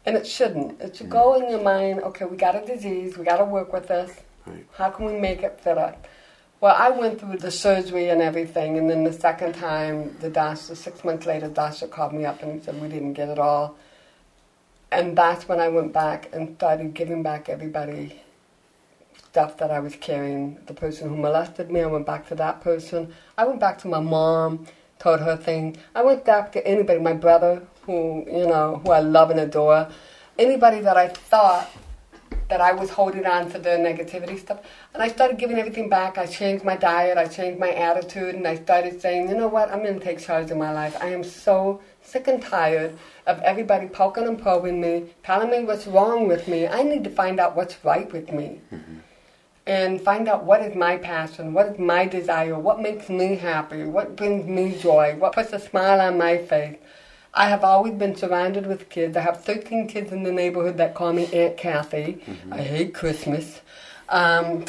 And 0.07 0.16
it 0.16 0.24
shouldn't. 0.24 0.80
It 0.80 0.95
should 0.95 1.09
mm. 1.09 1.18
go 1.18 1.34
in 1.34 1.51
your 1.51 1.62
mind, 1.62 1.99
okay, 2.05 2.26
we 2.26 2.36
got 2.36 2.55
a 2.55 2.64
disease, 2.64 3.18
we 3.18 3.24
got 3.24 3.38
to 3.38 3.45
work 3.45 3.72
with 3.72 3.88
this. 3.88 4.12
Right. 4.47 4.64
How 4.74 4.90
can 4.90 5.07
we 5.07 5.14
make 5.18 5.42
it 5.42 5.61
fit 5.61 5.78
up? 5.78 6.07
Well, 6.61 6.76
I 6.78 6.90
went 6.90 7.18
through 7.18 7.38
the 7.38 7.51
surgery 7.51 8.09
and 8.11 8.22
everything, 8.22 8.78
and 8.78 8.88
then 8.88 9.03
the 9.03 9.12
second 9.12 9.57
time, 9.57 10.16
the 10.20 10.30
doctor, 10.30 10.76
six 10.76 11.03
months 11.03 11.26
later, 11.26 11.49
the 11.49 11.55
doctor 11.55 11.88
called 11.88 12.12
me 12.12 12.24
up 12.24 12.40
and 12.45 12.62
said 12.62 12.80
we 12.80 12.86
didn't 12.86 13.14
get 13.14 13.28
it 13.28 13.40
all. 13.40 13.76
And 14.92 15.18
that's 15.18 15.49
when 15.49 15.59
I 15.59 15.70
went 15.70 15.92
back 15.92 16.28
and 16.32 16.55
started 16.55 16.95
giving 16.95 17.24
back 17.24 17.49
everybody 17.49 18.22
stuff 19.18 19.57
that 19.57 19.72
I 19.72 19.80
was 19.80 19.97
carrying. 19.97 20.57
The 20.66 20.74
person 20.74 21.09
who 21.09 21.16
molested 21.16 21.68
me, 21.68 21.80
I 21.80 21.86
went 21.86 22.07
back 22.07 22.28
to 22.28 22.36
that 22.36 22.61
person. 22.61 23.12
I 23.36 23.45
went 23.45 23.59
back 23.59 23.78
to 23.78 23.88
my 23.88 23.99
mom, 23.99 24.68
told 24.99 25.20
her 25.20 25.36
thing. 25.36 25.76
I 25.95 26.03
went 26.03 26.24
back 26.24 26.53
to 26.53 26.66
anybody, 26.66 27.01
my 27.01 27.12
brother, 27.12 27.62
who, 27.82 28.24
you 28.26 28.47
know, 28.47 28.80
who 28.84 28.90
I 28.90 29.01
love 29.01 29.30
and 29.30 29.40
adore. 29.40 29.88
Anybody 30.38 30.80
that 30.80 30.97
I 30.97 31.09
thought 31.09 31.70
that 32.49 32.61
I 32.61 32.72
was 32.72 32.90
holding 32.90 33.26
on 33.26 33.51
to 33.53 33.59
the 33.59 33.70
negativity 33.70 34.38
stuff. 34.38 34.61
And 34.92 35.03
I 35.03 35.09
started 35.09 35.38
giving 35.38 35.59
everything 35.59 35.88
back. 35.88 36.18
I 36.18 36.26
changed 36.26 36.64
my 36.64 36.76
diet, 36.76 37.16
I 37.16 37.26
changed 37.26 37.59
my 37.59 37.70
attitude, 37.70 38.34
and 38.34 38.47
I 38.47 38.57
started 38.57 39.01
saying, 39.01 39.28
you 39.28 39.34
know 39.34 39.49
what, 39.49 39.70
I'm 39.70 39.82
going 39.82 39.99
to 39.99 40.05
take 40.05 40.18
charge 40.18 40.51
of 40.51 40.59
my 40.59 40.72
life. 40.72 40.97
I 41.01 41.09
am 41.09 41.24
so 41.24 41.80
sick 42.03 42.28
and 42.28 42.42
tired 42.42 42.99
of 43.26 43.40
everybody 43.40 43.88
poking 43.88 44.26
and 44.26 44.40
probing 44.40 44.80
me, 44.80 45.11
telling 45.22 45.51
me 45.51 45.64
what's 45.64 45.86
wrong 45.86 46.28
with 46.28 46.47
me. 46.47 46.66
I 46.66 46.82
need 46.82 47.05
to 47.05 47.11
find 47.11 47.40
out 47.40 47.57
what's 47.57 47.82
right 47.84 48.11
with 48.12 48.30
me. 48.30 48.61
Mm-hmm. 48.72 48.99
And 49.66 50.00
find 50.00 50.28
out 50.28 50.44
what 50.44 50.60
is 50.60 50.74
my 50.74 50.98
passion, 50.98 51.54
what 51.54 51.66
is 51.68 51.78
my 51.78 52.06
desire, 52.06 52.58
what 52.58 52.80
makes 52.80 53.08
me 53.08 53.36
happy, 53.36 53.84
what 53.84 54.14
brings 54.14 54.46
me 54.46 54.78
joy, 54.78 55.16
what 55.18 55.32
puts 55.32 55.54
a 55.54 55.58
smile 55.58 56.02
on 56.02 56.18
my 56.18 56.36
face. 56.36 56.76
I 57.32 57.48
have 57.48 57.64
always 57.64 57.94
been 57.94 58.14
surrounded 58.14 58.66
with 58.66 58.90
kids. 58.90 59.16
I 59.16 59.20
have 59.20 59.42
13 59.42 59.88
kids 59.88 60.12
in 60.12 60.22
the 60.22 60.30
neighborhood 60.30 60.76
that 60.76 60.94
call 60.94 61.12
me 61.12 61.26
Aunt 61.32 61.56
Kathy. 61.56 62.22
Mm-hmm. 62.26 62.52
I 62.52 62.58
hate 62.58 62.94
Christmas. 62.94 63.60
Um, 64.08 64.66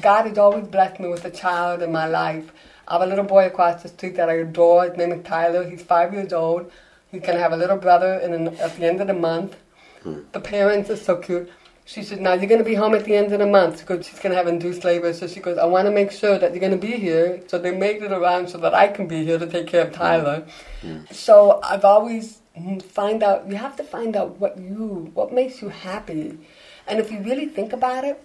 God 0.00 0.26
has 0.26 0.38
always 0.38 0.68
blessed 0.68 1.00
me 1.00 1.08
with 1.08 1.24
a 1.24 1.30
child 1.30 1.82
in 1.82 1.90
my 1.90 2.06
life. 2.06 2.52
I 2.86 2.94
have 2.94 3.02
a 3.02 3.06
little 3.06 3.24
boy 3.24 3.46
across 3.46 3.82
the 3.82 3.88
street 3.88 4.16
that 4.16 4.28
I 4.28 4.34
adore. 4.34 4.84
His 4.84 4.96
name 4.96 5.10
is 5.12 5.24
Tyler. 5.24 5.68
He's 5.68 5.82
five 5.82 6.12
years 6.12 6.32
old. 6.32 6.70
He's 7.10 7.22
going 7.22 7.34
to 7.34 7.42
have 7.42 7.52
a 7.52 7.56
little 7.56 7.78
brother 7.78 8.14
in 8.14 8.48
at 8.58 8.76
the 8.76 8.86
end 8.86 9.00
of 9.00 9.06
the 9.06 9.14
month. 9.14 9.56
Hmm. 10.02 10.20
The 10.32 10.40
parents 10.40 10.90
are 10.90 10.96
so 10.96 11.16
cute. 11.16 11.50
She 11.86 12.02
said, 12.02 12.20
now 12.20 12.32
you're 12.32 12.46
going 12.46 12.62
to 12.62 12.64
be 12.64 12.74
home 12.74 12.94
at 12.94 13.04
the 13.04 13.14
end 13.14 13.32
of 13.32 13.40
the 13.40 13.46
month 13.46 13.80
because 13.80 14.06
she's 14.06 14.18
going 14.18 14.30
to 14.30 14.36
have 14.36 14.48
induced 14.48 14.84
labor. 14.84 15.12
So 15.12 15.26
she 15.26 15.40
goes, 15.40 15.58
I 15.58 15.66
want 15.66 15.86
to 15.86 15.92
make 15.92 16.10
sure 16.12 16.38
that 16.38 16.52
you're 16.52 16.60
going 16.60 16.72
to 16.72 16.78
be 16.78 16.96
here. 16.96 17.42
So 17.46 17.58
they 17.58 17.72
made 17.76 18.02
it 18.02 18.10
around 18.10 18.48
so 18.48 18.56
that 18.58 18.72
I 18.72 18.88
can 18.88 19.06
be 19.06 19.22
here 19.22 19.38
to 19.38 19.46
take 19.46 19.66
care 19.66 19.86
of 19.86 19.92
Tyler. 19.92 20.46
Mm. 20.82 21.12
So 21.12 21.60
I've 21.62 21.84
always 21.84 22.40
find 22.88 23.22
out, 23.22 23.46
you 23.48 23.56
have 23.56 23.76
to 23.76 23.84
find 23.84 24.16
out 24.16 24.40
what 24.40 24.56
you, 24.56 25.10
what 25.12 25.32
makes 25.32 25.60
you 25.60 25.68
happy. 25.68 26.38
And 26.86 27.00
if 27.00 27.12
you 27.12 27.20
really 27.20 27.46
think 27.46 27.74
about 27.74 28.04
it, 28.04 28.22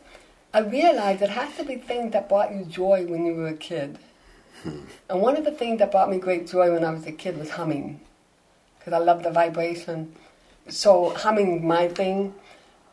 I 0.53 0.59
realized 0.59 1.21
it 1.21 1.29
has 1.29 1.55
to 1.57 1.65
be 1.65 1.75
things 1.75 2.13
that 2.13 2.29
brought 2.29 2.53
you 2.53 2.63
joy 2.63 3.05
when 3.07 3.25
you 3.25 3.35
were 3.35 3.49
a 3.49 3.53
kid. 3.53 3.99
Hmm. 4.63 4.81
And 5.09 5.21
one 5.21 5.35
of 5.35 5.43
the 5.43 5.51
things 5.51 5.79
that 5.79 5.91
brought 5.91 6.09
me 6.09 6.17
great 6.17 6.47
joy 6.47 6.71
when 6.71 6.83
I 6.83 6.91
was 6.91 7.05
a 7.05 7.11
kid 7.11 7.37
was 7.37 7.49
humming, 7.51 7.99
because 8.77 8.93
I 8.93 8.97
love 8.97 9.23
the 9.23 9.31
vibration. 9.31 10.15
So 10.67 11.13
humming 11.15 11.67
my 11.67 11.87
thing, 11.87 12.33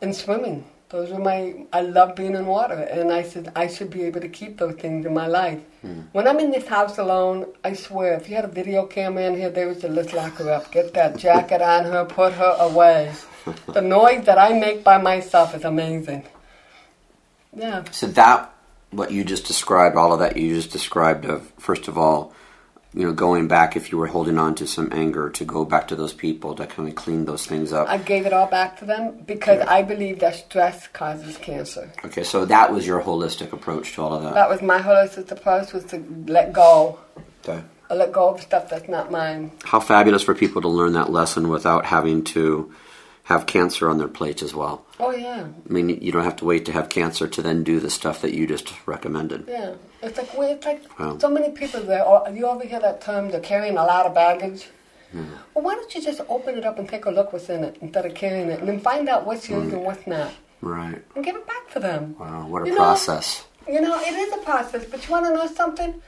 and 0.01 0.15
swimming. 0.15 0.65
Those 0.89 1.11
were 1.11 1.19
my. 1.19 1.65
I 1.73 1.81
love 1.81 2.15
being 2.15 2.33
in 2.33 2.45
water, 2.45 2.75
and 2.75 3.11
I 3.11 3.21
said 3.21 3.51
I 3.57 3.67
should 3.67 3.89
be 3.89 4.03
able 4.03 4.21
to 4.21 4.29
keep 4.29 4.57
those 4.57 4.75
things 4.75 5.05
in 5.05 5.13
my 5.13 5.27
life. 5.27 5.59
Hmm. 5.81 6.01
When 6.13 6.27
I'm 6.27 6.39
in 6.39 6.51
this 6.51 6.65
house 6.65 6.97
alone, 6.97 7.45
I 7.61 7.73
swear, 7.73 8.13
if 8.13 8.29
you 8.29 8.35
had 8.37 8.45
a 8.45 8.47
video 8.47 8.85
camera 8.85 9.23
in 9.23 9.35
here, 9.35 9.49
they 9.49 9.65
would 9.65 9.81
say, 9.81 9.89
"Let's 9.89 10.13
lock 10.13 10.35
her 10.35 10.49
up. 10.49 10.71
Get 10.71 10.93
that 10.93 11.17
jacket 11.17 11.61
on 11.61 11.83
her. 11.83 12.05
Put 12.05 12.33
her 12.33 12.55
away." 12.59 13.13
the 13.73 13.81
noise 13.81 14.25
that 14.25 14.37
I 14.37 14.57
make 14.57 14.85
by 14.85 14.97
myself 14.97 15.53
is 15.55 15.65
amazing. 15.65 16.23
Yeah. 17.53 17.83
So 17.91 18.07
that 18.07 18.53
what 18.91 19.11
you 19.11 19.25
just 19.25 19.45
described, 19.45 19.97
all 19.97 20.13
of 20.13 20.19
that 20.19 20.37
you 20.37 20.55
just 20.55 20.71
described 20.71 21.25
of 21.25 21.51
first 21.57 21.89
of 21.89 21.97
all, 21.97 22.33
you 22.97 23.05
know, 23.05 23.13
going 23.13 23.47
back 23.47 23.75
if 23.75 23.91
you 23.91 23.97
were 23.99 24.07
holding 24.07 24.39
on 24.39 24.55
to 24.55 24.65
some 24.65 24.89
anger 24.91 25.29
to 25.29 25.45
go 25.45 25.63
back 25.63 25.87
to 25.89 25.95
those 25.95 26.13
people 26.13 26.55
to 26.55 26.65
kind 26.65 26.89
of 26.89 26.95
clean 26.95 27.25
those 27.25 27.45
things 27.45 27.71
up. 27.71 27.87
I 27.87 27.99
gave 27.99 28.25
it 28.25 28.33
all 28.33 28.47
back 28.47 28.79
to 28.79 28.85
them 28.85 29.19
because 29.23 29.59
yeah. 29.59 29.71
I 29.71 29.83
believe 29.83 30.19
that 30.21 30.33
stress 30.33 30.87
causes 30.87 31.37
cancer. 31.37 31.91
Okay, 32.03 32.23
so 32.23 32.45
that 32.45 32.73
was 32.73 32.87
your 32.87 32.99
holistic 32.99 33.53
approach 33.53 33.93
to 33.93 34.01
all 34.01 34.15
of 34.15 34.23
that. 34.23 34.33
That 34.33 34.49
was 34.49 34.63
my 34.63 34.79
holistic 34.79 35.29
approach 35.29 35.73
was 35.73 35.85
to 35.85 36.03
let 36.25 36.53
go. 36.53 36.97
Okay. 37.47 37.63
I 37.87 37.93
let 37.93 38.11
go 38.11 38.29
of 38.29 38.41
stuff 38.41 38.67
that's 38.67 38.89
not 38.89 39.11
mine. 39.11 39.51
How 39.63 39.79
fabulous 39.79 40.23
for 40.23 40.33
people 40.33 40.63
to 40.63 40.67
learn 40.67 40.93
that 40.93 41.11
lesson 41.11 41.49
without 41.49 41.85
having 41.85 42.23
to 42.33 42.73
have 43.25 43.45
cancer 43.45 43.91
on 43.91 43.99
their 43.99 44.07
plates 44.07 44.41
as 44.41 44.55
well. 44.55 44.86
Oh 44.99 45.11
yeah. 45.11 45.47
I 45.69 45.71
mean, 45.71 45.89
you 45.89 46.11
don't 46.11 46.23
have 46.23 46.37
to 46.37 46.45
wait 46.45 46.65
to 46.65 46.71
have 46.71 46.89
cancer 46.89 47.27
to 47.27 47.41
then 47.41 47.63
do 47.63 47.79
the 47.79 47.89
stuff 47.89 48.21
that 48.21 48.33
you 48.33 48.47
just 48.47 48.73
recommended. 48.87 49.45
Yeah, 49.47 49.75
it's 50.01 50.17
like 50.17 50.29
it's 50.33 50.65
like 50.65 50.99
wow. 50.99 51.17
so 51.19 51.29
many 51.29 51.51
people 51.51 51.81
there. 51.81 52.03
You 52.33 52.49
ever 52.49 52.65
hear 52.65 52.79
that 52.79 53.01
term? 53.01 53.29
They're 53.29 53.39
carrying 53.39 53.77
a 53.77 53.85
lot 53.85 54.05
of 54.07 54.15
baggage. 54.15 54.69
Yeah. 55.13 55.21
Well, 55.53 55.63
why 55.63 55.75
don't 55.75 55.93
you 55.93 56.01
just 56.01 56.21
open 56.27 56.57
it 56.57 56.65
up 56.65 56.79
and 56.79 56.89
take 56.89 57.05
a 57.05 57.11
look 57.11 57.31
what's 57.31 57.49
in 57.49 57.63
it 57.63 57.77
instead 57.81 58.05
of 58.05 58.15
carrying 58.15 58.49
it, 58.49 58.59
and 58.59 58.67
then 58.67 58.79
find 58.79 59.07
out 59.07 59.25
what's 59.25 59.47
yours 59.47 59.69
mm. 59.69 59.73
and 59.73 59.83
what's 59.83 60.07
not. 60.07 60.33
Right. 60.61 61.03
And 61.15 61.23
give 61.23 61.35
it 61.35 61.45
back 61.45 61.71
to 61.73 61.79
them. 61.79 62.15
Wow, 62.17 62.47
what 62.47 62.63
a 62.63 62.67
you 62.67 62.75
process. 62.75 63.45
Know, 63.67 63.73
you 63.73 63.81
know, 63.81 63.99
it 63.99 64.13
is 64.13 64.33
a 64.33 64.37
process, 64.37 64.85
but 64.85 65.05
you 65.05 65.11
want 65.11 65.25
to 65.27 65.33
know 65.33 65.47
something? 65.47 66.01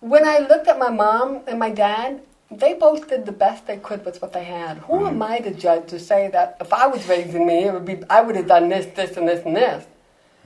When 0.00 0.26
I 0.26 0.38
looked 0.38 0.68
at 0.68 0.78
my 0.78 0.90
mom 0.90 1.40
and 1.46 1.58
my 1.58 1.70
dad, 1.70 2.22
they 2.58 2.74
both 2.74 3.08
did 3.08 3.26
the 3.26 3.32
best 3.32 3.66
they 3.66 3.76
could 3.76 4.04
with 4.04 4.20
what 4.22 4.32
they 4.32 4.44
had. 4.44 4.78
Who 4.78 4.94
mm-hmm. 4.94 5.06
am 5.06 5.22
I 5.22 5.38
to 5.40 5.52
judge 5.52 5.86
to 5.88 5.98
say 5.98 6.28
that 6.28 6.56
if 6.60 6.72
I 6.72 6.86
was 6.86 7.08
raising 7.08 7.46
me, 7.46 7.64
it 7.64 7.72
would 7.72 7.84
be 7.84 7.98
I 8.08 8.20
would 8.20 8.36
have 8.36 8.48
done 8.48 8.68
this, 8.68 8.86
this, 8.94 9.16
and 9.16 9.28
this, 9.28 9.44
and 9.44 9.56
this. 9.56 9.86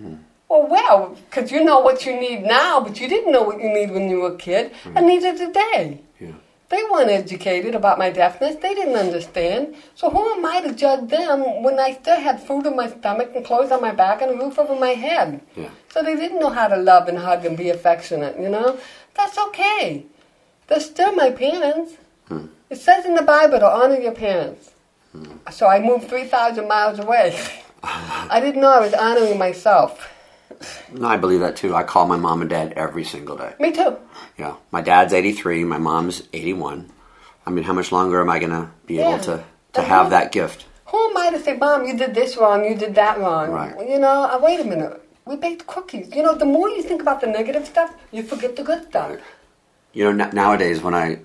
Mm. 0.01 0.19
Well, 0.49 0.67
well, 0.67 1.17
because 1.29 1.53
you 1.53 1.63
know 1.63 1.81
what 1.81 2.07
you 2.07 2.19
need 2.19 2.43
now, 2.43 2.81
but 2.81 3.01
you 3.01 3.09
didn't 3.09 3.33
know 3.33 3.43
what 3.43 3.61
you 3.61 3.69
need 3.69 3.91
when 3.91 4.09
you 4.09 4.21
were 4.21 4.35
a 4.35 4.37
kid, 4.37 4.73
mm. 4.85 4.97
and 4.97 5.07
neither 5.07 5.37
did 5.37 5.53
they. 5.55 6.01
Yeah. 6.19 6.33
They 6.71 6.83
weren't 6.91 7.11
educated 7.11 7.75
about 7.75 7.99
my 7.99 8.11
deafness. 8.11 8.57
They 8.57 8.75
didn't 8.75 8.97
understand. 8.97 9.75
So 9.95 10.11
who 10.11 10.33
am 10.35 10.45
I 10.45 10.61
to 10.61 10.75
judge 10.75 11.09
them 11.09 11.63
when 11.63 11.81
I 11.81 11.93
still 11.95 12.21
had 12.21 12.43
food 12.43 12.67
in 12.67 12.77
my 12.77 12.89
stomach 12.91 13.33
and 13.35 13.45
clothes 13.45 13.73
on 13.73 13.81
my 13.81 13.93
back 13.93 14.21
and 14.21 14.33
a 14.33 14.35
roof 14.35 14.59
over 14.59 14.77
my 14.77 14.91
head? 14.91 15.41
Yeah. 15.57 15.71
So 15.89 16.03
they 16.03 16.15
didn't 16.15 16.41
know 16.41 16.51
how 16.51 16.69
to 16.69 16.77
love 16.77 17.09
and 17.09 17.17
hug 17.17 17.47
and 17.47 17.57
be 17.57 17.71
affectionate, 17.71 18.39
you 18.39 18.51
know? 18.51 18.79
That's 19.15 19.39
okay. 19.39 20.05
They're 20.69 20.81
still 20.81 21.13
my 21.15 21.31
parents. 21.31 21.95
Hmm. 22.29 22.47
It 22.71 22.77
says 22.77 23.05
in 23.05 23.15
the 23.15 23.23
Bible 23.23 23.59
to 23.59 23.67
honor 23.67 23.99
your 23.99 24.13
parents. 24.13 24.71
Hmm. 25.13 25.37
So 25.51 25.67
I 25.67 25.81
moved 25.81 26.09
3,000 26.09 26.69
miles 26.69 26.99
away. 26.99 27.39
I 27.83 28.41
didn't 28.41 28.61
know 28.61 28.71
I 28.71 28.81
was 28.81 28.95
honoring 28.95 29.39
myself. 29.39 30.13
No, 30.93 31.07
I 31.07 31.17
believe 31.17 31.41
that 31.41 31.57
too. 31.57 31.75
I 31.75 31.85
call 31.85 32.07
my 32.07 32.17
mom 32.17 32.41
and 32.41 32.51
dad 32.51 32.73
every 32.75 33.05
single 33.05 33.37
day. 33.37 33.55
Me 33.61 33.73
too. 33.73 33.97
Yeah. 34.37 34.57
My 34.71 34.81
dad's 34.81 35.13
83, 35.13 35.65
my 35.65 35.79
mom's 35.79 36.23
81. 36.33 36.91
I 37.47 37.51
mean, 37.51 37.65
how 37.65 37.73
much 37.73 37.93
longer 37.93 38.21
am 38.21 38.29
I 38.29 38.39
going 38.39 38.51
to 38.51 38.71
be 38.87 38.97
yeah. 38.97 39.15
able 39.15 39.25
to, 39.25 39.45
to 39.75 39.83
have 39.83 40.11
that 40.11 40.33
gift? 40.33 40.67
Who 40.87 41.11
am 41.11 41.17
I 41.17 41.31
to 41.31 41.41
say, 41.41 41.57
Mom, 41.57 41.87
you 41.87 41.97
did 41.97 42.15
this 42.15 42.37
wrong, 42.37 42.65
you 42.65 42.75
did 42.75 42.95
that 42.95 43.19
wrong? 43.19 43.51
Right. 43.51 43.89
You 43.89 43.99
know, 43.99 44.25
uh, 44.25 44.39
wait 44.43 44.61
a 44.61 44.65
minute. 44.65 45.03
We 45.25 45.37
baked 45.37 45.67
cookies. 45.67 46.15
You 46.15 46.23
know, 46.23 46.35
the 46.35 46.47
more 46.47 46.69
you 46.71 46.83
think 46.83 47.03
about 47.03 47.21
the 47.21 47.27
negative 47.27 47.67
stuff, 47.67 47.95
you 48.11 48.23
forget 48.23 48.57
the 48.57 48.63
good 48.63 48.85
stuff. 48.85 49.19
You 49.93 50.13
know, 50.13 50.25
n- 50.25 50.35
nowadays 50.35 50.83
when 50.83 50.95
I, 50.95 51.19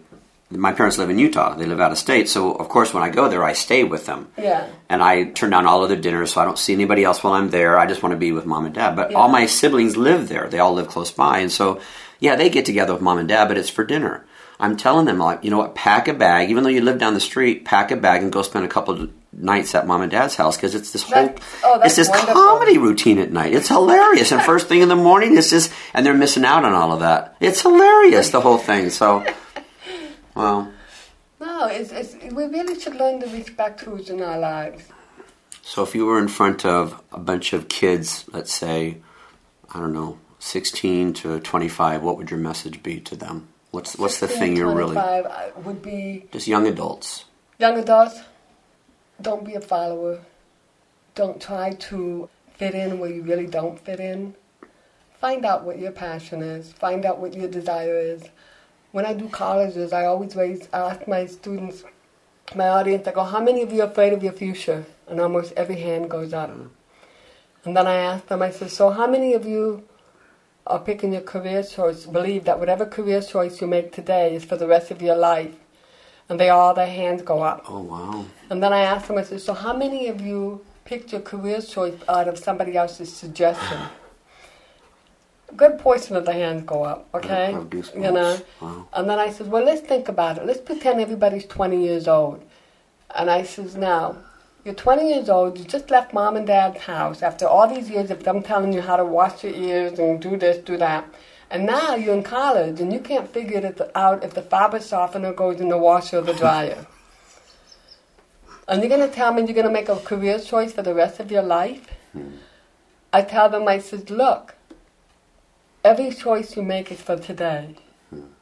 my 0.50 0.72
parents 0.72 0.98
live 0.98 1.10
in 1.10 1.20
Utah. 1.20 1.56
They 1.56 1.66
live 1.66 1.80
out 1.80 1.92
of 1.92 1.98
state, 1.98 2.30
so 2.30 2.54
of 2.54 2.70
course 2.70 2.94
when 2.94 3.04
I 3.04 3.10
go 3.10 3.30
there, 3.30 3.44
I 3.44 3.54
stay 3.54 3.84
with 3.84 4.06
them. 4.06 4.30
Yeah. 4.38 4.68
And 4.90 5.02
I 5.02 5.26
turn 5.26 5.50
down 5.50 5.66
all 5.66 5.84
other 5.84 5.96
dinners, 5.96 6.34
so 6.34 6.42
I 6.42 6.46
don't 6.46 6.60
see 6.60 6.74
anybody 6.74 7.04
else 7.04 7.24
while 7.24 7.34
I'm 7.34 7.50
there. 7.50 7.80
I 7.80 7.86
just 7.86 8.04
want 8.04 8.14
to 8.14 8.18
be 8.18 8.32
with 8.32 8.46
mom 8.46 8.66
and 8.66 8.76
dad. 8.76 8.96
But 8.96 9.12
yeah. 9.12 9.18
all 9.18 9.30
my 9.30 9.46
siblings 9.46 9.98
live 9.98 10.30
there. 10.30 10.48
They 10.48 10.60
all 10.60 10.74
live 10.74 10.88
close 10.88 11.12
by, 11.12 11.40
and 11.40 11.52
so 11.52 11.82
yeah, 12.20 12.36
they 12.36 12.50
get 12.50 12.66
together 12.66 12.94
with 12.94 13.02
mom 13.02 13.18
and 13.18 13.28
dad, 13.28 13.48
but 13.48 13.58
it's 13.58 13.70
for 13.70 13.84
dinner. 13.84 14.26
I'm 14.60 14.78
telling 14.78 15.06
them 15.06 15.18
like, 15.18 15.44
you 15.44 15.50
know 15.52 15.58
what, 15.58 15.76
pack 15.76 16.08
a 16.08 16.14
bag. 16.14 16.50
Even 16.50 16.64
though 16.64 16.70
you 16.70 16.82
live 16.82 16.98
down 16.98 17.14
the 17.14 17.20
street, 17.20 17.66
pack 17.66 17.92
a 17.92 17.98
bag 17.98 18.22
and 18.24 18.32
go 18.32 18.42
spend 18.42 18.64
a 18.64 18.70
couple 18.70 19.10
nights 19.36 19.74
at 19.76 19.88
mom 19.88 20.02
and 20.02 20.12
dad's 20.12 20.36
house 20.36 20.56
because 20.56 20.76
it's 20.76 20.92
this 20.92 21.04
whole 21.04 21.34
oh, 21.64 21.82
it's 21.84 21.96
this 21.96 22.10
wonderful. 22.10 22.34
comedy 22.34 22.78
routine 22.78 23.20
at 23.20 23.32
night. 23.32 23.54
It's 23.54 23.68
hilarious, 23.68 24.32
and 24.32 24.42
first 24.42 24.68
thing 24.68 24.82
in 24.82 24.90
the 24.90 24.96
morning, 24.96 25.38
it's 25.38 25.50
just 25.50 25.72
and 25.94 26.06
they're 26.06 26.14
missing 26.14 26.46
out 26.46 26.66
on 26.66 26.74
all 26.74 26.92
of 26.92 27.00
that. 27.00 27.36
It's 27.40 27.62
hilarious, 27.62 28.30
the 28.30 28.42
whole 28.42 28.58
thing. 28.58 28.90
So, 28.90 29.26
well, 30.36 30.72
no, 31.40 31.68
it's, 31.68 31.92
it's, 31.92 32.34
we 32.34 32.46
really 32.46 32.80
should 32.80 32.96
learn 32.96 33.20
to 33.22 33.28
respect 33.28 33.82
who's 33.82 34.10
in 34.10 34.22
our 34.22 34.40
lives. 34.40 34.84
So, 35.62 35.84
if 35.84 35.96
you 35.96 36.06
were 36.06 36.20
in 36.20 36.28
front 36.28 36.66
of 36.66 37.02
a 37.12 37.20
bunch 37.20 37.54
of 37.54 37.70
kids, 37.70 38.26
let's 38.32 38.54
say, 38.54 38.98
I 39.74 39.80
don't 39.80 39.94
know, 39.94 40.20
sixteen 40.40 41.14
to 41.14 41.40
twenty-five, 41.40 42.04
what 42.04 42.18
would 42.18 42.30
your 42.30 42.40
message 42.40 42.84
be 42.84 43.00
to 43.02 43.16
them? 43.16 43.48
What's 43.72 43.98
what's 43.98 44.20
the 44.20 44.28
thing 44.28 44.56
you're 44.56 44.74
really 44.74 44.98
uh, 44.98 45.50
would 45.64 45.82
be 45.82 46.28
just 46.32 46.48
young 46.48 46.68
adults. 46.68 47.26
Young 47.60 47.80
adults 47.80 48.20
don't 49.22 49.46
be 49.46 49.56
a 49.56 49.62
follower. 49.62 50.20
Don't 51.16 51.42
try 51.42 51.74
to 51.74 52.30
fit 52.56 52.76
in 52.76 53.00
where 53.00 53.12
you 53.12 53.22
really 53.24 53.48
don't 53.48 53.80
fit 53.80 54.00
in. 54.00 54.36
Find 55.20 55.46
out 55.46 55.64
what 55.64 55.80
your 55.80 55.92
passion 55.92 56.42
is. 56.42 56.74
Find 56.74 57.06
out 57.06 57.20
what 57.20 57.34
your 57.34 57.48
desire 57.48 57.98
is. 57.98 58.24
When 58.92 59.06
I 59.06 59.14
do 59.14 59.30
colleges, 59.30 59.94
I 59.94 60.06
always 60.06 60.36
raise, 60.36 60.68
I 60.74 60.80
ask 60.80 61.08
my 61.08 61.26
students, 61.26 61.84
my 62.56 62.68
audience, 62.68 63.08
I 63.08 63.12
go, 63.12 63.24
how 63.24 63.42
many 63.42 63.62
of 63.62 63.72
you 63.72 63.82
are 63.82 63.88
afraid 63.88 64.14
of 64.14 64.24
your 64.24 64.34
future? 64.34 64.86
And 65.08 65.20
almost 65.20 65.54
every 65.56 65.78
hand 65.78 66.10
goes 66.10 66.34
up. 66.34 66.50
Mm-hmm. 66.50 66.68
And 67.66 67.78
then 67.78 67.88
I 67.88 67.96
ask 67.96 68.28
them, 68.28 68.42
I 68.42 68.52
say, 68.52 68.68
so 68.68 68.90
how 68.90 69.08
many 69.08 69.34
of 69.34 69.46
you 69.46 69.84
are 70.68 70.80
picking 70.80 71.14
your 71.14 71.22
career 71.22 71.64
choice, 71.64 72.06
believe 72.06 72.44
that 72.46 72.60
whatever 72.60 72.86
career 72.86 73.22
choice 73.22 73.62
you 73.62 73.68
make 73.68 73.92
today 73.92 74.36
is 74.36 74.44
for 74.44 74.58
the 74.58 74.68
rest 74.68 74.92
of 74.92 75.02
your 75.02 75.16
life? 75.16 75.56
And 76.30 76.40
they 76.40 76.50
all 76.50 76.74
their 76.74 76.88
hands 76.88 77.22
go 77.22 77.42
up. 77.42 77.66
Oh 77.68 77.80
wow! 77.80 78.26
And 78.50 78.62
then 78.62 78.74
I 78.74 78.82
asked 78.82 79.08
them, 79.08 79.18
I 79.18 79.24
said, 79.24 79.42
"So 79.42 79.54
how 79.54 79.76
many 79.76 80.08
of 80.08 80.22
you 80.22 80.64
picked 80.86 81.12
your 81.12 81.22
career 81.22 81.62
choice 81.62 81.96
out 82.08 82.28
of 82.28 82.38
somebody 82.38 82.78
else's 82.78 83.12
suggestion?" 83.14 83.80
A 85.50 85.54
good 85.56 85.80
portion 85.80 86.16
of 86.16 86.26
the 86.26 86.34
hands 86.34 86.64
go 86.64 86.84
up. 86.84 87.08
Okay, 87.14 87.52
you 87.96 88.12
know. 88.12 88.40
Wow. 88.62 88.88
And 88.94 89.10
then 89.10 89.20
I 89.20 89.32
said, 89.32 89.52
"Well, 89.52 89.64
let's 89.64 89.82
think 89.82 90.08
about 90.08 90.38
it. 90.38 90.46
Let's 90.46 90.62
pretend 90.62 91.02
everybody's 91.02 91.46
20 91.46 91.84
years 91.84 92.08
old." 92.08 92.44
And 93.16 93.30
I 93.30 93.44
says, 93.44 93.76
"Now." 93.76 94.18
You're 94.66 94.76
20 94.76 95.10
years 95.10 95.28
old, 95.28 95.60
you 95.60 95.66
just 95.66 95.92
left 95.92 96.14
mom 96.14 96.38
and 96.38 96.48
dad's 96.48 96.78
house 96.78 97.22
after 97.22 97.46
all 97.46 97.68
these 97.68 97.90
years 97.90 98.10
of 98.10 98.24
them 98.24 98.42
telling 98.42 98.72
you 98.72 98.80
how 98.80 98.96
to 98.96 99.04
wash 99.04 99.44
your 99.44 99.52
ears 99.54 100.00
and 100.00 100.22
do 100.22 100.38
this, 100.38 100.64
do 100.64 100.78
that 100.78 101.04
And 101.54 101.68
now 101.68 101.94
you're 101.94 102.16
in 102.16 102.24
college 102.24 102.82
and 102.82 102.92
you 102.92 103.00
can't 103.00 103.32
figure 103.32 103.60
it 103.60 103.80
out 103.94 104.24
if 104.24 104.34
the 104.34 104.42
fabric 104.42 104.82
softener 104.82 105.34
goes 105.34 105.62
in 105.62 105.70
the 105.70 105.78
washer 105.78 106.18
or 106.18 106.22
the 106.22 106.34
dryer. 106.34 106.88
and 108.68 108.82
you're 108.82 108.90
going 108.90 109.08
to 109.08 109.16
tell 109.16 109.32
me 109.32 109.44
you're 109.44 109.54
going 109.54 109.68
to 109.68 109.72
make 109.72 109.88
a 109.88 109.98
career 109.98 110.40
choice 110.40 110.74
for 110.74 110.82
the 110.82 110.96
rest 110.96 111.20
of 111.20 111.30
your 111.30 111.44
life? 111.44 111.86
Hmm. 112.12 112.38
I 113.14 113.22
tell 113.22 113.50
them, 113.50 113.68
I 113.68 113.78
said, 113.78 114.10
look, 114.10 114.56
every 115.84 116.10
choice 116.10 116.56
you 116.56 116.64
make 116.64 116.92
is 116.92 117.00
for 117.00 117.18
today. 117.18 117.76
Hmm. 118.10 118.34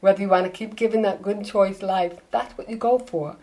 Whether 0.00 0.22
you 0.22 0.28
want 0.28 0.46
to 0.46 0.50
keep 0.50 0.74
giving 0.74 1.02
that 1.02 1.22
good 1.22 1.44
choice 1.44 1.82
life, 1.82 2.14
that's 2.32 2.58
what 2.58 2.68
you 2.68 2.74
go 2.74 2.98
for. 2.98 3.36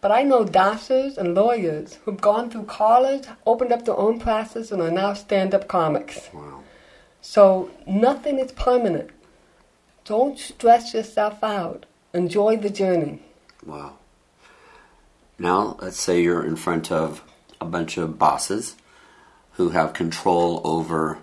But 0.00 0.12
I 0.12 0.22
know 0.22 0.44
doctors 0.44 1.18
and 1.18 1.34
lawyers 1.34 1.98
who've 2.04 2.20
gone 2.20 2.48
through 2.48 2.66
college, 2.66 3.24
opened 3.44 3.72
up 3.72 3.84
their 3.84 3.98
own 3.98 4.20
practice, 4.20 4.70
and 4.70 4.80
are 4.80 4.90
now 4.92 5.14
stand 5.14 5.52
up 5.52 5.66
comics. 5.66 6.28
Wow. 6.32 6.61
So 7.22 7.70
nothing 7.86 8.40
is 8.40 8.50
permanent. 8.52 9.10
Don't 10.04 10.38
stress 10.38 10.92
yourself 10.92 11.42
out. 11.42 11.86
Enjoy 12.12 12.56
the 12.56 12.68
journey. 12.68 13.22
Wow. 13.64 13.94
Now, 15.38 15.76
let's 15.80 16.00
say 16.00 16.20
you're 16.20 16.44
in 16.44 16.56
front 16.56 16.90
of 16.90 17.22
a 17.60 17.64
bunch 17.64 17.96
of 17.96 18.18
bosses 18.18 18.74
who 19.52 19.70
have 19.70 19.92
control 19.92 20.60
over 20.64 21.18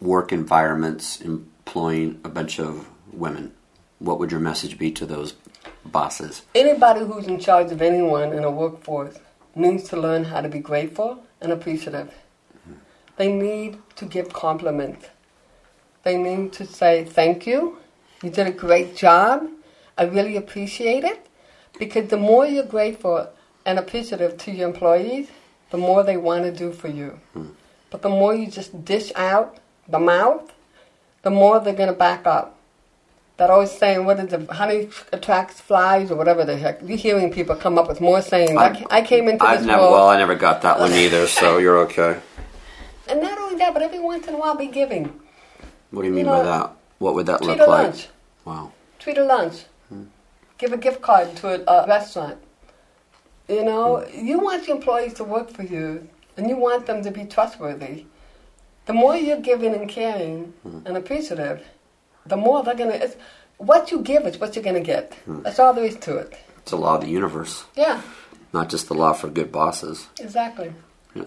work 0.00 0.32
environments 0.32 1.20
employing 1.20 2.20
a 2.24 2.28
bunch 2.28 2.58
of 2.58 2.88
women. 3.12 3.52
What 4.00 4.18
would 4.18 4.32
your 4.32 4.40
message 4.40 4.78
be 4.78 4.90
to 4.92 5.06
those 5.06 5.34
bosses? 5.84 6.42
Anybody 6.54 7.04
who's 7.04 7.28
in 7.28 7.38
charge 7.38 7.70
of 7.70 7.80
anyone 7.80 8.32
in 8.32 8.42
a 8.42 8.50
workforce 8.50 9.16
needs 9.54 9.84
to 9.90 9.96
learn 9.96 10.24
how 10.24 10.40
to 10.40 10.48
be 10.48 10.58
grateful 10.58 11.24
and 11.40 11.52
appreciative. 11.52 12.08
Mm-hmm. 12.08 12.78
They 13.16 13.32
need 13.32 13.78
to 13.94 14.04
give 14.04 14.32
compliments 14.32 15.06
they 16.06 16.16
need 16.16 16.52
to 16.52 16.64
say 16.64 17.04
thank 17.04 17.48
you. 17.48 17.78
You 18.22 18.30
did 18.30 18.46
a 18.46 18.52
great 18.52 18.94
job. 18.94 19.48
I 19.98 20.04
really 20.04 20.36
appreciate 20.36 21.02
it. 21.02 21.26
Because 21.80 22.08
the 22.10 22.16
more 22.16 22.46
you're 22.46 22.64
grateful 22.64 23.28
and 23.66 23.76
appreciative 23.76 24.38
to 24.38 24.52
your 24.52 24.68
employees, 24.68 25.28
the 25.72 25.78
more 25.78 26.04
they 26.04 26.16
want 26.16 26.44
to 26.44 26.52
do 26.52 26.72
for 26.72 26.86
you. 26.86 27.18
Hmm. 27.32 27.48
But 27.90 28.02
the 28.02 28.08
more 28.08 28.32
you 28.36 28.46
just 28.46 28.84
dish 28.84 29.10
out 29.16 29.58
the 29.88 29.98
mouth, 29.98 30.52
the 31.22 31.30
more 31.30 31.58
they're 31.58 31.74
going 31.74 31.92
to 31.92 32.00
back 32.08 32.24
up. 32.24 32.56
That 33.38 33.50
always 33.50 33.72
saying, 33.72 34.04
what 34.04 34.20
is 34.20 34.32
it, 34.32 34.48
honey 34.48 34.88
attracts 35.12 35.60
flies 35.60 36.12
or 36.12 36.16
whatever 36.16 36.44
the 36.44 36.56
heck. 36.56 36.82
You're 36.82 36.96
hearing 36.96 37.32
people 37.32 37.56
come 37.56 37.78
up 37.78 37.88
with 37.88 38.00
more 38.00 38.22
sayings. 38.22 38.56
I, 38.56 38.86
I 38.90 39.02
came 39.02 39.28
into 39.28 39.44
I've 39.44 39.58
this 39.58 39.66
never, 39.66 39.82
world. 39.82 39.92
Well, 39.92 40.08
I 40.08 40.18
never 40.18 40.36
got 40.36 40.62
that 40.62 40.78
one 40.78 40.92
either, 40.92 41.26
so 41.26 41.58
you're 41.58 41.78
okay. 41.88 42.20
And 43.08 43.22
not 43.22 43.38
only 43.38 43.54
that, 43.58 43.72
but 43.72 43.82
every 43.82 44.00
once 44.00 44.26
in 44.26 44.34
a 44.34 44.36
while 44.36 44.56
be 44.56 44.66
giving. 44.66 45.20
What 45.90 46.02
do 46.02 46.08
you 46.08 46.14
mean 46.14 46.26
you 46.26 46.30
know, 46.30 46.38
by 46.38 46.44
that? 46.44 46.76
What 46.98 47.14
would 47.14 47.26
that 47.26 47.42
look 47.42 47.58
like? 47.58 47.68
Lunch. 47.68 48.08
Wow. 48.44 48.72
Treat 48.98 49.18
a 49.18 49.24
lunch. 49.24 49.64
Hmm. 49.88 50.04
Give 50.58 50.72
a 50.72 50.76
gift 50.76 51.02
card 51.02 51.36
to 51.36 51.70
a, 51.70 51.84
a 51.84 51.86
restaurant. 51.86 52.38
You 53.48 53.64
know, 53.64 54.00
hmm. 54.00 54.26
you 54.26 54.38
want 54.38 54.66
your 54.66 54.76
employees 54.76 55.14
to 55.14 55.24
work 55.24 55.50
for 55.50 55.62
you, 55.62 56.08
and 56.36 56.48
you 56.48 56.56
want 56.56 56.86
them 56.86 57.02
to 57.02 57.10
be 57.10 57.24
trustworthy. 57.24 58.06
The 58.86 58.92
more 58.92 59.16
you're 59.16 59.40
giving 59.40 59.74
and 59.74 59.88
caring 59.88 60.54
hmm. 60.62 60.80
and 60.86 60.96
appreciative, 60.96 61.64
the 62.24 62.36
more 62.36 62.62
they're 62.62 62.74
gonna. 62.74 62.94
It's, 62.94 63.16
what 63.58 63.90
you 63.90 64.00
give 64.02 64.26
is 64.26 64.38
what 64.38 64.54
you're 64.54 64.64
gonna 64.64 64.80
get. 64.80 65.14
Hmm. 65.24 65.42
That's 65.42 65.58
all 65.58 65.72
there 65.72 65.84
is 65.84 65.96
to 65.96 66.16
it. 66.16 66.36
It's 66.58 66.72
a 66.72 66.76
law 66.76 66.96
of 66.96 67.02
the 67.02 67.08
universe. 67.08 67.64
Yeah. 67.76 68.02
Not 68.52 68.70
just 68.70 68.88
the 68.88 68.94
law 68.94 69.12
for 69.12 69.28
good 69.28 69.52
bosses. 69.52 70.08
Exactly. 70.18 70.72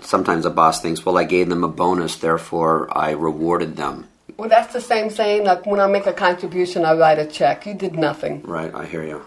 Sometimes 0.01 0.45
a 0.45 0.49
boss 0.49 0.81
thinks, 0.81 1.05
well, 1.05 1.17
I 1.17 1.23
gave 1.23 1.49
them 1.49 1.63
a 1.63 1.67
bonus, 1.67 2.15
therefore 2.15 2.87
I 2.95 3.11
rewarded 3.11 3.75
them. 3.75 4.07
Well, 4.39 4.47
that's 4.47 4.71
the 4.71 4.79
same 4.79 5.09
saying. 5.09 5.43
Like 5.43 5.65
when 5.65 5.81
I 5.81 5.87
make 5.87 6.05
a 6.05 6.13
contribution, 6.13 6.85
I 6.85 6.93
write 6.93 7.19
a 7.19 7.25
check. 7.25 7.65
You 7.65 7.73
did 7.73 7.95
nothing. 7.95 8.41
Right. 8.43 8.73
I 8.73 8.85
hear 8.85 9.03
you. 9.03 9.25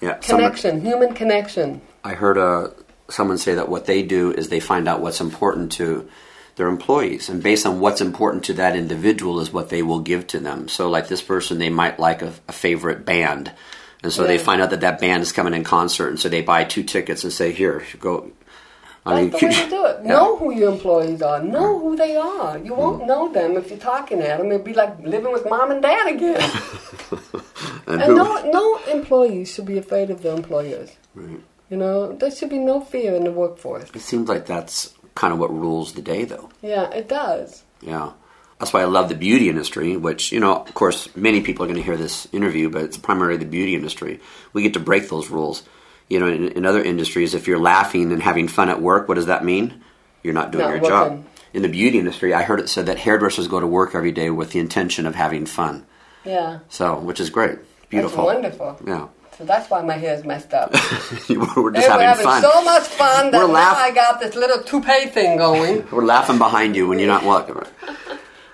Yeah. 0.00 0.14
Connection, 0.14 0.76
someone, 0.76 0.86
human 0.86 1.14
connection. 1.14 1.80
I 2.04 2.14
heard 2.14 2.38
uh, 2.38 2.68
someone 3.08 3.38
say 3.38 3.56
that 3.56 3.68
what 3.68 3.86
they 3.86 4.02
do 4.02 4.30
is 4.30 4.48
they 4.48 4.60
find 4.60 4.86
out 4.86 5.00
what's 5.00 5.20
important 5.20 5.72
to 5.72 6.08
their 6.54 6.68
employees, 6.68 7.28
and 7.28 7.42
based 7.42 7.66
on 7.66 7.80
what's 7.80 8.00
important 8.00 8.44
to 8.44 8.54
that 8.54 8.76
individual 8.76 9.40
is 9.40 9.52
what 9.52 9.68
they 9.68 9.82
will 9.82 10.00
give 10.00 10.28
to 10.28 10.38
them. 10.38 10.68
So, 10.68 10.88
like 10.88 11.08
this 11.08 11.22
person, 11.22 11.58
they 11.58 11.68
might 11.68 11.98
like 11.98 12.22
a, 12.22 12.32
a 12.48 12.52
favorite 12.52 13.04
band. 13.04 13.52
And 14.02 14.12
so 14.12 14.22
yeah. 14.22 14.28
they 14.28 14.38
find 14.38 14.62
out 14.62 14.70
that 14.70 14.82
that 14.82 15.00
band 15.00 15.22
is 15.22 15.32
coming 15.32 15.54
in 15.54 15.64
concert, 15.64 16.08
and 16.08 16.20
so 16.20 16.28
they 16.28 16.42
buy 16.42 16.64
two 16.64 16.84
tickets 16.84 17.24
and 17.24 17.32
say, 17.32 17.50
"Here, 17.50 17.82
go 17.98 18.30
I 19.06 19.22
mean, 19.22 19.30
That's 19.30 19.40
the 19.40 19.46
way 19.46 19.64
to 19.64 19.70
do 19.70 19.86
it. 19.86 20.00
Yeah. 20.02 20.08
Know 20.08 20.36
who 20.36 20.52
your 20.52 20.72
employees 20.72 21.22
are. 21.22 21.42
Know 21.42 21.78
who 21.78 21.96
they 21.96 22.16
are. 22.16 22.58
You 22.58 22.74
won't 22.74 23.02
mm. 23.02 23.06
know 23.06 23.32
them 23.32 23.56
if 23.56 23.70
you're 23.70 23.78
talking 23.78 24.20
at 24.20 24.38
them. 24.38 24.50
It'd 24.50 24.64
be 24.64 24.74
like 24.74 24.98
living 25.00 25.32
with 25.32 25.48
mom 25.48 25.70
and 25.70 25.80
dad 25.80 26.14
again. 26.14 26.40
and, 27.86 28.02
and 28.02 28.14
no, 28.16 28.50
no 28.50 28.78
employees 28.92 29.52
should 29.52 29.66
be 29.66 29.78
afraid 29.78 30.10
of 30.10 30.22
their 30.22 30.34
employers. 30.34 30.90
Right. 31.14 31.40
You 31.70 31.76
know, 31.76 32.12
there 32.12 32.30
should 32.30 32.50
be 32.50 32.58
no 32.58 32.80
fear 32.80 33.14
in 33.14 33.24
the 33.24 33.32
workforce. 33.32 33.90
It 33.94 34.00
seems 34.00 34.28
like 34.28 34.46
that's 34.46 34.92
kind 35.14 35.32
of 35.32 35.38
what 35.38 35.52
rules 35.52 35.94
the 35.94 36.02
day, 36.02 36.24
though. 36.24 36.50
Yeah, 36.60 36.90
it 36.90 37.08
does. 37.08 37.64
Yeah. 37.80 38.12
That's 38.58 38.72
why 38.72 38.82
I 38.82 38.86
love 38.86 39.08
the 39.08 39.14
beauty 39.14 39.50
industry, 39.50 39.96
which, 39.96 40.32
you 40.32 40.40
know, 40.40 40.56
of 40.56 40.74
course, 40.74 41.14
many 41.14 41.42
people 41.42 41.64
are 41.64 41.68
going 41.68 41.76
to 41.76 41.82
hear 41.82 41.96
this 41.96 42.26
interview, 42.32 42.70
but 42.70 42.82
it's 42.84 42.96
primarily 42.96 43.36
the 43.36 43.44
beauty 43.44 43.74
industry. 43.74 44.20
We 44.52 44.62
get 44.62 44.74
to 44.74 44.80
break 44.80 45.08
those 45.08 45.28
rules 45.28 45.62
you 46.08 46.20
know, 46.20 46.26
in, 46.28 46.48
in, 46.48 46.66
other 46.66 46.82
industries, 46.82 47.34
if 47.34 47.46
you're 47.46 47.58
laughing 47.58 48.12
and 48.12 48.22
having 48.22 48.48
fun 48.48 48.68
at 48.68 48.80
work, 48.80 49.08
what 49.08 49.14
does 49.14 49.26
that 49.26 49.44
mean? 49.44 49.82
You're 50.22 50.34
not 50.34 50.50
doing 50.50 50.64
not 50.64 50.70
your 50.70 50.82
working. 50.82 51.18
job. 51.18 51.26
In 51.52 51.62
the 51.62 51.68
beauty 51.68 51.98
industry, 51.98 52.34
I 52.34 52.42
heard 52.42 52.60
it 52.60 52.68
said 52.68 52.86
that 52.86 52.98
hairdressers 52.98 53.48
go 53.48 53.60
to 53.60 53.66
work 53.66 53.94
every 53.94 54.12
day 54.12 54.30
with 54.30 54.50
the 54.50 54.58
intention 54.58 55.06
of 55.06 55.14
having 55.14 55.46
fun. 55.46 55.86
Yeah. 56.24 56.60
So, 56.68 56.98
which 56.98 57.20
is 57.20 57.30
great. 57.30 57.58
Beautiful. 57.88 58.26
That's 58.26 58.34
wonderful. 58.34 58.80
Yeah. 58.86 59.08
So 59.38 59.44
that's 59.44 59.68
why 59.68 59.82
my 59.82 59.94
hair 59.94 60.14
is 60.14 60.24
messed 60.24 60.54
up. 60.54 60.72
we're 61.28 61.70
just 61.70 61.88
having, 61.88 62.06
having 62.06 62.24
fun. 62.24 62.42
so 62.42 62.64
much 62.64 62.84
fun 62.84 63.30
that 63.32 63.38
we're 63.38 63.52
laugh- 63.52 63.76
I 63.76 63.90
got 63.90 64.18
this 64.18 64.34
little 64.34 64.62
toupee 64.62 65.06
thing 65.06 65.36
going. 65.36 65.86
we're 65.92 66.04
laughing 66.04 66.38
behind 66.38 66.74
you 66.74 66.88
when 66.88 66.98
you're 66.98 67.08
not 67.08 67.24
looking. 67.24 67.62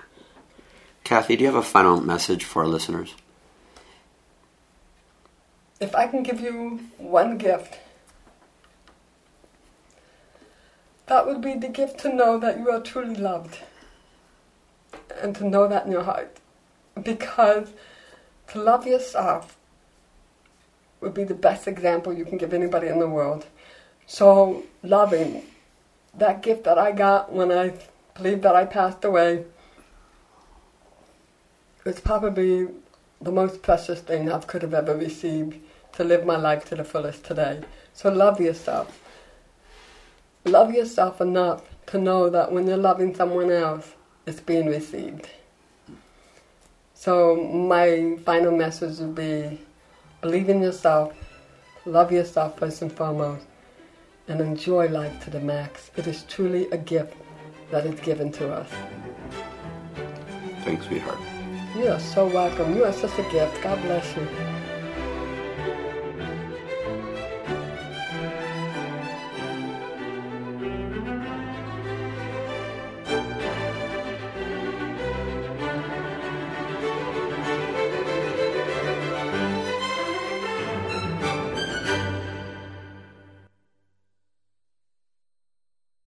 Kathy, 1.05 1.37
do 1.37 1.43
you 1.43 1.47
have 1.47 1.55
a 1.55 1.63
final 1.63 2.01
message 2.01 2.43
for 2.43 2.63
our 2.63 2.67
listeners? 2.67 3.15
If 5.83 5.95
I 5.95 6.07
can 6.07 6.23
give 6.23 6.39
you 6.39 6.79
one 6.97 7.37
gift, 7.37 7.77
that 11.07 11.27
would 11.27 11.41
be 11.41 11.55
the 11.55 11.67
gift 11.67 11.99
to 11.99 12.15
know 12.15 12.39
that 12.39 12.57
you 12.57 12.71
are 12.71 12.79
truly 12.79 13.15
loved 13.15 13.57
and 15.21 15.35
to 15.35 15.43
know 15.45 15.67
that 15.67 15.85
in 15.85 15.91
your 15.91 16.03
heart. 16.03 16.37
Because 17.03 17.73
to 18.47 18.61
love 18.61 18.87
yourself 18.87 19.57
would 21.01 21.13
be 21.13 21.25
the 21.25 21.33
best 21.33 21.67
example 21.67 22.13
you 22.13 22.23
can 22.23 22.37
give 22.37 22.53
anybody 22.53 22.87
in 22.87 22.99
the 22.99 23.09
world. 23.09 23.45
So, 24.05 24.63
loving 24.83 25.43
that 26.13 26.41
gift 26.41 26.63
that 26.63 26.77
I 26.77 26.93
got 26.93 27.33
when 27.33 27.51
I 27.51 27.73
believe 28.13 28.41
that 28.43 28.55
I 28.55 28.63
passed 28.63 29.03
away 29.03 29.43
was 31.83 31.99
probably 31.99 32.69
the 33.19 33.33
most 33.33 33.61
precious 33.61 33.99
thing 33.99 34.31
I 34.31 34.39
could 34.39 34.61
have 34.61 34.73
ever 34.73 34.95
received 34.95 35.59
to 35.93 36.03
live 36.03 36.25
my 36.25 36.37
life 36.37 36.65
to 36.65 36.75
the 36.75 36.83
fullest 36.83 37.23
today. 37.23 37.61
So 37.93 38.11
love 38.11 38.39
yourself. 38.41 38.99
Love 40.45 40.73
yourself 40.73 41.21
enough 41.21 41.63
to 41.87 41.97
know 41.97 42.29
that 42.29 42.51
when 42.51 42.67
you're 42.67 42.77
loving 42.77 43.15
someone 43.15 43.51
else, 43.51 43.93
it's 44.25 44.39
being 44.39 44.65
received. 44.67 45.29
So 46.93 47.35
my 47.35 48.17
final 48.25 48.55
message 48.55 48.99
would 48.99 49.15
be 49.15 49.59
believe 50.21 50.49
in 50.49 50.61
yourself, 50.61 51.13
love 51.85 52.11
yourself 52.11 52.57
first 52.57 52.81
and 52.81 52.91
foremost, 52.91 53.45
and 54.27 54.39
enjoy 54.39 54.87
life 54.87 55.23
to 55.25 55.29
the 55.29 55.39
max. 55.39 55.91
It 55.97 56.07
is 56.07 56.23
truly 56.23 56.69
a 56.71 56.77
gift 56.77 57.13
that 57.71 57.85
is 57.85 57.99
given 57.99 58.31
to 58.33 58.53
us. 58.53 58.69
Thanks, 60.63 60.85
sweetheart. 60.85 61.19
You 61.75 61.89
are 61.89 61.99
so 61.99 62.25
welcome. 62.27 62.75
You 62.75 62.85
are 62.85 62.93
such 62.93 63.17
a 63.19 63.31
gift. 63.31 63.61
God 63.61 63.81
bless 63.81 64.15
you. 64.15 64.52